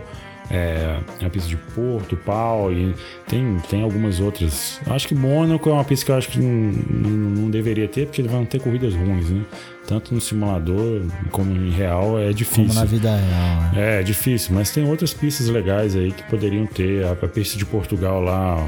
é, 0.53 0.99
a 1.25 1.29
pista 1.31 1.49
de 1.49 1.57
Porto, 1.57 2.15
Pau, 2.15 2.71
e 2.71 2.93
tem, 3.27 3.57
tem 3.67 3.81
algumas 3.81 4.19
outras. 4.19 4.79
Acho 4.85 5.07
que 5.07 5.15
Mônaco 5.15 5.67
é 5.67 5.73
uma 5.73 5.83
pista 5.83 6.05
que 6.05 6.11
eu 6.11 6.15
acho 6.15 6.29
que 6.29 6.39
não, 6.39 7.09
não 7.09 7.49
deveria 7.49 7.87
ter, 7.87 8.05
porque 8.05 8.21
vão 8.21 8.45
ter 8.45 8.61
corridas 8.61 8.93
ruins, 8.93 9.31
né? 9.31 9.41
Tanto 9.87 10.13
no 10.13 10.21
simulador 10.21 11.01
como 11.31 11.51
em 11.51 11.71
real 11.71 12.19
é 12.19 12.31
difícil. 12.31 12.67
Como 12.67 12.79
na 12.79 12.85
vida 12.85 13.15
real. 13.15 13.61
Né? 13.61 13.71
É, 13.75 13.99
é 13.99 14.03
difícil, 14.03 14.53
mas 14.53 14.69
tem 14.69 14.87
outras 14.87 15.11
pistas 15.11 15.49
legais 15.49 15.95
aí 15.95 16.11
que 16.11 16.23
poderiam 16.23 16.67
ter. 16.67 17.03
A, 17.03 17.13
a 17.13 17.27
pista 17.27 17.57
de 17.57 17.65
Portugal 17.65 18.21
lá, 18.21 18.63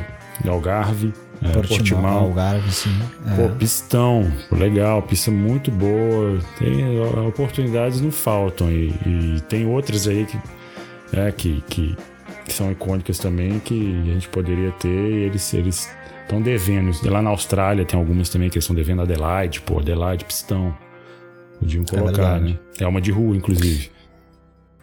Algarve. 0.48 1.14
É, 1.42 1.50
Portimão, 1.50 1.78
Portimão. 1.78 2.18
Algarve, 2.18 2.72
sim. 2.72 2.98
É. 3.28 3.36
Pô, 3.36 3.56
pistão, 3.56 4.32
legal, 4.52 5.04
pista 5.04 5.30
muito 5.30 5.70
boa. 5.70 6.40
Tem 6.58 7.00
oportunidades 7.28 8.02
não 8.02 8.12
faltam 8.12 8.72
e, 8.72 8.88
e 9.06 9.42
tem 9.48 9.68
outras 9.68 10.08
aí 10.08 10.26
que 10.26 10.38
né, 11.12 11.32
que, 11.32 11.62
que, 11.68 11.98
que, 12.46 12.54
são 12.54 12.72
icônicas 12.72 13.18
também, 13.20 13.60
que 13.60 14.02
a 14.10 14.14
gente 14.14 14.30
poderia 14.30 14.72
ter 14.72 14.90
e 14.90 15.24
eles 15.24 15.54
eles 15.54 15.90
estão 16.22 16.42
devendo. 16.42 16.92
Lá 17.10 17.22
na 17.22 17.30
Austrália 17.30 17.86
tem 17.86 18.00
algumas 18.00 18.30
também 18.30 18.50
que 18.50 18.58
eles 18.58 18.64
estão 18.64 18.76
devendo 18.76 19.02
Adelaide, 19.02 19.62
pô, 19.62 19.80
Adelaide, 19.80 20.26
pistão. 20.26 20.76
Podiam 21.60 21.84
é 21.84 21.86
colocar, 21.86 22.38
é 22.38 22.40
né? 22.42 22.60
É 22.80 22.88
uma 22.88 23.00
de 23.00 23.12
rua, 23.12 23.36
inclusive. 23.36 23.90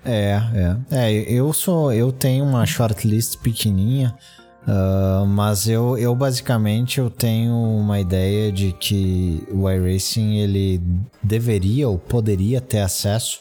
É, 0.05 0.41
é. 0.55 0.77
É, 0.91 1.13
eu 1.31 1.53
sou. 1.53 1.93
Eu 1.93 2.11
tenho 2.11 2.45
uma 2.45 2.67
shortlist 2.67 3.39
pequenininha. 3.39 4.15
Uh, 4.63 5.27
mas 5.27 5.69
eu, 5.69 5.99
eu 5.99 6.15
basicamente 6.15 7.01
eu 7.01 7.11
tenho 7.11 7.53
uma 7.53 7.99
ideia 7.99 8.53
de 8.53 8.71
que 8.71 9.43
o 9.51 9.69
iRacing 9.69 10.39
ele 10.39 10.81
deveria 11.21 11.89
ou 11.89 11.99
poderia 11.99 12.61
ter 12.61 12.79
acesso 12.79 13.41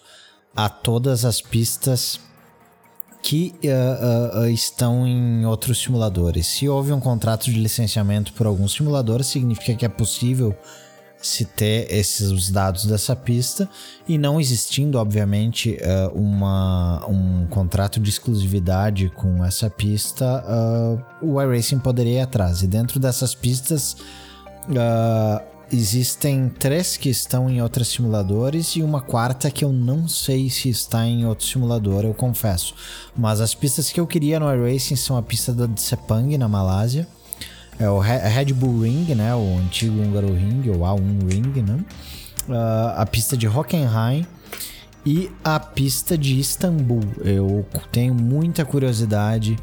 a 0.55 0.67
todas 0.67 1.23
as 1.23 1.39
pistas 1.39 2.19
que 3.21 3.53
uh, 3.63 4.39
uh, 4.39 4.49
estão 4.49 5.05
em 5.05 5.45
outros 5.45 5.81
simuladores. 5.81 6.47
Se 6.47 6.67
houve 6.67 6.91
um 6.91 6.99
contrato 6.99 7.45
de 7.45 7.59
licenciamento 7.59 8.33
por 8.33 8.47
algum 8.47 8.67
simulador, 8.67 9.23
significa 9.23 9.75
que 9.75 9.85
é 9.85 9.89
possível 9.89 10.55
se 11.21 11.45
ter 11.45 11.85
esses 11.93 12.49
dados 12.49 12.85
dessa 12.85 13.15
pista 13.15 13.69
e 14.07 14.17
não 14.17 14.41
existindo, 14.41 14.97
obviamente, 14.97 15.77
uh, 15.77 16.17
uma, 16.17 17.05
um 17.07 17.45
contrato 17.47 17.99
de 17.99 18.09
exclusividade 18.09 19.09
com 19.09 19.45
essa 19.45 19.69
pista, 19.69 20.43
o 21.21 21.39
iRacing 21.39 21.77
poderia 21.77 22.13
ir 22.13 22.21
atrás. 22.21 22.63
E 22.63 22.67
dentro 22.67 22.99
dessas 22.99 23.35
pistas, 23.35 23.97
existem 25.71 26.49
três 26.49 26.97
que 26.97 27.09
estão 27.09 27.49
em 27.49 27.61
outros 27.61 27.87
simuladores 27.87 28.75
e 28.75 28.83
uma 28.83 29.01
quarta 29.01 29.49
que 29.49 29.63
eu 29.63 29.71
não 29.71 30.07
sei 30.07 30.49
se 30.49 30.69
está 30.69 31.05
em 31.05 31.25
outro 31.25 31.45
simulador, 31.45 32.03
eu 32.03 32.13
confesso. 32.13 32.75
Mas 33.15 33.39
as 33.39 33.55
pistas 33.55 33.89
que 33.89 33.99
eu 33.99 34.07
queria 34.07 34.39
no 34.39 34.53
iRacing 34.53 34.95
são 34.95 35.17
a 35.17 35.21
pista 35.21 35.53
da 35.53 35.69
Sepang 35.77 36.37
na 36.37 36.47
Malásia, 36.47 37.07
é 37.79 37.89
o 37.89 37.99
Red 37.99 38.53
Bull 38.53 38.81
Ring, 38.81 39.15
né, 39.15 39.33
o 39.33 39.57
antigo 39.57 39.99
húngaro 40.01 40.33
Ring, 40.33 40.69
ou 40.69 40.79
A1 40.81 41.31
Ring, 41.31 41.61
né? 41.63 41.83
Uh, 42.47 42.93
a 42.97 43.05
pista 43.05 43.37
de 43.37 43.47
Hockenheim 43.47 44.25
e 45.05 45.31
a 45.43 45.59
pista 45.59 46.17
de 46.17 46.39
Istambul. 46.39 47.01
Eu 47.23 47.65
tenho 47.91 48.13
muita 48.13 48.65
curiosidade 48.65 49.57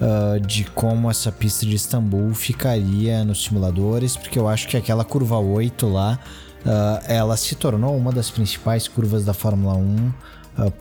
uh, 0.00 0.40
de 0.40 0.64
como 0.64 1.10
essa 1.10 1.30
pista 1.30 1.66
de 1.66 1.74
Istambul 1.74 2.34
ficaria 2.34 3.24
nos 3.24 3.44
simuladores, 3.44 4.16
porque 4.16 4.38
eu 4.38 4.48
acho 4.48 4.68
que 4.68 4.76
aquela 4.76 5.04
curva 5.04 5.38
8 5.38 5.86
lá, 5.88 6.18
uh, 6.64 7.04
ela 7.06 7.36
se 7.36 7.54
tornou 7.54 7.96
uma 7.96 8.12
das 8.12 8.30
principais 8.30 8.88
curvas 8.88 9.24
da 9.24 9.34
Fórmula 9.34 9.74
1 9.74 9.78
uh, 9.78 10.14
ah, 10.58 10.72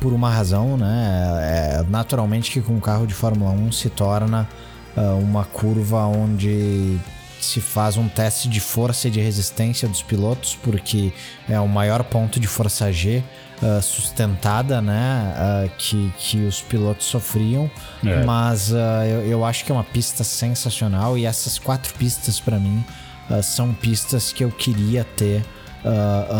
por 0.00 0.12
uma 0.12 0.30
razão, 0.30 0.76
né? 0.76 1.78
É, 1.80 1.84
naturalmente 1.88 2.50
que 2.50 2.60
com 2.60 2.74
um 2.74 2.80
carro 2.80 3.06
de 3.06 3.14
Fórmula 3.14 3.50
1 3.50 3.72
se 3.72 3.88
torna 3.88 4.46
uma 5.22 5.44
curva 5.44 6.06
onde 6.06 6.98
se 7.40 7.60
faz 7.60 7.96
um 7.96 8.08
teste 8.08 8.48
de 8.48 8.60
força 8.60 9.08
e 9.08 9.10
de 9.10 9.20
resistência 9.20 9.88
dos 9.88 10.02
pilotos, 10.02 10.58
porque 10.62 11.12
é 11.48 11.58
o 11.60 11.68
maior 11.68 12.02
ponto 12.04 12.40
de 12.40 12.46
força 12.46 12.90
G 12.92 13.22
uh, 13.62 13.82
sustentada, 13.82 14.80
né? 14.80 15.34
Uh, 15.36 15.70
que, 15.76 16.12
que 16.18 16.44
os 16.44 16.60
pilotos 16.62 17.06
sofriam. 17.06 17.70
É. 18.04 18.24
Mas 18.24 18.70
uh, 18.70 19.04
eu, 19.06 19.26
eu, 19.26 19.44
acho 19.44 19.64
que 19.64 19.72
é 19.72 19.74
uma 19.74 19.84
pista 19.84 20.24
sensacional 20.24 21.16
e 21.16 21.24
essas 21.24 21.58
quatro 21.58 21.92
pistas 21.94 22.40
para 22.40 22.58
mim 22.58 22.84
são 23.42 23.74
pistas 23.74 24.32
que 24.32 24.44
eu 24.44 24.52
queria 24.52 25.02
ter 25.02 25.44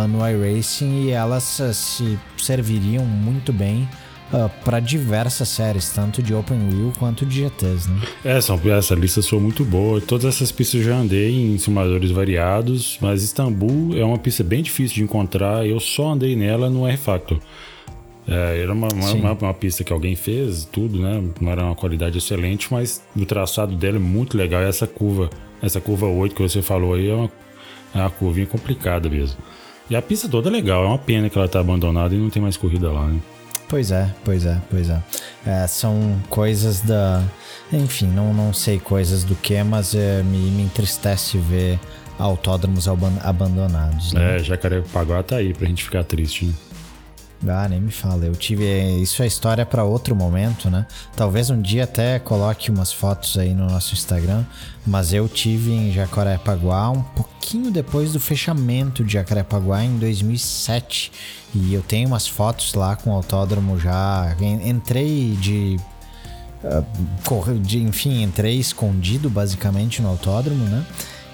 no 0.08 0.24
iRacing 0.24 1.06
e 1.06 1.10
elas 1.10 1.42
se 1.42 2.16
serviriam 2.38 3.04
muito 3.04 3.52
bem 3.52 3.88
uh, 4.32 4.50
para 4.64 4.80
diversas 4.80 5.48
séries, 5.48 5.90
tanto 5.90 6.22
de 6.22 6.34
Open 6.34 6.58
Wheel 6.68 6.92
quanto 6.98 7.24
de 7.24 7.44
GTs, 7.44 7.90
né? 7.90 8.00
É, 8.24 8.40
são, 8.40 8.60
essa 8.70 8.94
lista 8.94 9.22
sou 9.22 9.40
muito 9.40 9.64
boa. 9.64 10.00
Todas 10.00 10.24
essas 10.24 10.52
pistas 10.52 10.80
eu 10.80 10.86
já 10.86 10.96
andei 10.96 11.34
em 11.34 11.58
simuladores 11.58 12.10
variados, 12.10 12.98
mas 13.00 13.22
Istambul 13.22 13.96
é 13.96 14.04
uma 14.04 14.18
pista 14.18 14.42
bem 14.42 14.62
difícil 14.62 14.96
de 14.96 15.02
encontrar. 15.02 15.66
Eu 15.66 15.80
só 15.80 16.12
andei 16.12 16.36
nela 16.36 16.68
no 16.70 16.86
R-Factor. 16.86 17.38
É, 18.28 18.60
era 18.60 18.72
uma, 18.72 18.88
uma, 18.88 19.32
uma, 19.32 19.54
pista 19.54 19.84
que 19.84 19.92
alguém 19.92 20.16
fez, 20.16 20.64
tudo, 20.64 20.98
né? 21.00 21.22
Não 21.40 21.52
era 21.52 21.64
uma 21.64 21.76
qualidade 21.76 22.18
excelente, 22.18 22.72
mas 22.72 23.00
o 23.16 23.24
traçado 23.24 23.76
dela 23.76 23.96
é 23.96 24.00
muito 24.00 24.36
legal. 24.36 24.62
E 24.62 24.64
essa 24.64 24.86
curva, 24.86 25.30
essa 25.62 25.80
curva 25.80 26.06
8 26.06 26.34
que 26.34 26.42
você 26.42 26.60
falou 26.60 26.94
aí, 26.94 27.08
é 27.08 27.14
uma, 27.14 27.30
é 27.94 27.98
uma 27.98 28.10
curvinha 28.10 28.46
complicada 28.46 29.08
mesmo. 29.08 29.38
E 29.88 29.94
a 29.94 30.02
pista 30.02 30.28
toda 30.28 30.48
é 30.48 30.52
legal, 30.52 30.84
é 30.84 30.88
uma 30.88 30.98
pena 30.98 31.30
que 31.30 31.38
ela 31.38 31.46
tá 31.46 31.60
abandonada 31.60 32.12
e 32.12 32.18
não 32.18 32.28
tem 32.28 32.42
mais 32.42 32.56
corrida 32.56 32.90
lá, 32.90 33.06
né? 33.06 33.20
Pois 33.68 33.90
é, 33.90 34.08
pois 34.24 34.46
é, 34.46 34.60
pois 34.70 34.90
é. 34.90 35.02
é 35.44 35.66
são 35.66 36.20
coisas 36.28 36.80
da. 36.80 37.22
Enfim, 37.72 38.06
não, 38.06 38.32
não 38.32 38.52
sei 38.52 38.78
coisas 38.78 39.24
do 39.24 39.34
que, 39.34 39.60
mas 39.64 39.94
é, 39.94 40.22
me, 40.22 40.38
me 40.38 40.62
entristece 40.62 41.36
ver 41.38 41.80
autódromos 42.18 42.86
abandonados. 43.22 44.12
Né? 44.12 44.36
É, 44.36 44.38
Jacarepaguá 44.38 45.22
tá 45.22 45.36
aí 45.36 45.52
pra 45.52 45.66
gente 45.66 45.84
ficar 45.84 46.04
triste, 46.04 46.46
né? 46.46 46.54
Ah, 47.46 47.68
nem 47.68 47.80
me 47.80 47.90
fala. 47.90 48.24
Eu 48.24 48.34
tive. 48.34 48.64
Isso 49.00 49.22
é 49.22 49.26
história 49.26 49.66
para 49.66 49.84
outro 49.84 50.14
momento, 50.16 50.70
né? 50.70 50.86
Talvez 51.16 51.50
um 51.50 51.60
dia 51.60 51.84
até 51.84 52.18
coloque 52.18 52.70
umas 52.70 52.92
fotos 52.92 53.36
aí 53.36 53.54
no 53.54 53.66
nosso 53.66 53.94
Instagram. 53.94 54.44
Mas 54.86 55.12
eu 55.12 55.28
tive 55.28 55.72
em 55.72 55.92
Jacarepaguá 55.92 56.90
um 56.90 57.02
pouquinho 57.02 57.70
depois 57.70 58.12
do 58.12 58.20
fechamento 58.20 59.04
de 59.04 59.14
Jacarepaguá 59.14 59.84
em 59.84 59.98
2007. 59.98 61.12
E 61.54 61.74
eu 61.74 61.82
tenho 61.82 62.08
umas 62.08 62.26
fotos 62.26 62.74
lá 62.74 62.96
com 62.96 63.10
o 63.10 63.14
autódromo 63.14 63.78
já. 63.78 64.34
Entrei 64.40 65.36
de 65.40 65.76
uh, 66.64 67.58
de, 67.60 67.82
enfim, 67.82 68.22
entrei 68.22 68.58
escondido 68.58 69.28
basicamente 69.28 70.00
no 70.00 70.08
autódromo, 70.08 70.64
né? 70.64 70.84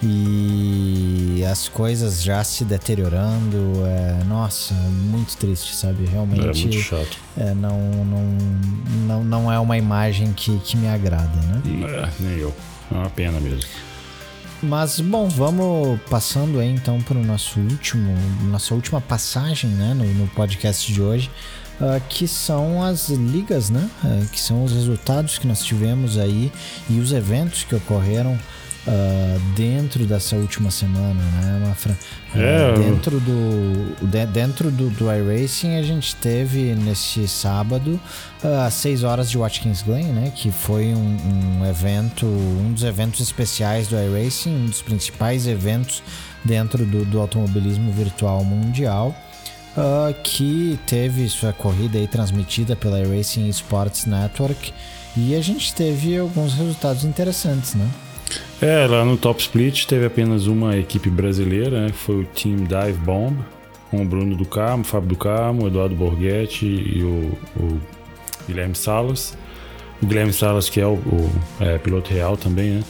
E 0.05 1.45
as 1.45 1.69
coisas 1.69 2.23
já 2.23 2.43
se 2.43 2.65
deteriorando, 2.65 3.85
é, 3.87 4.25
nossa, 4.25 4.75
muito 4.75 5.37
triste, 5.37 5.77
sabe? 5.77 6.05
Realmente. 6.07 6.41
É 6.41 6.67
muito 6.67 6.79
chato. 6.79 7.19
É, 7.37 7.55
não, 7.55 7.79
não, 8.05 8.39
não, 9.07 9.25
não 9.25 9.53
é 9.53 9.61
uma 9.61 9.79
imagem 9.79 10.33
que, 10.33 10.59
que 10.59 10.77
me 10.77 10.89
agrada, 10.89 11.41
né? 11.43 11.63
É, 11.87 12.09
nem 12.21 12.39
eu. 12.39 12.53
É 12.91 12.95
uma 12.95 13.11
pena 13.11 13.39
mesmo. 13.39 13.63
Mas, 14.61 15.01
bom, 15.01 15.29
vamos 15.29 16.01
passando 16.09 16.59
aí 16.59 16.69
então 16.69 17.01
para 17.03 17.19
o 17.19 17.25
nosso 17.25 17.59
último, 17.61 18.15
nossa 18.45 18.75
última 18.75 19.01
passagem 19.01 19.71
né, 19.71 19.93
no, 19.93 20.05
no 20.05 20.29
podcast 20.29 20.93
de 20.93 21.03
hoje, 21.03 21.31
uh, 21.81 22.01
que 22.09 22.29
são 22.29 22.83
as 22.83 23.09
ligas, 23.09 23.71
né? 23.71 23.91
Uh, 24.05 24.27
que 24.29 24.41
são 24.41 24.63
os 24.63 24.73
resultados 24.73 25.37
que 25.39 25.49
nós 25.49 25.65
tivemos 25.65 26.17
aí 26.17 26.53
e 26.89 27.01
os 27.01 27.13
eventos 27.13 27.65
que 27.65 27.75
ocorreram 27.75 28.39
uh, 28.87 29.41
dentro 29.55 30.05
dessa 30.07 30.37
última 30.37 30.71
semana, 30.71 31.15
né, 31.15 31.67
Mafra? 31.67 31.97
É, 32.35 32.73
dentro 32.79 33.21
do 33.21 34.07
de, 34.07 34.27
dentro 34.27 34.71
do, 34.71 34.89
do 34.91 35.13
iRacing 35.13 35.77
a 35.77 35.83
gente 35.83 36.17
teve 36.17 36.75
nesse 36.75 37.29
sábado 37.29 38.01
uh, 38.43 38.71
6 38.71 39.05
horas 39.05 39.31
de 39.31 39.37
Watkins 39.37 39.83
Glen, 39.83 40.07
né? 40.07 40.33
Que 40.35 40.51
foi 40.51 40.95
um, 40.95 41.61
um 41.61 41.67
evento, 41.67 42.27
um 42.27 42.73
dos 42.73 42.85
eventos 42.85 43.21
especiais 43.21 43.89
do 43.89 43.97
iRacing, 43.97 44.55
um 44.55 44.67
dos 44.67 44.83
principais 44.83 45.47
eventos 45.47 46.03
dentro 46.45 46.85
do, 46.85 47.05
do 47.05 47.21
automobilismo 47.21 47.93
virtual 47.93 48.45
mundial. 48.45 49.15
Uh, 49.75 50.13
que 50.23 50.79
teve 50.87 51.27
sua 51.31 51.51
corrida 51.51 51.97
aí 51.97 52.07
transmitida 52.07 52.77
pela 52.77 53.01
iRacing 53.01 53.49
Sports 53.49 54.05
Network 54.05 54.71
e 55.17 55.35
a 55.35 55.41
gente 55.41 55.75
teve 55.75 56.19
alguns 56.19 56.53
resultados 56.53 57.05
interessantes, 57.05 57.75
né? 57.75 57.89
É, 58.61 58.87
lá 58.87 59.05
no 59.05 59.17
Top 59.17 59.41
Split 59.41 59.87
teve 59.87 60.07
apenas 60.07 60.47
uma 60.47 60.77
equipe 60.77 61.11
brasileira, 61.11 61.83
né, 61.83 61.87
que 61.91 61.99
foi 61.99 62.21
o 62.21 62.25
Team 62.25 62.59
Dive 62.59 62.99
Bomb, 63.05 63.39
com 63.91 64.03
o 64.03 64.05
Bruno 64.05 64.37
do 64.37 64.45
Carmo, 64.45 64.83
o 64.83 64.87
Fábio 64.87 65.11
do 65.11 65.17
Carmo, 65.17 65.65
o 65.65 65.67
Eduardo 65.67 65.95
Borghetti 65.95 66.67
e 66.67 67.03
o, 67.03 67.33
o 67.57 67.81
Guilherme 68.47 68.75
Salas. 68.75 69.37
O 70.01 70.07
Guilherme 70.07 70.33
Salas, 70.33 70.69
que 70.71 70.81
é 70.81 70.87
o, 70.87 70.95
o 70.95 71.33
é, 71.61 71.79
piloto 71.79 72.13
real 72.13 72.37
também, 72.37 72.71
né? 72.71 72.85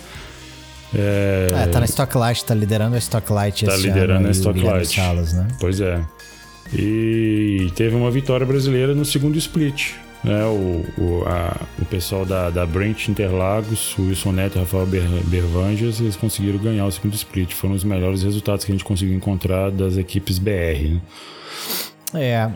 É, 0.94 1.50
é, 1.54 1.66
tá 1.66 1.80
na 1.80 1.86
Stocklight, 1.86 2.44
tá 2.44 2.54
liderando 2.54 2.94
a 2.96 2.98
Stocklight 2.98 3.64
tá 3.64 3.74
esse 3.74 3.86
liderando 3.86 4.20
ano. 4.20 4.28
a 4.28 4.30
Stocklight. 4.30 4.94
Salas, 4.94 5.32
né? 5.32 5.48
Pois 5.58 5.80
é. 5.80 6.00
E 6.72 7.72
teve 7.74 7.96
uma 7.96 8.10
vitória 8.10 8.46
brasileira 8.46 8.94
no 8.94 9.04
segundo 9.04 9.36
split 9.36 9.94
né, 10.24 10.44
o, 10.44 10.84
o, 10.98 11.24
a, 11.26 11.56
o 11.80 11.84
pessoal 11.84 12.24
da, 12.24 12.50
da 12.50 12.64
Brent 12.64 13.08
Interlagos, 13.08 13.96
o 13.98 14.02
Wilson 14.02 14.32
Neto 14.32 14.56
e 14.56 14.60
Rafael 14.60 14.86
Ber, 14.86 15.02
Bervanges, 15.24 16.00
eles 16.00 16.16
conseguiram 16.16 16.58
ganhar 16.58 16.86
o 16.86 16.92
segundo 16.92 17.14
split. 17.14 17.52
Foram 17.52 17.74
os 17.74 17.84
melhores 17.84 18.22
resultados 18.22 18.64
que 18.64 18.72
a 18.72 18.74
gente 18.74 18.84
conseguiu 18.84 19.16
encontrar 19.16 19.70
das 19.70 19.96
equipes 19.96 20.38
BR. 20.38 20.90
Né? 20.90 21.00
É, 22.14 22.46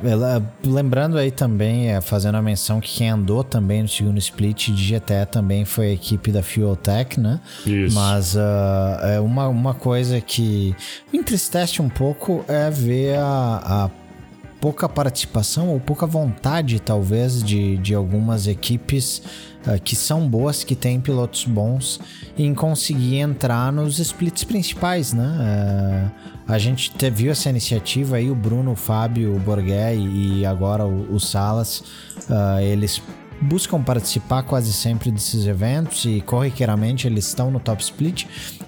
lembrando 0.64 1.16
aí 1.16 1.30
também, 1.30 1.90
é, 1.90 2.00
fazendo 2.00 2.36
a 2.36 2.42
menção 2.42 2.78
que 2.78 2.98
quem 2.98 3.08
andou 3.08 3.42
também 3.42 3.82
no 3.82 3.88
segundo 3.88 4.18
split 4.18 4.68
de 4.68 4.94
GTE 4.94 5.26
também 5.30 5.64
foi 5.64 5.86
a 5.86 5.92
equipe 5.92 6.30
da 6.30 6.42
Fueltech, 6.42 7.18
né? 7.18 7.40
Isso. 7.64 7.94
Mas 7.94 8.34
uh, 8.34 9.06
é 9.14 9.18
uma, 9.18 9.48
uma 9.48 9.72
coisa 9.72 10.20
que 10.20 10.76
me 11.10 11.18
entristece 11.18 11.80
um 11.80 11.88
pouco 11.88 12.44
é 12.46 12.70
ver 12.70 13.16
a, 13.16 13.62
a 13.64 14.05
pouca 14.60 14.88
participação 14.88 15.68
ou 15.68 15.78
pouca 15.80 16.06
vontade, 16.06 16.80
talvez, 16.80 17.42
de, 17.42 17.76
de 17.78 17.94
algumas 17.94 18.46
equipes 18.46 19.22
uh, 19.66 19.80
que 19.82 19.94
são 19.94 20.28
boas, 20.28 20.64
que 20.64 20.74
têm 20.74 21.00
pilotos 21.00 21.44
bons, 21.44 22.00
em 22.36 22.54
conseguir 22.54 23.18
entrar 23.18 23.72
nos 23.72 23.98
splits 23.98 24.44
principais, 24.44 25.12
né? 25.12 26.10
Uh, 26.14 26.36
a 26.48 26.58
gente 26.58 26.90
te, 26.90 27.10
viu 27.10 27.32
essa 27.32 27.50
iniciativa 27.50 28.16
aí, 28.16 28.30
o 28.30 28.34
Bruno, 28.34 28.72
o 28.72 28.76
Fábio, 28.76 29.34
o 29.34 29.38
Borgé 29.38 29.94
e 29.96 30.46
agora 30.46 30.86
o, 30.86 31.14
o 31.14 31.20
Salas, 31.20 31.80
uh, 32.28 32.60
eles 32.60 33.02
buscam 33.40 33.82
participar 33.82 34.42
quase 34.42 34.72
sempre 34.72 35.10
desses 35.10 35.46
eventos 35.46 36.04
e 36.04 36.20
corriqueiramente 36.20 37.06
eles 37.06 37.26
estão 37.26 37.50
no 37.50 37.60
top 37.60 37.82
split, 37.82 38.26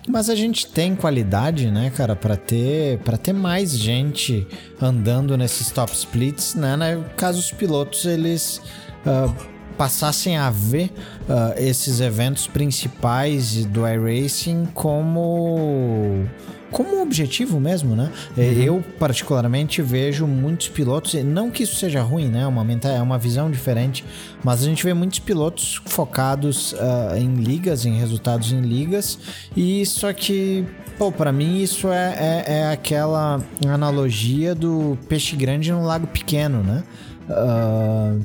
mas 0.08 0.28
a 0.30 0.34
gente 0.34 0.66
tem 0.66 0.94
qualidade, 0.94 1.70
né, 1.70 1.90
cara, 1.94 2.16
para 2.16 2.36
ter 2.36 2.98
para 3.00 3.16
ter 3.16 3.32
mais 3.32 3.76
gente 3.76 4.46
andando 4.80 5.36
nesses 5.36 5.70
top 5.70 5.92
splits, 5.94 6.54
né, 6.54 6.76
né 6.76 7.04
caso 7.16 7.38
os 7.38 7.52
pilotos 7.52 8.04
eles 8.04 8.60
uh, 9.06 9.34
passassem 9.76 10.36
a 10.36 10.50
ver 10.50 10.90
uh, 11.28 11.56
esses 11.56 12.00
eventos 12.00 12.46
principais 12.46 13.64
do 13.66 13.86
iRacing 13.86 14.66
como 14.74 16.26
como 16.70 17.00
objetivo 17.02 17.58
mesmo, 17.58 17.96
né? 17.96 18.10
É, 18.36 18.42
uhum. 18.42 18.62
Eu, 18.62 18.84
particularmente, 18.98 19.80
vejo 19.80 20.26
muitos 20.26 20.68
pilotos, 20.68 21.14
não 21.24 21.50
que 21.50 21.62
isso 21.62 21.76
seja 21.76 22.02
ruim, 22.02 22.28
né? 22.28 22.46
Uma, 22.46 22.66
é 22.84 23.00
uma 23.00 23.18
visão 23.18 23.50
diferente, 23.50 24.04
mas 24.44 24.62
a 24.62 24.64
gente 24.64 24.84
vê 24.84 24.92
muitos 24.92 25.18
pilotos 25.18 25.80
focados 25.86 26.72
uh, 26.72 27.16
em 27.16 27.36
ligas, 27.36 27.86
em 27.86 27.98
resultados 27.98 28.52
em 28.52 28.60
ligas, 28.60 29.18
e 29.56 29.84
só 29.86 30.12
que, 30.12 30.64
pô, 30.98 31.10
pra 31.10 31.32
mim 31.32 31.62
isso 31.62 31.88
é, 31.88 32.44
é, 32.46 32.52
é 32.58 32.70
aquela 32.70 33.40
analogia 33.66 34.54
do 34.54 34.98
peixe 35.08 35.36
grande 35.36 35.72
no 35.72 35.84
lago 35.84 36.06
pequeno, 36.06 36.62
né? 36.62 36.82
Uh, 37.28 38.24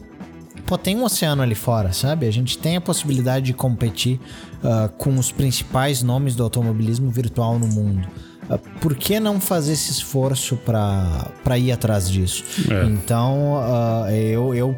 pô, 0.65 0.77
tem 0.77 0.97
um 0.97 1.03
oceano 1.03 1.41
ali 1.41 1.55
fora, 1.55 1.93
sabe? 1.93 2.27
A 2.27 2.31
gente 2.31 2.57
tem 2.57 2.75
a 2.75 2.81
possibilidade 2.81 3.45
de 3.45 3.53
competir 3.53 4.19
uh, 4.63 4.89
com 4.97 5.17
os 5.17 5.31
principais 5.31 6.03
nomes 6.03 6.35
do 6.35 6.43
automobilismo 6.43 7.09
virtual 7.09 7.57
no 7.57 7.67
mundo. 7.67 8.07
Ah, 8.49 8.57
por 8.79 8.95
que 8.95 9.19
não 9.19 9.39
fazer 9.39 9.73
esse 9.73 9.91
esforço 9.91 10.57
para 10.57 11.57
ir 11.57 11.71
atrás 11.71 12.09
disso? 12.09 12.43
É. 12.69 12.85
Então, 12.85 13.55
uh, 13.55 14.09
eu, 14.09 14.53
eu 14.53 14.77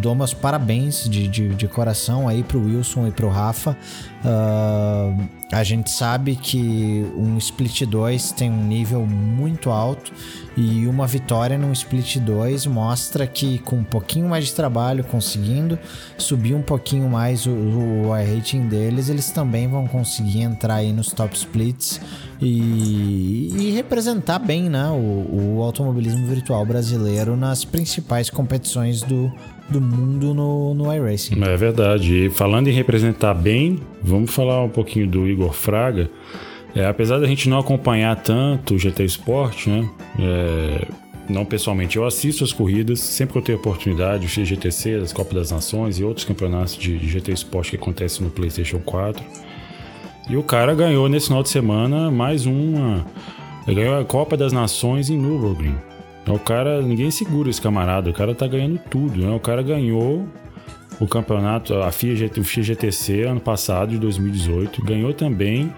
dou 0.00 0.14
meus 0.14 0.34
parabéns 0.34 1.08
de, 1.08 1.28
de, 1.28 1.48
de 1.54 1.68
coração 1.68 2.28
aí 2.28 2.42
pro 2.42 2.60
Wilson 2.60 3.06
e 3.08 3.10
pro 3.10 3.28
Rafa. 3.28 3.76
Uh, 4.24 5.37
a 5.50 5.64
gente 5.64 5.90
sabe 5.90 6.36
que 6.36 7.10
um 7.16 7.38
Split 7.38 7.82
2 7.86 8.32
tem 8.32 8.50
um 8.50 8.64
nível 8.64 9.06
muito 9.06 9.70
alto 9.70 10.12
e 10.54 10.86
uma 10.86 11.06
vitória 11.06 11.56
num 11.56 11.72
Split 11.72 12.18
2 12.18 12.66
mostra 12.66 13.26
que 13.26 13.58
com 13.60 13.76
um 13.76 13.84
pouquinho 13.84 14.28
mais 14.28 14.46
de 14.46 14.54
trabalho, 14.54 15.02
conseguindo 15.04 15.78
subir 16.18 16.54
um 16.54 16.60
pouquinho 16.60 17.08
mais 17.08 17.46
o, 17.46 17.50
o 17.50 18.10
rating 18.10 18.68
deles, 18.68 19.08
eles 19.08 19.30
também 19.30 19.66
vão 19.66 19.86
conseguir 19.86 20.42
entrar 20.42 20.76
aí 20.76 20.92
nos 20.92 21.12
top 21.12 21.34
splits 21.34 21.98
e, 22.40 23.50
e 23.56 23.70
representar 23.70 24.38
bem 24.38 24.68
né, 24.68 24.88
o, 24.88 25.56
o 25.56 25.62
automobilismo 25.62 26.26
virtual 26.26 26.66
brasileiro 26.66 27.36
nas 27.38 27.64
principais 27.64 28.28
competições 28.28 29.00
do, 29.00 29.32
do 29.68 29.80
mundo 29.80 30.34
no, 30.34 30.74
no 30.74 30.92
iRacing. 30.92 31.42
É 31.42 31.56
verdade. 31.56 32.26
E 32.26 32.30
falando 32.30 32.68
em 32.68 32.72
representar 32.72 33.34
bem, 33.34 33.78
vamos 34.02 34.34
falar 34.34 34.62
um 34.62 34.68
pouquinho 34.68 35.06
do 35.06 35.26
Igor 35.26 35.52
Fraga. 35.52 36.10
É, 36.74 36.86
apesar 36.86 37.18
da 37.18 37.26
gente 37.26 37.48
não 37.48 37.58
acompanhar 37.58 38.14
tanto 38.16 38.74
o 38.74 38.78
GT 38.78 39.04
Sport, 39.04 39.66
né? 39.66 39.88
É, 40.18 40.86
não 41.28 41.44
pessoalmente, 41.44 41.96
eu 41.96 42.06
assisto 42.06 42.42
as 42.42 42.52
corridas, 42.52 43.00
sempre 43.00 43.32
que 43.32 43.38
eu 43.38 43.42
tenho 43.42 43.58
oportunidade, 43.58 44.26
o 44.26 44.28
GTC, 44.28 44.94
as 44.94 45.12
Copas 45.12 45.34
das 45.34 45.50
Nações 45.50 45.98
e 45.98 46.04
outros 46.04 46.24
campeonatos 46.24 46.76
de, 46.76 46.98
GT 46.98 47.32
Sport 47.32 47.70
que 47.70 47.76
acontecem 47.76 48.24
no 48.24 48.30
PlayStation 48.30 48.78
4. 48.78 49.22
E 50.30 50.36
o 50.36 50.42
cara 50.42 50.74
ganhou 50.74 51.08
nesse 51.08 51.26
final 51.26 51.42
de 51.42 51.48
semana 51.48 52.10
mais 52.10 52.46
uma. 52.46 53.04
Ele 53.66 53.82
ganhou 53.82 53.98
a 53.98 54.04
Copa 54.04 54.36
das 54.36 54.52
Nações 54.52 55.10
em 55.10 55.18
Nürburgring. 55.18 55.76
Então, 56.28 56.36
o 56.36 56.40
cara, 56.40 56.82
ninguém 56.82 57.10
segura 57.10 57.48
esse 57.48 57.58
camarada, 57.58 58.10
o 58.10 58.12
cara 58.12 58.34
tá 58.34 58.46
ganhando 58.46 58.78
tudo, 58.90 59.18
né? 59.18 59.34
O 59.34 59.40
cara 59.40 59.62
ganhou 59.62 60.28
o 61.00 61.06
campeonato, 61.08 61.72
a 61.76 61.90
FIA, 61.90 62.30
o 62.36 62.44
FIA 62.44 62.64
GTC 62.64 63.22
ano 63.22 63.40
passado, 63.40 63.92
de 63.92 63.98
2018, 63.98 64.84
ganhou 64.84 65.14
também 65.14 65.72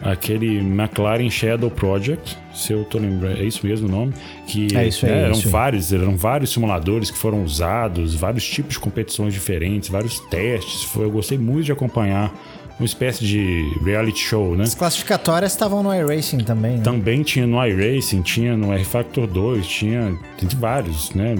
aquele 0.00 0.58
McLaren 0.58 1.30
Shadow 1.30 1.70
Project, 1.70 2.36
se 2.52 2.72
eu 2.72 2.84
tô 2.84 2.98
lembrando, 2.98 3.40
é 3.40 3.44
isso 3.44 3.64
mesmo 3.64 3.86
o 3.86 3.90
nome? 3.92 4.12
Que 4.48 4.76
é 4.76 4.88
isso 4.88 5.06
aí, 5.06 5.12
é, 5.12 5.18
eram 5.20 5.32
isso 5.34 5.48
vários, 5.48 5.92
eram 5.92 6.16
vários 6.16 6.50
simuladores 6.50 7.08
que 7.08 7.16
foram 7.16 7.44
usados, 7.44 8.16
vários 8.16 8.44
tipos 8.44 8.72
de 8.72 8.80
competições 8.80 9.32
diferentes, 9.32 9.88
vários 9.88 10.18
testes. 10.18 10.82
Foi, 10.82 11.04
eu 11.04 11.12
gostei 11.12 11.38
muito 11.38 11.66
de 11.66 11.70
acompanhar 11.70 12.34
uma 12.82 12.86
espécie 12.86 13.24
de 13.24 13.72
reality 13.84 14.18
show, 14.18 14.56
né? 14.56 14.64
As 14.64 14.74
classificatórias 14.74 15.52
estavam 15.52 15.82
no 15.82 15.94
iRacing 15.94 16.38
também, 16.38 16.78
né? 16.78 16.82
Também 16.82 17.22
tinha 17.22 17.46
no 17.46 17.64
iRacing, 17.64 18.22
tinha 18.22 18.56
no 18.56 18.72
R-Factor 18.72 19.26
2, 19.26 19.66
tinha, 19.66 20.18
tinha 20.36 20.50
vários, 20.56 21.12
né? 21.12 21.36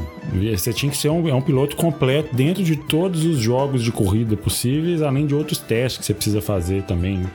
Você 0.56 0.72
tinha 0.72 0.90
que 0.90 0.96
ser 0.96 1.08
um, 1.08 1.28
é 1.28 1.34
um 1.34 1.42
piloto 1.42 1.74
completo 1.74 2.34
dentro 2.34 2.62
de 2.62 2.76
todos 2.76 3.24
os 3.24 3.38
jogos 3.38 3.82
de 3.82 3.90
corrida 3.90 4.36
possíveis, 4.36 5.02
além 5.02 5.26
de 5.26 5.34
outros 5.34 5.58
testes 5.58 5.98
que 5.98 6.06
você 6.06 6.14
precisa 6.14 6.40
fazer 6.40 6.84
também. 6.84 7.18
Né? 7.18 7.30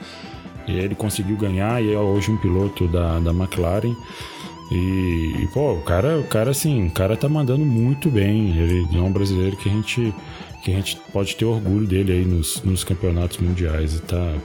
E 0.67 0.77
ele 0.77 0.95
conseguiu 0.95 1.35
ganhar 1.37 1.83
e 1.83 1.93
é 1.93 1.97
hoje 1.97 2.31
um 2.31 2.37
piloto 2.37 2.87
da, 2.87 3.19
da 3.19 3.31
McLaren. 3.31 3.95
E, 4.71 5.43
e, 5.43 5.49
pô, 5.53 5.73
o 5.73 5.81
cara, 5.81 6.17
o 6.17 6.23
cara 6.25 6.51
assim, 6.51 6.87
o 6.87 6.91
cara 6.91 7.15
tá 7.15 7.29
mandando 7.29 7.65
muito 7.65 8.09
bem. 8.09 8.57
Ele 8.57 8.87
é 8.97 9.01
um 9.01 9.11
brasileiro 9.11 9.55
que 9.55 9.69
a 9.69 9.71
gente 9.71 10.13
que 10.63 10.71
a 10.71 10.75
gente 10.75 10.99
pode 11.11 11.35
ter 11.35 11.45
orgulho 11.45 11.87
dele 11.87 12.11
aí 12.11 12.25
nos, 12.25 12.61
nos 12.63 12.83
campeonatos 12.83 13.37
mundiais. 13.37 13.95
E 13.95 14.01
tá, 14.01 14.35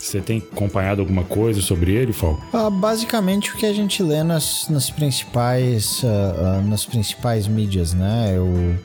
você 0.00 0.20
tem 0.20 0.38
acompanhado 0.38 1.02
alguma 1.02 1.24
coisa 1.24 1.60
sobre 1.60 1.92
ele, 1.92 2.12
Falco? 2.12 2.42
Uh, 2.56 2.70
basicamente 2.70 3.52
o 3.52 3.56
que 3.56 3.66
a 3.66 3.72
gente 3.72 4.02
lê 4.02 4.22
nas, 4.22 4.68
nas 4.68 4.90
principais 4.90 6.02
uh, 6.02 6.06
uh, 6.06 6.68
nas 6.68 6.86
principais 6.86 7.46
mídias, 7.46 7.92
né? 7.92 8.32
Eu 8.34 8.78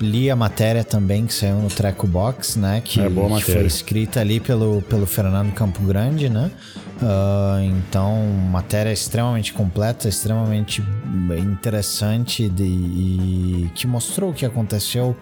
li 0.00 0.30
a 0.30 0.36
matéria 0.36 0.84
também 0.84 1.26
que 1.26 1.34
saiu 1.34 1.56
no 1.56 1.68
Treco 1.68 2.06
Box, 2.06 2.56
né? 2.56 2.80
Que, 2.84 3.00
é 3.00 3.08
boa 3.08 3.40
foi 3.40 3.66
escrita 3.66 4.20
ali 4.20 4.38
pelo, 4.38 4.80
pelo 4.82 5.06
Fernando 5.06 5.52
Campo 5.54 5.82
Grande, 5.82 6.28
né? 6.28 6.52
então, 7.64 8.24
matéria 8.48 8.92
extremamente 8.92 9.52
completa, 9.52 10.08
extremamente 10.08 10.84
interessante 11.36 12.48
de, 12.48 12.62
e 12.62 13.70
que 13.74 13.88
mostrou 13.88 14.30
o 14.30 14.32
que 14.32 14.46
aconteceu 14.46 15.16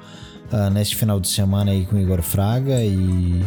neste 0.72 0.96
final 0.96 1.18
de 1.18 1.28
semana 1.28 1.72
aí 1.72 1.86
com 1.86 1.96
o 1.96 2.00
Igor 2.00 2.22
Fraga 2.22 2.82
e 2.82 3.42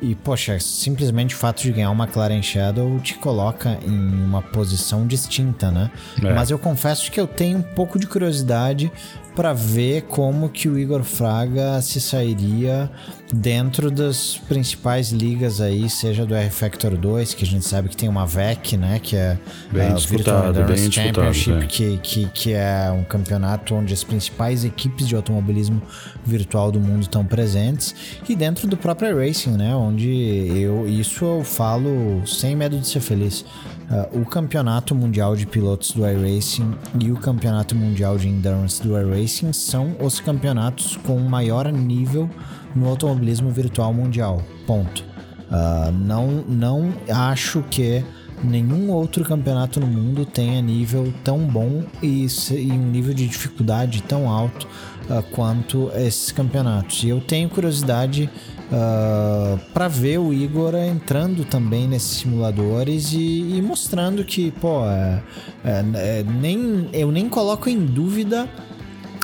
e, 0.00 0.14
poxa, 0.14 0.58
simplesmente 0.60 1.34
o 1.34 1.38
fato 1.38 1.62
de 1.62 1.72
ganhar 1.72 1.90
uma 1.90 2.04
McLaren 2.04 2.42
Shadow 2.42 3.00
te 3.00 3.14
coloca 3.14 3.78
em 3.84 4.24
uma 4.24 4.40
posição 4.40 5.06
distinta, 5.06 5.70
né? 5.70 5.90
É. 6.22 6.32
Mas 6.32 6.50
eu 6.50 6.58
confesso 6.58 7.10
que 7.10 7.20
eu 7.20 7.26
tenho 7.26 7.58
um 7.58 7.62
pouco 7.62 7.98
de 7.98 8.06
curiosidade 8.06 8.92
para 9.34 9.52
ver 9.52 10.02
como 10.02 10.48
que 10.48 10.68
o 10.68 10.78
Igor 10.78 11.02
Fraga 11.02 11.80
se 11.82 12.00
sairia 12.00 12.90
dentro 13.32 13.90
das 13.90 14.38
principais 14.48 15.10
ligas 15.10 15.60
aí, 15.60 15.88
seja 15.88 16.24
do 16.24 16.34
R 16.34 16.50
Factor 16.50 16.96
2, 16.96 17.34
que 17.34 17.44
a 17.44 17.46
gente 17.46 17.64
sabe 17.64 17.88
que 17.88 17.96
tem 17.96 18.08
uma 18.08 18.26
VEC, 18.26 18.76
né, 18.76 18.98
que 18.98 19.16
é 19.16 19.38
bem 19.70 19.88
a 19.88 19.94
Virtual 19.94 20.48
Endurance 20.48 20.90
Championship, 20.90 21.64
é. 21.64 21.66
que, 21.66 21.98
que, 21.98 22.26
que 22.26 22.52
é 22.52 22.90
um 22.90 23.04
campeonato 23.04 23.74
onde 23.74 23.92
as 23.92 24.02
principais 24.02 24.64
equipes 24.64 25.06
de 25.06 25.14
automobilismo 25.14 25.82
virtual 26.24 26.72
do 26.72 26.80
mundo 26.80 27.02
estão 27.02 27.24
presentes, 27.24 27.94
e 28.28 28.34
dentro 28.34 28.66
do 28.66 28.76
próprio 28.76 29.18
Racing, 29.18 29.56
né, 29.56 29.74
onde 29.74 30.08
eu 30.56 30.88
isso 30.88 31.24
eu 31.24 31.44
falo 31.44 32.22
sem 32.26 32.56
medo 32.56 32.78
de 32.78 32.86
ser 32.86 33.00
feliz. 33.00 33.44
Uh, 33.90 34.20
o 34.20 34.26
campeonato 34.26 34.94
mundial 34.94 35.34
de 35.34 35.46
pilotos 35.46 35.92
do 35.92 36.06
iRacing 36.06 36.74
e 37.00 37.10
o 37.10 37.16
campeonato 37.16 37.74
mundial 37.74 38.18
de 38.18 38.28
endurance 38.28 38.82
do 38.82 38.98
iRacing 38.98 39.50
são 39.54 39.96
os 39.98 40.20
campeonatos 40.20 40.98
com 41.06 41.18
maior 41.20 41.72
nível 41.72 42.28
no 42.74 42.88
automobilismo 42.88 43.50
virtual 43.50 43.92
mundial. 43.92 44.42
Ponto. 44.66 45.04
Uh, 45.50 45.90
não, 45.92 46.44
não 46.46 46.92
acho 47.08 47.62
que 47.70 48.04
nenhum 48.42 48.90
outro 48.90 49.24
campeonato 49.24 49.80
no 49.80 49.86
mundo 49.86 50.24
tenha 50.24 50.60
nível 50.60 51.12
tão 51.24 51.38
bom 51.38 51.82
e, 52.02 52.26
e 52.50 52.72
um 52.72 52.90
nível 52.90 53.14
de 53.14 53.26
dificuldade 53.26 54.02
tão 54.02 54.28
alto 54.28 54.68
uh, 55.08 55.22
quanto 55.34 55.90
esses 55.94 56.30
campeonatos. 56.32 57.02
E 57.02 57.08
eu 57.08 57.20
tenho 57.20 57.48
curiosidade 57.48 58.30
uh, 58.70 58.74
ah, 58.74 59.58
para 59.72 59.88
ver 59.88 60.18
o 60.18 60.32
Igor 60.32 60.74
entrando 60.74 61.44
também 61.44 61.88
nesses 61.88 62.18
simuladores 62.18 63.12
e, 63.12 63.56
e 63.56 63.62
mostrando 63.62 64.24
que, 64.24 64.50
pô, 64.52 64.84
é, 64.84 65.22
é, 65.64 65.84
é, 65.94 66.24
nem, 66.24 66.88
eu 66.92 67.10
nem 67.10 67.28
coloco 67.28 67.68
em 67.68 67.78
dúvida 67.78 68.48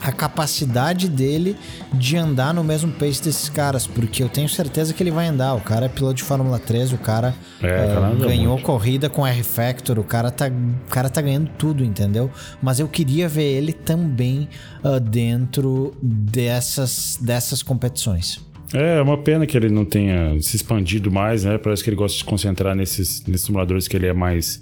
a 0.04 0.12
capacidade 0.12 1.08
dele 1.08 1.56
de 1.94 2.14
andar 2.14 2.52
no 2.52 2.62
mesmo 2.62 2.92
pace 2.92 3.22
desses 3.22 3.48
caras, 3.48 3.86
porque 3.86 4.22
eu 4.22 4.28
tenho 4.28 4.48
certeza 4.50 4.92
que 4.92 5.02
ele 5.02 5.10
vai 5.10 5.28
andar. 5.28 5.54
O 5.54 5.60
cara 5.62 5.86
é 5.86 5.88
piloto 5.88 6.16
de 6.16 6.22
Fórmula 6.22 6.58
3, 6.58 6.92
o 6.92 6.98
cara, 6.98 7.34
é, 7.62 7.86
uh, 7.86 8.16
ganhou 8.18 8.52
muito. 8.52 8.66
corrida 8.66 9.08
com 9.08 9.26
R 9.26 9.42
Factor, 9.42 9.98
o 9.98 10.04
cara, 10.04 10.30
tá, 10.30 10.48
o 10.48 10.90
cara 10.90 11.08
tá 11.08 11.22
ganhando 11.22 11.50
tudo, 11.56 11.82
entendeu? 11.82 12.30
Mas 12.62 12.78
eu 12.78 12.86
queria 12.86 13.26
ver 13.28 13.50
ele 13.50 13.72
também 13.72 14.46
uh, 14.84 15.00
dentro 15.00 15.96
dessas, 16.02 17.18
dessas 17.18 17.62
competições. 17.62 18.44
É, 18.74 18.98
é 18.98 19.02
uma 19.02 19.16
pena 19.16 19.46
que 19.46 19.56
ele 19.56 19.70
não 19.70 19.86
tenha 19.86 20.38
se 20.42 20.56
expandido 20.56 21.10
mais, 21.10 21.44
né? 21.44 21.56
Parece 21.56 21.82
que 21.82 21.88
ele 21.88 21.96
gosta 21.96 22.14
de 22.14 22.24
se 22.24 22.28
concentrar 22.28 22.76
nesses, 22.76 23.24
nesses 23.24 23.46
simuladores 23.46 23.88
que 23.88 23.96
ele 23.96 24.06
é 24.06 24.12
mais. 24.12 24.60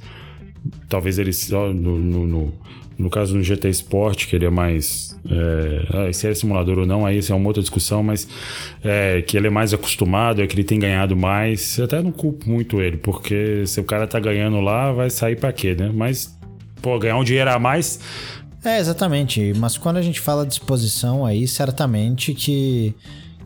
Talvez 0.88 1.18
ele 1.18 1.32
só 1.32 1.72
no, 1.72 1.98
no, 1.98 2.26
no, 2.26 2.52
no 3.02 3.10
caso 3.10 3.34
do 3.34 3.42
GT 3.42 3.68
Sport, 3.70 4.26
que 4.26 4.36
ele 4.36 4.46
é 4.46 4.50
mais. 4.50 5.18
É, 6.08 6.12
se 6.12 6.28
é 6.28 6.34
simulador 6.34 6.78
ou 6.78 6.86
não, 6.86 7.04
aí 7.04 7.18
isso 7.18 7.32
é 7.32 7.36
uma 7.36 7.46
outra 7.46 7.62
discussão, 7.62 8.02
mas 8.02 8.26
é, 8.82 9.22
que 9.22 9.36
ele 9.36 9.48
é 9.48 9.50
mais 9.50 9.74
acostumado, 9.74 10.42
é 10.42 10.46
que 10.46 10.54
ele 10.54 10.64
tem 10.64 10.78
ganhado 10.78 11.16
mais. 11.16 11.78
Eu 11.78 11.84
até 11.84 12.00
não 12.00 12.12
culpo 12.12 12.48
muito 12.48 12.80
ele, 12.80 12.96
porque 12.96 13.64
se 13.66 13.80
o 13.80 13.84
cara 13.84 14.06
tá 14.06 14.18
ganhando 14.18 14.60
lá, 14.60 14.92
vai 14.92 15.10
sair 15.10 15.36
para 15.36 15.52
quê, 15.52 15.74
né? 15.74 15.90
Mas, 15.92 16.36
pô, 16.80 16.98
ganhar 16.98 17.16
um 17.16 17.24
dinheiro 17.24 17.50
a 17.50 17.58
mais. 17.58 18.00
É, 18.64 18.78
exatamente. 18.78 19.52
Mas 19.56 19.76
quando 19.76 19.96
a 19.96 20.02
gente 20.02 20.20
fala 20.20 20.46
de 20.46 20.60
aí, 21.26 21.48
certamente 21.48 22.32
que 22.32 22.94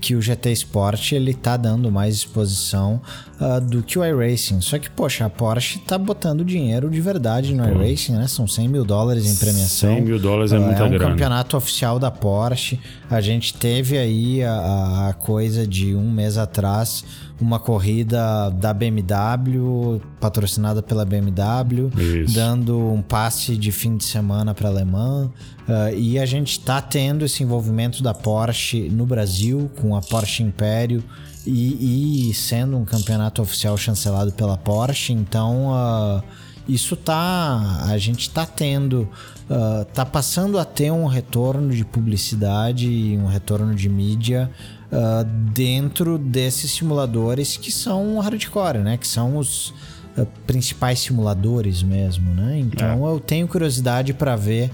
que 0.01 0.15
o 0.15 0.23
GT 0.23 0.53
Sport 0.53 1.13
ele 1.13 1.35
tá 1.35 1.57
dando 1.57 1.91
mais 1.91 2.15
exposição 2.15 3.01
uh, 3.41 3.61
do 3.61 3.83
que 3.83 3.99
o 3.99 4.05
iRacing. 4.05 4.61
Só 4.61 4.79
que, 4.79 4.91
poxa, 4.91 5.25
a 5.25 5.31
Porsche 5.31 5.79
tá 5.79 5.99
botando 5.99 6.45
dinheiro 6.45 6.91
de 6.91 7.01
verdade 7.01 7.55
no 7.55 7.67
iRacing, 7.67 8.13
né? 8.13 8.27
São 8.27 8.47
100 8.47 8.69
mil 8.69 8.85
dólares 8.85 9.27
em 9.27 9.37
premiação. 9.37 9.95
100 9.95 10.03
mil 10.03 10.19
dólares 10.19 10.53
é 10.53 10.59
uh, 10.59 10.63
muita 10.63 10.79
grana. 10.79 10.87
É 10.87 10.97
um 10.97 10.99
grana. 10.99 11.13
campeonato 11.13 11.57
oficial 11.57 11.99
da 11.99 12.11
Porsche. 12.11 12.79
A 13.11 13.21
gente 13.21 13.55
teve 13.55 13.99
aí 13.99 14.43
a, 14.43 15.09
a 15.09 15.13
coisa 15.15 15.67
de 15.67 15.95
um 15.95 16.11
mês 16.11 16.39
atrás 16.39 17.05
uma 17.41 17.59
corrida 17.59 18.51
da 18.51 18.73
BMW, 18.73 20.01
patrocinada 20.21 20.83
pela 20.83 21.05
BMW, 21.05 21.91
Isso. 21.97 22.35
dando 22.35 22.79
um 22.79 23.03
passe 23.03 23.57
de 23.57 23.71
fim 23.71 23.97
de 23.97 24.05
semana 24.05 24.55
para 24.55 24.69
alemã. 24.69 25.31
Uh, 25.69 25.97
e 25.97 26.19
a 26.19 26.25
gente 26.25 26.53
está 26.53 26.81
tendo 26.81 27.25
esse 27.25 27.43
envolvimento 27.43 28.03
da 28.03 28.15
Porsche 28.15 28.89
no 28.89 29.05
Brasil, 29.05 29.71
com 29.81 29.95
a 29.95 30.01
Porsche 30.01 30.43
Império, 30.43 31.03
e, 31.47 32.31
e 32.31 32.35
sendo 32.35 32.77
um 32.77 32.85
campeonato 32.85 33.43
oficial 33.43 33.77
chancelado 33.77 34.33
pela 34.33 34.57
Porsche. 34.57 35.13
Então, 35.13 35.69
uh, 35.69 36.23
isso 36.69 36.97
tá. 36.97 37.85
A 37.85 37.99
gente 37.99 38.31
tá 38.31 38.47
tendo. 38.47 39.09
Uh, 39.49 39.85
tá 39.93 40.05
passando 40.05 40.59
a 40.59 40.65
ter 40.65 40.91
um 40.91 41.07
retorno 41.07 41.71
de 41.71 41.85
publicidade 41.85 42.89
e 42.89 43.17
um 43.17 43.27
retorno 43.27 43.75
de 43.75 43.89
mídia 43.89 44.51
uh, 44.93 45.25
dentro 45.53 46.19
desses 46.19 46.71
simuladores 46.71 47.57
que 47.57 47.73
são 47.73 48.19
hardcore, 48.19 48.79
né? 48.79 48.97
Que 48.97 49.07
são 49.07 49.37
os 49.37 49.71
uh, 50.17 50.27
principais 50.47 51.01
simuladores 51.01 51.83
mesmo, 51.83 52.35
né? 52.35 52.59
Então 52.59 53.07
é. 53.07 53.13
eu 53.13 53.21
tenho 53.21 53.47
curiosidade 53.49 54.13
para 54.15 54.37
ver 54.37 54.71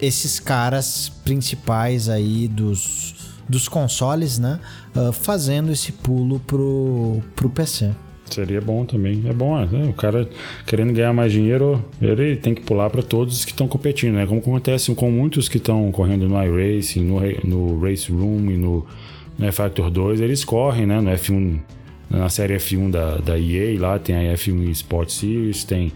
esses 0.00 0.40
caras 0.40 1.08
principais 1.24 2.08
aí 2.08 2.48
dos, 2.48 3.14
dos 3.48 3.68
consoles, 3.68 4.38
né? 4.38 4.58
Uh, 4.94 5.12
fazendo 5.12 5.70
esse 5.72 5.92
pulo 5.92 6.40
pro, 6.40 7.22
pro 7.36 7.48
PC. 7.48 7.90
Seria 8.32 8.62
bom 8.62 8.84
também. 8.86 9.22
É 9.28 9.32
bom, 9.32 9.58
né? 9.58 9.84
o 9.88 9.92
cara 9.92 10.26
querendo 10.66 10.92
ganhar 10.92 11.12
mais 11.12 11.30
dinheiro, 11.30 11.84
ele 12.00 12.34
tem 12.36 12.54
que 12.54 12.62
pular 12.62 12.88
para 12.88 13.02
todos 13.02 13.44
que 13.44 13.50
estão 13.50 13.68
competindo, 13.68 14.14
né? 14.14 14.26
Como 14.26 14.40
acontece 14.40 14.94
com 14.94 15.10
muitos 15.10 15.50
que 15.50 15.58
estão 15.58 15.92
correndo 15.92 16.26
no 16.26 16.42
iRacing, 16.42 17.02
no, 17.02 17.20
no 17.44 17.80
Race 17.80 18.10
Room 18.10 18.50
e 18.50 18.56
no 18.56 18.86
no 19.42 19.48
F-Factor 19.48 19.90
2, 19.90 20.20
eles 20.20 20.44
correm, 20.44 20.86
né? 20.86 21.00
No 21.00 21.10
F1, 21.10 21.58
na 22.08 22.28
série 22.28 22.54
F1 22.54 22.90
da, 22.90 23.16
da 23.16 23.38
EA, 23.38 23.78
lá 23.78 23.98
tem 23.98 24.14
a 24.14 24.34
F1 24.34 24.70
Sport 24.70 25.10
Series, 25.10 25.64
tem 25.64 25.92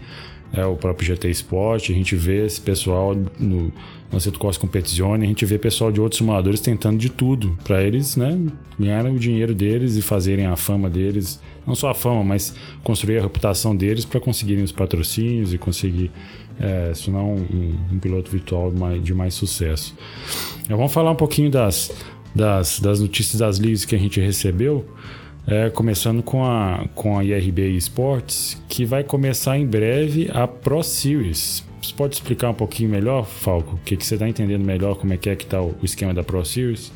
é, 0.51 0.65
o 0.65 0.75
próprio 0.75 1.07
GT 1.07 1.29
Sport, 1.29 1.89
a 1.89 1.93
gente 1.93 2.13
vê 2.15 2.45
esse 2.45 2.59
pessoal 2.59 3.15
no, 3.39 3.71
no 4.11 4.31
Corsa 4.37 4.59
Competizione, 4.59 5.23
a 5.23 5.27
gente 5.27 5.45
vê 5.45 5.57
pessoal 5.57 5.93
de 5.93 6.01
outros 6.01 6.17
simuladores 6.17 6.59
tentando 6.59 6.97
de 6.97 7.09
tudo 7.09 7.57
para 7.63 7.81
eles, 7.81 8.17
né? 8.17 8.37
Ganharem 8.77 9.15
o 9.15 9.19
dinheiro 9.19 9.55
deles 9.55 9.95
e 9.95 10.01
fazerem 10.01 10.45
a 10.45 10.57
fama 10.57 10.89
deles, 10.89 11.39
não 11.65 11.73
só 11.73 11.91
a 11.91 11.93
fama, 11.93 12.25
mas 12.25 12.53
construir 12.83 13.19
a 13.19 13.21
reputação 13.21 13.73
deles 13.73 14.03
para 14.03 14.19
conseguirem 14.19 14.63
os 14.63 14.73
patrocínios 14.73 15.53
e 15.53 15.57
conseguir 15.57 16.11
é, 16.59 16.91
se 16.93 17.09
não 17.09 17.35
um, 17.35 17.75
um, 17.93 17.99
piloto 17.99 18.31
virtual 18.31 18.73
de 19.01 19.13
mais, 19.13 19.33
sucesso. 19.33 19.95
vamos 20.67 20.91
falar 20.91 21.11
um 21.11 21.15
pouquinho 21.15 21.51
das 21.51 21.91
das, 22.37 22.79
das 22.79 23.01
notícias 23.01 23.39
das 23.39 23.57
ligas 23.57 23.83
que 23.83 23.95
a 23.95 23.99
gente 23.99 24.21
recebeu. 24.21 24.85
É, 25.45 25.69
começando 25.69 26.21
com 26.21 26.45
a, 26.45 26.85
com 26.93 27.17
a 27.17 27.23
IRB 27.23 27.69
Esports, 27.69 28.61
que 28.67 28.85
vai 28.85 29.03
começar 29.03 29.57
em 29.57 29.65
breve 29.65 30.29
a 30.33 30.45
Pro 30.45 30.83
Series. 30.83 31.63
Você 31.81 31.93
pode 31.93 32.15
explicar 32.15 32.49
um 32.49 32.53
pouquinho 32.53 32.89
melhor, 32.89 33.25
Falco? 33.25 33.75
O 33.75 33.79
que, 33.79 33.95
que 33.95 34.05
você 34.05 34.15
está 34.15 34.27
entendendo 34.27 34.63
melhor, 34.63 34.95
como 34.95 35.13
é 35.13 35.17
que 35.17 35.29
é 35.29 35.35
que 35.37 35.45
está 35.45 35.61
o, 35.61 35.73
o 35.81 35.85
esquema 35.85 36.13
da 36.13 36.21
Pro 36.21 36.43
Series? 36.43 36.91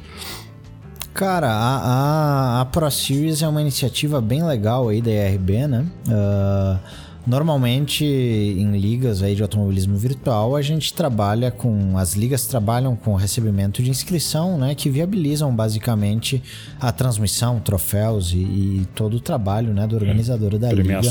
Cara, 1.14 1.48
a, 1.48 1.78
a, 1.78 2.62
a, 2.62 2.66
Pro 2.66 2.92
Series 2.92 3.42
é 3.42 3.48
uma 3.48 3.62
iniciativa 3.62 4.20
bem 4.20 4.44
legal 4.44 4.90
aí 4.90 5.02
da 5.02 5.12
IRB, 5.12 5.68
né? 5.68 5.86
Uh, 6.08 6.80
Normalmente, 7.26 8.04
em 8.04 8.72
ligas 8.78 9.22
aí 9.22 9.36
de 9.36 9.44
automobilismo 9.44 9.96
virtual, 9.96 10.56
a 10.56 10.62
gente 10.62 10.92
trabalha 10.94 11.52
com. 11.52 11.98
As 11.98 12.14
ligas 12.14 12.48
trabalham 12.48 12.96
com 12.96 13.14
recebimento 13.14 13.84
de 13.84 13.92
inscrição, 13.92 14.58
né? 14.58 14.74
Que 14.74 14.90
viabilizam 14.90 15.56
basicamente 15.56 16.42
a 16.80 16.92
transmissão, 16.92 17.60
troféus 17.60 18.32
e, 18.34 18.38
e 18.38 18.88
todo 18.96 19.18
o 19.18 19.20
trabalho 19.20 19.72
né, 19.72 19.86
do 19.86 19.96
organizador 19.96 20.56
é, 20.56 20.58
da 20.58 20.72
liga 20.72 21.02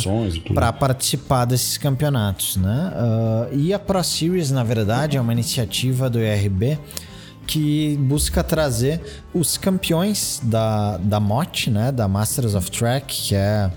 para 0.53 0.73
participar 0.73 1.45
desses 1.45 1.79
campeonatos, 1.79 2.57
né? 2.57 2.93
Uh, 3.53 3.57
e 3.57 3.73
a 3.73 3.79
Pro 3.79 4.03
Series, 4.03 4.51
na 4.51 4.65
verdade, 4.65 5.17
é 5.17 5.21
uma 5.21 5.33
iniciativa 5.33 6.11
do 6.11 6.19
IRB 6.19 6.77
que 7.47 7.97
busca 8.03 8.45
trazer 8.45 9.01
os 9.35 9.57
campeões 9.57 10.41
da, 10.45 10.99
da 10.99 11.19
MOT, 11.19 11.69
né, 11.69 11.91
da 11.91 12.07
Masters 12.07 12.55
of 12.55 12.71
Track, 12.71 13.29
que 13.29 13.35
é 13.35 13.71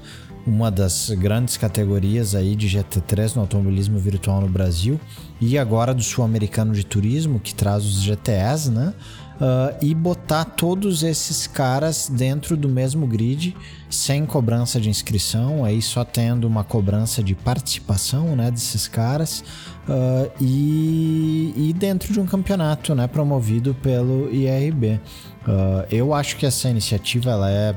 uma 0.45 0.69
das 0.69 1.09
grandes 1.11 1.57
categorias 1.57 2.35
aí 2.35 2.55
de 2.55 2.67
GT3 2.67 3.35
no 3.35 3.41
automobilismo 3.41 3.97
virtual 3.97 4.41
no 4.41 4.49
Brasil, 4.49 4.99
e 5.39 5.57
agora 5.57 5.93
do 5.93 6.03
Sul-Americano 6.03 6.73
de 6.73 6.85
Turismo, 6.85 7.39
que 7.39 7.55
traz 7.55 7.85
os 7.85 8.01
GTS, 8.01 8.69
né? 8.71 8.93
Uh, 9.33 9.75
e 9.81 9.95
botar 9.95 10.45
todos 10.45 11.01
esses 11.01 11.47
caras 11.47 12.07
dentro 12.07 12.55
do 12.55 12.69
mesmo 12.69 13.07
grid, 13.07 13.57
sem 13.89 14.25
cobrança 14.27 14.79
de 14.79 14.89
inscrição, 14.89 15.65
aí 15.65 15.81
só 15.81 16.05
tendo 16.05 16.47
uma 16.47 16.63
cobrança 16.63 17.21
de 17.23 17.33
participação 17.33 18.35
né, 18.35 18.51
desses 18.51 18.87
caras, 18.87 19.43
uh, 19.89 20.31
e, 20.39 21.51
e, 21.57 21.73
dentro 21.73 22.13
de 22.13 22.19
um 22.19 22.27
campeonato 22.27 22.93
né, 22.93 23.07
promovido 23.07 23.73
pelo 23.81 24.31
IRB. 24.31 25.01
Uh, 25.47 25.85
eu 25.91 26.13
acho 26.13 26.37
que 26.37 26.45
essa 26.45 26.69
iniciativa 26.69 27.31
ela 27.31 27.49
é 27.49 27.75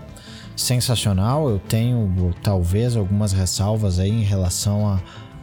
sensacional. 0.56 1.48
Eu 1.48 1.58
tenho 1.58 2.34
talvez 2.42 2.96
algumas 2.96 3.32
ressalvas 3.32 3.98
aí 3.98 4.10
em 4.10 4.24
relação 4.24 4.88
a, 4.88 5.00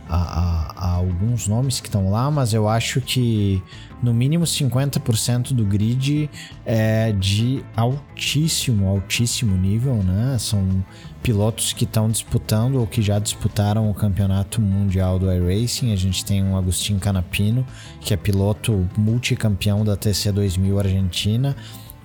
a, 0.09 0.17
a, 0.17 0.73
a 0.75 0.91
alguns 0.95 1.47
nomes 1.47 1.79
que 1.79 1.87
estão 1.87 2.09
lá, 2.09 2.29
mas 2.29 2.53
eu 2.53 2.67
acho 2.67 2.99
que 2.99 3.61
no 4.01 4.13
mínimo 4.13 4.43
50% 4.43 5.53
do 5.53 5.63
grid 5.63 6.29
é 6.65 7.13
de 7.13 7.63
altíssimo, 7.75 8.87
altíssimo 8.87 9.55
nível, 9.55 9.95
né? 10.03 10.37
São 10.39 10.83
pilotos 11.21 11.71
que 11.71 11.85
estão 11.85 12.09
disputando 12.09 12.75
ou 12.75 12.85
que 12.85 13.01
já 13.01 13.17
disputaram 13.17 13.89
o 13.89 13.93
campeonato 13.93 14.61
mundial 14.61 15.17
do 15.17 15.31
iRacing. 15.31 15.93
A 15.93 15.95
gente 15.95 16.25
tem 16.25 16.43
um 16.43 16.57
Agostinho 16.57 16.99
Canapino, 16.99 17.65
que 18.01 18.13
é 18.13 18.17
piloto 18.17 18.89
multicampeão 18.97 19.85
da 19.85 19.95
TC 19.95 20.33
2000 20.33 20.79
Argentina, 20.79 21.55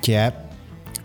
que 0.00 0.12
é 0.12 0.32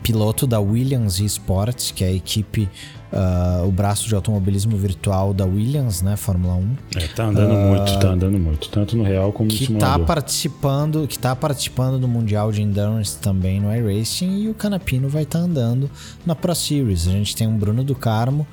piloto 0.03 0.45
da 0.45 0.59
Williams 0.59 1.19
Esports, 1.19 1.91
que 1.91 2.03
é 2.03 2.07
a 2.07 2.11
equipe, 2.11 2.69
uh, 3.11 3.65
o 3.65 3.71
braço 3.71 4.07
de 4.07 4.13
automobilismo 4.13 4.75
virtual 4.75 5.33
da 5.33 5.45
Williams, 5.45 6.01
né, 6.01 6.17
Fórmula 6.17 6.55
1. 6.55 6.75
É, 6.97 7.07
tá 7.07 7.25
andando 7.25 7.53
uh, 7.53 7.67
muito, 7.69 7.99
tá 7.99 8.07
andando 8.09 8.37
muito, 8.37 8.69
tanto 8.69 8.97
no 8.97 9.03
real 9.03 9.31
como 9.31 9.49
no 9.49 9.55
que 9.55 9.65
simulador. 9.65 9.99
Tá 9.99 10.05
participando, 10.05 11.07
que 11.07 11.17
tá 11.17 11.35
participando 11.35 11.97
do 11.97 12.07
Mundial 12.07 12.51
de 12.51 12.61
Endurance 12.61 13.17
também 13.17 13.61
no 13.61 13.73
iRacing 13.73 14.41
e 14.41 14.49
o 14.49 14.53
Canapino 14.53 15.07
vai 15.07 15.23
estar 15.23 15.39
tá 15.39 15.45
andando 15.45 15.89
na 16.25 16.35
Pro 16.35 16.53
Series. 16.53 17.07
A 17.07 17.11
gente 17.11 17.35
tem 17.35 17.47
um 17.47 17.57
Bruno 17.57 17.83
do 17.83 17.95
Carmo 17.95 18.45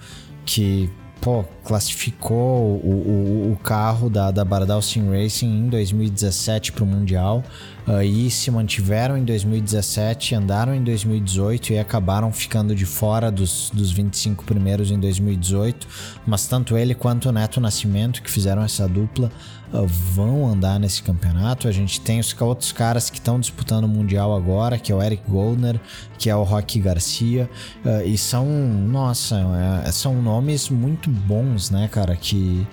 que 0.46 0.88
pô, 1.20 1.44
classificou 1.64 2.80
o, 2.82 3.50
o, 3.50 3.52
o, 3.52 3.56
carro 3.62 4.08
da, 4.08 4.30
da 4.30 4.44
Bardal 4.44 4.80
Sim 4.80 5.10
Racing 5.10 5.46
em 5.46 5.68
2017 5.68 6.72
para 6.72 6.82
o 6.82 6.86
Mundial 6.86 7.44
uh, 7.86 8.02
e 8.02 8.30
se 8.30 8.50
mantiveram 8.50 9.16
em 9.16 9.24
2017, 9.24 10.34
andaram 10.34 10.74
em 10.74 10.82
2018 10.82 11.72
e 11.72 11.78
acabaram 11.78 12.32
ficando 12.32 12.74
de 12.74 12.86
fora 12.86 13.30
dos, 13.30 13.70
dos 13.72 13.90
25 13.90 14.44
primeiros 14.44 14.90
em 14.90 14.98
2018. 14.98 15.86
Mas 16.26 16.46
tanto 16.46 16.76
ele 16.76 16.94
quanto 16.94 17.28
o 17.28 17.32
Neto 17.32 17.60
Nascimento, 17.60 18.22
que 18.22 18.30
fizeram 18.30 18.62
essa 18.62 18.88
dupla, 18.88 19.30
uh, 19.72 19.86
vão 19.86 20.46
andar 20.46 20.78
nesse 20.78 21.02
campeonato. 21.02 21.68
A 21.68 21.72
gente 21.72 22.00
tem 22.00 22.20
os 22.20 22.34
outros 22.40 22.72
caras 22.72 23.10
que 23.10 23.18
estão 23.18 23.38
disputando 23.38 23.84
o 23.84 23.88
Mundial 23.88 24.34
agora, 24.34 24.78
que 24.78 24.92
é 24.92 24.94
o 24.94 25.02
Eric 25.02 25.22
Goldner, 25.28 25.80
que 26.18 26.28
é 26.28 26.36
o 26.36 26.42
Rocky 26.42 26.80
Garcia, 26.80 27.48
uh, 27.84 28.06
e 28.06 28.16
são, 28.18 28.46
nossa, 28.46 29.36
é, 29.84 29.92
são 29.92 30.20
nomes 30.20 30.68
muito 30.68 31.08
bons, 31.10 31.70
né, 31.70 31.88
cara, 31.88 32.14
que 32.16 32.66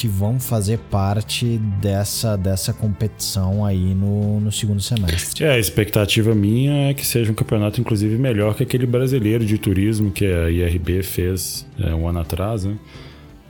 que 0.00 0.08
vão 0.08 0.40
fazer 0.40 0.78
parte 0.78 1.58
dessa, 1.78 2.34
dessa 2.34 2.72
competição 2.72 3.66
aí 3.66 3.94
no, 3.94 4.40
no 4.40 4.50
segundo 4.50 4.80
semestre. 4.80 5.44
É, 5.44 5.50
a 5.50 5.58
expectativa 5.58 6.34
minha 6.34 6.88
é 6.88 6.94
que 6.94 7.06
seja 7.06 7.30
um 7.30 7.34
campeonato, 7.34 7.82
inclusive, 7.82 8.16
melhor 8.16 8.54
que 8.54 8.62
aquele 8.62 8.86
brasileiro 8.86 9.44
de 9.44 9.58
turismo 9.58 10.10
que 10.10 10.24
a 10.24 10.50
IRB 10.50 11.02
fez 11.02 11.66
é, 11.78 11.94
um 11.94 12.08
ano 12.08 12.20
atrás, 12.20 12.64
né? 12.64 12.78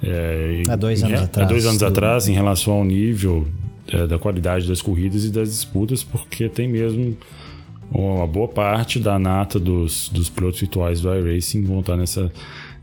É, 0.02 0.62
há 0.68 0.74
dois 0.74 1.04
anos 1.04 1.20
em, 1.20 1.24
atrás. 1.24 1.46
Há 1.46 1.52
dois 1.52 1.66
anos 1.66 1.78
do... 1.78 1.86
atrás, 1.86 2.26
em 2.26 2.32
relação 2.32 2.72
ao 2.72 2.84
nível 2.84 3.46
é, 3.86 4.08
da 4.08 4.18
qualidade 4.18 4.66
das 4.66 4.82
corridas 4.82 5.24
e 5.24 5.30
das 5.30 5.50
disputas, 5.50 6.02
porque 6.02 6.48
tem 6.48 6.66
mesmo 6.66 7.16
uma 7.92 8.26
boa 8.26 8.48
parte 8.48 8.98
da 8.98 9.20
nata 9.20 9.60
dos, 9.60 10.08
dos 10.08 10.28
pilotos 10.28 10.58
virtuais 10.58 11.00
do 11.00 11.14
iRacing 11.14 11.62
vão 11.62 11.78
estar 11.78 11.96
nessa 11.96 12.32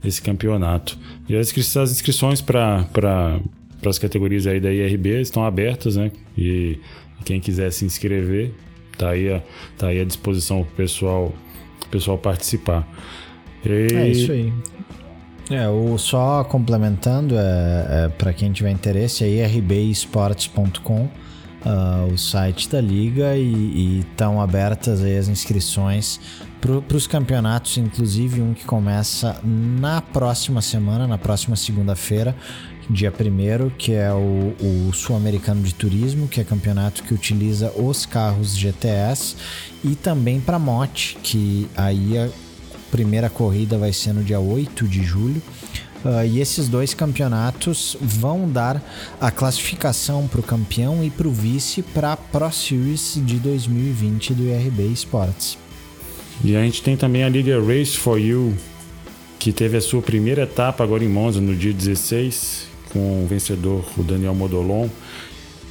esse 0.04 0.22
campeonato. 0.22 0.98
E 1.28 1.36
as, 1.36 1.50
as 1.78 1.92
inscrições 1.92 2.42
para 2.42 3.40
as 3.86 4.00
categorias 4.00 4.48
aí 4.48 4.60
da 4.60 4.72
IRB 4.72 5.22
estão 5.22 5.46
abertas, 5.46 5.96
né? 5.96 6.12
E 6.38 6.80
quem 7.26 7.40
quiser 7.40 7.72
se 7.72 7.86
inscrever, 7.86 8.54
tá 8.98 9.10
aí, 9.10 9.42
tá 9.78 9.88
aí 9.88 10.02
à 10.02 10.06
disposição 10.06 10.64
para 10.64 10.72
o 10.72 10.76
pessoal, 10.76 11.34
pessoal 11.92 12.18
participar. 12.18 12.88
E... 13.66 13.94
É 13.94 14.08
isso 14.10 14.32
aí. 14.32 14.54
É, 15.50 15.68
o 15.70 15.98
só 15.98 16.44
complementando, 16.44 17.36
é, 17.38 18.06
é 18.06 18.10
para 18.10 18.34
quem 18.34 18.52
tiver 18.52 18.72
interesse, 18.72 19.24
é 19.24 19.50
irbesports.com, 19.50 21.04
uh, 21.04 21.10
ah, 21.66 22.08
o 22.12 22.18
site 22.18 22.68
da 22.70 22.82
liga, 22.82 23.38
e 23.38 24.00
estão 24.00 24.42
abertas 24.42 25.02
aí 25.02 25.18
as 25.18 25.30
inscrições 25.30 26.20
para 26.60 26.98
os 26.98 27.08
campeonatos, 27.08 27.78
inclusive 27.78 28.42
um 28.42 28.54
que 28.54 28.66
começa 28.66 29.40
na 29.44 30.02
próxima 30.02 30.62
semana, 30.62 31.08
na 31.08 31.18
próxima 31.18 31.56
segunda-feira, 31.56 32.36
dia 32.90 33.12
1 33.12 33.70
que 33.78 33.94
é 33.94 34.12
o, 34.12 34.56
o 34.62 34.94
Sul-Americano 34.94 35.62
de 35.62 35.74
Turismo, 35.74 36.28
que 36.28 36.40
é 36.40 36.44
campeonato 36.44 37.04
que 37.04 37.14
utiliza 37.14 37.72
os 37.76 38.06
carros 38.06 38.56
GTS, 38.56 39.36
e 39.84 39.96
também 39.96 40.40
para 40.40 40.58
MOT, 40.58 41.18
que 41.22 41.68
aí 41.76 42.18
a 42.18 42.30
primeira 42.92 43.30
corrida 43.30 43.78
vai 43.78 43.92
ser 43.92 44.14
no 44.14 44.24
dia 44.24 44.40
8 44.40 44.88
de 44.88 45.04
julho. 45.04 45.42
Uh, 46.06 46.26
e 46.26 46.40
esses 46.40 46.70
dois 46.70 46.94
campeonatos 46.94 47.98
vão 48.00 48.50
dar 48.50 48.82
a 49.20 49.32
classificação 49.32 50.28
para 50.28 50.40
o 50.40 50.44
campeão 50.44 51.04
e 51.04 51.10
para 51.10 51.28
o 51.28 51.32
vice 51.32 51.82
para 51.82 52.14
a 52.14 52.18
Pro 52.18 52.52
Series 52.52 53.20
de 53.26 53.38
2020 53.38 54.34
do 54.36 54.44
IRB 54.44 54.94
Sports. 54.94 55.58
E 56.44 56.56
a 56.56 56.62
gente 56.62 56.84
tem 56.84 56.96
também 56.96 57.24
a 57.24 57.30
Liga 57.30 57.60
Race 57.60 57.98
for 57.98 58.20
You, 58.20 58.56
que 59.40 59.52
teve 59.52 59.76
a 59.76 59.82
sua 59.82 60.02
primeira 60.02 60.44
etapa 60.44 60.84
agora 60.84 61.04
em 61.04 61.10
Monza 61.10 61.42
no 61.42 61.56
dia 61.56 61.74
16, 61.74 62.67
com 62.92 63.24
o 63.24 63.28
vencedor, 63.28 63.86
o 63.98 64.04
Daniel 64.04 64.36
Modolon. 64.36 64.88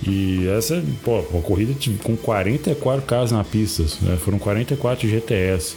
E 0.06 0.46
essa, 0.48 0.82
pô, 1.02 1.20
uma 1.30 1.42
corrida 1.42 1.74
com 2.02 2.16
44 2.16 3.02
carros 3.06 3.32
na 3.32 3.42
pista, 3.42 3.84
né? 4.02 4.16
foram 4.16 4.38
44 4.38 5.08
GTS. 5.08 5.74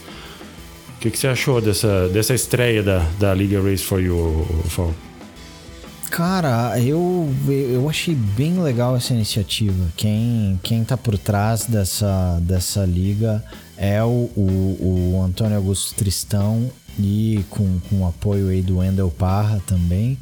O 0.96 1.00
que, 1.00 1.10
que, 1.10 1.18
você 1.18 1.28
achou 1.28 1.60
dessa, 1.60 2.08
dessa 2.10 2.34
estreia 2.34 2.82
da, 2.82 2.98
da 3.18 3.32
Liga 3.32 3.60
Race 3.62 3.82
for 3.82 4.02
You, 4.02 4.46
Fal? 4.68 4.94
Cara, 6.10 6.78
eu, 6.80 7.32
eu 7.48 7.88
achei 7.88 8.14
bem 8.14 8.60
legal 8.60 8.96
essa 8.96 9.14
iniciativa. 9.14 9.86
Quem, 9.96 10.58
quem 10.62 10.84
tá 10.84 10.96
por 10.96 11.16
trás 11.16 11.64
dessa, 11.64 12.38
dessa 12.42 12.84
liga 12.84 13.42
é 13.76 14.02
o, 14.02 14.28
o, 14.36 15.14
o 15.14 15.22
Antônio 15.24 15.56
Augusto 15.56 15.94
Tristão 15.94 16.70
e 16.98 17.44
com, 17.48 17.78
com 17.88 18.02
o 18.02 18.08
apoio 18.08 18.48
aí 18.48 18.60
do 18.60 18.78
Wendel 18.78 19.10
Parra 19.10 19.62
também. 19.66 20.18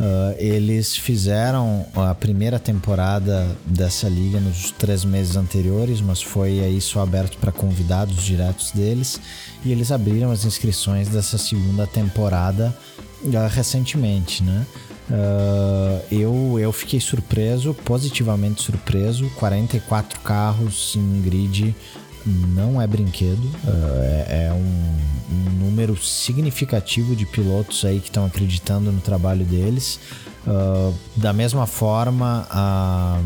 Uh, 0.00 0.34
eles 0.38 0.96
fizeram 0.96 1.84
a 1.94 2.14
primeira 2.14 2.58
temporada 2.58 3.46
dessa 3.66 4.08
liga 4.08 4.40
nos 4.40 4.70
três 4.70 5.04
meses 5.04 5.36
anteriores, 5.36 6.00
mas 6.00 6.22
foi 6.22 6.60
aí 6.60 6.80
só 6.80 7.02
aberto 7.02 7.36
para 7.36 7.52
convidados 7.52 8.22
diretos 8.22 8.70
deles. 8.70 9.20
E 9.62 9.70
eles 9.70 9.92
abriram 9.92 10.30
as 10.30 10.46
inscrições 10.46 11.08
dessa 11.08 11.36
segunda 11.36 11.86
temporada 11.86 12.74
uh, 13.22 13.48
recentemente, 13.54 14.42
né? 14.42 14.66
Uh, 15.10 16.02
eu, 16.10 16.58
eu 16.58 16.72
fiquei 16.72 16.98
surpreso, 16.98 17.74
positivamente 17.84 18.62
surpreso. 18.62 19.28
44 19.36 20.20
carros 20.20 20.94
em 20.96 21.00
um 21.00 21.20
grid 21.20 21.76
não 22.26 22.80
é 22.80 22.86
brinquedo. 22.86 23.44
Uh, 23.64 24.02
é, 24.02 24.46
é 24.46 24.52
um, 24.52 25.34
um, 25.34 25.50
número 25.64 25.96
significativo 25.96 27.14
de 27.16 27.26
pilotos 27.26 27.84
aí 27.84 28.00
que 28.00 28.08
estão 28.08 28.24
acreditando 28.24 28.90
no 28.92 29.00
trabalho 29.00 29.44
deles. 29.44 29.98
Uh, 30.46 30.94
da 31.16 31.32
mesma 31.32 31.66
forma, 31.66 32.46
a, 32.50 33.20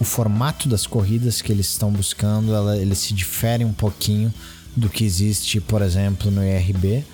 o 0.00 0.04
formato 0.04 0.68
das 0.68 0.86
corridas 0.86 1.40
que 1.40 1.52
eles 1.52 1.68
estão 1.68 1.90
buscando, 1.90 2.54
ela, 2.54 2.76
ele 2.76 2.94
se 2.94 3.14
difere 3.14 3.64
um 3.64 3.72
pouquinho 3.72 4.32
do 4.76 4.88
que 4.88 5.04
existe, 5.04 5.60
por 5.60 5.82
exemplo, 5.82 6.30
no 6.30 6.42
IRB. 6.44 7.04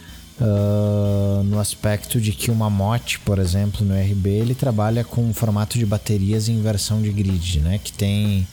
Uh, 0.41 1.43
no 1.43 1.59
aspecto 1.59 2.21
de 2.21 2.31
que 2.31 2.49
uma 2.49 2.71
mote, 2.71 3.19
por 3.19 3.41
exemplo, 3.41 3.85
no 3.85 3.93
RB, 3.93 4.31
ele 4.31 4.55
trabalha 4.55 5.03
com 5.03 5.25
um 5.25 5.35
formato 5.35 5.77
de 5.77 5.85
baterias 5.85 6.49
em 6.49 6.55
inversão 6.55 7.03
de 7.03 7.11
grid, 7.11 7.59
né? 7.59 7.81
Que 7.83 7.93
tem, 7.93 8.47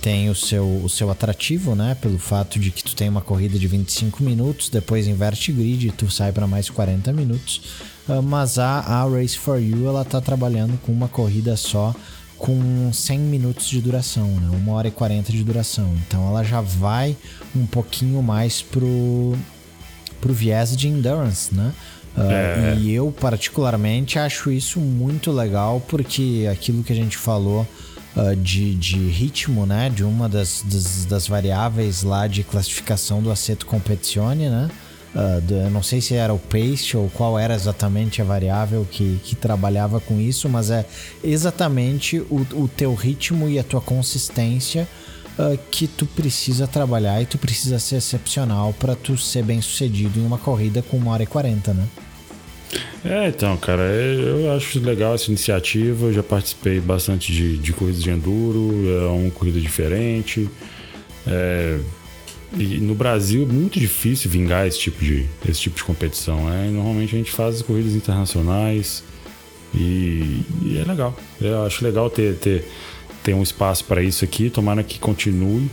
tem 0.00 0.30
o, 0.30 0.34
seu, 0.34 0.64
o 0.84 0.88
seu 0.88 1.10
atrativo, 1.10 1.74
né? 1.74 1.96
Pelo 2.00 2.18
fato 2.18 2.58
de 2.58 2.70
que 2.70 2.82
tu 2.82 2.96
tem 2.96 3.08
uma 3.08 3.20
corrida 3.20 3.58
de 3.58 3.66
25 3.66 4.22
minutos, 4.22 4.68
depois 4.68 5.06
inverte 5.06 5.52
grid 5.52 5.88
e 5.88 5.92
tu 5.92 6.10
sai 6.10 6.32
para 6.32 6.46
mais 6.46 6.70
40 6.70 7.12
minutos. 7.12 7.62
Uh, 8.08 8.22
mas 8.22 8.58
a, 8.58 8.80
a 8.80 9.04
Race 9.04 9.36
for 9.36 9.60
You, 9.60 9.86
ela 9.86 10.04
tá 10.04 10.20
trabalhando 10.20 10.78
com 10.82 10.92
uma 10.92 11.08
corrida 11.08 11.56
só 11.56 11.94
com 12.38 12.90
100 12.90 13.18
minutos 13.18 13.68
de 13.68 13.80
duração, 13.82 14.26
né? 14.26 14.48
Uma 14.56 14.72
hora 14.72 14.88
e 14.88 14.90
40 14.90 15.30
de 15.30 15.44
duração. 15.44 15.94
Então 16.06 16.26
ela 16.28 16.42
já 16.42 16.62
vai 16.62 17.14
um 17.54 17.66
pouquinho 17.66 18.22
mais 18.22 18.62
pro, 18.62 19.36
pro 20.20 20.32
viés 20.32 20.74
de 20.74 20.88
endurance, 20.88 21.54
né? 21.54 21.72
Uh, 22.16 22.20
é. 22.22 22.76
E 22.78 22.92
eu, 22.92 23.12
particularmente, 23.12 24.18
acho 24.18 24.50
isso 24.50 24.80
muito 24.80 25.30
legal 25.30 25.82
porque 25.86 26.48
aquilo 26.50 26.82
que 26.82 26.92
a 26.92 26.96
gente 26.96 27.16
falou 27.16 27.66
uh, 28.20 28.36
de, 28.36 28.74
de 28.74 28.98
ritmo, 29.08 29.64
né? 29.64 29.88
De 29.88 30.04
uma 30.04 30.28
das, 30.28 30.62
das, 30.64 31.04
das, 31.06 31.26
variáveis 31.26 32.02
lá 32.02 32.26
de 32.26 32.44
classificação 32.44 33.22
do 33.22 33.30
Aceto 33.30 33.66
Competizione, 33.66 34.48
né? 34.48 34.68
Uh, 35.14 35.40
do, 35.40 35.54
eu 35.54 35.70
não 35.70 35.82
sei 35.82 36.00
se 36.00 36.14
era 36.14 36.32
o 36.32 36.38
pace 36.38 36.96
ou 36.96 37.08
qual 37.10 37.38
era 37.38 37.54
exatamente 37.54 38.22
a 38.22 38.24
variável 38.24 38.86
que, 38.88 39.18
que 39.24 39.34
trabalhava 39.34 39.98
com 39.98 40.20
isso, 40.20 40.48
mas 40.48 40.70
é 40.70 40.84
exatamente 41.24 42.18
o, 42.18 42.46
o 42.52 42.68
teu 42.68 42.94
ritmo 42.94 43.48
e 43.48 43.58
a 43.58 43.64
tua 43.64 43.80
consistência 43.80 44.86
uh, 45.38 45.58
que 45.70 45.88
tu 45.88 46.06
precisa 46.06 46.66
trabalhar 46.66 47.20
e 47.20 47.26
tu 47.26 47.38
precisa 47.38 47.78
ser 47.78 47.96
excepcional 47.96 48.72
para 48.74 48.94
tu 48.94 49.16
ser 49.16 49.42
bem 49.42 49.60
sucedido 49.60 50.20
em 50.20 50.24
uma 50.24 50.38
corrida 50.38 50.82
com 50.82 50.96
uma 50.96 51.10
hora 51.12 51.24
e 51.24 51.26
quarenta, 51.26 51.74
né? 51.74 51.88
É, 53.04 53.28
então, 53.28 53.56
cara, 53.56 53.82
é, 53.82 54.14
eu 54.14 54.52
acho 54.52 54.78
legal 54.80 55.14
essa 55.14 55.28
iniciativa. 55.28 56.06
Eu 56.06 56.12
já 56.12 56.22
participei 56.22 56.80
bastante 56.80 57.32
de, 57.32 57.56
de 57.58 57.72
corridas 57.72 58.02
de 58.02 58.10
enduro, 58.10 58.88
é 58.88 59.06
uma 59.08 59.30
corrida 59.30 59.60
diferente. 59.60 60.48
É, 61.26 61.78
e 62.56 62.78
no 62.78 62.94
Brasil 62.94 63.42
é 63.48 63.52
muito 63.52 63.78
difícil 63.78 64.30
vingar 64.30 64.66
esse 64.66 64.78
tipo 64.78 65.04
de, 65.04 65.26
esse 65.48 65.60
tipo 65.60 65.76
de 65.76 65.84
competição. 65.84 66.48
Né? 66.48 66.70
normalmente 66.72 67.14
a 67.14 67.18
gente 67.18 67.30
faz 67.30 67.62
corridas 67.62 67.94
internacionais 67.94 69.04
e, 69.74 70.42
e, 70.62 70.78
é 70.78 70.84
legal. 70.84 71.16
Eu 71.40 71.64
acho 71.64 71.84
legal 71.84 72.10
ter, 72.10 72.34
ter, 72.36 72.64
ter 73.22 73.34
um 73.34 73.42
espaço 73.42 73.84
para 73.84 74.02
isso 74.02 74.24
aqui. 74.24 74.50
Tomara 74.50 74.82
que 74.82 74.98
continue, 74.98 75.70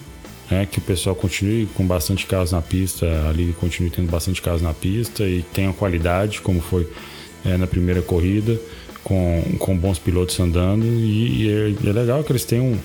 né? 0.49 0.65
que 0.65 0.79
o 0.79 0.81
pessoal 0.81 1.15
continue 1.15 1.67
com 1.75 1.85
bastante 1.85 2.25
carros 2.25 2.51
na 2.51 2.61
pista, 2.61 3.05
ali 3.29 3.55
continue 3.59 3.89
tendo 3.89 4.09
bastante 4.09 4.41
carros 4.41 4.61
na 4.61 4.73
pista 4.73 5.23
e 5.23 5.43
tenha 5.53 5.71
qualidade, 5.73 6.41
como 6.41 6.61
foi 6.61 6.87
é, 7.45 7.57
na 7.57 7.67
primeira 7.67 8.01
corrida, 8.01 8.59
com, 9.03 9.43
com 9.59 9.77
bons 9.77 9.99
pilotos 9.99 10.39
andando. 10.39 10.85
E, 10.85 11.43
e 11.43 11.49
é, 11.49 11.89
é, 11.89 11.91
legal 11.93 12.23
que 12.23 12.31
eles 12.31 12.45
tenham 12.45 12.77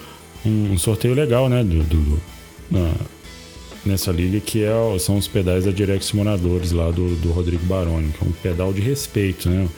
um, 0.45 0.73
um 0.73 0.79
sorteio 0.79 1.15
legal 1.15 1.49
né? 1.49 1.63
do, 1.63 1.83
do, 1.83 2.21
do 2.71 3.13
nessa 3.85 4.13
liga, 4.13 4.41
que 4.41 4.63
é, 4.63 4.73
são 4.99 5.17
os 5.17 5.27
pedais 5.27 5.65
da 5.65 5.71
Direct 5.71 6.05
Simuladores 6.05 6.73
lá 6.73 6.91
do, 6.91 7.17
do 7.17 7.33
Rodrigo 7.33 7.65
Baroni, 7.65 8.13
que 8.13 8.25
é 8.25 8.29
um 8.29 8.33
pedal 8.33 8.73
de 8.73 8.81
respeito, 8.81 9.49
né? 9.49 9.69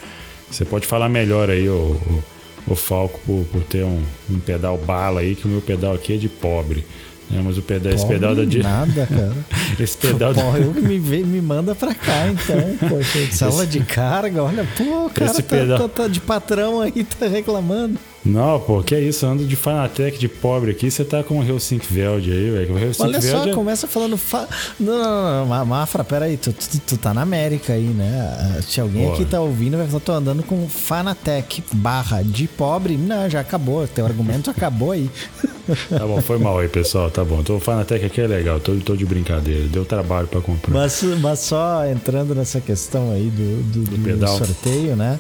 Você 0.51 0.65
pode 0.65 0.87
falar 0.87 1.09
melhor 1.09 1.51
aí, 1.51 1.69
o, 1.69 1.73
o, 1.73 2.25
o 2.69 2.75
Falco, 2.75 3.19
por, 3.27 3.45
por 3.47 3.63
ter 3.63 3.85
um, 3.85 4.03
um 4.31 4.39
pedal 4.39 4.77
bala 4.79 5.21
aí, 5.21 5.35
que 5.35 5.47
o 5.47 5.49
meu 5.49 5.61
pedal 5.61 5.95
aqui 5.95 6.15
é 6.15 6.17
de 6.17 6.29
pobre. 6.29 6.85
É, 7.33 7.41
mas 7.41 7.59
o 7.59 7.63
pedal, 7.63 7.93
esse 7.93 8.07
pedal 8.07 8.35
da 8.35 8.45
Nada, 8.45 9.07
cara. 9.07 9.35
esse 9.81 9.97
pedal 9.97 10.35
Porra, 10.35 10.59
eu 10.59 10.73
que 10.73 10.81
me, 10.81 10.99
vê, 10.99 11.23
me 11.23 11.41
manda 11.41 11.75
pra 11.75 11.95
cá, 11.95 12.29
então. 12.29 12.89
Poxa, 12.89 13.33
sala 13.33 13.65
esse... 13.65 13.79
de 13.79 13.81
carga, 13.81 14.43
olha, 14.43 14.67
pô, 14.77 15.07
o 15.07 15.11
cara 15.11 15.31
esse 15.31 15.43
tá, 15.43 15.57
pedal... 15.57 15.79
tá, 15.79 16.03
tá 16.03 16.09
de 16.09 16.21
patrão 16.21 16.81
aí, 16.81 17.05
tá 17.05 17.27
reclamando. 17.27 17.99
Não, 18.25 18.59
pô, 18.59 18.83
que 18.83 18.95
é 18.95 19.01
isso? 19.01 19.27
Ando 19.27 19.45
de 19.45 19.55
Fanatec 19.55 20.19
de 20.19 20.29
pobre 20.29 20.71
aqui, 20.71 20.91
você 20.91 21.05
tá 21.05 21.23
com 21.23 21.39
o 21.39 21.43
Helsink 21.45 21.87
Veld 21.93 22.33
aí, 22.33 22.51
velho. 22.51 22.75
Olha 22.99 23.21
só, 23.21 23.47
é... 23.47 23.53
começa 23.53 23.87
falando. 23.87 24.17
Fa... 24.17 24.49
Não, 24.81 24.99
não, 24.99 25.47
não, 25.47 25.67
Mafra, 25.67 26.03
peraí, 26.03 26.39
tu, 26.39 26.51
tu, 26.53 26.81
tu 26.81 26.97
tá 26.97 27.13
na 27.13 27.21
América 27.21 27.75
aí, 27.75 27.85
né? 27.85 28.63
Se 28.67 28.81
alguém 28.81 29.11
aqui 29.13 29.27
tá 29.27 29.41
ouvindo, 29.41 29.77
vai 29.77 29.87
falar, 29.87 30.01
tô 30.01 30.13
andando 30.13 30.43
com 30.43 30.67
Fanatec 30.69 31.63
barra 31.73 32.23
de 32.23 32.49
pobre. 32.49 32.97
Não, 32.97 33.29
já 33.29 33.41
acabou, 33.41 33.87
teu 33.87 34.07
argumento 34.07 34.51
acabou 34.51 34.93
aí. 34.93 35.11
Tá 35.89 36.07
bom, 36.07 36.21
foi 36.21 36.37
mal 36.37 36.59
aí, 36.59 36.69
pessoal, 36.69 37.11
tá 37.11 37.25
bom. 37.25 37.43
Tô, 37.43 37.57
o 37.57 37.61
Fanatec 37.61 38.05
aqui 38.05 38.21
é 38.21 38.27
legal, 38.27 38.61
tô, 38.61 38.75
tô 38.77 38.95
de 38.95 39.07
brincadeira, 39.07 39.67
deu 39.67 39.83
trabalho 39.83 40.27
pra 40.27 40.43
comprar. 40.43 40.71
Mas, 40.71 41.03
mas 41.23 41.39
só 41.39 41.87
entrando 41.87 42.35
nessa 42.35 42.61
questão 42.61 43.11
aí 43.11 43.31
do, 43.31 43.63
do, 43.73 43.97
do, 43.97 44.17
do 44.19 44.29
sorteio, 44.29 44.95
né? 44.95 45.19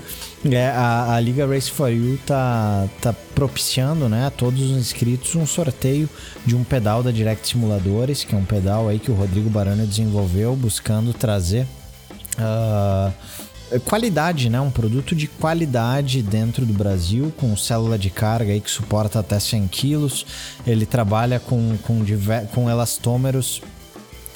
É, 0.50 0.68
a, 0.68 1.14
a, 1.14 1.20
Liga 1.20 1.46
Race 1.46 1.70
for 1.70 1.88
You 1.88 2.18
tá, 2.26 2.86
tá 3.00 3.14
propiciando 3.34 4.10
né, 4.10 4.26
a 4.26 4.30
todos 4.30 4.60
os 4.60 4.76
inscritos 4.76 5.34
um 5.36 5.46
sorteio 5.46 6.08
de 6.44 6.54
um 6.54 6.62
pedal 6.62 7.02
da 7.02 7.10
Direct 7.10 7.48
Simuladores, 7.48 8.24
que 8.24 8.34
é 8.34 8.38
um 8.38 8.44
pedal 8.44 8.88
aí 8.88 8.98
que 8.98 9.10
o 9.10 9.14
Rodrigo 9.14 9.48
Barana 9.48 9.86
desenvolveu, 9.86 10.54
buscando 10.54 11.14
trazer 11.14 11.66
uh, 12.38 13.80
qualidade, 13.80 14.50
né, 14.50 14.60
um 14.60 14.70
produto 14.70 15.14
de 15.14 15.26
qualidade 15.26 16.20
dentro 16.20 16.66
do 16.66 16.74
Brasil, 16.74 17.32
com 17.38 17.56
célula 17.56 17.98
de 17.98 18.10
carga 18.10 18.52
aí 18.52 18.60
que 18.60 18.70
suporta 18.70 19.20
até 19.20 19.40
100 19.40 19.66
quilos. 19.68 20.26
Ele 20.66 20.84
trabalha 20.84 21.40
com, 21.40 21.76
com, 21.78 22.04
com 22.52 22.68
elastômeros 22.68 23.62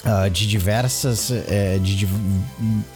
Uh, 0.04 0.30
de 0.30 0.46
diversas. 0.46 1.32
É, 1.48 1.76
de, 1.82 1.96
de, 1.96 2.08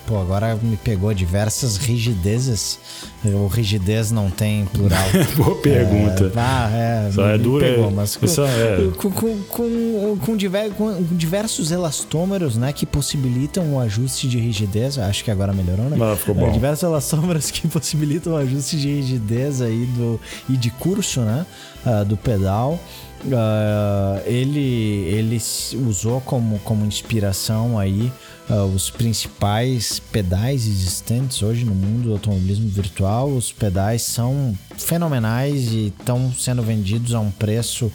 pô, 0.07 0.20
agora 0.20 0.57
me 0.62 0.77
pegou 0.77 1.12
diversas 1.12 1.77
rigidezes. 1.77 2.79
O 3.24 3.49
rigidez 3.49 4.12
não 4.12 4.31
tem 4.31 4.66
plural. 4.66 5.03
Boa 5.37 5.57
pergunta. 5.57 6.27
É, 6.27 6.33
ah, 6.37 6.70
é. 6.73 7.11
Só 7.12 7.29
é 7.29 7.37
dura. 7.37 7.66
Pegou, 7.66 7.91
mas 7.91 8.16
com, 8.16 8.27
é. 8.27 8.91
com, 8.97 9.11
com, 9.11 9.43
com, 9.43 10.16
com, 10.16 10.37
diver, 10.37 10.70
com, 10.74 11.03
diversos 11.11 11.73
elastômeros, 11.73 12.57
né? 12.57 12.73
Que 12.73 12.87
possibilitam 12.87 13.74
o 13.74 13.81
ajuste 13.81 14.29
de 14.29 14.39
rigidez. 14.39 14.97
Acho 14.97 15.24
que 15.24 15.31
agora 15.31 15.53
melhorou, 15.53 15.91
né? 15.91 15.97
Ah, 16.01 16.16
ficou 16.16 16.37
bom. 16.37 16.47
É, 16.47 16.51
diversos 16.53 16.85
elastômeros 16.85 17.51
que 17.51 17.66
possibilitam 17.66 18.35
o 18.35 18.37
ajuste 18.37 18.77
de 18.77 18.89
rigidez 18.89 19.61
aí 19.61 19.87
do, 19.87 20.20
e 20.49 20.57
de 20.57 20.70
curso, 20.70 21.20
né? 21.23 21.45
Uh, 21.85 22.05
do 22.05 22.16
pedal. 22.16 22.79
Uh, 23.24 24.20
ele, 24.27 25.05
ele 25.07 25.40
usou 25.86 26.20
como, 26.23 26.59
como 26.61 26.85
inspiração 26.85 27.78
aí 27.78 28.12
uh, 28.51 28.65
os 28.74 28.90
principais 28.90 30.01
pedais 30.01 30.66
existentes 30.66 31.40
hoje 31.40 31.65
no 31.65 31.74
mundo 31.74 32.09
do 32.09 32.12
automobilismo 32.12 32.69
virtual. 32.69 33.28
Os 33.28 33.53
pedais 33.53 34.03
são 34.03 34.59
fenomenais 34.77 35.73
e 35.73 35.86
estão 35.99 36.32
sendo 36.32 36.62
vendidos 36.62 37.15
a 37.15 37.20
um 37.20 37.31
preço, 37.31 37.93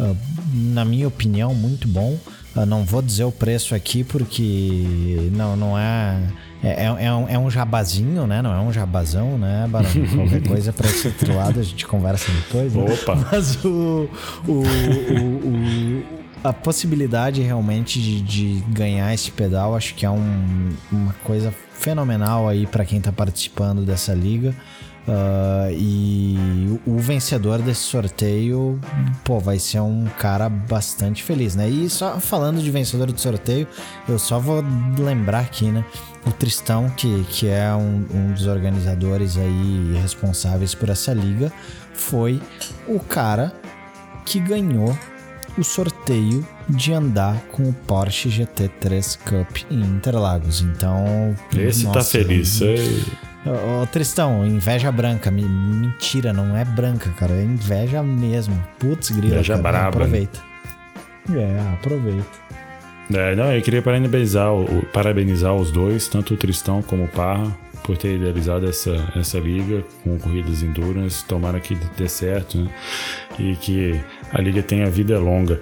uh, 0.00 0.16
na 0.54 0.86
minha 0.86 1.06
opinião, 1.06 1.54
muito 1.54 1.86
bom. 1.86 2.18
não 2.66 2.82
vou 2.82 3.02
dizer 3.02 3.24
o 3.24 3.32
preço 3.32 3.74
aqui 3.74 4.02
porque 4.02 5.30
não, 5.32 5.54
não 5.54 5.78
é 5.78 6.18
é, 6.62 6.84
é, 6.84 7.04
é, 7.06 7.12
um, 7.12 7.28
é 7.28 7.38
um 7.38 7.50
jabazinho, 7.50 8.26
né? 8.26 8.40
Não 8.40 8.52
é 8.54 8.60
um 8.60 8.72
jabazão, 8.72 9.36
né, 9.36 9.66
Barão? 9.68 9.90
Qualquer 10.14 10.42
coisa 10.46 10.72
para 10.72 10.88
esse 10.88 11.08
outro 11.08 11.34
lado 11.34 11.58
a 11.58 11.62
gente 11.62 11.86
conversa 11.86 12.30
depois. 12.30 12.72
Né? 12.72 12.84
Opa! 12.84 13.16
Mas 13.30 13.64
o, 13.64 14.08
o, 14.46 14.52
o, 14.52 14.62
o 15.48 16.22
a 16.44 16.52
possibilidade 16.52 17.40
realmente 17.40 18.00
de, 18.00 18.20
de, 18.20 18.64
ganhar 18.68 19.14
esse 19.14 19.30
pedal 19.30 19.76
acho 19.76 19.94
que 19.94 20.04
é 20.04 20.10
um, 20.10 20.70
uma 20.90 21.12
coisa 21.24 21.54
fenomenal 21.72 22.48
aí 22.48 22.66
para 22.66 22.84
quem 22.84 22.98
está 22.98 23.12
participando 23.12 23.84
dessa 23.84 24.12
liga. 24.12 24.54
Uh, 25.06 25.72
e 25.72 26.80
o 26.86 26.96
vencedor 26.96 27.60
desse 27.60 27.80
sorteio, 27.80 28.80
pô, 29.24 29.40
vai 29.40 29.58
ser 29.58 29.80
um 29.80 30.06
cara 30.16 30.48
bastante 30.48 31.24
feliz, 31.24 31.56
né? 31.56 31.68
E 31.68 31.90
só 31.90 32.20
falando 32.20 32.62
de 32.62 32.70
vencedor 32.70 33.10
do 33.10 33.20
sorteio, 33.20 33.66
eu 34.08 34.16
só 34.16 34.38
vou 34.38 34.64
lembrar 34.96 35.40
aqui, 35.40 35.64
né? 35.66 35.84
O 36.24 36.30
Tristão, 36.30 36.88
que, 36.90 37.24
que 37.24 37.48
é 37.48 37.72
um, 37.72 38.06
um 38.14 38.32
dos 38.32 38.46
organizadores 38.46 39.36
aí 39.36 39.98
responsáveis 40.00 40.74
por 40.74 40.88
essa 40.88 41.12
liga, 41.12 41.52
foi 41.94 42.40
o 42.86 43.00
cara 43.00 43.52
que 44.24 44.38
ganhou 44.38 44.96
o 45.58 45.64
sorteio 45.64 46.46
de 46.68 46.92
andar 46.92 47.40
com 47.50 47.68
o 47.68 47.72
Porsche 47.72 48.28
GT3 48.28 49.18
Cup 49.18 49.70
em 49.70 49.80
Interlagos. 49.80 50.60
Então. 50.62 51.36
Esse 51.56 51.82
tá 51.82 51.88
nossa, 51.88 51.98
tá 51.98 52.04
feliz. 52.04 52.60
Ô, 53.44 53.86
Tristão, 53.86 54.46
inveja 54.46 54.90
branca. 54.92 55.30
Mentira, 55.30 56.32
não 56.32 56.56
é 56.56 56.64
branca, 56.64 57.10
cara. 57.18 57.32
É 57.32 57.42
inveja 57.42 58.02
mesmo. 58.02 58.62
Putz, 58.78 59.10
grila. 59.10 59.34
Inveja 59.34 59.54
cara. 59.54 59.62
braba. 59.62 59.88
Aproveita. 59.88 60.40
É, 61.34 61.74
aproveita. 61.74 62.41
É, 63.14 63.34
não, 63.34 63.52
eu 63.52 63.60
queria 63.62 63.82
parabenizar, 63.82 64.48
parabenizar 64.92 65.54
os 65.54 65.70
dois, 65.70 66.08
tanto 66.08 66.34
o 66.34 66.36
Tristão 66.36 66.82
como 66.82 67.04
o 67.04 67.08
Parra, 67.08 67.56
por 67.82 67.96
ter 67.96 68.16
idealizado 68.16 68.68
essa, 68.68 69.12
essa 69.16 69.38
liga 69.38 69.84
com 70.02 70.18
corridas 70.18 70.62
endurance. 70.62 71.24
Tomara 71.24 71.60
que 71.60 71.76
dê 71.96 72.08
certo 72.08 72.58
né? 72.58 72.70
e 73.38 73.56
que 73.56 74.00
a 74.32 74.40
liga 74.40 74.62
tenha 74.62 74.88
vida 74.88 75.18
longa. 75.18 75.60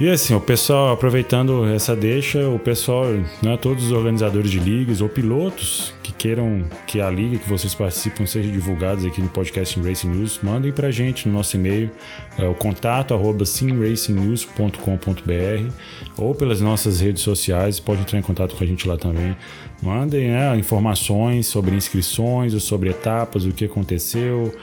E 0.00 0.08
assim, 0.08 0.32
o 0.32 0.40
pessoal, 0.40 0.92
aproveitando 0.92 1.66
essa 1.66 1.96
deixa, 1.96 2.48
o 2.48 2.56
pessoal, 2.56 3.06
né, 3.42 3.56
todos 3.60 3.86
os 3.86 3.90
organizadores 3.90 4.48
de 4.48 4.60
ligas 4.60 5.00
ou 5.00 5.08
pilotos 5.08 5.92
que 6.04 6.12
queiram 6.12 6.62
que 6.86 7.00
a 7.00 7.10
liga 7.10 7.36
que 7.36 7.48
vocês 7.48 7.74
participam 7.74 8.24
seja 8.24 8.48
divulgados 8.48 9.04
aqui 9.04 9.20
no 9.20 9.28
podcast 9.28 9.80
Racing 9.80 10.10
News, 10.10 10.38
mandem 10.40 10.70
pra 10.70 10.92
gente 10.92 11.28
no 11.28 11.34
nosso 11.34 11.56
e-mail, 11.56 11.90
é, 12.38 12.46
o 12.46 12.54
contato 12.54 13.12
arroba 13.12 13.44
simracingnews.com.br 13.44 15.72
ou 16.16 16.32
pelas 16.32 16.60
nossas 16.60 17.00
redes 17.00 17.22
sociais, 17.22 17.80
pode 17.80 18.02
entrar 18.02 18.20
em 18.20 18.22
contato 18.22 18.54
com 18.54 18.62
a 18.62 18.66
gente 18.68 18.86
lá 18.86 18.96
também. 18.96 19.36
Mandem 19.82 20.28
né, 20.28 20.56
informações 20.56 21.48
sobre 21.48 21.74
inscrições, 21.74 22.54
ou 22.54 22.60
sobre 22.60 22.90
etapas, 22.90 23.44
o 23.44 23.50
que 23.50 23.64
aconteceu. 23.64 24.54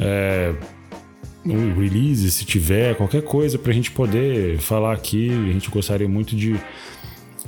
É, 0.00 0.52
um 1.44 1.74
release, 1.74 2.30
se 2.30 2.44
tiver, 2.44 2.94
qualquer 2.96 3.22
coisa 3.22 3.58
para 3.58 3.70
a 3.70 3.74
gente 3.74 3.90
poder 3.90 4.58
falar 4.58 4.92
aqui. 4.92 5.30
A 5.30 5.52
gente 5.52 5.70
gostaria 5.70 6.08
muito 6.08 6.36
de, 6.36 6.58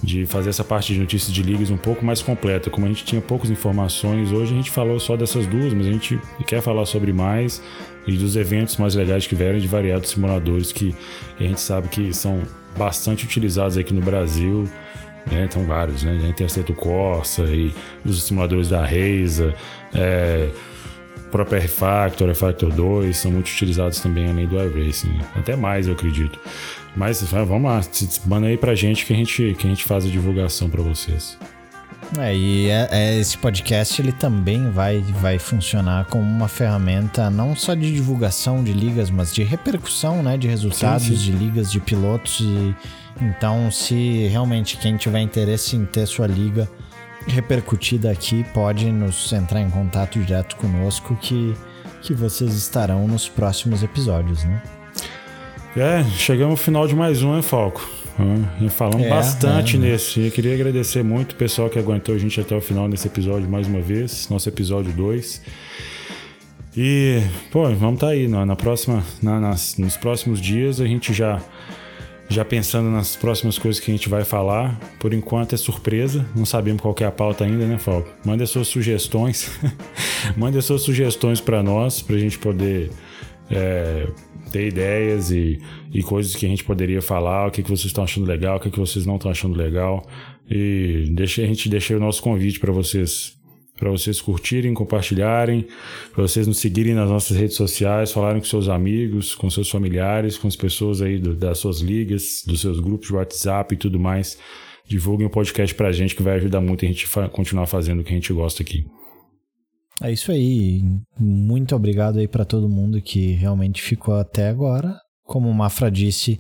de 0.03 0.27
fazer 0.27 0.51
essa 0.51 0.65
parte 0.65 0.95
de 0.95 1.01
notícias 1.01 1.33
de 1.33 1.43
ligas 1.43 1.71
um 1.71 1.77
pouco 1.77 2.05
mais 2.05 2.23
completa. 2.23 2.71
Como 2.71 2.87
a 2.87 2.89
gente 2.89 3.05
tinha 3.05 3.21
poucas 3.21 3.51
informações, 3.51 4.33
hoje 4.33 4.53
a 4.53 4.57
gente 4.57 4.71
falou 4.71 4.99
só 4.99 5.17
dessas 5.17 5.47
duas, 5.47 5.75
mas 5.75 5.87
a 5.87 5.93
gente 5.93 6.19
quer 6.47 6.63
falar 6.63 6.87
sobre 6.87 7.13
mais 7.13 7.63
e 8.07 8.17
dos 8.17 8.35
eventos 8.35 8.77
mais 8.79 8.95
legais 8.95 9.27
que 9.27 9.35
vieram 9.35 9.59
de 9.59 9.69
variados 9.69 10.11
simuladores 10.11 10.73
que, 10.73 10.95
que 11.37 11.45
a 11.45 11.47
gente 11.47 11.61
sabe 11.61 11.89
que 11.89 12.13
são 12.13 12.43
bastante 12.77 13.25
utilizados 13.25 13.77
aqui 13.77 13.93
no 13.93 14.01
Brasil. 14.01 14.69
Né? 15.31 15.45
Então, 15.49 15.65
vários, 15.65 16.03
né? 16.03 16.29
Interceto 16.29 16.73
Corsa 16.75 17.43
e 17.43 17.73
os 18.05 18.25
simuladores 18.25 18.69
da 18.69 18.85
Reisa. 18.85 19.55
É, 19.95 20.49
próprio 21.33 21.59
R-Factor, 21.59 22.29
R-Factor 22.29 22.71
2 22.73 23.17
são 23.17 23.33
muito 23.33 23.49
utilizados 23.49 23.99
também 24.01 24.29
além 24.29 24.47
do 24.47 24.61
iRacing. 24.61 25.19
Até 25.35 25.57
mais, 25.57 25.89
eu 25.89 25.95
acredito. 25.95 26.39
Mas 26.95 27.23
vamos 27.23 27.63
lá, 27.63 27.81
manda 28.27 28.47
aí 28.47 28.57
pra 28.57 28.75
gente 28.75 29.07
que 29.07 29.13
a 29.13 29.17
gente, 29.17 29.57
que 29.59 29.67
a 29.67 29.71
gente 29.71 29.85
faz 29.85 30.05
a 30.05 30.09
divulgação 30.09 30.69
para 30.69 30.83
vocês. 30.83 31.39
É, 32.19 32.37
e 32.37 32.69
é, 32.69 32.89
é, 32.91 33.19
esse 33.19 33.39
podcast 33.39 34.01
ele 34.03 34.13
também 34.13 34.71
vai, 34.71 35.01
vai 35.21 35.39
funcionar 35.39 36.05
como 36.07 36.23
uma 36.23 36.49
ferramenta 36.49 37.31
não 37.31 37.57
só 37.57 37.73
de 37.73 37.91
divulgação 37.91 38.63
de 38.63 38.75
ligas, 38.75 39.09
mas 39.09 39.33
de 39.33 39.43
repercussão, 39.43 40.23
né, 40.23 40.37
de 40.37 40.47
resultados 40.47 41.07
sim, 41.07 41.17
sim. 41.17 41.23
de 41.23 41.33
ligas, 41.33 41.73
de 41.73 41.81
pilotos. 41.81 42.41
E, 42.41 42.77
então, 43.21 43.71
se 43.71 44.27
realmente 44.29 44.77
quem 44.77 44.97
tiver 44.99 45.21
interesse 45.21 45.75
em 45.75 45.87
ter 45.87 46.07
sua 46.07 46.27
liga 46.27 46.69
repercutida 47.27 48.11
aqui, 48.11 48.45
pode 48.55 48.91
nos 48.91 49.33
entrar 49.33 49.61
em 49.61 49.71
contato 49.71 50.19
direto 50.19 50.57
conosco 50.57 51.17
que, 51.21 51.55
que 52.01 52.15
vocês 52.15 52.55
estarão 52.55 53.07
nos 53.07 53.29
próximos 53.29 53.83
episódios, 53.83 54.45
né? 54.45 54.63
É, 55.77 56.05
chegamos 56.05 56.53
ao 56.53 56.57
final 56.57 56.87
de 56.87 56.95
mais 56.95 57.23
um, 57.23 57.35
hein, 57.35 57.43
Falco? 57.43 57.89
Hum, 58.21 58.69
falamos 58.69 59.07
é, 59.07 59.09
bastante 59.09 59.77
é, 59.77 59.81
nesse. 59.81 60.21
Eu 60.21 60.31
queria 60.31 60.55
agradecer 60.55 61.03
muito 61.03 61.33
o 61.33 61.37
pessoal 61.37 61.71
que 61.71 61.79
aguentou 61.79 62.15
a 62.15 62.19
gente 62.19 62.39
até 62.41 62.55
o 62.55 62.61
final 62.61 62.87
nesse 62.87 63.07
episódio 63.07 63.49
mais 63.49 63.67
uma 63.67 63.81
vez, 63.81 64.29
nosso 64.29 64.49
episódio 64.49 64.93
2. 64.93 65.41
E, 66.77 67.23
pô, 67.51 67.65
vamos 67.65 67.95
estar 67.95 68.09
tá 68.09 68.13
aí, 68.13 68.29
na, 68.29 68.47
na 68.47 68.57
próxima, 68.57 69.03
na, 69.23 69.41
nas, 69.41 69.77
nos 69.77 69.97
próximos 69.97 70.41
dias 70.41 70.81
a 70.81 70.87
gente 70.87 71.13
já 71.13 71.41
já 72.29 72.45
pensando 72.45 72.91
nas 72.91 73.17
próximas 73.17 73.59
coisas 73.59 73.81
que 73.81 73.91
a 73.91 73.95
gente 73.95 74.09
vai 74.09 74.25
falar. 74.25 74.79
Por 74.99 75.13
enquanto 75.13 75.55
é 75.55 75.59
surpresa, 75.59 76.27
não 76.35 76.45
sabemos 76.45 76.81
qual 76.81 76.95
é 77.01 77.05
a 77.05 77.13
pauta 77.13 77.45
ainda, 77.45 77.67
né, 77.67 77.79
Falco? 77.79 78.09
Manda 78.25 78.47
suas 78.47 78.69
sugestões, 78.69 79.51
manda 80.37 80.61
suas 80.63 80.83
sugestões 80.83 81.41
para 81.41 81.63
nós, 81.63 82.01
para 82.01 82.17
a 82.17 82.19
gente 82.19 82.39
poder 82.39 82.91
é, 83.51 84.09
ter 84.51 84.69
ideias 84.69 85.31
e, 85.31 85.61
e 85.93 86.03
coisas 86.03 86.35
que 86.35 86.47
a 86.47 86.49
gente 86.49 86.65
poderia 86.65 87.03
falar, 87.03 87.49
o 87.49 87.51
que, 87.51 87.63
que 87.63 87.71
vocês 87.71 87.87
estão 87.87 88.05
achando 88.05 88.27
legal, 88.27 88.57
o 88.57 88.61
que, 88.61 88.71
que 88.71 88.79
vocês 88.79 89.05
não 89.07 89.17
estão 89.17 89.31
achando 89.31 89.57
legal. 89.57 90.07
E 90.51 91.07
deixa, 91.11 91.43
a 91.43 91.47
gente 91.47 91.69
deixa 91.69 91.97
o 91.97 92.01
nosso 92.01 92.23
convite 92.23 92.61
para 92.61 92.73
vocês 92.73 93.37
para 93.83 93.91
vocês 93.91 94.21
curtirem, 94.21 94.73
compartilharem, 94.73 95.67
para 96.15 96.23
vocês 96.23 96.47
nos 96.47 96.59
seguirem 96.59 96.95
nas 96.95 97.11
nossas 97.11 97.37
redes 97.37 97.57
sociais, 97.57 98.13
falarem 98.13 98.41
com 98.41 98.47
seus 98.47 98.69
amigos, 98.69 99.35
com 99.35 99.51
seus 99.51 99.69
familiares, 99.69 100.39
com 100.39 100.47
as 100.47 100.55
pessoas 100.55 101.03
aí 101.03 101.19
do, 101.19 101.35
das 101.35 101.59
suas 101.59 101.81
ligas, 101.81 102.45
dos 102.47 102.61
seus 102.61 102.79
grupos 102.79 103.09
de 103.09 103.15
WhatsApp 103.15 103.75
e 103.75 103.77
tudo 103.77 103.99
mais. 103.99 104.39
Divulguem 104.87 105.27
o 105.27 105.31
podcast 105.31 105.75
para 105.75 105.89
a 105.89 105.93
gente 105.93 106.15
que 106.15 106.23
vai 106.23 106.37
ajudar 106.37 106.61
muito 106.61 106.85
a 106.85 106.89
gente 106.89 107.09
fa 107.09 107.29
continuar 107.29 107.67
fazendo 107.67 108.03
o 108.03 108.05
que 108.05 108.11
a 108.11 108.15
gente 108.15 108.33
gosta 108.33 108.63
aqui. 108.63 108.87
É 110.01 110.13
isso 110.13 110.31
aí. 110.31 110.81
Muito 111.19 111.75
obrigado 111.75 112.21
aí 112.21 112.29
para 112.29 112.45
todo 112.45 112.69
mundo 112.69 113.03
que 113.03 113.33
realmente 113.33 113.83
ficou 113.83 114.15
até 114.15 114.49
agora. 114.49 114.95
Como 115.25 115.49
o 115.49 115.55
Mafra 115.55 115.91
disse, 115.91 116.39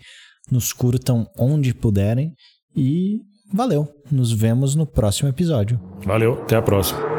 nos 0.48 0.72
curtam 0.72 1.26
onde 1.36 1.74
puderem 1.74 2.34
e 2.76 3.18
valeu. 3.52 3.88
Nos 4.12 4.30
vemos 4.30 4.76
no 4.76 4.86
próximo 4.86 5.28
episódio. 5.28 5.80
Valeu, 6.06 6.34
até 6.34 6.54
a 6.54 6.62
próxima. 6.62 7.11